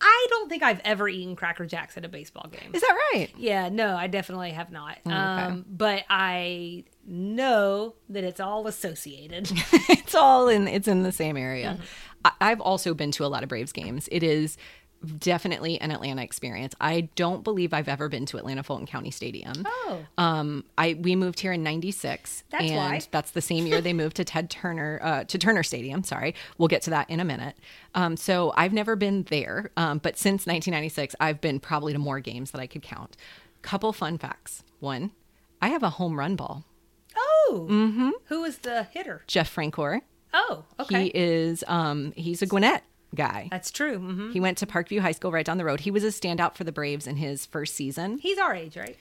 I 0.00 0.26
don't 0.30 0.48
think 0.48 0.62
I've 0.62 0.80
ever 0.84 1.08
eaten 1.08 1.36
Cracker 1.36 1.66
Jacks 1.66 1.96
at 1.96 2.04
a 2.04 2.08
baseball 2.08 2.48
game. 2.50 2.74
Is 2.74 2.80
that 2.80 2.96
right? 3.12 3.28
Yeah, 3.36 3.68
no, 3.68 3.96
I 3.96 4.06
definitely 4.06 4.52
have 4.52 4.70
not. 4.70 4.98
okay. 5.06 5.14
Um, 5.14 5.66
but 5.68 6.04
I 6.08 6.84
know 7.06 7.94
that 8.08 8.24
it's 8.24 8.40
all 8.40 8.66
associated. 8.66 9.50
it's 9.72 10.14
all 10.14 10.48
in 10.48 10.68
it's 10.68 10.88
in 10.88 11.02
the 11.02 11.12
same 11.12 11.36
area. 11.36 11.78
I, 11.80 11.84
I've 12.40 12.60
also 12.60 12.94
been 12.94 13.10
to 13.12 13.24
a 13.24 13.28
lot 13.28 13.42
of 13.42 13.48
Braves 13.48 13.72
games. 13.72 14.08
It 14.10 14.22
is 14.22 14.56
definitely 15.18 15.80
an 15.80 15.90
Atlanta 15.90 16.22
experience. 16.22 16.74
I 16.80 17.02
don't 17.14 17.44
believe 17.44 17.72
I've 17.72 17.88
ever 17.88 18.08
been 18.08 18.26
to 18.26 18.38
Atlanta 18.38 18.62
Fulton 18.62 18.86
County 18.86 19.10
Stadium. 19.10 19.64
Oh. 19.66 20.04
Um, 20.16 20.64
I 20.76 20.96
we 21.00 21.14
moved 21.16 21.40
here 21.40 21.52
in 21.52 21.62
'96, 21.62 22.44
That's 22.50 22.64
and 22.64 22.76
why. 22.76 23.00
that's 23.10 23.30
the 23.30 23.40
same 23.40 23.66
year 23.66 23.80
they 23.80 23.92
moved 23.92 24.16
to 24.16 24.24
Ted 24.24 24.50
Turner 24.50 25.00
uh, 25.02 25.24
to 25.24 25.38
Turner 25.38 25.62
Stadium. 25.62 26.02
Sorry, 26.02 26.34
we'll 26.56 26.68
get 26.68 26.82
to 26.82 26.90
that 26.90 27.08
in 27.10 27.20
a 27.20 27.24
minute. 27.24 27.56
Um, 27.94 28.16
so 28.16 28.52
I've 28.56 28.72
never 28.72 28.96
been 28.96 29.24
there, 29.24 29.70
um, 29.76 29.98
but 29.98 30.18
since 30.18 30.46
1996, 30.46 31.14
I've 31.20 31.40
been 31.40 31.60
probably 31.60 31.92
to 31.92 31.98
more 31.98 32.20
games 32.20 32.50
that 32.50 32.60
I 32.60 32.66
could 32.66 32.82
count. 32.82 33.16
Couple 33.62 33.92
fun 33.92 34.18
facts. 34.18 34.62
One, 34.80 35.12
I 35.60 35.68
have 35.68 35.82
a 35.82 35.90
home 35.90 36.18
run 36.18 36.36
ball. 36.36 36.64
Oh, 37.16 37.66
mm-hmm. 37.70 38.10
who 38.26 38.42
was 38.42 38.58
the 38.58 38.84
hitter? 38.84 39.22
Jeff 39.26 39.54
Francoeur. 39.54 40.02
Oh, 40.40 40.64
okay, 40.80 41.04
He 41.04 41.10
is 41.14 41.64
um 41.66 42.12
he's 42.16 42.40
a 42.42 42.46
Gwinnett 42.46 42.84
guy. 43.14 43.48
that's 43.50 43.70
true. 43.70 43.98
hmm 43.98 44.30
He 44.32 44.38
went 44.40 44.56
to 44.58 44.66
Parkview 44.66 45.00
High 45.00 45.12
School 45.12 45.32
right 45.32 45.44
down 45.44 45.58
the 45.58 45.64
road. 45.64 45.80
He 45.80 45.90
was 45.90 46.04
a 46.04 46.08
standout 46.08 46.54
for 46.54 46.64
the 46.64 46.72
Braves 46.72 47.06
in 47.06 47.16
his 47.16 47.44
first 47.46 47.74
season. 47.74 48.18
He's 48.18 48.38
our 48.38 48.54
age, 48.54 48.76
right? 48.76 48.96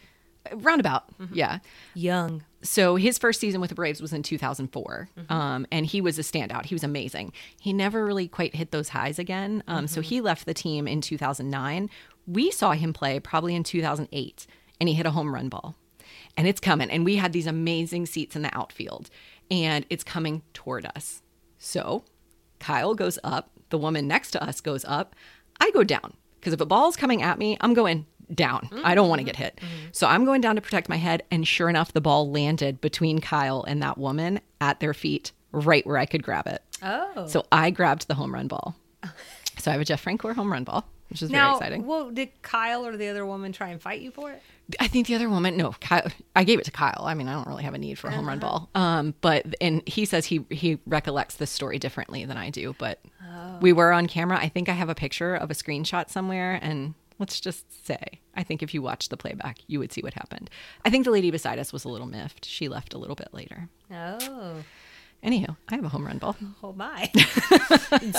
Roundabout. 0.53 1.03
Yeah. 1.33 1.59
Young. 1.93 2.43
So 2.61 2.95
his 2.95 3.17
first 3.17 3.39
season 3.41 3.59
with 3.59 3.67
the 3.69 3.75
Braves 3.75 4.01
was 4.01 4.13
in 4.13 4.23
2004. 4.23 5.09
Um, 5.29 5.67
and 5.73 5.85
he 5.85 5.99
was 5.99 6.17
a 6.17 6.21
standout. 6.21 6.65
He 6.67 6.75
was 6.75 6.85
amazing. 6.85 7.33
He 7.59 7.73
never 7.73 8.05
really 8.05 8.29
quite 8.29 8.55
hit 8.55 8.71
those 8.71 8.89
highs 8.89 9.19
again. 9.19 9.61
Um, 9.67 9.87
So 9.87 9.99
he 9.99 10.21
left 10.21 10.45
the 10.45 10.53
team 10.53 10.87
in 10.87 11.01
2009. 11.01 11.89
We 12.25 12.49
saw 12.49 12.71
him 12.71 12.93
play 12.93 13.19
probably 13.19 13.55
in 13.55 13.63
2008, 13.63 14.47
and 14.79 14.87
he 14.87 14.95
hit 14.95 15.05
a 15.05 15.11
home 15.11 15.33
run 15.35 15.49
ball. 15.49 15.75
And 16.37 16.47
it's 16.47 16.61
coming. 16.61 16.89
And 16.89 17.03
we 17.03 17.17
had 17.17 17.33
these 17.33 17.47
amazing 17.47 18.05
seats 18.05 18.35
in 18.35 18.41
the 18.41 18.57
outfield, 18.57 19.09
and 19.51 19.85
it's 19.89 20.03
coming 20.05 20.43
toward 20.53 20.85
us. 20.95 21.21
So 21.67 22.05
Kyle 22.59 22.95
goes 22.95 23.19
up. 23.25 23.51
The 23.69 23.77
woman 23.77 24.07
next 24.07 24.31
to 24.31 24.41
us 24.41 24.61
goes 24.61 24.85
up. 24.85 25.15
I 25.59 25.69
go 25.71 25.83
down 25.83 26.13
because 26.39 26.53
if 26.53 26.61
a 26.61 26.65
ball's 26.65 26.95
coming 26.95 27.21
at 27.21 27.37
me, 27.37 27.57
I'm 27.59 27.73
going 27.73 28.05
down. 28.33 28.69
I 28.85 28.95
don't 28.95 29.09
want 29.09 29.19
to 29.19 29.23
mm-hmm. 29.23 29.27
get 29.27 29.35
hit. 29.35 29.55
Mm-hmm. 29.57 29.87
So 29.91 30.07
I'm 30.07 30.23
going 30.23 30.39
down 30.39 30.55
to 30.55 30.61
protect 30.61 30.87
my 30.87 30.95
head. 30.95 31.23
And 31.29 31.45
sure 31.45 31.67
enough, 31.69 31.91
the 31.91 31.99
ball 31.99 32.31
landed 32.31 32.79
between 32.79 33.19
Kyle 33.19 33.63
and 33.63 33.83
that 33.83 33.97
woman 33.97 34.39
at 34.61 34.79
their 34.79 34.93
feet, 34.93 35.33
right 35.51 35.85
where 35.85 35.97
I 35.97 36.05
could 36.05 36.23
grab 36.23 36.47
it. 36.47 36.63
Oh. 36.81 37.27
So 37.27 37.45
I 37.51 37.69
grabbed 37.69 38.07
the 38.07 38.15
home 38.15 38.33
run 38.33 38.47
ball. 38.47 38.75
So 39.57 39.69
I 39.69 39.73
have 39.73 39.81
a 39.81 39.85
Jeff 39.85 40.03
Francoeur 40.03 40.35
home 40.35 40.51
run 40.51 40.63
ball, 40.63 40.87
which 41.09 41.21
is 41.21 41.29
now, 41.29 41.57
very 41.57 41.57
exciting. 41.57 41.85
well, 41.85 42.11
did 42.11 42.41
Kyle 42.43 42.85
or 42.85 42.95
the 42.95 43.09
other 43.09 43.25
woman 43.25 43.51
try 43.51 43.69
and 43.69 43.81
fight 43.81 43.99
you 44.01 44.11
for 44.11 44.31
it? 44.31 44.41
I 44.79 44.87
think 44.87 45.07
the 45.07 45.15
other 45.15 45.29
woman, 45.29 45.55
no, 45.55 45.71
Kyle, 45.79 46.07
I 46.35 46.43
gave 46.43 46.59
it 46.59 46.65
to 46.65 46.71
Kyle. 46.71 47.03
I 47.05 47.13
mean, 47.13 47.27
I 47.27 47.33
don't 47.33 47.47
really 47.47 47.63
have 47.63 47.73
a 47.73 47.77
need 47.77 47.97
for 47.97 48.07
a 48.07 48.11
home 48.11 48.27
run 48.27 48.39
ball. 48.39 48.69
Um, 48.75 49.13
but 49.21 49.55
and 49.61 49.81
he 49.87 50.05
says 50.05 50.25
he 50.25 50.45
he 50.49 50.79
recollects 50.85 51.35
this 51.35 51.51
story 51.51 51.79
differently 51.79 52.25
than 52.25 52.37
I 52.37 52.49
do. 52.49 52.75
But 52.77 52.99
we 53.61 53.73
were 53.73 53.91
on 53.91 54.07
camera. 54.07 54.37
I 54.37 54.49
think 54.49 54.69
I 54.69 54.73
have 54.73 54.89
a 54.89 54.95
picture 54.95 55.35
of 55.35 55.49
a 55.49 55.53
screenshot 55.53 56.09
somewhere, 56.09 56.59
and 56.61 56.93
Let's 57.19 57.39
just 57.39 57.85
say. 57.85 58.19
I 58.35 58.43
think 58.43 58.61
if 58.61 58.73
you 58.73 58.81
watched 58.81 59.09
the 59.09 59.17
playback, 59.17 59.57
you 59.67 59.79
would 59.79 59.91
see 59.91 60.01
what 60.01 60.13
happened. 60.13 60.49
I 60.85 60.89
think 60.89 61.05
the 61.05 61.11
lady 61.11 61.31
beside 61.31 61.57
us 61.57 61.73
was 61.73 61.83
a 61.83 61.89
little 61.89 62.07
miffed. 62.07 62.45
She 62.45 62.67
left 62.67 62.93
a 62.93 62.97
little 62.97 63.15
bit 63.15 63.29
later. 63.31 63.69
Oh. 63.91 64.63
Anywho, 65.23 65.55
I 65.67 65.75
have 65.75 65.83
a 65.83 65.89
home 65.89 66.05
run 66.05 66.19
ball. 66.19 66.35
Oh 66.63 66.73
my. 66.73 67.09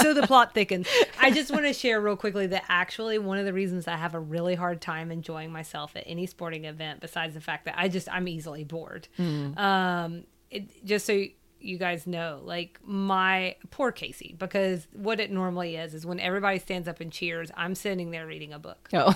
so 0.00 0.14
the 0.14 0.24
plot 0.26 0.52
thickens. 0.54 0.88
I 1.20 1.30
just 1.30 1.50
want 1.50 1.64
to 1.64 1.72
share 1.72 2.00
real 2.00 2.16
quickly 2.16 2.46
that 2.48 2.64
actually 2.68 3.18
one 3.18 3.38
of 3.38 3.44
the 3.44 3.52
reasons 3.52 3.86
I 3.86 3.96
have 3.96 4.14
a 4.14 4.20
really 4.20 4.54
hard 4.54 4.80
time 4.80 5.10
enjoying 5.10 5.52
myself 5.52 5.94
at 5.96 6.04
any 6.06 6.26
sporting 6.26 6.64
event, 6.64 7.00
besides 7.00 7.34
the 7.34 7.40
fact 7.40 7.64
that 7.66 7.74
I 7.76 7.88
just 7.88 8.08
I'm 8.10 8.26
easily 8.28 8.64
bored. 8.64 9.08
Um, 9.18 10.24
it, 10.50 10.84
just 10.84 11.06
so 11.06 11.24
you 11.60 11.76
guys 11.78 12.06
know, 12.06 12.40
like 12.44 12.78
my 12.84 13.56
poor 13.70 13.90
Casey, 13.92 14.34
because 14.38 14.86
what 14.92 15.20
it 15.20 15.30
normally 15.30 15.76
is 15.76 15.94
is 15.94 16.06
when 16.06 16.20
everybody 16.20 16.58
stands 16.58 16.88
up 16.88 17.00
and 17.00 17.10
cheers, 17.12 17.50
I'm 17.56 17.74
sitting 17.74 18.10
there 18.10 18.26
reading 18.26 18.52
a 18.52 18.58
book, 18.58 18.88
Oh, 18.92 19.14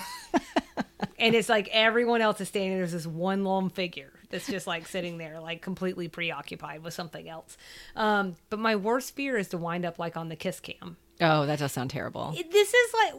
and 1.18 1.34
it's 1.34 1.48
like 1.48 1.68
everyone 1.72 2.20
else 2.20 2.40
is 2.40 2.48
standing. 2.48 2.76
There's 2.76 2.92
this 2.92 3.06
one 3.06 3.44
lone 3.44 3.70
figure 3.70 4.12
that's 4.32 4.48
just 4.48 4.66
like 4.66 4.88
sitting 4.88 5.18
there, 5.18 5.38
like 5.38 5.62
completely 5.62 6.08
preoccupied 6.08 6.82
with 6.82 6.94
something 6.94 7.28
else. 7.28 7.56
Um, 7.94 8.34
but 8.50 8.58
my 8.58 8.74
worst 8.74 9.14
fear 9.14 9.36
is 9.38 9.46
to 9.50 9.58
wind 9.58 9.84
up 9.84 10.00
like 10.00 10.16
on 10.16 10.28
the 10.28 10.36
kiss 10.36 10.58
cam. 10.58 10.96
oh, 11.20 11.46
that 11.46 11.60
does 11.60 11.70
sound 11.70 11.90
terrible. 11.90 12.34
This 12.50 12.74
is 12.74 12.94
like 12.94 13.14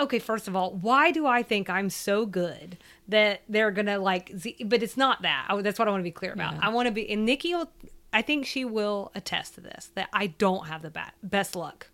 okay 0.00 0.18
first 0.18 0.48
of 0.48 0.56
all 0.56 0.72
why 0.72 1.12
do 1.12 1.24
i 1.24 1.40
think 1.40 1.70
i'm 1.70 1.88
so 1.88 2.26
good 2.26 2.76
that 3.06 3.42
they're 3.48 3.70
gonna 3.70 3.96
like 3.96 4.32
but 4.64 4.82
it's 4.82 4.96
not 4.96 5.22
that 5.22 5.46
I, 5.48 5.62
that's 5.62 5.78
what 5.78 5.86
i 5.86 5.90
want 5.92 6.00
to 6.00 6.04
be 6.04 6.10
clear 6.10 6.32
about 6.32 6.54
i 6.60 6.68
want 6.68 6.86
to 6.88 6.92
be 6.92 7.08
and 7.12 7.24
nikki 7.24 7.54
will 7.54 7.70
i 8.12 8.20
think 8.20 8.44
she 8.44 8.64
will 8.64 9.12
attest 9.14 9.54
to 9.54 9.60
this 9.60 9.92
that 9.94 10.08
i 10.12 10.26
don't 10.26 10.66
have 10.66 10.82
the 10.82 10.90
ba- 10.90 11.12
best 11.22 11.54
luck 11.54 11.90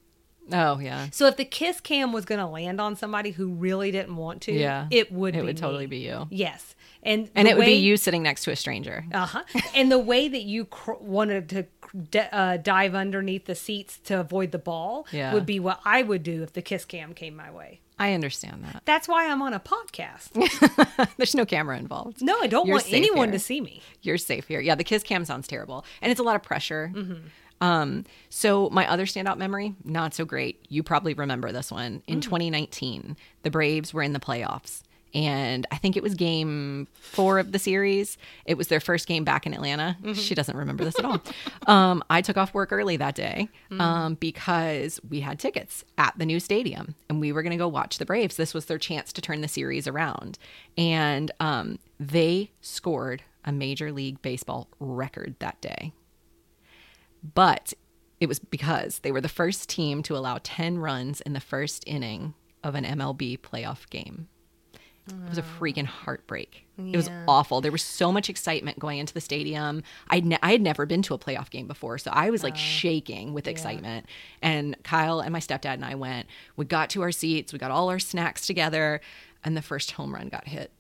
Oh, 0.51 0.78
yeah. 0.80 1.09
so 1.12 1.26
if 1.26 1.36
the 1.36 1.44
kiss 1.44 1.78
cam 1.80 2.11
was 2.11 2.24
gonna 2.24 2.51
land 2.51 2.80
on 2.80 2.96
somebody 2.96 3.32
who 3.32 3.48
really 3.53 3.90
didn't 3.90 4.16
want 4.16 4.40
to 4.42 4.53
Yeah. 4.53 4.86
it 4.90 5.12
would 5.12 5.34
It 5.36 5.40
be 5.40 5.46
would 5.48 5.57
me. 5.57 5.61
totally 5.61 5.86
be 5.86 5.98
you. 5.98 6.26
yes 6.30 6.74
and 7.03 7.30
And 7.34 7.48
it 7.48 7.57
would 7.57 7.66
be 7.66 7.72
you 7.74 7.96
sitting 7.96 8.22
next 8.22 8.44
to 8.44 8.51
a 8.51 8.57
stranger. 8.57 9.05
uh-huh 9.12 9.42
and 9.74 9.90
the 9.90 9.98
way 9.98 10.28
that 10.28 10.42
you 10.42 10.64
cr- 10.66 10.92
wanted 11.01 11.48
to 11.51 11.66
uh, 12.32 12.57
dive 12.59 12.94
underneath 12.94 13.46
the 13.46 13.55
seats 13.55 13.98
to 14.05 14.20
avoid 14.20 14.53
the 14.53 14.59
ball 14.59 15.07
Yeah. 15.12 15.34
would 15.34 15.44
be 15.46 15.59
what 15.59 15.80
i 15.84 16.03
would 16.03 16.22
do 16.22 16.42
if 16.44 16.53
the 16.53 16.62
kiss 16.62 16.84
cam 16.84 17.14
came 17.14 17.34
my 17.36 17.51
way 17.51 17.80
I 18.03 18.14
understand 18.14 18.64
that. 18.64 18.80
That's 18.86 19.07
why 19.09 19.28
I'm 19.30 19.42
on 19.42 19.53
a 19.53 19.61
podcast. 19.61 20.30
There's 21.18 21.34
no 21.34 21.44
camera 21.44 21.76
involved. 21.76 22.22
No, 22.22 22.34
I 22.40 22.46
don't 22.46 22.66
You're 22.66 22.76
want 22.76 22.90
anyone 22.90 23.28
here. 23.28 23.32
to 23.32 23.38
see 23.38 23.61
me. 23.61 23.82
You're 24.01 24.16
safe 24.16 24.48
here. 24.48 24.59
Yeah, 24.59 24.74
the 24.74 24.84
kiss 24.84 25.03
cam 25.03 25.26
sounds 25.26 25.46
terrible. 25.46 25.84
And 26.01 26.11
it's 26.11 26.18
a 26.18 26.22
lot 26.22 26.34
of 26.34 26.42
pressure. 26.42 26.90
Um, 27.61 28.07
so 28.30 28.70
my 28.70 28.88
other 28.90 29.05
standout 29.05 29.36
memory, 29.36 29.74
not 29.84 30.14
so 30.14 30.24
great. 30.24 30.64
You 30.70 30.82
probably 30.82 31.12
remember 31.12 31.53
this 31.53 31.70
one. 31.70 32.03
In 32.07 32.22
2019, 32.22 33.18
the 33.42 33.51
Braves 33.51 33.92
were 33.92 34.03
in 34.03 34.14
the 34.14 34.18
playoffs. 34.18 34.80
And 35.12 35.66
I 35.70 35.76
think 35.76 35.96
it 35.96 36.02
was 36.02 36.14
game 36.14 36.86
four 36.94 37.38
of 37.38 37.52
the 37.52 37.58
series. 37.58 38.16
It 38.44 38.56
was 38.56 38.68
their 38.68 38.80
first 38.80 39.08
game 39.08 39.24
back 39.24 39.46
in 39.46 39.54
Atlanta. 39.54 39.96
She 40.14 40.34
doesn't 40.34 40.56
remember 40.56 40.84
this 40.84 40.98
at 40.98 41.04
all. 41.04 41.20
Um, 41.66 42.02
I 42.11 42.20
took 42.22 42.36
off 42.36 42.52
work 42.54 42.72
early 42.72 42.96
that 42.96 43.14
day 43.14 43.48
um, 43.78 44.14
because 44.14 44.98
we 45.08 45.20
had 45.20 45.38
tickets 45.38 45.84
at 45.98 46.14
the 46.18 46.26
new 46.26 46.40
stadium 46.40 46.94
and 47.08 47.20
we 47.20 47.32
were 47.32 47.42
going 47.42 47.52
to 47.52 47.56
go 47.56 47.68
watch 47.68 47.98
the 47.98 48.06
Braves. 48.06 48.36
This 48.36 48.54
was 48.54 48.64
their 48.64 48.78
chance 48.78 49.12
to 49.12 49.20
turn 49.20 49.40
the 49.40 49.46
series 49.46 49.86
around. 49.86 50.38
And 50.76 51.30
um, 51.38 51.78
they 52.00 52.50
scored 52.61 53.22
a 53.44 53.52
Major 53.52 53.92
League 53.92 54.20
Baseball 54.22 54.68
record 54.80 55.36
that 55.38 55.61
day 55.61 55.92
but 57.34 57.74
it 58.18 58.28
was 58.28 58.38
because 58.38 59.00
they 59.00 59.12
were 59.12 59.20
the 59.20 59.28
first 59.28 59.68
team 59.68 60.02
to 60.04 60.16
allow 60.16 60.38
10 60.42 60.78
runs 60.78 61.20
in 61.22 61.32
the 61.32 61.40
first 61.40 61.84
inning 61.86 62.34
of 62.62 62.74
an 62.74 62.84
MLB 62.84 63.38
playoff 63.38 63.88
game. 63.90 64.28
It 65.11 65.28
was 65.28 65.38
a 65.38 65.42
freaking 65.42 65.86
heartbreak. 65.86 66.66
It 66.78 66.96
was 66.96 67.11
awful. 67.28 67.61
There 67.61 67.72
was 67.72 67.82
so 67.82 68.11
much 68.11 68.30
excitement 68.30 68.78
going 68.78 68.98
into 68.98 69.12
the 69.12 69.20
stadium. 69.20 69.82
I'd 70.08 70.24
ne- 70.24 70.38
I 70.42 70.52
had 70.52 70.62
never 70.62 70.86
been 70.86 71.02
to 71.02 71.14
a 71.14 71.18
playoff 71.18 71.50
game 71.50 71.66
before, 71.66 71.98
so 71.98 72.11
I 72.11 72.30
was 72.30 72.42
like 72.42 72.54
oh, 72.54 72.56
shaking 72.56 73.34
with 73.34 73.46
excitement. 73.46 74.06
And 74.40 74.82
Kyle 74.82 75.20
and 75.20 75.30
my 75.30 75.40
stepdad 75.40 75.74
and 75.74 75.84
I 75.84 75.94
went. 75.94 76.26
We 76.56 76.64
got 76.64 76.88
to 76.90 77.02
our 77.02 77.12
seats. 77.12 77.52
We 77.52 77.58
got 77.58 77.70
all 77.70 77.90
our 77.90 77.98
snacks 77.98 78.46
together, 78.46 79.02
and 79.44 79.56
the 79.56 79.62
first 79.62 79.90
home 79.90 80.14
run 80.14 80.30
got 80.30 80.48
hit 80.48 80.72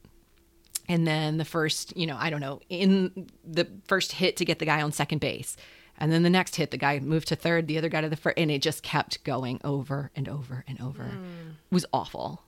and 0.88 1.06
then 1.06 1.36
the 1.36 1.44
first 1.44 1.96
you 1.96 2.06
know 2.06 2.16
i 2.18 2.30
don't 2.30 2.40
know 2.40 2.60
in 2.68 3.28
the 3.44 3.66
first 3.86 4.12
hit 4.12 4.36
to 4.36 4.44
get 4.44 4.58
the 4.58 4.64
guy 4.64 4.82
on 4.82 4.90
second 4.90 5.20
base 5.20 5.56
and 6.00 6.10
then 6.10 6.22
the 6.22 6.30
next 6.30 6.56
hit 6.56 6.70
the 6.70 6.76
guy 6.78 6.98
moved 6.98 7.28
to 7.28 7.36
third 7.36 7.66
the 7.66 7.76
other 7.78 7.88
guy 7.88 8.00
to 8.00 8.08
the 8.08 8.16
first 8.16 8.38
and 8.38 8.50
it 8.50 8.62
just 8.62 8.82
kept 8.82 9.22
going 9.24 9.60
over 9.62 10.10
and 10.16 10.28
over 10.28 10.64
and 10.66 10.80
over 10.80 11.04
it 11.04 11.74
was 11.74 11.84
awful 11.92 12.42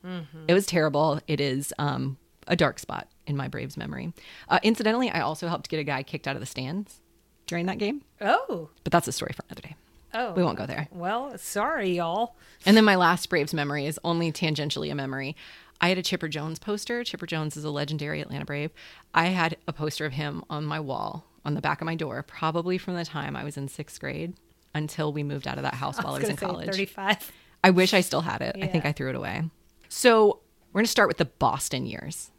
it 0.49 0.55
was 0.55 0.67
terrible 0.67 1.21
it 1.29 1.41
is 1.41 1.73
um, 1.79 2.17
a 2.49 2.57
dark 2.57 2.79
spot 2.79 3.09
in 3.27 3.37
my 3.37 3.47
braves 3.49 3.77
memory 3.77 4.13
uh, 4.49 4.59
incidentally 4.63 5.11
i 5.11 5.21
also 5.21 5.47
helped 5.49 5.69
get 5.69 5.79
a 5.79 5.85
guy 5.85 6.03
kicked 6.03 6.27
out 6.27 6.35
of 6.37 6.41
the 6.41 6.47
stands 6.47 7.01
during 7.47 7.67
that 7.67 7.79
game 7.79 8.03
Oh, 8.21 8.71
but 8.85 8.93
that's 8.93 9.07
a 9.09 9.13
story 9.13 9.33
for 9.37 9.45
another 9.49 9.63
day 9.63 9.77
oh. 10.15 10.33
we 10.33 10.43
won't 10.43 10.59
go 10.59 10.67
there 10.67 10.89
Well, 10.93 11.37
sorry, 11.39 11.91
y'all. 11.97 12.37
and 12.67 12.77
then 12.77 12.85
my 12.85 12.97
last 12.97 13.29
Braves 13.29 13.53
memory 13.55 13.87
is 13.87 13.99
only 14.05 14.33
tangentially 14.33 14.91
a 14.91 14.95
memory. 14.95 15.37
I 15.81 15.89
had 15.89 15.99
a 15.99 16.03
Chipper 16.03 16.29
Jones 16.29 16.61
poster. 16.61 17.03
Chipper 17.03 17.27
Jones 17.27 17.57
is 17.57 17.65
a 17.65 17.71
legendary 17.71 18.21
Atlanta 18.21 18.45
Brave. 18.45 18.71
I 19.13 19.27
had 19.27 19.57
a 19.67 19.73
poster 19.73 20.07
of 20.07 20.13
him 20.13 20.45
on 20.49 20.65
my 20.65 20.79
wall 20.79 21.25
on 21.45 21.55
the 21.55 21.61
back 21.61 21.81
of 21.81 21.87
my 21.87 21.95
door, 21.95 22.23
probably 22.23 22.79
from 22.79 22.95
the 22.95 23.05
time 23.05 23.37
I 23.37 23.45
was 23.45 23.57
in 23.57 23.69
sixth 23.69 24.01
grade 24.01 24.35
until 24.75 25.13
we 25.13 25.23
moved 25.23 25.47
out 25.47 25.59
of 25.59 25.65
that 25.65 25.75
house 25.75 25.99
while 25.99 26.15
I 26.15 26.21
was, 26.21 26.29
in 26.29 26.37
college. 26.37 26.67
35. 26.67 27.33
I 27.65 27.71
wish 27.71 27.95
I 27.95 28.01
still 28.01 28.23
had 28.23 28.43
it. 28.43 28.57
I 28.61 28.67
think 28.67 28.85
I 28.85 28.93
threw 28.93 29.09
it 29.11 29.15
away. 29.15 29.43
So 29.89 30.41
we're 30.73 30.81
going 30.81 30.87
to 30.87 30.91
start 30.91 31.09
with 31.09 31.19
the 31.19 31.27
Boston 31.27 31.87
years. 31.87 32.31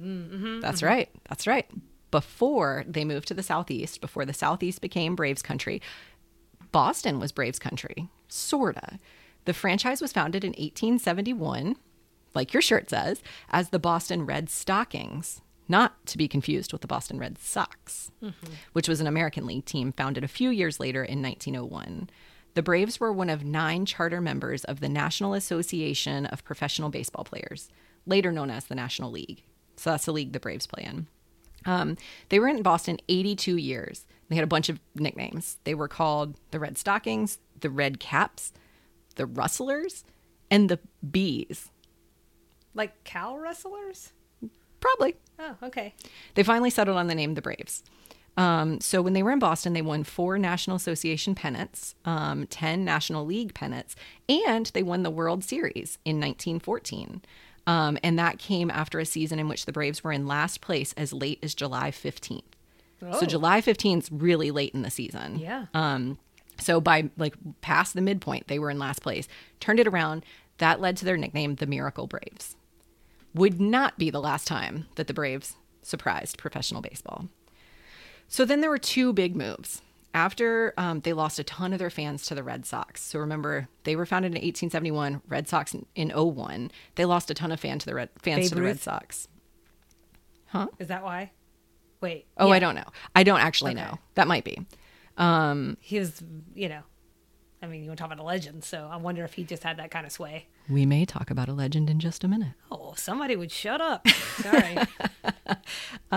Mm-hmm. 0.00 0.60
That's 0.60 0.82
right. 0.82 1.08
That's 1.28 1.46
right. 1.46 1.68
Before 2.10 2.84
they 2.86 3.04
moved 3.04 3.28
to 3.28 3.34
the 3.34 3.42
Southeast, 3.42 4.00
before 4.00 4.24
the 4.24 4.32
Southeast 4.32 4.80
became 4.80 5.16
Braves 5.16 5.42
country, 5.42 5.82
Boston 6.70 7.18
was 7.18 7.32
Braves 7.32 7.58
country, 7.58 8.08
sorta. 8.28 8.98
The 9.44 9.52
franchise 9.52 10.00
was 10.00 10.12
founded 10.12 10.44
in 10.44 10.50
1871, 10.50 11.76
like 12.34 12.52
your 12.52 12.62
shirt 12.62 12.90
says, 12.90 13.22
as 13.50 13.70
the 13.70 13.78
Boston 13.78 14.24
Red 14.24 14.48
Stockings, 14.48 15.40
not 15.68 16.06
to 16.06 16.18
be 16.18 16.28
confused 16.28 16.72
with 16.72 16.80
the 16.80 16.86
Boston 16.86 17.18
Red 17.18 17.38
Sox, 17.38 18.10
which 18.72 18.88
was 18.88 19.00
an 19.00 19.06
American 19.06 19.46
League 19.46 19.64
team 19.64 19.92
founded 19.92 20.24
a 20.24 20.28
few 20.28 20.50
years 20.50 20.80
later 20.80 21.04
in 21.04 21.22
1901. 21.22 22.08
The 22.54 22.62
Braves 22.62 22.98
were 22.98 23.12
one 23.12 23.30
of 23.30 23.44
nine 23.44 23.84
charter 23.86 24.20
members 24.20 24.64
of 24.64 24.80
the 24.80 24.88
National 24.88 25.34
Association 25.34 26.26
of 26.26 26.44
Professional 26.44 26.88
Baseball 26.88 27.24
Players, 27.24 27.68
later 28.06 28.32
known 28.32 28.50
as 28.50 28.64
the 28.64 28.74
National 28.74 29.10
League. 29.10 29.42
So 29.76 29.90
that's 29.90 30.06
the 30.06 30.12
league 30.12 30.32
the 30.32 30.40
Braves 30.40 30.66
play 30.66 30.84
in. 30.84 31.06
Um, 31.66 31.96
they 32.30 32.38
were 32.40 32.48
in 32.48 32.62
Boston 32.62 32.98
82 33.08 33.56
years. 33.56 34.06
They 34.28 34.36
had 34.36 34.44
a 34.44 34.48
bunch 34.48 34.68
of 34.68 34.80
nicknames. 34.94 35.58
They 35.64 35.74
were 35.74 35.88
called 35.88 36.36
the 36.50 36.58
Red 36.58 36.78
Stockings, 36.78 37.38
the 37.60 37.70
Red 37.70 38.00
Caps, 38.00 38.52
the 39.16 39.26
Rustlers, 39.26 40.04
and 40.50 40.68
the 40.68 40.78
Bees. 41.08 41.70
Like 42.74 43.04
cow 43.04 43.36
rustlers? 43.36 44.12
Probably. 44.80 45.16
Oh, 45.38 45.56
okay. 45.62 45.94
They 46.34 46.42
finally 46.42 46.70
settled 46.70 46.96
on 46.96 47.06
the 47.06 47.14
name 47.14 47.34
the 47.34 47.42
Braves. 47.42 47.82
Um, 48.36 48.80
so 48.80 49.02
when 49.02 49.14
they 49.14 49.22
were 49.22 49.32
in 49.32 49.40
Boston, 49.40 49.72
they 49.72 49.82
won 49.82 50.04
four 50.04 50.38
National 50.38 50.76
Association 50.76 51.34
pennants, 51.34 51.96
um, 52.04 52.46
10 52.46 52.84
National 52.84 53.26
League 53.26 53.52
pennants, 53.52 53.96
and 54.28 54.66
they 54.66 54.82
won 54.82 55.02
the 55.02 55.10
World 55.10 55.42
Series 55.42 55.98
in 56.04 56.20
1914. 56.20 57.22
Um, 57.66 57.98
and 58.02 58.18
that 58.18 58.38
came 58.38 58.70
after 58.70 59.00
a 59.00 59.04
season 59.04 59.38
in 59.38 59.48
which 59.48 59.66
the 59.66 59.72
Braves 59.72 60.04
were 60.04 60.12
in 60.12 60.26
last 60.26 60.60
place 60.60 60.94
as 60.96 61.12
late 61.12 61.40
as 61.42 61.54
July 61.54 61.90
15th. 61.90 62.42
Oh. 63.02 63.20
So 63.20 63.26
July 63.26 63.60
15th 63.60 64.04
is 64.04 64.12
really 64.12 64.50
late 64.50 64.72
in 64.72 64.82
the 64.82 64.90
season. 64.90 65.38
Yeah. 65.38 65.66
Um, 65.74 66.18
so 66.60 66.80
by 66.80 67.10
like 67.16 67.34
past 67.60 67.94
the 67.94 68.00
midpoint, 68.00 68.46
they 68.46 68.58
were 68.58 68.70
in 68.70 68.78
last 68.78 69.02
place. 69.02 69.28
Turned 69.60 69.80
it 69.80 69.86
around. 69.86 70.24
That 70.58 70.80
led 70.80 70.96
to 70.98 71.04
their 71.04 71.16
nickname, 71.16 71.56
the 71.56 71.66
Miracle 71.66 72.06
Braves. 72.06 72.56
Would 73.38 73.60
not 73.60 73.98
be 73.98 74.10
the 74.10 74.20
last 74.20 74.46
time 74.46 74.86
that 74.96 75.06
the 75.06 75.14
Braves 75.14 75.56
surprised 75.82 76.38
professional 76.38 76.82
baseball. 76.82 77.28
So 78.26 78.44
then 78.44 78.60
there 78.60 78.70
were 78.70 78.78
two 78.78 79.12
big 79.12 79.36
moves. 79.36 79.82
After 80.14 80.74
um, 80.76 81.00
they 81.00 81.12
lost 81.12 81.38
a 81.38 81.44
ton 81.44 81.72
of 81.72 81.78
their 81.78 81.90
fans 81.90 82.26
to 82.26 82.34
the 82.34 82.42
Red 82.42 82.66
Sox. 82.66 83.02
So 83.02 83.18
remember, 83.18 83.68
they 83.84 83.94
were 83.94 84.06
founded 84.06 84.32
in 84.32 84.36
1871, 84.36 85.22
Red 85.28 85.46
Sox 85.48 85.74
in, 85.74 85.86
in 85.94 86.08
01. 86.10 86.70
They 86.96 87.04
lost 87.04 87.30
a 87.30 87.34
ton 87.34 87.52
of 87.52 87.60
fan 87.60 87.78
to 87.78 87.86
the 87.86 87.94
Red, 87.94 88.08
fans 88.20 88.40
Babe 88.40 88.48
to 88.48 88.54
the 88.56 88.62
Red 88.62 88.68
Ruth? 88.86 89.28
Huh? 90.46 90.68
Is 90.78 90.88
that 90.88 91.04
why? 91.04 91.30
Wait. 92.00 92.26
Oh, 92.38 92.48
yeah. 92.48 92.54
I 92.54 92.58
don't 92.58 92.74
know. 92.74 92.86
I 93.14 93.22
don't 93.22 93.40
actually 93.40 93.72
Okay. 93.72 93.82
know. 93.82 93.98
That 94.14 94.26
might 94.26 94.44
be. 94.44 94.58
Um, 95.18 95.76
He 95.80 95.98
was, 95.98 96.22
you 96.54 96.68
know, 96.68 96.82
I 97.62 97.66
mean, 97.66 97.82
you 97.82 97.88
want 97.90 97.98
to 97.98 98.02
talk 98.02 98.12
about 98.12 98.22
a 98.22 98.26
legend, 98.26 98.64
so 98.64 98.88
I 98.90 98.96
wonder 98.96 99.24
if 99.24 99.34
he 99.34 99.44
just 99.44 99.62
had 99.62 99.76
that 99.76 99.90
kind 99.90 100.06
of 100.06 100.12
sway. 100.12 100.46
We 100.68 100.84
may 100.84 101.04
talk 101.04 101.30
about 101.30 101.48
a 101.48 101.54
legend 101.54 101.88
in 101.88 101.98
just 101.98 102.24
a 102.24 102.28
minute. 102.28 102.52
Oh, 102.70 102.94
somebody 102.96 103.36
would 103.36 103.50
shut 103.50 103.80
up. 103.80 104.06
Sorry. 104.08 104.76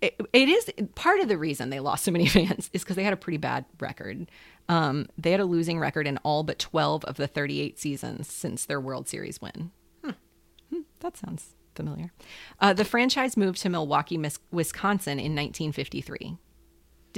it, 0.00 0.20
it 0.32 0.48
is 0.48 0.70
part 0.94 1.20
of 1.20 1.28
the 1.28 1.38
reason 1.38 1.70
they 1.70 1.80
lost 1.80 2.04
so 2.04 2.10
many 2.10 2.26
fans 2.28 2.70
is 2.72 2.82
because 2.82 2.96
they 2.96 3.04
had 3.04 3.12
a 3.12 3.16
pretty 3.16 3.36
bad 3.36 3.64
record. 3.80 4.30
Um, 4.68 5.06
they 5.16 5.30
had 5.30 5.40
a 5.40 5.44
losing 5.44 5.78
record 5.78 6.06
in 6.06 6.18
all 6.18 6.42
but 6.42 6.58
12 6.58 7.04
of 7.04 7.16
the 7.16 7.26
38 7.26 7.78
seasons 7.78 8.30
since 8.30 8.64
their 8.64 8.80
World 8.80 9.08
Series 9.08 9.40
win. 9.40 9.70
that 11.00 11.16
sounds 11.16 11.54
familiar. 11.74 12.12
Uh, 12.60 12.72
the 12.72 12.84
franchise 12.84 13.36
moved 13.36 13.60
to 13.62 13.68
Milwaukee, 13.68 14.18
Wisconsin 14.50 15.18
in 15.18 15.34
1953. 15.34 16.36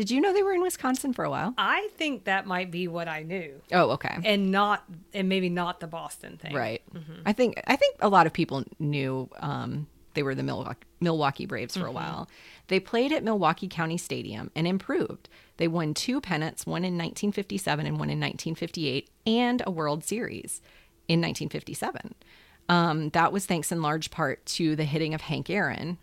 Did 0.01 0.11
you 0.11 0.19
know 0.23 0.33
they 0.33 0.43
were 0.43 0.55
in 0.55 0.63
Wisconsin 0.63 1.13
for 1.13 1.27
a 1.27 1.31
while? 1.31 1.53
I 1.59 1.91
think 1.99 2.25
that 2.25 2.47
might 2.47 2.71
be 2.71 2.89
what 2.89 3.07
I 3.07 3.23
knew, 3.23 3.61
Oh, 3.71 3.91
okay. 3.91 4.17
and 4.25 4.51
not, 4.51 4.83
and 5.13 5.29
maybe 5.29 5.51
not 5.51 5.79
the 5.81 5.87
Boston 5.87 6.39
thing. 6.39 6.55
Right. 6.55 6.81
I 7.27 7.35
think 7.35 7.61
I 7.67 7.77
think 7.77 7.97
a 8.01 8.09
lot 8.09 8.27
of 8.27 8.33
people 8.33 8.65
knew 8.79 9.29
um, 9.41 9.87
they 10.15 10.23
were 10.23 10.35
the 10.35 10.43
Milwaukee, 10.43 10.87
Milwaukee 11.01 11.45
Braves 11.45 11.77
for 11.77 11.85
a 11.85 11.93
while. 11.93 12.31
They 12.69 12.81
played 12.81 13.13
at 13.13 13.23
Milwaukee 13.23 13.69
County 13.69 13.99
Stadium 13.99 14.51
and 14.57 14.67
improved. 14.67 15.29
They 15.59 15.69
won 15.69 15.93
two 15.93 16.23
pennants, 16.23 16.65
one 16.65 16.83
in 16.83 16.95
1957 16.95 17.85
and 17.87 17.99
one 17.99 18.09
in 18.09 18.19
1958, 18.21 19.11
and 19.27 19.63
a 19.67 19.71
World 19.71 20.03
Series 20.03 20.63
in 21.09 21.21
1957. 21.21 22.15
Um, 22.71 23.11
that 23.11 23.33
was 23.33 23.45
thanks 23.45 23.71
in 23.71 23.83
large 23.83 24.11
part 24.11 24.47
to 24.47 24.75
the 24.77 24.85
hitting 24.85 25.13
of 25.13 25.21
Hank 25.21 25.51
Aaron. 25.51 25.99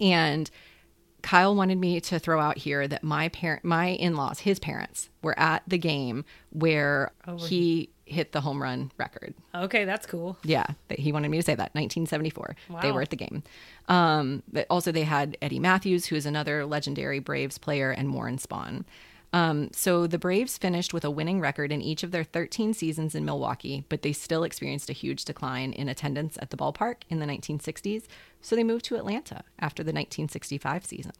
And 0.00 0.50
Kyle 1.26 1.56
wanted 1.56 1.76
me 1.78 2.00
to 2.00 2.20
throw 2.20 2.40
out 2.40 2.56
here 2.56 2.86
that 2.86 3.02
my 3.02 3.28
parent, 3.30 3.64
my 3.64 3.88
in-laws, 3.88 4.38
his 4.38 4.60
parents, 4.60 5.10
were 5.22 5.36
at 5.36 5.64
the 5.66 5.76
game 5.76 6.24
where 6.50 7.10
he 7.48 7.90
hit 8.04 8.30
the 8.30 8.40
home 8.42 8.62
run 8.62 8.92
record. 8.96 9.34
Okay, 9.52 9.84
that's 9.84 10.06
cool. 10.06 10.38
Yeah, 10.44 10.66
that 10.86 11.00
he 11.00 11.10
wanted 11.10 11.32
me 11.32 11.38
to 11.38 11.42
say 11.42 11.56
that. 11.56 11.74
1974. 11.74 12.54
They 12.80 12.92
were 12.92 13.02
at 13.02 13.10
the 13.10 13.16
game. 13.16 13.42
Um, 13.88 14.44
but 14.52 14.68
also, 14.70 14.92
they 14.92 15.02
had 15.02 15.36
Eddie 15.42 15.58
Mathews, 15.58 16.06
who 16.06 16.14
is 16.14 16.26
another 16.26 16.64
legendary 16.64 17.18
Braves 17.18 17.58
player, 17.58 17.90
and 17.90 18.14
Warren 18.14 18.36
Spahn. 18.38 18.84
Um, 19.32 19.70
so 19.72 20.06
the 20.06 20.18
Braves 20.18 20.56
finished 20.56 20.94
with 20.94 21.04
a 21.04 21.10
winning 21.10 21.40
record 21.40 21.72
in 21.72 21.82
each 21.82 22.02
of 22.02 22.10
their 22.10 22.24
13 22.24 22.72
seasons 22.72 23.14
in 23.14 23.24
Milwaukee, 23.24 23.84
but 23.88 24.02
they 24.02 24.12
still 24.12 24.44
experienced 24.44 24.88
a 24.88 24.94
huge 24.94 25.24
decline 25.24 25.72
in 25.72 25.88
attendance 25.88 26.38
at 26.40 26.50
the 26.50 26.56
ballpark 26.56 27.02
in 27.10 27.18
the 27.18 27.26
1960s. 27.26 28.04
So 28.40 28.56
they 28.56 28.64
moved 28.64 28.84
to 28.86 28.96
Atlanta 28.96 29.42
after 29.58 29.82
the 29.82 29.88
1965 29.88 30.86
season. 30.86 31.12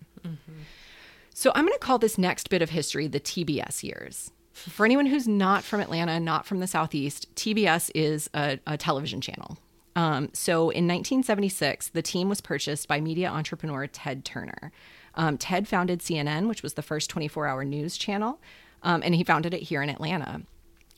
So 1.35 1.53
I'm 1.55 1.67
going 1.67 1.75
to 1.75 1.79
call 1.79 1.99
this 1.99 2.17
next 2.17 2.49
bit 2.49 2.63
of 2.63 2.71
history 2.71 3.09
the 3.09 3.21
TBS 3.21 3.83
years. 3.83 4.31
For 4.53 4.87
anyone 4.87 5.07
who's 5.07 5.29
not 5.29 5.65
from 5.65 5.81
Atlanta, 5.81 6.19
not 6.19 6.47
from 6.47 6.61
the 6.61 6.67
Southeast, 6.67 7.35
TBS 7.35 7.91
is 7.95 8.31
a, 8.33 8.59
a 8.67 8.79
television 8.79 9.21
channel. 9.21 9.59
Um, 9.97 10.31
so 10.33 10.71
in 10.71 10.87
1976, 10.87 11.89
the 11.89 12.03
team 12.03 12.29
was 12.29 12.41
purchased 12.41 12.89
by 12.89 13.01
media 13.01 13.29
entrepreneur 13.29 13.87
Ted 13.87 14.25
Turner. 14.25 14.73
Um, 15.17 15.39
Ted 15.39 15.67
founded 15.67 16.01
CNN, 16.01 16.49
which 16.49 16.63
was 16.63 16.75
the 16.75 16.83
first 16.83 17.11
24 17.11 17.47
hour 17.47 17.65
news 17.65 17.97
channel, 17.97 18.41
um, 18.83 19.03
and 19.05 19.15
he 19.15 19.25
founded 19.25 19.55
it 19.55 19.63
here 19.63 19.83
in 19.83 19.89
Atlanta. 19.89 20.43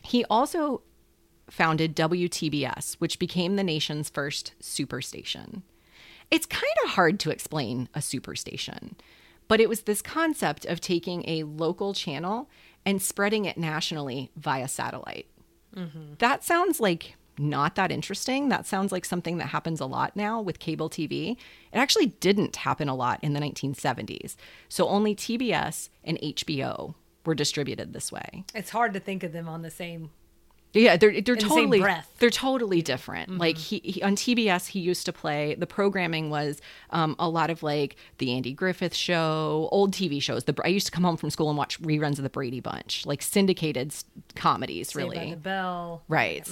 He 0.02 0.24
also 0.26 0.82
founded 1.50 1.96
WTBS, 1.96 2.94
which 2.94 3.18
became 3.18 3.56
the 3.56 3.64
nation's 3.64 4.10
first 4.10 4.52
superstation. 4.62 5.62
It's 6.30 6.46
kind 6.46 6.64
of 6.84 6.90
hard 6.90 7.18
to 7.20 7.30
explain 7.30 7.88
a 7.94 8.00
superstation, 8.00 8.92
but 9.46 9.60
it 9.60 9.68
was 9.68 9.82
this 9.82 10.02
concept 10.02 10.66
of 10.66 10.80
taking 10.80 11.26
a 11.28 11.44
local 11.44 11.94
channel 11.94 12.50
and 12.84 13.00
spreading 13.00 13.44
it 13.46 13.56
nationally 13.56 14.30
via 14.36 14.68
satellite. 14.68 15.26
That 16.18 16.44
sounds 16.44 16.80
like 16.80 17.14
not 17.38 17.74
that 17.76 17.90
interesting. 17.92 18.48
That 18.48 18.66
sounds 18.66 18.92
like 18.92 19.04
something 19.04 19.38
that 19.38 19.46
happens 19.48 19.80
a 19.80 19.86
lot 19.86 20.16
now 20.16 20.40
with 20.40 20.58
cable 20.58 20.90
TV. 20.90 21.32
It 21.32 21.38
actually 21.78 22.06
didn't 22.06 22.56
happen 22.56 22.88
a 22.88 22.94
lot 22.94 23.18
in 23.22 23.32
the 23.32 23.40
1970s. 23.40 24.36
So 24.68 24.88
only 24.88 25.14
TBS 25.14 25.88
and 26.04 26.18
HBO 26.18 26.94
were 27.24 27.34
distributed 27.34 27.92
this 27.92 28.10
way. 28.10 28.44
It's 28.54 28.70
hard 28.70 28.94
to 28.94 29.00
think 29.00 29.22
of 29.22 29.32
them 29.32 29.48
on 29.48 29.62
the 29.62 29.70
same. 29.70 30.10
Yeah, 30.74 30.96
they're 30.96 31.20
they're 31.22 31.34
the 31.34 31.40
totally 31.40 31.80
breath. 31.80 32.14
they're 32.18 32.28
totally 32.28 32.82
different. 32.82 33.38
Like 33.38 33.56
he, 33.56 33.78
he 33.78 34.02
on 34.02 34.16
TBS, 34.16 34.66
he 34.68 34.80
used 34.80 35.06
to 35.06 35.12
play 35.12 35.54
the 35.54 35.66
programming 35.66 36.28
was 36.28 36.60
um, 36.90 37.16
a 37.18 37.28
lot 37.28 37.48
of 37.48 37.62
like 37.62 37.96
the 38.18 38.32
Andy 38.34 38.52
Griffith 38.52 38.94
Show, 38.94 39.68
old 39.72 39.92
TV 39.92 40.20
shows. 40.20 40.44
The 40.44 40.54
I 40.62 40.68
used 40.68 40.86
to 40.86 40.92
come 40.92 41.04
home 41.04 41.16
from 41.16 41.30
school 41.30 41.48
and 41.48 41.56
watch 41.56 41.80
reruns 41.80 42.18
of 42.18 42.22
the 42.22 42.30
Brady 42.30 42.60
Bunch, 42.60 43.06
like 43.06 43.22
syndicated 43.22 43.94
comedies, 44.34 44.88
Saved 44.88 44.96
really. 44.96 45.16
by 45.16 45.30
the 45.30 45.36
Bell. 45.36 46.02
Right. 46.06 46.46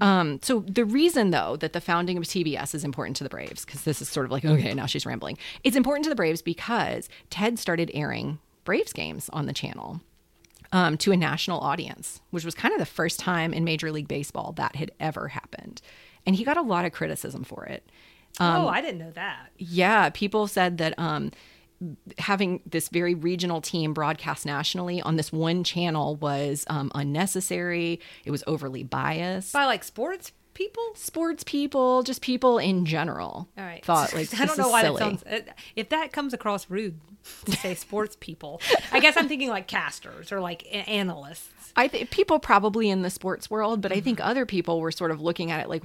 Um, 0.00 0.40
so 0.42 0.60
the 0.60 0.84
reason, 0.84 1.30
though, 1.30 1.56
that 1.56 1.72
the 1.72 1.80
founding 1.80 2.16
of 2.16 2.24
TBS 2.24 2.74
is 2.74 2.84
important 2.84 3.16
to 3.16 3.24
the 3.24 3.30
Braves, 3.30 3.64
because 3.64 3.82
this 3.82 4.02
is 4.02 4.08
sort 4.08 4.26
of 4.26 4.32
like, 4.32 4.44
okay, 4.44 4.74
now 4.74 4.86
she's 4.86 5.06
rambling. 5.06 5.38
It's 5.64 5.76
important 5.76 6.04
to 6.04 6.10
the 6.10 6.16
Braves 6.16 6.42
because 6.42 7.08
Ted 7.30 7.58
started 7.58 7.90
airing 7.94 8.38
Braves 8.64 8.92
games 8.92 9.28
on 9.32 9.46
the 9.46 9.52
channel 9.52 10.00
um, 10.72 10.98
to 10.98 11.12
a 11.12 11.16
national 11.16 11.60
audience, 11.60 12.20
which 12.30 12.44
was 12.44 12.54
kind 12.54 12.74
of 12.74 12.80
the 12.80 12.86
first 12.86 13.18
time 13.20 13.54
in 13.54 13.64
Major 13.64 13.92
League 13.92 14.08
Baseball 14.08 14.52
that 14.52 14.76
had 14.76 14.90
ever 15.00 15.28
happened. 15.28 15.80
And 16.26 16.36
he 16.36 16.44
got 16.44 16.56
a 16.56 16.62
lot 16.62 16.84
of 16.84 16.92
criticism 16.92 17.44
for 17.44 17.64
it. 17.66 17.88
Um, 18.38 18.64
oh, 18.64 18.68
I 18.68 18.80
didn't 18.80 18.98
know 18.98 19.12
that. 19.12 19.50
Yeah, 19.56 20.10
people 20.10 20.46
said 20.46 20.78
that 20.78 20.98
um, 20.98 21.30
having 22.18 22.60
this 22.66 22.88
very 22.88 23.14
regional 23.14 23.60
team 23.60 23.92
broadcast 23.92 24.46
nationally 24.46 25.00
on 25.02 25.16
this 25.16 25.32
one 25.32 25.64
channel 25.64 26.16
was 26.16 26.64
um, 26.68 26.90
unnecessary. 26.94 28.00
It 28.24 28.30
was 28.30 28.42
overly 28.46 28.82
biased 28.82 29.52
By 29.52 29.66
like 29.66 29.84
sports 29.84 30.32
people. 30.54 30.82
sports 30.94 31.44
people, 31.44 32.02
just 32.02 32.22
people 32.22 32.58
in 32.58 32.86
general, 32.86 33.48
All 33.58 33.64
right. 33.64 33.84
thought 33.84 34.14
like 34.14 34.28
I 34.40 34.46
don't 34.46 34.56
know 34.58 34.68
why 34.68 34.82
silly. 34.82 34.98
that 34.98 35.20
sounds. 35.20 35.22
uh, 35.24 35.40
If 35.74 35.90
that 35.90 36.12
comes 36.12 36.32
across 36.32 36.70
rude 36.70 36.98
to 37.44 37.52
say 37.52 37.74
sports 37.86 38.16
people, 38.18 38.60
I 38.92 39.00
guess 39.00 39.16
I'm 39.16 39.28
thinking 39.28 39.48
like 39.50 39.66
casters 39.66 40.32
or 40.32 40.40
like 40.40 40.66
analysts. 40.88 41.72
I 41.76 41.88
think 41.88 42.10
people 42.10 42.38
probably 42.38 42.88
in 42.88 43.02
the 43.02 43.10
sports 43.10 43.50
world, 43.50 43.82
but 43.82 43.92
I 43.92 44.00
think 44.00 44.18
Mm-hmm. 44.18 44.28
other 44.30 44.46
people 44.46 44.80
were 44.80 44.90
sort 44.92 45.10
of 45.10 45.20
looking 45.20 45.50
at 45.50 45.60
it 45.60 45.68
like, 45.68 45.82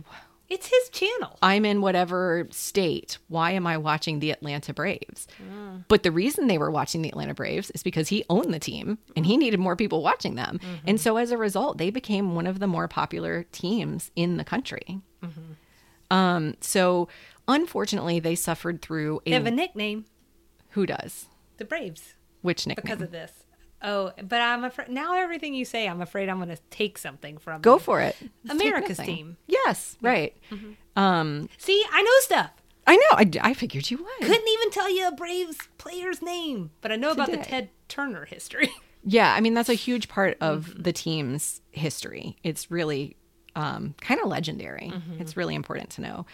It's 0.52 0.68
his 0.68 0.90
channel. 0.90 1.40
I'm 1.42 1.64
in 1.64 1.80
whatever 1.80 2.46
state. 2.52 3.18
Why 3.30 3.52
am 3.52 3.66
I 3.66 3.78
watching 3.78 4.20
the 4.20 4.32
Atlanta 4.32 4.74
Braves? 4.74 5.26
Mm. 5.42 5.86
But 5.88 6.04
the 6.04 6.12
reason 6.12 6.48
they 6.48 6.58
were 6.58 6.70
watching 6.70 7.02
the 7.02 7.08
Atlanta 7.08 7.34
Braves 7.34 7.72
is 7.72 7.84
because 7.84 8.10
he 8.10 8.26
owned 8.30 8.54
the 8.54 8.60
team 8.60 8.98
and 9.16 9.26
he 9.26 9.38
needed 9.38 9.62
more 9.62 9.78
people 9.78 10.04
watching 10.04 10.36
them. 10.36 10.60
Mm-hmm. 10.62 10.88
And 10.90 11.00
so 11.00 11.16
as 11.16 11.32
a 11.32 11.38
result, 11.38 11.78
they 11.78 11.90
became 11.90 12.36
one 12.36 12.48
of 12.48 12.60
the 12.60 12.68
more 12.68 12.90
popular 12.90 13.46
teams 13.54 14.12
in 14.18 14.36
the 14.36 14.44
country. 14.44 15.00
Mm-hmm. 15.24 16.14
Um, 16.14 16.56
so 16.60 17.08
unfortunately, 17.48 18.20
they 18.20 18.36
suffered 18.36 18.82
through 18.82 19.22
a, 19.26 19.30
They 19.30 19.36
have 19.36 19.46
a 19.46 19.52
nickname, 19.52 20.04
who 20.72 20.86
does 20.86 21.28
the 21.58 21.64
Braves, 21.66 22.16
which 22.42 22.68
nickname? 22.68 22.84
because 22.84 23.02
of 23.02 23.12
this. 23.12 23.32
Oh, 23.84 24.12
but 24.22 24.42
I'm 24.42 24.64
afraid 24.64 24.90
now 24.90 25.16
everything 25.16 25.54
you 25.54 25.66
say, 25.66 25.88
I'm 25.88 26.02
afraid 26.02 26.30
I'm 26.30 26.38
going 26.38 26.50
to 26.50 26.62
take 26.70 26.98
something 26.98 27.38
from 27.38 27.62
Go 27.62 27.74
you. 27.74 27.80
for 27.80 28.02
it. 28.02 28.16
Let's 28.44 28.60
America's 28.60 28.98
team. 28.98 29.38
Yes, 29.48 29.96
mm-hmm. 29.96 30.06
right. 30.06 30.38
Mm-hmm. 30.52 31.00
Um, 31.02 31.50
See, 31.58 31.84
I 31.92 32.02
know 32.02 32.12
stuff. 32.20 32.52
I 32.86 32.96
know. 32.96 33.02
I, 33.14 33.50
I 33.50 33.54
figured 33.54 33.90
you 33.90 33.98
would. 33.98 34.28
Couldn't 34.28 34.48
even 34.48 34.72
tell 34.72 34.94
you 34.94 35.08
a 35.08 35.12
Braves 35.12 35.58
player's 35.78 36.22
name, 36.22 36.72
but 36.82 36.92
I 36.92 36.96
know 36.96 37.12
about 37.12 37.32
the 37.32 37.38
Ted 37.38 37.70
Turner 37.88 38.26
history. 38.26 38.70
Yeah, 39.04 39.34
I 39.34 39.42
mean 39.42 39.56
that's 39.56 39.68
a 39.68 39.74
huge 39.74 40.10
part 40.10 40.38
of 40.42 40.68
mm-hmm. 40.68 40.84
the 40.84 40.94
team's 40.94 41.62
history. 41.72 42.38
It's 42.44 42.70
really 42.70 43.18
um, 43.56 43.96
kind 44.00 44.22
of 44.22 44.28
legendary. 44.28 44.94
It's 45.20 45.36
really 45.36 45.56
important 45.56 45.90
to 45.92 46.02
know. 46.02 46.28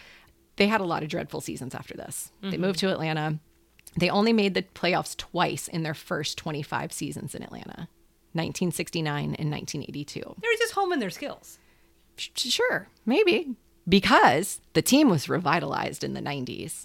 They 0.56 0.66
had 0.66 0.82
a 0.82 0.84
lot 0.84 1.02
of 1.02 1.08
dreadful 1.08 1.40
seasons 1.40 1.74
after 1.74 1.96
this. 1.96 2.30
They 2.42 2.58
moved 2.58 2.80
to 2.80 2.90
Atlanta. 2.90 3.38
They 3.96 4.10
only 4.10 4.32
made 4.32 4.54
the 4.54 4.62
playoffs 4.62 5.16
twice 5.16 5.68
in 5.68 5.82
their 5.82 5.94
first 5.94 6.38
25 6.38 6.92
seasons 6.92 7.34
in 7.34 7.42
Atlanta. 7.42 7.88
1969 8.32 9.24
and 9.24 9.50
1982. 9.50 10.20
they 10.20 10.48
were 10.48 10.58
just 10.58 10.74
homing 10.74 10.98
their 10.98 11.10
skills. 11.10 11.58
Sure, 12.16 12.88
maybe. 13.06 13.54
Because 13.88 14.60
the 14.74 14.82
team 14.82 15.08
was 15.08 15.28
revitalized 15.28 16.04
in 16.04 16.12
the 16.14 16.20
90s. 16.20 16.84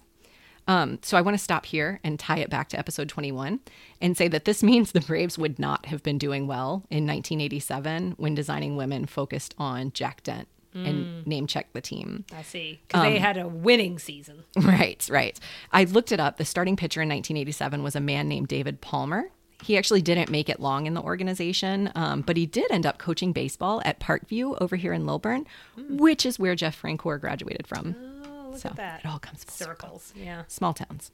Um, 0.67 0.99
so 1.01 1.17
I 1.17 1.21
want 1.21 1.37
to 1.37 1.43
stop 1.43 1.65
here 1.65 1.99
and 2.03 2.17
tie 2.17 2.37
it 2.37 2.49
back 2.49 2.69
to 2.69 2.79
episode 2.79 3.09
21 3.09 3.59
and 3.99 4.15
say 4.15 4.29
that 4.29 4.45
this 4.45 4.63
means 4.63 4.91
the 4.91 5.01
Braves 5.01 5.37
would 5.37 5.59
not 5.59 5.87
have 5.87 6.01
been 6.01 6.17
doing 6.17 6.47
well 6.47 6.85
in 6.89 7.05
1987 7.05 8.13
when 8.17 8.33
designing 8.33 8.77
women 8.77 9.05
focused 9.05 9.53
on 9.57 9.91
Jack 9.91 10.23
Dent 10.23 10.47
and 10.73 11.25
name 11.27 11.47
check 11.47 11.71
the 11.73 11.81
team. 11.81 12.25
I 12.35 12.41
see, 12.41 12.79
because 12.87 13.03
they 13.03 13.19
had 13.19 13.37
a 13.37 13.47
winning 13.47 13.99
season. 13.99 14.43
Right, 14.57 15.05
right. 15.09 15.39
I 15.71 15.83
looked 15.85 16.11
it 16.11 16.19
up. 16.19 16.37
The 16.37 16.45
starting 16.45 16.75
pitcher 16.75 17.01
in 17.01 17.09
1987 17.09 17.83
was 17.83 17.95
a 17.95 17.99
man 18.01 18.27
named 18.27 18.47
David 18.47 18.81
Palmer. 18.81 19.29
He 19.63 19.77
actually 19.77 20.01
didn't 20.01 20.29
make 20.29 20.49
it 20.49 20.59
long 20.59 20.87
in 20.87 20.93
the 20.93 21.01
organization, 21.01 21.89
um, 21.95 22.21
but 22.21 22.35
he 22.35 22.45
did 22.45 22.69
end 22.71 22.85
up 22.85 22.97
coaching 22.97 23.31
baseball 23.31 23.81
at 23.85 23.99
Parkview 23.99 24.57
over 24.59 24.75
here 24.75 24.91
in 24.93 25.05
Lilburn, 25.05 25.45
which 25.89 26.25
is 26.25 26.37
where 26.37 26.53
Jeff 26.55 26.81
Francoeur 26.81 27.19
graduated 27.19 27.65
from. 27.65 27.95
Oh, 28.25 28.49
look 28.51 28.59
So 28.59 28.69
at 28.69 28.75
that. 28.75 28.99
it 29.01 29.07
all 29.07 29.19
comes 29.19 29.43
full 29.45 29.53
circle. 29.55 29.87
Circles. 29.99 30.13
Yeah. 30.17 30.43
Small 30.49 30.73
towns. 30.73 31.11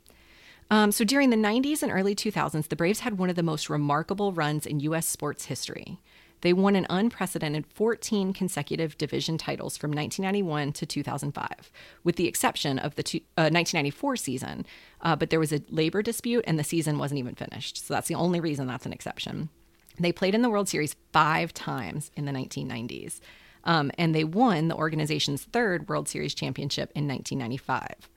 Um, 0.72 0.92
so 0.92 1.04
during 1.04 1.30
the 1.32 1.36
90s 1.36 1.82
and 1.84 1.92
early 1.92 2.16
2000s, 2.16 2.68
the 2.68 2.76
Braves 2.76 3.00
had 3.02 3.18
one 3.18 3.30
of 3.30 3.36
the 3.36 3.44
most 3.44 3.70
remarkable 3.70 4.34
runs 4.34 4.66
in 4.66 4.80
U.S. 4.82 5.06
sports 5.08 5.46
history. 5.46 6.00
They 6.42 6.54
won 6.54 6.76
an 6.76 6.88
unprecedented 6.90 7.66
14 7.68 8.34
consecutive 8.34 8.98
division 8.98 9.38
titles 9.38 9.78
from 9.78 9.92
1991 9.92 10.74
to 10.74 10.86
2005, 10.86 11.72
with 12.04 12.16
the 12.16 12.28
exception 12.28 12.80
of 12.80 12.96
the 12.96 13.04
two, 13.04 13.18
uh, 13.38 13.52
1994 13.52 14.16
season. 14.16 14.66
Uh, 15.02 15.16
but 15.16 15.30
there 15.30 15.40
was 15.40 15.54
a 15.54 15.62
labor 15.70 16.02
dispute 16.02 16.44
and 16.48 16.58
the 16.58 16.64
season 16.64 16.98
wasn't 16.98 17.20
even 17.20 17.36
finished. 17.36 17.86
So 17.86 17.94
that's 17.94 18.08
the 18.08 18.16
only 18.16 18.40
reason 18.40 18.68
that's 18.68 18.86
an 18.86 18.94
exception. 18.94 19.50
They 20.00 20.12
played 20.12 20.34
in 20.34 20.42
the 20.42 20.50
World 20.50 20.70
Series 20.70 20.96
five 21.12 21.54
times 21.54 22.12
in 22.16 22.26
the 22.26 22.32
1990s. 22.32 23.20
Um, 23.66 23.92
and 23.98 24.16
they 24.16 24.24
won 24.24 24.70
the 24.70 24.76
organization's 24.76 25.44
third 25.44 25.90
World 25.90 26.08
Series 26.08 26.34
championship 26.34 26.92
in 26.96 27.08
1995. 27.08 28.10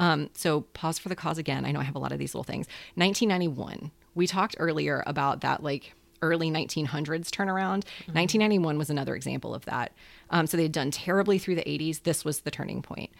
Um, 0.00 0.30
so 0.34 0.62
pause 0.62 0.98
for 0.98 1.08
the 1.08 1.16
cause 1.16 1.38
again. 1.38 1.64
I 1.64 1.72
know 1.72 1.80
I 1.80 1.84
have 1.84 1.96
a 1.96 1.98
lot 1.98 2.12
of 2.12 2.18
these 2.18 2.34
little 2.34 2.44
things. 2.44 2.66
1991. 2.94 3.90
We 4.14 4.26
talked 4.26 4.56
earlier 4.58 5.02
about 5.06 5.42
that 5.42 5.62
like 5.62 5.94
early 6.22 6.50
1900s 6.50 7.28
turnaround. 7.30 7.84
1991 8.12 8.78
was 8.78 8.90
another 8.90 9.14
example 9.14 9.54
of 9.54 9.64
that. 9.66 9.92
Um, 10.30 10.46
so 10.46 10.56
they 10.56 10.64
had 10.64 10.72
done 10.72 10.90
terribly 10.90 11.38
through 11.38 11.54
the 11.56 11.62
80s. 11.62 12.02
This 12.02 12.24
was 12.24 12.40
the 12.40 12.50
turning 12.50 12.82
point. 12.82 13.10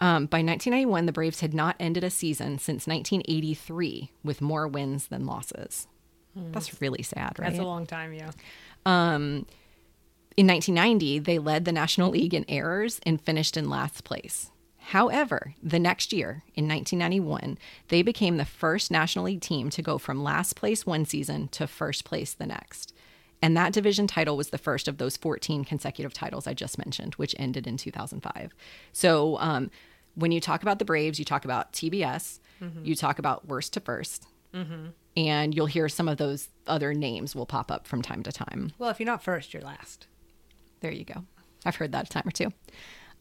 Um, 0.00 0.26
by 0.26 0.38
1991, 0.38 1.06
the 1.06 1.12
Braves 1.12 1.40
had 1.40 1.54
not 1.54 1.74
ended 1.80 2.04
a 2.04 2.10
season 2.10 2.58
since 2.58 2.86
1983 2.86 4.12
with 4.22 4.40
more 4.40 4.68
wins 4.68 5.08
than 5.08 5.26
losses. 5.26 5.88
That's 6.36 6.80
really 6.80 7.02
sad, 7.02 7.36
right? 7.38 7.48
That's 7.48 7.58
a 7.58 7.64
long 7.64 7.84
time, 7.84 8.12
yeah. 8.12 8.30
In 10.36 10.46
1990, 10.46 11.18
they 11.18 11.40
led 11.40 11.64
the 11.64 11.72
National 11.72 12.10
League 12.10 12.32
in 12.32 12.44
errors 12.48 13.00
and 13.04 13.20
finished 13.20 13.56
in 13.56 13.68
last 13.68 14.04
place. 14.04 14.52
However, 14.88 15.54
the 15.62 15.78
next 15.78 16.14
year, 16.14 16.44
in 16.54 16.66
1991, 16.66 17.58
they 17.88 18.00
became 18.00 18.38
the 18.38 18.46
first 18.46 18.90
National 18.90 19.26
League 19.26 19.42
team 19.42 19.68
to 19.68 19.82
go 19.82 19.98
from 19.98 20.22
last 20.22 20.56
place 20.56 20.86
one 20.86 21.04
season 21.04 21.48
to 21.48 21.66
first 21.66 22.06
place 22.06 22.32
the 22.32 22.46
next. 22.46 22.94
And 23.42 23.54
that 23.54 23.74
division 23.74 24.06
title 24.06 24.34
was 24.34 24.48
the 24.48 24.56
first 24.56 24.88
of 24.88 24.96
those 24.96 25.18
14 25.18 25.66
consecutive 25.66 26.14
titles 26.14 26.46
I 26.46 26.54
just 26.54 26.78
mentioned, 26.78 27.16
which 27.16 27.34
ended 27.38 27.66
in 27.66 27.76
2005. 27.76 28.54
So 28.92 29.38
um, 29.40 29.70
when 30.14 30.32
you 30.32 30.40
talk 30.40 30.62
about 30.62 30.78
the 30.78 30.86
Braves, 30.86 31.18
you 31.18 31.24
talk 31.26 31.44
about 31.44 31.74
TBS, 31.74 32.38
you 32.82 32.94
talk 32.94 33.18
about 33.18 33.46
worst 33.46 33.74
to 33.74 33.80
1st 33.80 34.26
and 35.18 35.54
you'll 35.54 35.66
hear 35.66 35.90
some 35.90 36.08
of 36.08 36.16
those 36.16 36.48
other 36.66 36.94
names 36.94 37.34
will 37.36 37.46
pop 37.46 37.70
up 37.70 37.86
from 37.86 38.00
time 38.00 38.22
to 38.22 38.32
time. 38.32 38.72
Well, 38.78 38.88
if 38.88 38.98
you're 38.98 39.06
not 39.06 39.22
first, 39.22 39.52
you're 39.52 39.62
last. 39.62 40.06
There 40.80 40.90
you 40.90 41.04
go. 41.04 41.24
I've 41.66 41.76
heard 41.76 41.92
that 41.92 42.06
a 42.06 42.08
time 42.08 42.26
or 42.26 42.30
two. 42.30 42.52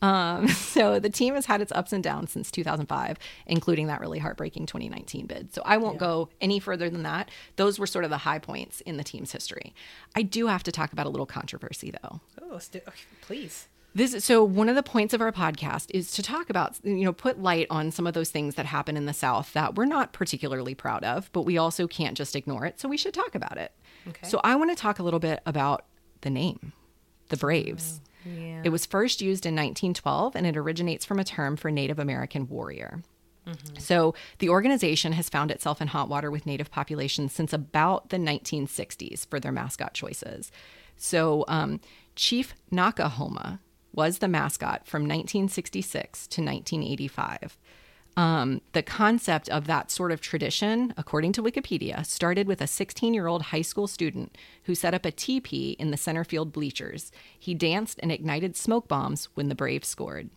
Um, 0.01 0.47
so 0.47 0.99
the 0.99 1.09
team 1.09 1.35
has 1.35 1.45
had 1.45 1.61
its 1.61 1.71
ups 1.71 1.93
and 1.93 2.03
downs 2.03 2.31
since 2.31 2.51
2005, 2.51 3.17
including 3.47 3.87
that 3.87 3.99
really 3.99 4.19
heartbreaking 4.19 4.65
2019 4.65 5.25
bid. 5.25 5.53
So 5.53 5.61
I 5.65 5.77
won't 5.77 5.97
go 5.97 6.29
any 6.41 6.59
further 6.59 6.89
than 6.89 7.03
that. 7.03 7.29
Those 7.55 7.79
were 7.79 7.87
sort 7.87 8.05
of 8.05 8.11
the 8.11 8.19
high 8.19 8.39
points 8.39 8.81
in 8.81 8.97
the 8.97 9.03
team's 9.03 9.31
history. 9.31 9.73
I 10.15 10.21
do 10.21 10.47
have 10.47 10.63
to 10.63 10.71
talk 10.71 10.93
about 10.93 11.05
a 11.05 11.09
little 11.09 11.25
controversy, 11.25 11.91
though. 12.01 12.21
Oh, 12.41 12.59
st- 12.59 12.83
please. 13.21 13.67
This 13.95 14.23
so 14.23 14.43
one 14.43 14.69
of 14.69 14.75
the 14.75 14.83
points 14.83 15.15
of 15.15 15.21
our 15.21 15.31
podcast 15.31 15.87
is 15.89 16.11
to 16.11 16.21
talk 16.21 16.51
about 16.51 16.77
you 16.83 17.03
know 17.03 17.13
put 17.13 17.41
light 17.41 17.65
on 17.71 17.89
some 17.89 18.05
of 18.05 18.13
those 18.13 18.29
things 18.29 18.53
that 18.53 18.67
happen 18.67 18.95
in 18.95 19.07
the 19.07 19.13
South 19.13 19.53
that 19.53 19.73
we're 19.73 19.85
not 19.85 20.13
particularly 20.13 20.75
proud 20.75 21.03
of, 21.03 21.31
but 21.33 21.43
we 21.43 21.57
also 21.57 21.87
can't 21.87 22.15
just 22.15 22.35
ignore 22.35 22.63
it. 22.65 22.79
So 22.79 22.87
we 22.87 22.97
should 22.97 23.15
talk 23.15 23.33
about 23.33 23.57
it. 23.57 23.71
Okay. 24.07 24.27
So 24.27 24.39
I 24.43 24.55
want 24.55 24.69
to 24.69 24.75
talk 24.75 24.99
a 24.99 25.03
little 25.03 25.19
bit 25.19 25.39
about 25.47 25.85
the 26.21 26.29
name, 26.29 26.73
the 27.29 27.37
Braves. 27.37 27.99
Yeah. 28.35 28.61
It 28.63 28.69
was 28.69 28.85
first 28.85 29.21
used 29.21 29.45
in 29.45 29.55
1912 29.55 30.35
and 30.35 30.45
it 30.45 30.57
originates 30.57 31.05
from 31.05 31.19
a 31.19 31.23
term 31.23 31.55
for 31.55 31.71
Native 31.71 31.99
American 31.99 32.47
warrior. 32.47 33.01
So 33.77 34.13
the 34.39 34.49
organization 34.49 35.13
has 35.13 35.29
found 35.29 35.51
itself 35.51 35.81
in 35.81 35.87
hot 35.87 36.09
water 36.09 36.29
with 36.29 36.45
Native 36.45 36.69
populations 36.69 37.33
since 37.33 37.53
about 37.53 38.09
the 38.09 38.17
1960s 38.17 39.25
for 39.27 39.39
their 39.39 39.51
mascot 39.51 39.93
choices. 39.93 40.51
So 40.97 41.45
um, 41.47 41.79
Chief 42.15 42.53
Noc-A-Homa 42.71 43.61
was 43.93 44.17
the 44.19 44.27
mascot 44.27 44.85
from 44.85 45.03
1966 45.03 46.27
to 46.27 46.41
1985. 46.41 47.57
Um, 48.17 48.61
the 48.73 48.81
concept 48.81 49.47
of 49.49 49.67
that 49.67 49.91
sort 49.91 50.11
of 50.11 50.19
tradition, 50.21 50.91
according 50.97 51.33
to 51.33 51.43
Wikipedia, 51.43 52.03
started 52.03 52.47
with 52.47 52.61
a 52.61 52.67
16 52.67 53.13
year 53.13 53.27
old 53.27 53.43
high 53.43 53.61
school 53.61 53.85
student 53.87 54.35
who 54.63 54.73
set 54.73 54.93
up 54.95 55.05
a 55.05 55.11
teepee 55.11 55.75
in 55.77 55.91
the 55.91 55.97
center 55.97 56.23
field 56.23 56.51
bleachers. 56.51 57.11
He 57.39 57.53
danced 57.53 57.99
and 58.01 58.11
ignited 58.11 58.57
smoke 58.57 58.87
bombs 58.87 59.29
when 59.35 59.49
the 59.49 59.55
Braves 59.55 59.87
scored. 59.87 60.29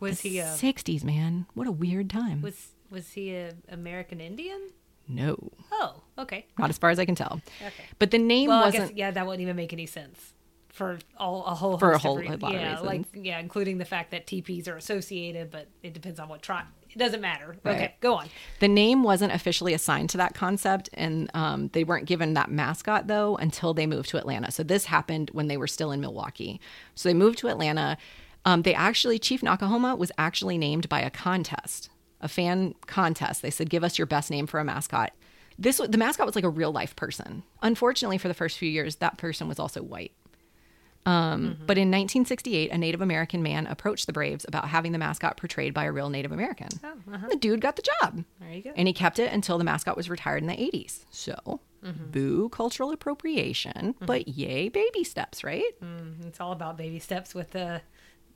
was 0.00 0.20
he 0.22 0.38
a 0.38 0.44
60s, 0.44 1.04
man. 1.04 1.44
What 1.54 1.66
a 1.66 1.72
weird 1.72 2.08
time. 2.10 2.40
was 2.40 2.68
was 2.90 3.12
he 3.12 3.34
a 3.34 3.52
American 3.68 4.20
Indian? 4.20 4.70
no, 5.06 5.36
Oh, 5.70 6.02
okay. 6.18 6.46
not 6.58 6.70
as 6.70 6.78
far 6.78 6.88
as 6.88 6.98
I 6.98 7.04
can 7.04 7.14
tell. 7.14 7.42
Okay. 7.60 7.84
But 7.98 8.10
the 8.10 8.16
name 8.18 8.48
Well, 8.48 8.64
wasn't. 8.64 8.88
guess 8.88 8.96
yeah, 8.96 9.10
that 9.10 9.26
wouldn't 9.26 9.42
even 9.42 9.54
make 9.56 9.74
any 9.74 9.84
sense 9.86 10.32
for 10.74 10.98
all 11.16 11.44
a 11.46 11.54
whole 11.54 11.78
For 11.78 11.92
a 11.92 11.98
whole 11.98 12.16
lot 12.16 12.34
of 12.34 12.52
yeah, 12.52 12.80
like 12.80 13.04
yeah, 13.14 13.38
including 13.38 13.78
the 13.78 13.84
fact 13.84 14.10
that 14.10 14.26
TPs 14.26 14.68
are 14.68 14.76
associated, 14.76 15.52
but 15.52 15.68
it 15.84 15.94
depends 15.94 16.18
on 16.18 16.28
what 16.28 16.42
tribe. 16.42 16.66
It 16.90 16.98
doesn't 16.98 17.20
matter. 17.20 17.56
Right. 17.62 17.76
Okay, 17.76 17.94
go 18.00 18.14
on. 18.14 18.28
The 18.58 18.66
name 18.66 19.04
wasn't 19.04 19.32
officially 19.32 19.72
assigned 19.72 20.10
to 20.10 20.16
that 20.16 20.34
concept, 20.34 20.90
and 20.94 21.30
um, 21.32 21.68
they 21.68 21.84
weren't 21.84 22.06
given 22.06 22.34
that 22.34 22.50
mascot 22.50 23.06
though 23.06 23.36
until 23.36 23.72
they 23.72 23.86
moved 23.86 24.08
to 24.10 24.16
Atlanta. 24.16 24.50
So 24.50 24.64
this 24.64 24.86
happened 24.86 25.30
when 25.32 25.46
they 25.46 25.56
were 25.56 25.68
still 25.68 25.92
in 25.92 26.00
Milwaukee. 26.00 26.60
So 26.96 27.08
they 27.08 27.14
moved 27.14 27.38
to 27.38 27.48
Atlanta. 27.48 27.96
Um, 28.44 28.62
they 28.62 28.74
actually, 28.74 29.20
Chief 29.20 29.42
Noc-A-Homa 29.42 29.94
was 29.94 30.10
actually 30.18 30.58
named 30.58 30.88
by 30.88 31.00
a 31.00 31.10
contest, 31.10 31.88
a 32.20 32.26
fan 32.26 32.74
contest. 32.88 33.42
They 33.42 33.50
said, 33.50 33.70
"Give 33.70 33.84
us 33.84 33.96
your 33.96 34.06
best 34.06 34.28
name 34.28 34.48
for 34.48 34.58
a 34.58 34.64
mascot." 34.64 35.12
This 35.56 35.76
the 35.76 35.98
mascot 35.98 36.26
was 36.26 36.34
like 36.34 36.44
a 36.44 36.50
real 36.50 36.72
life 36.72 36.96
person. 36.96 37.44
Unfortunately, 37.62 38.18
for 38.18 38.26
the 38.26 38.34
first 38.34 38.58
few 38.58 38.68
years, 38.68 38.96
that 38.96 39.18
person 39.18 39.46
was 39.46 39.60
also 39.60 39.80
white. 39.80 40.10
Um, 41.06 41.54
mm-hmm. 41.54 41.66
But 41.66 41.76
in 41.76 41.88
1968, 41.88 42.70
a 42.70 42.78
Native 42.78 43.00
American 43.00 43.42
man 43.42 43.66
approached 43.66 44.06
the 44.06 44.12
Braves 44.12 44.44
about 44.48 44.68
having 44.68 44.92
the 44.92 44.98
mascot 44.98 45.36
portrayed 45.36 45.74
by 45.74 45.84
a 45.84 45.92
real 45.92 46.08
Native 46.08 46.32
American. 46.32 46.68
Oh, 46.82 46.94
uh-huh. 47.12 47.28
The 47.28 47.36
dude 47.36 47.60
got 47.60 47.76
the 47.76 47.82
job. 48.00 48.24
There 48.40 48.50
you 48.50 48.62
go. 48.62 48.72
And 48.76 48.88
he 48.88 48.94
kept 48.94 49.18
it 49.18 49.32
until 49.32 49.58
the 49.58 49.64
mascot 49.64 49.96
was 49.96 50.08
retired 50.08 50.42
in 50.42 50.48
the 50.48 50.54
80s. 50.54 51.04
So, 51.10 51.60
mm-hmm. 51.84 52.10
boo 52.10 52.48
cultural 52.48 52.90
appropriation, 52.90 53.94
mm-hmm. 53.94 54.06
but 54.06 54.28
yay 54.28 54.68
baby 54.68 55.04
steps, 55.04 55.44
right? 55.44 55.74
It's 56.22 56.40
all 56.40 56.52
about 56.52 56.76
baby 56.78 56.98
steps 56.98 57.34
with 57.34 57.50
the 57.50 57.82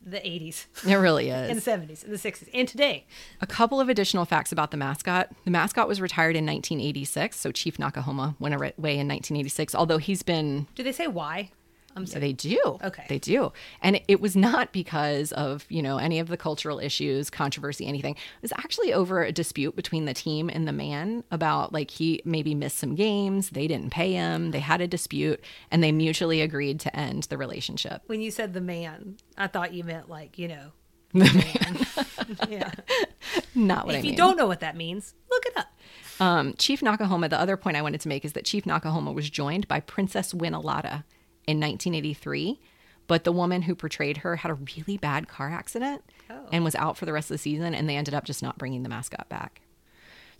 the 0.05 0.19
80s 0.19 0.67
It 0.87 0.95
really 0.95 1.31
and 1.31 1.59
is. 1.59 1.65
the 1.65 1.71
70s 1.71 2.05
and 2.05 2.13
the 2.13 2.19
60s 2.19 2.49
and 2.55 2.69
today. 2.69 3.07
A 3.41 3.47
couple 3.47 3.81
of 3.81 3.89
additional 3.89 4.25
facts 4.25 4.53
about 4.53 4.71
the 4.71 4.77
mascot. 4.77 5.31
The 5.45 5.51
mascot 5.51 5.89
was 5.89 6.01
retired 6.01 6.37
in 6.37 6.47
1986, 6.47 7.39
so 7.39 7.51
Chief 7.51 7.79
Noc-A-Homa 7.79 8.37
went 8.39 8.55
away 8.55 8.69
in 8.71 9.09
1986, 9.09 9.75
although 9.75 9.99
he's 9.99 10.23
been 10.23 10.67
Do 10.75 10.83
they 10.83 10.93
say 10.93 11.07
why? 11.09 11.51
I'm 11.97 12.07
So 12.07 12.13
sorry. 12.13 12.21
they 12.21 12.33
do. 12.33 12.79
Okay. 12.85 13.05
They 13.09 13.19
do. 13.19 13.53
And 13.83 14.01
it 14.07 14.21
was 14.21 14.37
not 14.37 14.73
because 14.73 15.33
of, 15.33 15.67
you 15.69 15.83
know, 15.83 15.99
any 15.99 16.21
of 16.21 16.29
the 16.29 16.37
cultural 16.37 16.79
issues, 16.79 17.29
controversy, 17.31 17.87
anything. 17.87 18.15
It 18.15 18.43
was 18.43 18.53
actually 18.53 18.93
over 18.93 19.23
a 19.25 19.33
dispute 19.33 19.75
between 19.75 20.05
the 20.05 20.15
team 20.15 20.49
and 20.49 20.69
the 20.69 20.73
man 20.73 21.25
about 21.31 21.73
like 21.73 21.91
he 21.91 22.23
maybe 22.25 22.55
missed 22.55 22.79
some 22.79 22.95
games, 22.95 23.51
they 23.51 23.67
didn't 23.67 23.91
pay 23.91 24.13
him, 24.13 24.53
they 24.53 24.61
had 24.61 24.81
a 24.81 24.87
dispute, 24.87 25.41
and 25.71 25.83
they 25.83 25.91
mutually 25.91 26.41
agreed 26.41 26.79
to 26.81 26.95
end 26.97 27.25
the 27.25 27.37
relationship. 27.39 28.03
When 28.07 28.21
you 28.21 28.31
said 28.31 28.53
the 28.53 28.61
man, 28.61 29.17
I 29.37 29.49
thought 29.49 29.73
you 29.75 29.83
meant 29.83 30.09
like, 30.09 30.39
you 30.39 30.49
know, 30.49 30.73
the 31.15 31.25
man. 32.29 32.49
yeah. 32.49 32.71
Not 33.55 33.87
what 33.87 33.95
if 33.97 34.05
I 34.05 34.09
you 34.09 34.15
don't 34.15 34.37
know 34.37 34.47
what 34.47 34.61
that 34.61 34.77
means, 34.77 35.15
look 35.31 35.47
it 35.47 35.57
up. 35.57 35.67
Um, 36.21 36.55
Chief 36.59 36.81
Noc-A-Homa, 36.81 37.29
the 37.29 37.41
other 37.41 37.57
point 37.57 37.77
I 37.77 37.83
wanted 37.83 38.01
to 38.03 38.09
make 38.09 38.25
is 38.25 38.33
that 38.35 38.45
Chief 38.45 38.65
Noc-A-Homa 38.65 39.13
was 39.13 39.31
joined 39.31 39.67
by 39.69 39.81
Princess 39.81 40.35
Win-A-Lotta 40.35 41.05
in 41.49 41.59
1983, 41.59 42.61
but 43.07 43.25
the 43.25 43.33
woman 43.33 43.63
who 43.63 43.75
portrayed 43.75 44.19
her 44.19 44.37
had 44.37 44.51
a 44.51 44.55
really 44.55 44.97
bad 44.99 45.27
car 45.29 45.51
accident 45.51 46.03
Oh. 46.31 46.47
and 46.53 46.63
was 46.63 46.75
out 46.75 46.97
for 46.99 47.07
the 47.07 47.13
rest 47.13 47.31
of 47.31 47.35
the 47.35 47.39
season, 47.39 47.75
and 47.75 47.89
they 47.89 47.97
ended 47.97 48.13
up 48.15 48.25
just 48.25 48.43
not 48.43 48.59
bringing 48.59 48.83
the 48.83 48.89
mascot 48.91 49.29
back. 49.31 49.63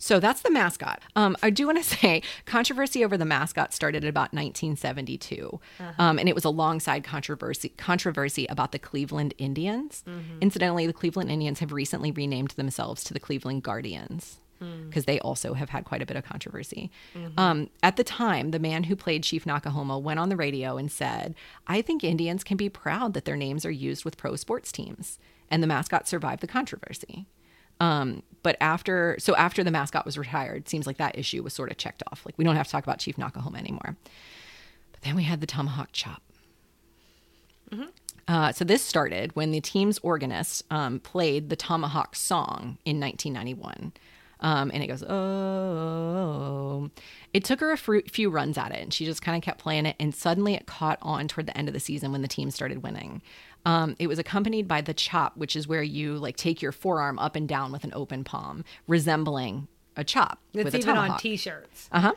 So 0.01 0.19
that's 0.21 0.41
the 0.43 0.51
mascot. 0.51 1.01
Um, 1.15 1.35
I 1.43 1.49
do 1.49 1.65
want 1.65 1.77
to 1.79 1.83
say 1.97 2.21
controversy 2.45 3.03
over 3.03 3.17
the 3.17 3.25
mascot 3.25 3.73
started 3.73 4.03
at 4.05 4.09
about 4.09 4.31
1972, 4.33 5.59
um, 5.97 6.17
and 6.19 6.29
it 6.29 6.35
was 6.35 6.45
alongside 6.45 7.03
controversy 7.03 7.69
controversy 7.69 8.45
about 8.47 8.71
the 8.71 8.79
Cleveland 8.79 9.33
Indians. 9.37 10.03
Incidentally, 10.41 10.87
the 10.87 10.93
Cleveland 10.93 11.29
Indians 11.31 11.59
have 11.59 11.71
recently 11.73 12.11
renamed 12.11 12.51
themselves 12.51 13.03
to 13.05 13.13
the 13.13 13.19
Cleveland 13.19 13.63
Guardians 13.63 14.39
because 14.59 15.05
they 15.05 15.19
also 15.19 15.53
have 15.53 15.69
had 15.69 15.85
quite 15.85 16.01
a 16.01 16.05
bit 16.05 16.17
of 16.17 16.23
controversy. 16.25 16.91
Um, 17.37 17.69
at 17.81 17.95
the 17.95 18.03
time, 18.03 18.51
the 18.51 18.59
man 18.59 18.83
who 18.83 18.95
played 18.95 19.23
Chief 19.23 19.45
Noc-A-Homa 19.45 19.97
went 19.97 20.19
on 20.19 20.29
the 20.29 20.35
radio 20.35 20.77
and 20.77 20.91
said, 20.91 21.35
"I 21.67 21.81
think 21.81 22.03
Indians 22.03 22.43
can 22.43 22.57
be 22.57 22.69
proud 22.69 23.13
that 23.13 23.25
their 23.25 23.37
names 23.37 23.65
are 23.65 23.71
used 23.71 24.05
with 24.05 24.17
pro 24.17 24.35
sports 24.35 24.71
teams," 24.71 25.19
and 25.49 25.63
the 25.63 25.67
mascot 25.67 26.07
survived 26.07 26.41
the 26.41 26.47
controversy. 26.47 27.25
Um, 27.79 28.23
but 28.43 28.57
after, 28.59 29.15
so 29.19 29.35
after 29.35 29.63
the 29.63 29.71
mascot 29.71 30.05
was 30.05 30.17
retired, 30.17 30.67
seems 30.67 30.85
like 30.85 30.97
that 30.97 31.17
issue 31.17 31.41
was 31.43 31.53
sort 31.53 31.71
of 31.71 31.77
checked 31.77 32.03
off. 32.11 32.25
Like 32.25 32.37
we 32.37 32.43
don't 32.43 32.55
have 32.57 32.65
to 32.67 32.71
talk 32.71 32.83
about 32.83 32.99
Chief 32.99 33.15
Noc-A-Homa 33.15 33.57
anymore. 33.57 33.95
But 34.91 35.01
then 35.01 35.15
we 35.15 35.23
had 35.23 35.39
the 35.39 35.47
tomahawk 35.47 35.89
chop. 35.93 36.21
Uh, 38.27 38.51
so 38.51 38.63
this 38.63 38.83
started 38.83 39.35
when 39.35 39.51
the 39.51 39.61
team's 39.61 39.97
organist 39.99 40.63
um, 40.69 40.99
played 40.99 41.49
the 41.49 41.55
Tomahawk 41.55 42.15
song 42.15 42.77
in 42.85 42.99
1991. 42.99 43.91
Um, 44.41 44.71
and 44.73 44.81
it 44.81 44.87
goes, 44.87 45.03
oh. 45.03 46.89
It 47.33 47.43
took 47.43 47.59
her 47.59 47.71
a 47.71 47.77
few 47.77 48.29
runs 48.29 48.57
at 48.57 48.71
it, 48.71 48.81
and 48.81 48.93
she 48.93 49.05
just 49.05 49.21
kind 49.21 49.37
of 49.37 49.43
kept 49.43 49.59
playing 49.59 49.85
it. 49.85 49.95
And 49.99 50.15
suddenly 50.15 50.53
it 50.55 50.65
caught 50.65 50.97
on 51.01 51.27
toward 51.27 51.45
the 51.47 51.57
end 51.57 51.67
of 51.67 51.73
the 51.73 51.79
season 51.79 52.11
when 52.11 52.21
the 52.21 52.27
team 52.27 52.49
started 52.51 52.81
winning. 52.81 53.21
Um, 53.65 53.95
it 53.99 54.07
was 54.07 54.19
accompanied 54.19 54.67
by 54.67 54.81
the 54.81 54.93
chop, 54.93 55.35
which 55.37 55.55
is 55.55 55.67
where 55.67 55.83
you 55.83 56.17
like 56.17 56.37
take 56.37 56.61
your 56.61 56.71
forearm 56.71 57.19
up 57.19 57.35
and 57.35 57.47
down 57.47 57.71
with 57.71 57.83
an 57.83 57.91
open 57.93 58.23
palm, 58.23 58.63
resembling 58.87 59.67
a 59.95 60.03
chop 60.03 60.39
It's 60.53 60.63
with 60.65 60.73
a 60.75 60.77
even 60.77 60.97
on 60.97 61.17
t-shirts. 61.17 61.89
Uh 61.91 61.99
huh. 61.99 62.13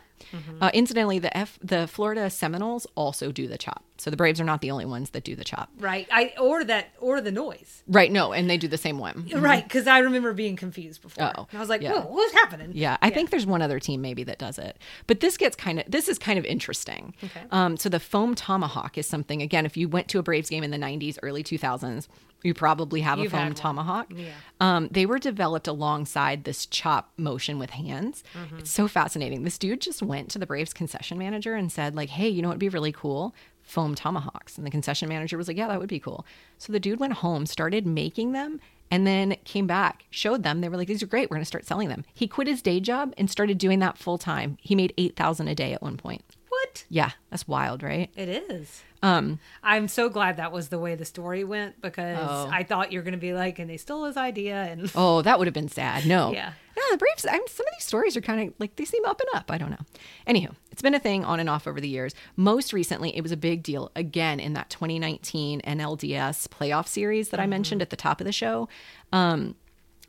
Uh, 0.60 0.70
incidentally, 0.72 1.18
the 1.18 1.36
F, 1.36 1.58
the 1.62 1.86
Florida 1.86 2.30
Seminoles 2.30 2.86
also 2.94 3.32
do 3.32 3.48
the 3.48 3.58
chop. 3.58 3.84
So 3.98 4.10
the 4.10 4.16
Braves 4.16 4.40
are 4.40 4.44
not 4.44 4.60
the 4.60 4.70
only 4.70 4.84
ones 4.84 5.10
that 5.10 5.24
do 5.24 5.36
the 5.36 5.44
chop. 5.44 5.68
Right. 5.78 6.08
I 6.10 6.32
or 6.40 6.64
that 6.64 6.90
or 7.00 7.20
the 7.20 7.30
noise. 7.32 7.82
Right? 7.86 8.10
No, 8.10 8.32
and 8.32 8.48
they 8.48 8.56
do 8.56 8.68
the 8.68 8.78
same 8.78 8.98
one. 8.98 9.28
Right, 9.34 9.62
because 9.62 9.86
I 9.86 9.98
remember 9.98 10.32
being 10.32 10.56
confused 10.56 11.02
before. 11.02 11.32
Oh, 11.36 11.46
I 11.52 11.58
was 11.58 11.68
like, 11.68 11.82
yeah. 11.82 11.92
"Whoa, 11.92 12.12
what's 12.12 12.32
happening?" 12.34 12.70
Yeah, 12.74 12.96
I 13.02 13.10
think 13.10 13.30
there's 13.30 13.46
one 13.46 13.62
other 13.62 13.78
team 13.78 14.00
maybe 14.00 14.24
that 14.24 14.38
does 14.38 14.58
it. 14.58 14.78
But 15.06 15.20
this 15.20 15.36
gets 15.36 15.56
kind 15.56 15.80
of 15.80 15.84
this 15.88 16.08
is 16.08 16.18
kind 16.18 16.38
of 16.38 16.44
interesting. 16.44 17.14
Okay. 17.22 17.42
Um, 17.50 17.76
so 17.76 17.88
the 17.88 18.00
foam 18.00 18.34
tomahawk 18.34 18.96
is 18.98 19.06
something 19.06 19.42
again. 19.42 19.66
If 19.66 19.76
you 19.76 19.88
went 19.88 20.08
to 20.08 20.18
a 20.18 20.22
Braves 20.22 20.48
game 20.48 20.64
in 20.64 20.70
the 20.70 20.78
'90s, 20.78 21.18
early 21.22 21.42
2000s, 21.42 22.08
you 22.42 22.54
probably 22.54 23.00
have 23.00 23.18
You've 23.18 23.32
a 23.32 23.36
foam 23.36 23.54
tomahawk. 23.54 24.12
Yeah. 24.14 24.30
Um, 24.60 24.88
they 24.90 25.06
were 25.06 25.18
developed 25.18 25.68
alongside 25.68 26.44
this 26.44 26.66
chop 26.66 27.12
motion 27.16 27.58
with 27.58 27.70
hands. 27.70 28.22
Mm-hmm. 28.34 28.58
It's 28.58 28.70
so 28.70 28.88
fascinating. 28.88 29.44
This 29.44 29.58
dude 29.58 29.80
just 29.80 30.02
went 30.02 30.30
to 30.30 30.38
the 30.38 30.46
Braves 30.46 30.72
concession 30.72 31.18
manager 31.18 31.54
and 31.54 31.70
said, 31.70 31.94
like, 31.94 32.10
"Hey, 32.10 32.28
you 32.28 32.42
know 32.42 32.48
what 32.48 32.54
would 32.54 32.60
be 32.60 32.68
really 32.68 32.92
cool? 32.92 33.34
Foam 33.62 33.94
tomahawks." 33.94 34.56
And 34.56 34.66
the 34.66 34.70
concession 34.70 35.08
manager 35.08 35.36
was 35.36 35.48
like, 35.48 35.56
"Yeah, 35.56 35.68
that 35.68 35.80
would 35.80 35.88
be 35.88 36.00
cool." 36.00 36.26
So 36.58 36.72
the 36.72 36.80
dude 36.80 37.00
went 37.00 37.14
home, 37.14 37.46
started 37.46 37.86
making 37.86 38.32
them, 38.32 38.60
and 38.90 39.06
then 39.06 39.36
came 39.44 39.66
back, 39.66 40.04
showed 40.10 40.42
them. 40.42 40.60
They 40.60 40.68
were 40.68 40.76
like, 40.76 40.88
"These 40.88 41.02
are 41.02 41.06
great. 41.06 41.30
We're 41.30 41.36
going 41.36 41.42
to 41.42 41.46
start 41.46 41.66
selling 41.66 41.88
them." 41.88 42.04
He 42.12 42.28
quit 42.28 42.48
his 42.48 42.62
day 42.62 42.80
job 42.80 43.14
and 43.16 43.30
started 43.30 43.58
doing 43.58 43.78
that 43.80 43.98
full 43.98 44.18
time. 44.18 44.58
He 44.60 44.74
made 44.74 44.92
eight 44.98 45.16
thousand 45.16 45.48
a 45.48 45.54
day 45.54 45.72
at 45.72 45.82
one 45.82 45.96
point. 45.96 46.24
What? 46.72 46.84
Yeah, 46.88 47.10
that's 47.30 47.46
wild, 47.46 47.82
right? 47.82 48.10
It 48.16 48.28
is. 48.30 48.82
Um, 49.02 49.40
I'm 49.62 49.88
so 49.88 50.08
glad 50.08 50.36
that 50.38 50.52
was 50.52 50.68
the 50.70 50.78
way 50.78 50.94
the 50.94 51.04
story 51.04 51.44
went 51.44 51.82
because 51.82 52.16
Oh. 52.18 52.48
I 52.50 52.62
thought 52.62 52.92
you 52.92 52.98
were 52.98 53.02
going 53.02 53.12
to 53.12 53.18
be 53.18 53.34
like, 53.34 53.58
and 53.58 53.68
they 53.68 53.76
stole 53.76 54.04
his 54.04 54.16
idea, 54.16 54.54
and 54.62 54.90
Oh, 54.94 55.20
that 55.22 55.38
would 55.38 55.46
have 55.46 55.52
been 55.54 55.68
sad. 55.68 56.06
No. 56.06 56.32
Yeah. 56.32 56.52
No, 56.74 56.82
the 56.92 56.96
Braves, 56.96 57.26
I'm, 57.26 57.42
some 57.48 57.66
of 57.66 57.72
these 57.76 57.84
stories 57.84 58.16
are 58.16 58.22
kind 58.22 58.48
of 58.48 58.54
like 58.58 58.76
they 58.76 58.86
seem 58.86 59.04
up 59.04 59.20
and 59.20 59.28
up. 59.38 59.50
I 59.50 59.58
don't 59.58 59.70
know. 59.70 59.84
Anywho, 60.26 60.54
it's 60.70 60.80
been 60.80 60.94
a 60.94 60.98
thing 60.98 61.22
on 61.24 61.38
and 61.40 61.50
off 61.50 61.66
over 61.66 61.78
the 61.80 61.88
years. 61.88 62.14
Most 62.36 62.72
recently, 62.72 63.14
it 63.14 63.20
was 63.20 63.32
a 63.32 63.36
big 63.36 63.62
deal 63.62 63.90
again 63.94 64.40
in 64.40 64.54
that 64.54 64.70
2019 64.70 65.60
NLDS 65.60 66.48
playoff 66.48 66.86
series 66.88 67.28
that 67.28 67.40
I 67.40 67.46
mentioned 67.46 67.82
at 67.82 67.90
the 67.90 67.96
top 67.96 68.22
of 68.22 68.24
the 68.24 68.32
show. 68.32 68.70
Um, 69.12 69.56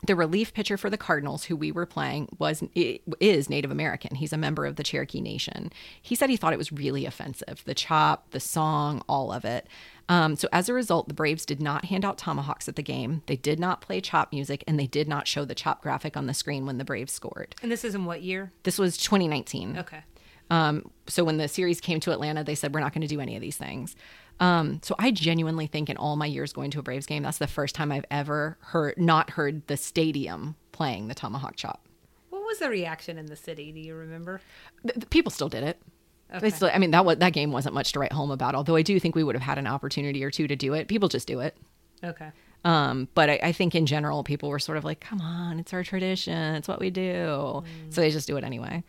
the 0.05 0.15
relief 0.15 0.53
pitcher 0.53 0.77
for 0.77 0.89
the 0.89 0.97
Cardinals, 0.97 1.45
who 1.45 1.55
we 1.55 1.71
were 1.71 1.85
playing, 1.85 2.29
was 2.37 2.63
is 2.75 3.49
Native 3.49 3.71
American. 3.71 4.15
He's 4.15 4.33
a 4.33 4.37
member 4.37 4.65
of 4.65 4.75
the 4.75 4.83
Cherokee 4.83 5.21
Nation. 5.21 5.71
He 6.01 6.15
said 6.15 6.29
he 6.29 6.37
thought 6.37 6.53
it 6.53 6.57
was 6.57 6.71
really 6.71 7.05
offensive, 7.05 7.63
the 7.65 7.73
chop, 7.73 8.31
the 8.31 8.39
song, 8.39 9.01
all 9.07 9.31
of 9.31 9.45
it. 9.45 9.67
Um, 10.09 10.35
so 10.35 10.49
as 10.51 10.67
a 10.67 10.73
result, 10.73 11.07
the 11.07 11.13
Braves 11.13 11.45
did 11.45 11.61
not 11.61 11.85
hand 11.85 12.03
out 12.03 12.17
tomahawks 12.17 12.67
at 12.67 12.75
the 12.75 12.83
game. 12.83 13.21
They 13.27 13.37
did 13.37 13.59
not 13.59 13.79
play 13.81 14.01
chop 14.01 14.33
music, 14.33 14.63
and 14.67 14.77
they 14.77 14.87
did 14.87 15.07
not 15.07 15.27
show 15.27 15.45
the 15.45 15.55
chop 15.55 15.81
graphic 15.81 16.17
on 16.17 16.27
the 16.27 16.33
screen 16.33 16.65
when 16.65 16.77
the 16.77 16.83
Braves 16.85 17.13
scored. 17.13 17.55
and 17.61 17.71
this 17.71 17.85
is 17.85 17.95
in 17.95 18.05
what 18.05 18.21
year? 18.21 18.51
This 18.63 18.77
was 18.77 18.97
2019. 18.97 19.77
Okay. 19.77 20.03
Um, 20.49 20.91
so 21.07 21.23
when 21.23 21.37
the 21.37 21.47
series 21.47 21.79
came 21.79 21.99
to 22.01 22.11
Atlanta, 22.11 22.43
they 22.43 22.55
said 22.55 22.73
we're 22.73 22.81
not 22.81 22.93
going 22.93 23.01
to 23.01 23.07
do 23.07 23.21
any 23.21 23.35
of 23.35 23.41
these 23.41 23.57
things. 23.57 23.95
Um, 24.39 24.79
so 24.83 24.95
I 24.99 25.11
genuinely 25.11 25.67
think 25.67 25.89
in 25.89 25.97
all 25.97 26.15
my 26.15 26.25
years 26.25 26.51
going 26.53 26.71
to 26.71 26.79
a 26.79 26.81
Braves 26.83 27.05
game, 27.05 27.23
that's 27.23 27.37
the 27.37 27.47
first 27.47 27.75
time 27.75 27.91
I've 27.91 28.05
ever 28.11 28.57
heard 28.61 28.97
not 28.97 29.29
heard 29.31 29.65
the 29.67 29.77
stadium 29.77 30.55
playing 30.71 31.07
the 31.07 31.15
tomahawk 31.15 31.55
chop. 31.55 31.85
What 32.29 32.41
was 32.43 32.59
the 32.59 32.69
reaction 32.69 33.17
in 33.17 33.27
the 33.27 33.35
city? 33.35 33.71
Do 33.71 33.79
you 33.79 33.95
remember? 33.95 34.41
The, 34.83 34.93
the 34.99 35.05
people 35.05 35.31
still 35.31 35.49
did 35.49 35.63
it. 35.63 35.79
Okay. 36.33 36.51
Like- 36.61 36.75
I 36.75 36.79
mean 36.79 36.91
that 36.91 37.05
was, 37.05 37.17
that 37.17 37.31
game 37.33 37.51
wasn't 37.51 37.75
much 37.75 37.91
to 37.93 37.99
write 37.99 38.11
home 38.11 38.31
about. 38.31 38.55
Although 38.55 38.75
I 38.75 38.81
do 38.81 38.99
think 38.99 39.15
we 39.15 39.23
would 39.23 39.35
have 39.35 39.43
had 39.43 39.57
an 39.57 39.67
opportunity 39.67 40.23
or 40.23 40.31
two 40.31 40.47
to 40.47 40.55
do 40.55 40.73
it. 40.73 40.87
People 40.87 41.09
just 41.09 41.27
do 41.27 41.39
it. 41.39 41.55
Okay. 42.03 42.31
Um, 42.63 43.09
but 43.13 43.29
I, 43.29 43.39
I 43.43 43.51
think 43.51 43.75
in 43.75 43.85
general, 43.85 44.23
people 44.23 44.49
were 44.49 44.59
sort 44.59 44.77
of 44.77 44.85
like, 44.85 45.01
come 45.01 45.19
on, 45.19 45.59
it's 45.59 45.73
our 45.73 45.83
tradition. 45.83 46.55
It's 46.55 46.67
what 46.67 46.79
we 46.79 46.89
do. 46.89 47.63
So 47.89 48.01
they 48.01 48.09
just 48.09 48.27
do 48.27 48.37
it 48.37 48.43
anyway. 48.43 48.83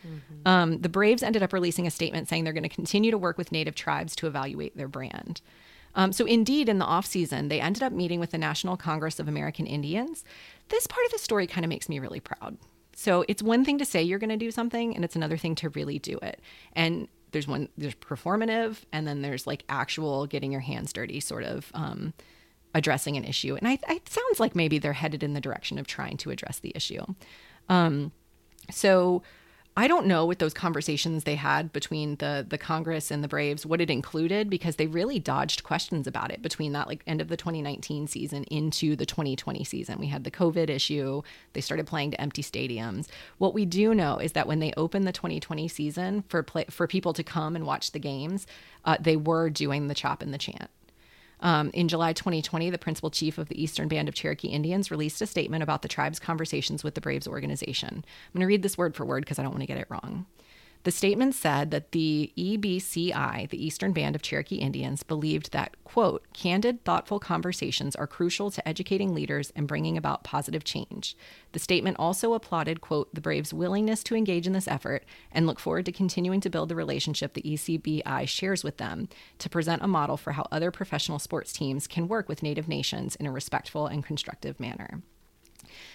Um, 0.46 0.80
the 0.80 0.88
Braves 0.88 1.22
ended 1.22 1.42
up 1.42 1.52
releasing 1.52 1.86
a 1.86 1.90
statement 1.90 2.28
saying 2.28 2.44
they're 2.44 2.52
going 2.52 2.62
to 2.62 2.68
continue 2.68 3.10
to 3.10 3.18
work 3.18 3.36
with 3.36 3.50
native 3.50 3.74
tribes 3.74 4.14
to 4.16 4.26
evaluate 4.26 4.76
their 4.76 4.88
brand. 4.88 5.40
Um, 5.96 6.12
so 6.12 6.24
indeed, 6.24 6.68
in 6.68 6.78
the 6.78 6.84
off 6.84 7.06
season, 7.06 7.48
they 7.48 7.60
ended 7.60 7.82
up 7.82 7.92
meeting 7.92 8.20
with 8.20 8.30
the 8.30 8.38
National 8.38 8.76
Congress 8.76 9.18
of 9.20 9.28
American 9.28 9.66
Indians. 9.66 10.24
This 10.68 10.86
part 10.86 11.06
of 11.06 11.12
the 11.12 11.18
story 11.18 11.46
kind 11.46 11.64
of 11.64 11.68
makes 11.68 11.88
me 11.88 11.98
really 11.98 12.20
proud. 12.20 12.56
So 12.96 13.24
it's 13.28 13.42
one 13.42 13.64
thing 13.64 13.78
to 13.78 13.84
say 13.84 14.02
you're 14.02 14.18
going 14.18 14.30
to 14.30 14.36
do 14.36 14.50
something, 14.50 14.94
and 14.94 15.04
it's 15.04 15.16
another 15.16 15.36
thing 15.36 15.54
to 15.56 15.68
really 15.70 15.98
do 15.98 16.18
it. 16.22 16.40
And 16.74 17.08
there's 17.32 17.48
one 17.48 17.68
there's 17.76 17.94
performative, 17.96 18.78
and 18.92 19.06
then 19.06 19.22
there's 19.22 19.46
like 19.46 19.64
actual 19.68 20.26
getting 20.26 20.52
your 20.52 20.60
hands 20.60 20.92
dirty, 20.92 21.20
sort 21.20 21.44
of 21.44 21.70
um, 21.74 22.12
addressing 22.74 23.16
an 23.16 23.24
issue. 23.24 23.56
And 23.56 23.68
I, 23.68 23.78
it 23.88 24.08
sounds 24.08 24.40
like 24.40 24.54
maybe 24.54 24.78
they're 24.78 24.92
headed 24.92 25.22
in 25.22 25.34
the 25.34 25.40
direction 25.40 25.78
of 25.78 25.86
trying 25.86 26.16
to 26.18 26.30
address 26.30 26.58
the 26.58 26.72
issue. 26.74 27.04
Um, 27.68 28.12
so 28.70 29.22
I 29.76 29.88
don't 29.88 30.06
know 30.06 30.24
what 30.24 30.38
those 30.38 30.54
conversations 30.54 31.24
they 31.24 31.34
had 31.34 31.72
between 31.72 32.16
the 32.16 32.46
the 32.48 32.58
Congress 32.58 33.10
and 33.10 33.24
the 33.24 33.28
Braves, 33.28 33.66
what 33.66 33.80
it 33.80 33.90
included, 33.90 34.48
because 34.48 34.76
they 34.76 34.86
really 34.86 35.18
dodged 35.18 35.64
questions 35.64 36.06
about 36.06 36.30
it 36.30 36.42
between 36.42 36.72
that 36.72 36.86
like 36.86 37.02
end 37.08 37.20
of 37.20 37.26
the 37.26 37.36
2019 37.36 38.06
season 38.06 38.44
into 38.44 38.94
the 38.94 39.04
2020 39.04 39.64
season. 39.64 39.98
We 39.98 40.06
had 40.06 40.22
the 40.22 40.30
COVID 40.30 40.70
issue. 40.70 41.22
They 41.54 41.60
started 41.60 41.88
playing 41.88 42.12
to 42.12 42.20
empty 42.20 42.42
stadiums. 42.42 43.08
What 43.38 43.52
we 43.52 43.64
do 43.64 43.94
know 43.94 44.18
is 44.18 44.32
that 44.32 44.46
when 44.46 44.60
they 44.60 44.72
opened 44.76 45.08
the 45.08 45.12
2020 45.12 45.66
season 45.66 46.22
for 46.28 46.44
play, 46.44 46.66
for 46.70 46.86
people 46.86 47.12
to 47.12 47.24
come 47.24 47.56
and 47.56 47.66
watch 47.66 47.90
the 47.90 47.98
games, 47.98 48.46
uh, 48.84 48.96
they 49.00 49.16
were 49.16 49.50
doing 49.50 49.88
the 49.88 49.94
chop 49.94 50.22
and 50.22 50.32
the 50.32 50.38
chant. 50.38 50.70
Um, 51.44 51.70
in 51.74 51.88
July 51.88 52.14
2020, 52.14 52.70
the 52.70 52.78
principal 52.78 53.10
chief 53.10 53.36
of 53.36 53.50
the 53.50 53.62
Eastern 53.62 53.86
Band 53.86 54.08
of 54.08 54.14
Cherokee 54.14 54.48
Indians 54.48 54.90
released 54.90 55.20
a 55.20 55.26
statement 55.26 55.62
about 55.62 55.82
the 55.82 55.88
tribe's 55.88 56.18
conversations 56.18 56.82
with 56.82 56.94
the 56.94 57.02
Braves 57.02 57.28
organization. 57.28 57.90
I'm 57.92 58.32
going 58.32 58.40
to 58.40 58.46
read 58.46 58.62
this 58.62 58.78
word 58.78 58.96
for 58.96 59.04
word 59.04 59.24
because 59.24 59.38
I 59.38 59.42
don't 59.42 59.52
want 59.52 59.60
to 59.60 59.66
get 59.66 59.76
it 59.76 59.86
wrong. 59.90 60.24
The 60.84 60.90
statement 60.90 61.34
said 61.34 61.70
that 61.70 61.92
the 61.92 62.30
EBCI, 62.36 63.48
the 63.48 63.64
Eastern 63.66 63.94
Band 63.94 64.14
of 64.14 64.20
Cherokee 64.20 64.56
Indians, 64.56 65.02
believed 65.02 65.50
that, 65.52 65.74
quote, 65.82 66.26
candid, 66.34 66.84
thoughtful 66.84 67.18
conversations 67.18 67.96
are 67.96 68.06
crucial 68.06 68.50
to 68.50 68.68
educating 68.68 69.14
leaders 69.14 69.50
and 69.56 69.66
bringing 69.66 69.96
about 69.96 70.24
positive 70.24 70.62
change. 70.62 71.16
The 71.52 71.58
statement 71.58 71.96
also 71.98 72.34
applauded, 72.34 72.82
quote, 72.82 73.14
the 73.14 73.22
Braves' 73.22 73.54
willingness 73.54 74.02
to 74.04 74.14
engage 74.14 74.46
in 74.46 74.52
this 74.52 74.68
effort 74.68 75.06
and 75.32 75.46
look 75.46 75.58
forward 75.58 75.86
to 75.86 75.92
continuing 75.92 76.42
to 76.42 76.50
build 76.50 76.68
the 76.68 76.76
relationship 76.76 77.32
the 77.32 77.42
ECBI 77.42 78.28
shares 78.28 78.62
with 78.62 78.76
them 78.76 79.08
to 79.38 79.48
present 79.48 79.82
a 79.82 79.88
model 79.88 80.18
for 80.18 80.32
how 80.32 80.46
other 80.52 80.70
professional 80.70 81.18
sports 81.18 81.50
teams 81.54 81.86
can 81.86 82.08
work 82.08 82.28
with 82.28 82.42
Native 82.42 82.68
nations 82.68 83.16
in 83.16 83.24
a 83.24 83.32
respectful 83.32 83.86
and 83.86 84.04
constructive 84.04 84.60
manner. 84.60 85.00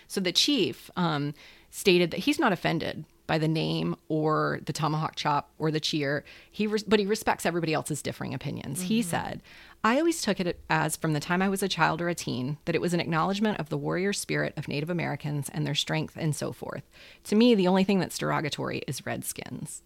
So 0.07 0.19
the 0.19 0.31
chief 0.31 0.89
um, 0.95 1.35
stated 1.69 2.09
that 2.09 2.21
he's 2.21 2.39
not 2.39 2.51
offended 2.51 3.05
by 3.29 3.37
the 3.37 3.47
name 3.47 3.95
or 4.07 4.59
the 4.65 4.73
tomahawk 4.73 5.15
chop 5.15 5.51
or 5.59 5.69
the 5.69 5.79
cheer. 5.79 6.25
He 6.49 6.65
res- 6.65 6.83
but 6.83 6.99
he 6.99 7.05
respects 7.05 7.45
everybody 7.45 7.75
else's 7.75 8.01
differing 8.01 8.33
opinions. 8.33 8.81
He 8.81 9.01
mm-hmm. 9.01 9.09
said, 9.09 9.41
"I 9.83 9.99
always 9.99 10.21
took 10.21 10.39
it 10.39 10.59
as 10.67 10.97
from 10.97 11.13
the 11.13 11.19
time 11.19 11.43
I 11.43 11.47
was 11.47 11.61
a 11.61 11.69
child 11.69 12.01
or 12.01 12.09
a 12.09 12.15
teen 12.15 12.57
that 12.65 12.73
it 12.73 12.81
was 12.81 12.95
an 12.95 12.99
acknowledgement 12.99 13.59
of 13.59 13.69
the 13.69 13.77
warrior 13.77 14.13
spirit 14.13 14.53
of 14.57 14.67
Native 14.67 14.89
Americans 14.89 15.47
and 15.53 15.65
their 15.65 15.75
strength 15.75 16.17
and 16.17 16.35
so 16.35 16.51
forth. 16.51 16.81
To 17.25 17.35
me, 17.35 17.53
the 17.53 17.67
only 17.67 17.83
thing 17.83 17.99
that's 17.99 18.17
derogatory 18.17 18.79
is 18.87 19.05
Redskins." 19.05 19.83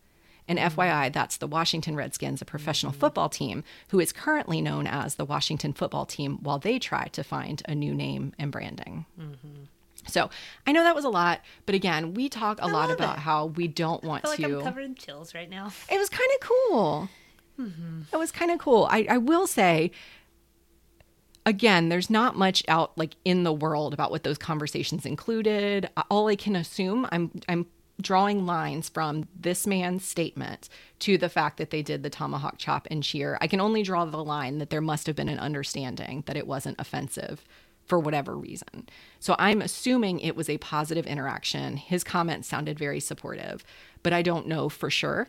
And 0.48 0.58
mm-hmm. 0.58 0.80
FYI, 0.80 1.12
that's 1.12 1.38
the 1.38 1.48
Washington 1.48 1.98
Redskins, 1.98 2.42
a 2.42 2.46
professional 2.46 2.94
football 2.94 3.28
team 3.28 3.66
who 3.90 4.00
is 4.00 4.14
currently 4.14 4.62
known 4.62 4.88
as 4.88 5.16
the 5.16 5.26
Washington 5.26 5.74
football 5.74 6.06
team 6.06 6.40
while 6.42 6.60
they 6.60 6.80
try 6.80 7.08
to 7.10 7.24
find 7.24 7.62
a 7.66 7.76
new 7.76 7.94
name 7.94 8.34
and 8.40 8.52
branding. 8.54 9.06
Mm-hmm. 9.20 9.64
So 10.08 10.30
I 10.68 10.72
know 10.72 10.84
that 10.84 10.96
was 10.96 11.06
a 11.06 11.10
lot, 11.10 11.42
but 11.66 11.76
again, 11.76 12.14
we 12.14 12.30
talk 12.30 12.60
a 12.62 12.68
lot 12.68 12.92
about 12.92 13.18
it. 13.18 13.22
how 13.22 13.48
we 13.48 13.68
don't 13.68 14.04
want 14.04 14.26
I 14.26 14.36
feel 14.36 14.50
like 14.50 14.52
to. 14.52 14.58
I'm 14.60 14.64
covered 14.66 14.86
in 14.86 14.96
chills 14.96 15.34
right 15.34 15.50
now. 15.50 15.72
It 15.92 15.98
was 15.98 16.10
kind 16.10 16.30
of 16.36 16.48
cool. 16.48 17.10
Mm-hmm. 17.60 18.02
It 18.12 18.18
was 18.18 18.32
kind 18.32 18.52
of 18.52 18.60
cool. 18.60 18.88
I, 18.90 19.06
I 19.10 19.18
will 19.18 19.48
say, 19.48 19.92
again, 21.46 21.90
there's 21.90 22.10
not 22.10 22.36
much 22.36 22.64
out 22.68 22.98
like 22.98 23.16
in 23.26 23.44
the 23.44 23.54
world 23.54 23.94
about 23.94 24.12
what 24.12 24.24
those 24.24 24.38
conversations 24.38 25.06
included. 25.06 25.90
All 26.10 26.28
I 26.28 26.36
can 26.36 26.56
assume, 26.56 27.08
I'm 27.12 27.32
I'm 27.48 27.68
drawing 28.02 28.46
lines 28.46 28.90
from 28.90 29.28
this 29.40 29.68
man's 29.68 30.04
statement 30.04 30.68
to 31.00 31.18
the 31.18 31.30
fact 31.30 31.58
that 31.58 31.70
they 31.70 31.82
did 31.82 32.02
the 32.02 32.10
tomahawk 32.10 32.56
chop 32.58 32.88
and 32.90 33.04
cheer. 33.04 33.38
I 33.40 33.48
can 33.48 33.62
only 33.62 33.84
draw 33.84 34.04
the 34.06 34.24
line 34.24 34.58
that 34.58 34.72
there 34.72 34.82
must 34.82 35.06
have 35.08 35.16
been 35.16 35.30
an 35.30 35.40
understanding 35.40 36.24
that 36.26 36.36
it 36.36 36.48
wasn't 36.48 36.80
offensive 36.80 37.46
for 37.86 38.00
whatever 38.00 38.36
reason. 38.38 38.88
So 39.20 39.36
I'm 39.40 39.62
assuming 39.62 40.20
it 40.20 40.36
was 40.36 40.50
a 40.50 40.58
positive 40.58 41.06
interaction. 41.06 41.78
His 41.78 42.04
comments 42.04 42.48
sounded 42.48 42.80
very 42.80 43.00
supportive, 43.00 43.64
but 44.04 44.14
I 44.14 44.22
don't 44.22 44.48
know 44.48 44.70
for 44.70 44.90
sure. 44.90 45.28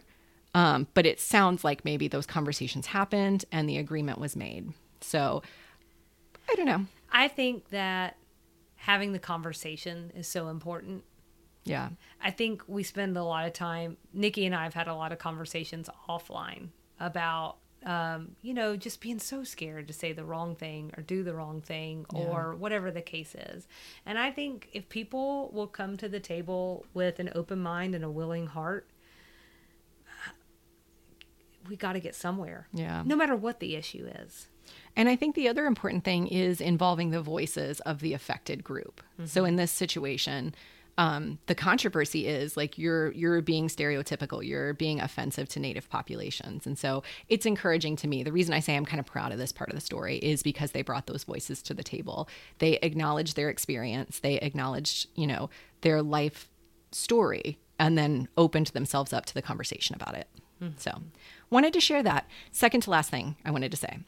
Um, 0.54 0.86
but 0.94 1.04
it 1.04 1.18
sounds 1.18 1.64
like 1.64 1.84
maybe 1.84 2.06
those 2.06 2.26
conversations 2.26 2.86
happened 2.86 3.44
and 3.50 3.68
the 3.68 3.76
agreement 3.76 4.18
was 4.18 4.36
made. 4.36 4.72
So 5.00 5.42
I 6.48 6.54
don't 6.54 6.66
know. 6.66 6.86
I 7.10 7.26
think 7.28 7.70
that 7.70 8.16
having 8.76 9.12
the 9.12 9.18
conversation 9.18 10.12
is 10.14 10.28
so 10.28 10.48
important. 10.48 11.02
Yeah. 11.64 11.88
I 12.22 12.30
think 12.30 12.62
we 12.68 12.82
spend 12.82 13.16
a 13.16 13.24
lot 13.24 13.46
of 13.46 13.52
time, 13.52 13.96
Nikki 14.12 14.46
and 14.46 14.54
I 14.54 14.64
have 14.64 14.74
had 14.74 14.86
a 14.86 14.94
lot 14.94 15.10
of 15.10 15.18
conversations 15.18 15.88
offline 16.08 16.68
about, 17.00 17.56
um, 17.84 18.36
you 18.42 18.54
know, 18.54 18.76
just 18.76 19.00
being 19.00 19.18
so 19.18 19.44
scared 19.44 19.86
to 19.88 19.92
say 19.92 20.12
the 20.12 20.24
wrong 20.24 20.54
thing 20.56 20.92
or 20.96 21.02
do 21.02 21.22
the 21.22 21.34
wrong 21.34 21.60
thing 21.60 22.06
or 22.14 22.54
whatever 22.54 22.90
the 22.90 23.02
case 23.02 23.34
is. 23.34 23.68
And 24.06 24.18
I 24.18 24.30
think 24.30 24.68
if 24.72 24.88
people 24.88 25.50
will 25.52 25.66
come 25.66 25.96
to 25.98 26.08
the 26.08 26.20
table 26.20 26.86
with 26.94 27.18
an 27.18 27.30
open 27.34 27.60
mind 27.60 27.94
and 27.94 28.04
a 28.04 28.10
willing 28.10 28.46
heart, 28.46 28.88
we 31.68 31.76
got 31.76 31.92
to 31.92 32.00
get 32.00 32.14
somewhere. 32.14 32.68
Yeah. 32.72 33.02
No 33.04 33.16
matter 33.16 33.36
what 33.36 33.60
the 33.60 33.76
issue 33.76 34.08
is. 34.20 34.48
And 34.96 35.08
I 35.08 35.16
think 35.16 35.34
the 35.34 35.48
other 35.48 35.66
important 35.66 36.04
thing 36.04 36.26
is 36.26 36.60
involving 36.60 37.10
the 37.10 37.20
voices 37.20 37.80
of 37.80 38.00
the 38.00 38.14
affected 38.14 38.64
group. 38.64 39.02
So 39.26 39.44
in 39.44 39.56
this 39.56 39.70
situation, 39.70 40.54
um, 40.96 41.38
the 41.46 41.54
controversy 41.54 42.26
is 42.26 42.56
like 42.56 42.78
you're 42.78 43.12
you're 43.12 43.40
being 43.42 43.68
stereotypical, 43.68 44.46
you're 44.46 44.74
being 44.74 45.00
offensive 45.00 45.48
to 45.50 45.60
native 45.60 45.88
populations, 45.90 46.66
and 46.66 46.78
so 46.78 47.02
it's 47.28 47.46
encouraging 47.46 47.96
to 47.96 48.08
me. 48.08 48.22
The 48.22 48.32
reason 48.32 48.54
I 48.54 48.60
say 48.60 48.76
I'm 48.76 48.84
kind 48.84 49.00
of 49.00 49.06
proud 49.06 49.32
of 49.32 49.38
this 49.38 49.52
part 49.52 49.70
of 49.70 49.74
the 49.74 49.80
story 49.80 50.18
is 50.18 50.42
because 50.42 50.70
they 50.70 50.82
brought 50.82 51.06
those 51.06 51.24
voices 51.24 51.62
to 51.62 51.74
the 51.74 51.82
table. 51.82 52.28
They 52.58 52.78
acknowledged 52.78 53.34
their 53.36 53.50
experience, 53.50 54.20
they 54.20 54.38
acknowledged 54.38 55.08
you 55.14 55.26
know 55.26 55.50
their 55.80 56.02
life 56.02 56.48
story, 56.92 57.58
and 57.78 57.98
then 57.98 58.28
opened 58.36 58.68
themselves 58.68 59.12
up 59.12 59.26
to 59.26 59.34
the 59.34 59.42
conversation 59.42 59.96
about 59.96 60.14
it. 60.14 60.28
So 60.76 60.92
wanted 61.50 61.72
to 61.74 61.80
share 61.80 62.02
that. 62.04 62.28
Second 62.52 62.82
to 62.82 62.90
last 62.90 63.10
thing 63.10 63.36
I 63.44 63.50
wanted 63.50 63.70
to 63.72 63.76
say. 63.76 63.98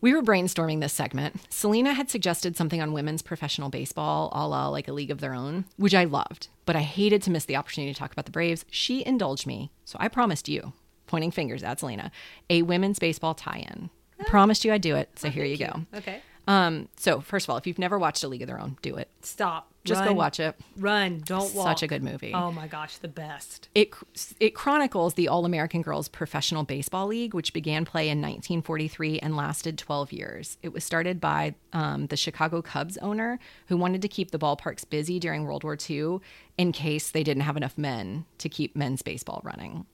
We 0.00 0.14
were 0.14 0.22
brainstorming 0.22 0.80
this 0.80 0.92
segment. 0.92 1.40
Selena 1.48 1.92
had 1.92 2.08
suggested 2.08 2.56
something 2.56 2.80
on 2.80 2.92
women's 2.92 3.20
professional 3.22 3.68
baseball, 3.68 4.30
a 4.32 4.46
la 4.46 4.68
like 4.68 4.86
a 4.86 4.92
league 4.92 5.10
of 5.10 5.20
their 5.20 5.34
own, 5.34 5.64
which 5.76 5.94
I 5.94 6.04
loved, 6.04 6.48
but 6.66 6.76
I 6.76 6.80
hated 6.82 7.20
to 7.22 7.30
miss 7.30 7.46
the 7.46 7.56
opportunity 7.56 7.92
to 7.92 7.98
talk 7.98 8.12
about 8.12 8.24
the 8.26 8.30
Braves. 8.30 8.64
She 8.70 9.04
indulged 9.04 9.46
me, 9.46 9.72
so 9.84 9.96
I 10.00 10.06
promised 10.08 10.48
you, 10.48 10.72
pointing 11.06 11.32
fingers 11.32 11.64
at 11.64 11.80
Selena, 11.80 12.12
a 12.48 12.62
women's 12.62 13.00
baseball 13.00 13.34
tie 13.34 13.66
in. 13.70 13.90
I 14.20 14.24
promised 14.24 14.64
you 14.64 14.72
I'd 14.72 14.82
do 14.82 14.94
it, 14.94 15.18
so 15.18 15.30
here 15.30 15.44
you 15.44 15.56
go. 15.56 15.84
Okay. 15.94 16.20
Um, 16.46 16.88
so, 16.96 17.20
first 17.20 17.46
of 17.46 17.50
all, 17.50 17.56
if 17.56 17.66
you've 17.66 17.78
never 17.78 17.98
watched 17.98 18.24
A 18.24 18.28
League 18.28 18.42
of 18.42 18.48
Their 18.48 18.60
Own, 18.60 18.78
do 18.82 18.96
it. 18.96 19.10
Stop. 19.22 19.70
Just 19.88 20.04
go 20.04 20.12
watch 20.12 20.40
it. 20.40 20.54
Run. 20.76 21.22
Don't 21.24 21.54
walk. 21.54 21.66
Such 21.66 21.82
a 21.82 21.86
good 21.86 22.02
movie. 22.02 22.32
Oh 22.34 22.52
my 22.52 22.66
gosh, 22.66 22.98
the 22.98 23.08
best. 23.08 23.68
It 23.74 23.92
it 24.40 24.54
chronicles 24.54 25.14
the 25.14 25.28
All 25.28 25.44
American 25.44 25.82
Girls 25.82 26.08
Professional 26.08 26.64
Baseball 26.64 27.06
League, 27.06 27.34
which 27.34 27.52
began 27.52 27.84
play 27.84 28.08
in 28.08 28.18
1943 28.18 29.18
and 29.20 29.36
lasted 29.36 29.78
12 29.78 30.12
years. 30.12 30.58
It 30.62 30.72
was 30.72 30.84
started 30.84 31.20
by 31.20 31.54
um, 31.72 32.06
the 32.06 32.16
Chicago 32.16 32.62
Cubs 32.62 32.96
owner 32.98 33.38
who 33.66 33.76
wanted 33.76 34.02
to 34.02 34.08
keep 34.08 34.30
the 34.30 34.38
ballparks 34.38 34.88
busy 34.88 35.18
during 35.18 35.44
World 35.44 35.64
War 35.64 35.76
II 35.88 36.18
in 36.56 36.72
case 36.72 37.10
they 37.10 37.22
didn't 37.22 37.42
have 37.42 37.56
enough 37.56 37.78
men 37.78 38.24
to 38.38 38.48
keep 38.48 38.76
men's 38.76 39.02
baseball 39.02 39.40
running. 39.44 39.86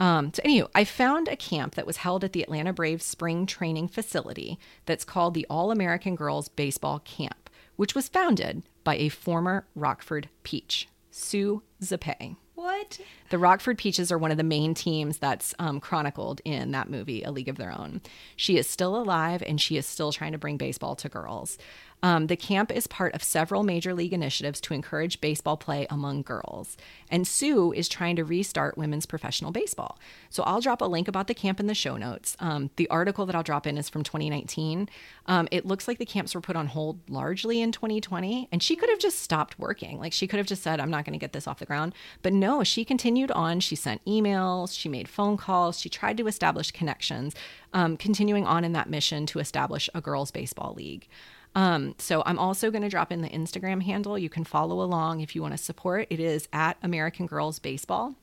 Um, 0.00 0.32
so, 0.34 0.42
anywho, 0.42 0.68
I 0.74 0.84
found 0.84 1.28
a 1.28 1.36
camp 1.36 1.74
that 1.76 1.86
was 1.86 1.98
held 1.98 2.24
at 2.24 2.32
the 2.32 2.42
Atlanta 2.42 2.72
Braves 2.72 3.04
spring 3.04 3.46
training 3.46 3.88
facility 3.88 4.58
that's 4.84 5.04
called 5.04 5.34
the 5.34 5.46
All 5.48 5.70
American 5.70 6.16
Girls 6.16 6.48
Baseball 6.48 6.98
Camp, 7.00 7.48
which 7.76 7.94
was 7.94 8.08
founded 8.08 8.62
by 8.84 8.96
a 8.96 9.08
former 9.08 9.66
Rockford 9.74 10.28
Peach, 10.42 10.88
Sue 11.10 11.62
Zipay. 11.82 12.36
What? 12.54 13.00
The 13.32 13.38
Rockford 13.38 13.78
Peaches 13.78 14.12
are 14.12 14.18
one 14.18 14.30
of 14.30 14.36
the 14.36 14.42
main 14.42 14.74
teams 14.74 15.16
that's 15.16 15.54
um, 15.58 15.80
chronicled 15.80 16.42
in 16.44 16.72
that 16.72 16.90
movie, 16.90 17.22
A 17.22 17.30
League 17.30 17.48
of 17.48 17.56
Their 17.56 17.72
Own. 17.72 18.02
She 18.36 18.58
is 18.58 18.66
still 18.66 18.94
alive 18.94 19.42
and 19.46 19.58
she 19.58 19.78
is 19.78 19.86
still 19.86 20.12
trying 20.12 20.32
to 20.32 20.38
bring 20.38 20.58
baseball 20.58 20.94
to 20.96 21.08
girls. 21.08 21.56
Um, 22.02 22.26
the 22.26 22.36
camp 22.36 22.72
is 22.72 22.86
part 22.88 23.14
of 23.14 23.22
several 23.22 23.62
major 23.62 23.94
league 23.94 24.12
initiatives 24.12 24.60
to 24.62 24.74
encourage 24.74 25.20
baseball 25.20 25.56
play 25.56 25.86
among 25.88 26.22
girls. 26.22 26.76
And 27.10 27.26
Sue 27.26 27.72
is 27.72 27.88
trying 27.88 28.16
to 28.16 28.24
restart 28.24 28.76
women's 28.76 29.06
professional 29.06 29.52
baseball. 29.52 29.98
So 30.28 30.42
I'll 30.42 30.60
drop 30.60 30.80
a 30.80 30.86
link 30.86 31.06
about 31.06 31.28
the 31.28 31.34
camp 31.34 31.60
in 31.60 31.68
the 31.68 31.74
show 31.74 31.96
notes. 31.96 32.36
Um, 32.40 32.70
the 32.74 32.88
article 32.88 33.24
that 33.26 33.36
I'll 33.36 33.44
drop 33.44 33.68
in 33.68 33.78
is 33.78 33.88
from 33.88 34.02
2019. 34.02 34.88
Um, 35.26 35.46
it 35.52 35.64
looks 35.64 35.86
like 35.86 35.98
the 35.98 36.04
camps 36.04 36.34
were 36.34 36.40
put 36.40 36.56
on 36.56 36.66
hold 36.66 36.98
largely 37.08 37.60
in 37.60 37.70
2020, 37.70 38.48
and 38.50 38.62
she 38.62 38.74
could 38.74 38.90
have 38.90 38.98
just 38.98 39.20
stopped 39.20 39.58
working. 39.58 40.00
Like 40.00 40.12
she 40.12 40.26
could 40.26 40.38
have 40.38 40.46
just 40.46 40.62
said, 40.62 40.80
I'm 40.80 40.90
not 40.90 41.04
going 41.04 41.12
to 41.12 41.18
get 41.18 41.32
this 41.32 41.46
off 41.46 41.60
the 41.60 41.66
ground. 41.66 41.94
But 42.22 42.32
no, 42.32 42.64
she 42.64 42.84
continued 42.84 43.21
on. 43.30 43.60
She 43.60 43.76
sent 43.76 44.04
emails, 44.04 44.76
she 44.76 44.88
made 44.88 45.08
phone 45.08 45.36
calls, 45.36 45.78
she 45.78 45.88
tried 45.88 46.16
to 46.18 46.26
establish 46.26 46.70
connections, 46.70 47.34
um, 47.72 47.96
continuing 47.96 48.46
on 48.46 48.64
in 48.64 48.72
that 48.72 48.90
mission 48.90 49.26
to 49.26 49.38
establish 49.38 49.88
a 49.94 50.00
girls' 50.00 50.30
baseball 50.30 50.74
league. 50.74 51.08
Um, 51.54 51.94
so 51.98 52.22
I'm 52.24 52.38
also 52.38 52.70
going 52.70 52.82
to 52.82 52.88
drop 52.88 53.12
in 53.12 53.20
the 53.20 53.28
Instagram 53.28 53.82
handle. 53.82 54.18
You 54.18 54.30
can 54.30 54.44
follow 54.44 54.80
along 54.80 55.20
if 55.20 55.34
you 55.34 55.42
want 55.42 55.52
to 55.52 55.58
support. 55.58 56.06
It 56.10 56.18
is 56.18 56.48
at 56.52 56.78
American 56.82 57.26
Girls 57.26 57.58
Baseball. 57.58 58.14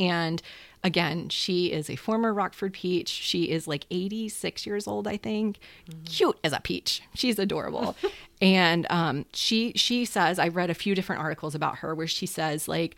And 0.00 0.42
again, 0.82 1.28
she 1.28 1.70
is 1.70 1.90
a 1.90 1.96
former 1.96 2.32
Rockford 2.32 2.72
Peach. 2.72 3.08
She 3.08 3.50
is 3.50 3.68
like 3.68 3.86
86 3.90 4.66
years 4.66 4.86
old, 4.86 5.06
I 5.06 5.16
think. 5.16 5.58
Cute 6.04 6.38
as 6.42 6.52
a 6.52 6.60
peach. 6.60 7.02
She's 7.14 7.38
adorable. 7.38 7.94
and 8.40 8.86
um, 8.90 9.26
she 9.32 9.72
she 9.76 10.04
says, 10.04 10.38
I 10.38 10.48
read 10.48 10.70
a 10.70 10.74
few 10.74 10.94
different 10.94 11.22
articles 11.22 11.54
about 11.54 11.78
her 11.78 11.94
where 11.94 12.06
she 12.06 12.26
says 12.26 12.68
like, 12.68 12.96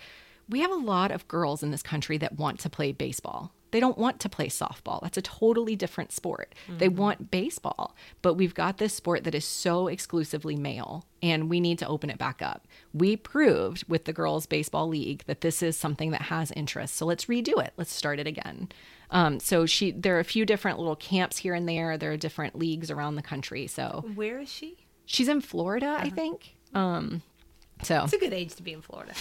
we 0.49 0.61
have 0.61 0.71
a 0.71 0.77
lot 0.77 1.11
of 1.11 1.29
girls 1.29 1.62
in 1.62 1.71
this 1.71 1.83
country 1.83 2.19
that 2.19 2.37
want 2.39 2.61
to 2.61 2.71
play 2.71 2.93
baseball. 2.93 3.53
They 3.71 3.81
don't 3.81 3.99
want 3.99 4.21
to 4.21 4.29
play 4.29 4.47
softball. 4.47 5.03
That's 5.03 5.16
a 5.19 5.23
totally 5.23 5.75
different 5.75 6.12
sport. 6.12 6.55
They 6.69 6.89
want 6.89 7.33
baseball, 7.33 7.97
but 8.23 8.35
we've 8.35 8.55
got 8.55 8.79
this 8.79 8.95
sport 8.95 9.25
that 9.25 9.35
is 9.35 9.45
so 9.45 9.89
exclusively 9.89 10.55
male 10.55 11.07
and 11.21 11.51
we 11.51 11.59
need 11.59 11.81
to 11.81 11.89
open 11.89 12.09
it 12.09 12.16
back 12.16 12.41
up. 12.41 12.69
We 12.93 13.16
proved 13.16 13.83
with 13.89 14.05
the 14.05 14.12
Girls 14.12 14.47
Baseball 14.47 14.87
League 14.87 15.25
that 15.27 15.41
this 15.41 15.61
is 15.61 15.77
something 15.77 16.12
that 16.12 16.23
has 16.23 16.53
interest. 16.53 16.95
So 16.95 17.05
let's 17.05 17.25
redo 17.25 17.61
it. 17.65 17.73
Let's 17.77 17.93
start 17.93 18.21
it 18.21 18.29
again. 18.29 18.69
Um, 19.11 19.41
so 19.41 19.66
she 19.66 19.91
there 19.91 20.16
are 20.16 20.21
a 20.21 20.25
few 20.25 20.47
different 20.47 20.79
little 20.79 20.95
camps 20.95 21.39
here 21.39 21.55
and 21.55 21.69
there. 21.69 21.99
There 21.99 22.12
are 22.12 22.16
different 22.16 22.57
leagues 22.57 22.93
around 22.93 23.16
the 23.16 23.23
country. 23.23 23.66
So 23.66 24.05
Where 24.15 24.39
is 24.39 24.49
she? 24.53 24.87
she's 25.05 25.27
in 25.27 25.41
Florida, 25.41 25.97
I 25.99 26.11
think. 26.11 26.55
Um, 26.75 27.23
so 27.83 28.05
It's 28.05 28.13
a 28.13 28.19
good 28.19 28.33
age 28.33 28.55
to 28.57 28.63
be 28.63 28.73
in 28.73 28.83
Florida. 28.83 29.13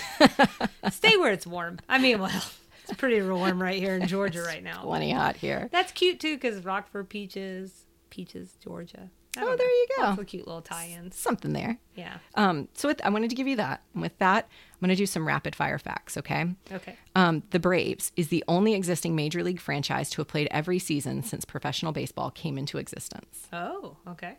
Stay 0.92 1.18
where 1.18 1.32
it's 1.32 1.48
warm. 1.48 1.80
I 1.90 1.98
mean, 1.98 2.20
well, 2.20 2.32
it's 2.84 2.94
pretty 2.98 3.22
warm 3.22 3.62
right 3.62 3.80
here 3.80 3.96
in 3.96 4.08
Georgia 4.08 4.42
right 4.44 4.64
now. 4.64 4.82
plenty 4.84 5.12
hot 5.12 5.36
here. 5.36 5.70
That's 5.72 5.92
cute 5.92 6.20
too, 6.20 6.36
because 6.36 6.64
Rockford 6.64 7.10
peaches, 7.10 7.86
peaches, 8.10 8.56
Georgia. 8.64 9.10
Oh, 9.36 9.56
there 9.56 9.58
know. 9.58 9.64
you 9.64 9.88
go. 9.98 10.04
Lots 10.04 10.22
of 10.22 10.28
cute 10.28 10.46
little 10.46 10.62
tie-ins. 10.62 11.16
Something 11.16 11.54
there. 11.54 11.80
Yeah. 11.96 12.18
Um, 12.36 12.68
so 12.76 12.88
with, 12.90 13.04
I 13.04 13.10
wanted 13.10 13.32
to 13.32 13.36
give 13.36 13.48
you 13.48 13.56
that. 13.56 13.82
And 13.94 14.02
with 14.04 14.16
that, 14.20 14.48
I'm 14.74 14.80
going 14.80 14.90
to 14.90 14.96
do 14.96 15.08
some 15.08 15.28
rapid 15.28 15.56
fire 15.56 15.80
facts, 15.80 16.18
okay? 16.18 16.46
Okay. 16.72 16.96
Um, 17.16 17.42
the 17.50 17.58
Braves 17.60 18.12
is 18.16 18.28
the 18.28 18.44
only 18.48 18.76
existing 18.76 19.16
major 19.16 19.44
league 19.44 19.60
franchise 19.60 20.12
to 20.12 20.22
have 20.22 20.28
played 20.28 20.48
every 20.52 20.78
season 20.78 21.24
since 21.24 21.46
professional 21.46 21.92
baseball 21.92 22.30
came 22.30 22.60
into 22.60 22.78
existence. 22.78 23.48
Oh, 23.52 23.98
okay. 24.08 24.38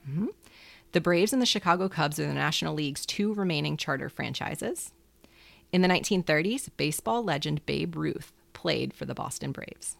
The 0.95 1.01
Braves 1.01 1.33
and 1.33 1.43
the 1.43 1.47
Chicago 1.47 1.89
Cubs 1.89 2.21
are 2.21 2.27
the 2.27 2.33
National 2.33 2.73
League's 2.73 3.05
two 3.05 3.35
remaining 3.35 3.77
charter 3.77 4.09
franchises. 4.09 4.93
In 5.73 5.83
the 5.83 5.89
1930s, 5.89 6.69
baseball 6.77 7.25
legend 7.25 7.66
Babe 7.66 7.97
Ruth 7.97 8.33
played 8.53 8.95
for 8.95 9.05
the 9.05 9.12
Boston 9.12 9.51
Braves. 9.51 9.97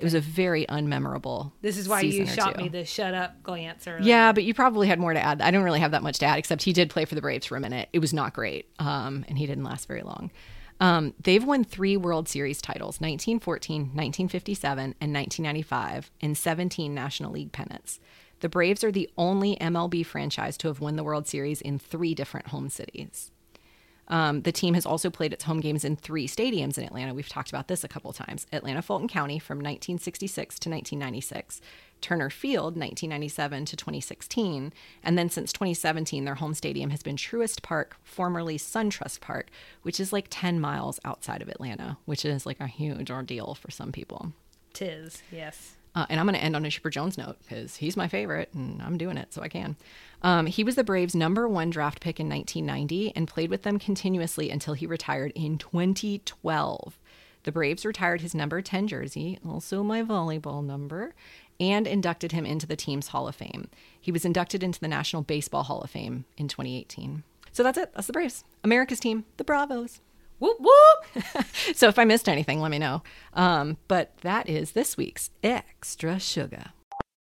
It 0.00 0.02
was 0.02 0.14
a 0.14 0.20
very 0.20 0.64
unmemorable. 0.64 1.52
This 1.60 1.76
is 1.76 1.86
why 1.90 2.00
you 2.00 2.24
shot 2.24 2.56
me 2.56 2.68
the 2.68 2.86
shut 2.86 3.12
up 3.12 3.42
glance. 3.42 3.86
Or 3.86 3.98
Yeah, 4.00 4.32
but 4.32 4.44
you 4.44 4.54
probably 4.54 4.88
had 4.88 4.98
more 4.98 5.12
to 5.12 5.20
add. 5.20 5.42
I 5.42 5.50
don't 5.50 5.62
really 5.62 5.80
have 5.80 5.90
that 5.90 6.02
much 6.02 6.18
to 6.20 6.26
add, 6.26 6.38
except 6.38 6.62
he 6.62 6.72
did 6.72 6.88
play 6.88 7.04
for 7.04 7.14
the 7.14 7.20
Braves 7.20 7.44
for 7.44 7.56
a 7.56 7.60
minute. 7.60 7.90
It 7.92 7.98
was 7.98 8.14
not 8.14 8.32
great, 8.32 8.70
um, 8.78 9.26
and 9.28 9.36
he 9.36 9.44
didn't 9.44 9.64
last 9.64 9.88
very 9.88 10.02
long. 10.02 10.30
Um, 10.80 11.12
they've 11.22 11.44
won 11.44 11.64
three 11.64 11.98
World 11.98 12.30
Series 12.30 12.62
titles 12.62 12.98
1914, 12.98 13.80
1957, 13.94 14.94
and 15.02 15.12
1995, 15.12 16.10
and 16.22 16.36
17 16.36 16.94
National 16.94 17.32
League 17.32 17.52
pennants. 17.52 18.00
The 18.40 18.48
Braves 18.48 18.84
are 18.84 18.92
the 18.92 19.10
only 19.16 19.56
MLB 19.56 20.06
franchise 20.06 20.56
to 20.58 20.68
have 20.68 20.80
won 20.80 20.96
the 20.96 21.04
World 21.04 21.26
Series 21.26 21.60
in 21.60 21.78
three 21.78 22.14
different 22.14 22.48
home 22.48 22.68
cities. 22.68 23.30
Um, 24.08 24.42
the 24.42 24.52
team 24.52 24.74
has 24.74 24.86
also 24.86 25.10
played 25.10 25.32
its 25.32 25.44
home 25.44 25.60
games 25.60 25.84
in 25.84 25.94
three 25.94 26.26
stadiums 26.26 26.78
in 26.78 26.84
Atlanta. 26.84 27.12
We've 27.12 27.28
talked 27.28 27.50
about 27.50 27.68
this 27.68 27.84
a 27.84 27.88
couple 27.88 28.12
times. 28.14 28.46
Atlanta 28.52 28.80
Fulton 28.80 29.06
County 29.08 29.38
from 29.38 29.58
1966 29.58 30.58
to 30.60 30.70
1996, 30.70 31.60
Turner 32.00 32.30
Field 32.30 32.76
1997 32.76 33.66
to 33.66 33.76
2016, 33.76 34.72
and 35.02 35.18
then 35.18 35.28
since 35.28 35.52
2017, 35.52 36.24
their 36.24 36.36
home 36.36 36.54
stadium 36.54 36.88
has 36.90 37.02
been 37.02 37.16
Truist 37.16 37.62
Park, 37.62 37.96
formerly 38.02 38.56
SunTrust 38.56 39.20
Park, 39.20 39.50
which 39.82 40.00
is 40.00 40.12
like 40.12 40.28
10 40.30 40.58
miles 40.58 40.98
outside 41.04 41.42
of 41.42 41.48
Atlanta, 41.48 41.98
which 42.06 42.24
is 42.24 42.46
like 42.46 42.60
a 42.60 42.66
huge 42.66 43.10
ordeal 43.10 43.54
for 43.54 43.70
some 43.70 43.92
people. 43.92 44.32
tis. 44.72 45.22
Yes. 45.30 45.74
Uh, 45.94 46.06
and 46.08 46.20
I'm 46.20 46.26
going 46.26 46.38
to 46.38 46.42
end 46.42 46.54
on 46.54 46.64
a 46.64 46.70
Chipper 46.70 46.90
Jones 46.90 47.18
note 47.18 47.36
because 47.40 47.76
he's 47.76 47.96
my 47.96 48.08
favorite 48.08 48.50
and 48.54 48.80
I'm 48.82 48.98
doing 48.98 49.16
it 49.16 49.32
so 49.32 49.42
I 49.42 49.48
can. 49.48 49.76
Um, 50.22 50.46
he 50.46 50.64
was 50.64 50.74
the 50.74 50.84
Braves' 50.84 51.14
number 51.14 51.48
one 51.48 51.70
draft 51.70 52.00
pick 52.00 52.20
in 52.20 52.28
1990 52.28 53.14
and 53.16 53.26
played 53.28 53.50
with 53.50 53.62
them 53.62 53.78
continuously 53.78 54.50
until 54.50 54.74
he 54.74 54.86
retired 54.86 55.32
in 55.34 55.58
2012. 55.58 56.98
The 57.44 57.52
Braves 57.52 57.86
retired 57.86 58.20
his 58.20 58.34
number 58.34 58.60
10 58.60 58.88
jersey, 58.88 59.38
also 59.46 59.82
my 59.82 60.02
volleyball 60.02 60.64
number, 60.64 61.14
and 61.60 61.86
inducted 61.86 62.32
him 62.32 62.44
into 62.44 62.66
the 62.66 62.76
team's 62.76 63.08
Hall 63.08 63.28
of 63.28 63.36
Fame. 63.36 63.68
He 64.00 64.12
was 64.12 64.24
inducted 64.24 64.62
into 64.62 64.80
the 64.80 64.88
National 64.88 65.22
Baseball 65.22 65.62
Hall 65.62 65.80
of 65.80 65.90
Fame 65.90 66.24
in 66.36 66.48
2018. 66.48 67.22
So 67.52 67.62
that's 67.62 67.78
it. 67.78 67.92
That's 67.94 68.06
the 68.06 68.12
Braves. 68.12 68.44
America's 68.62 69.00
team, 69.00 69.24
the 69.36 69.44
Bravos. 69.44 70.00
Whoop 70.38 70.58
whoop. 70.60 71.24
So 71.74 71.88
if 71.88 71.98
I 71.98 72.04
missed 72.04 72.28
anything, 72.28 72.60
let 72.60 72.70
me 72.70 72.78
know. 72.78 73.02
Um, 73.34 73.76
but 73.88 74.16
that 74.18 74.48
is 74.48 74.72
this 74.72 74.96
week's 74.96 75.30
Extra 75.42 76.18
Sugar. 76.18 76.72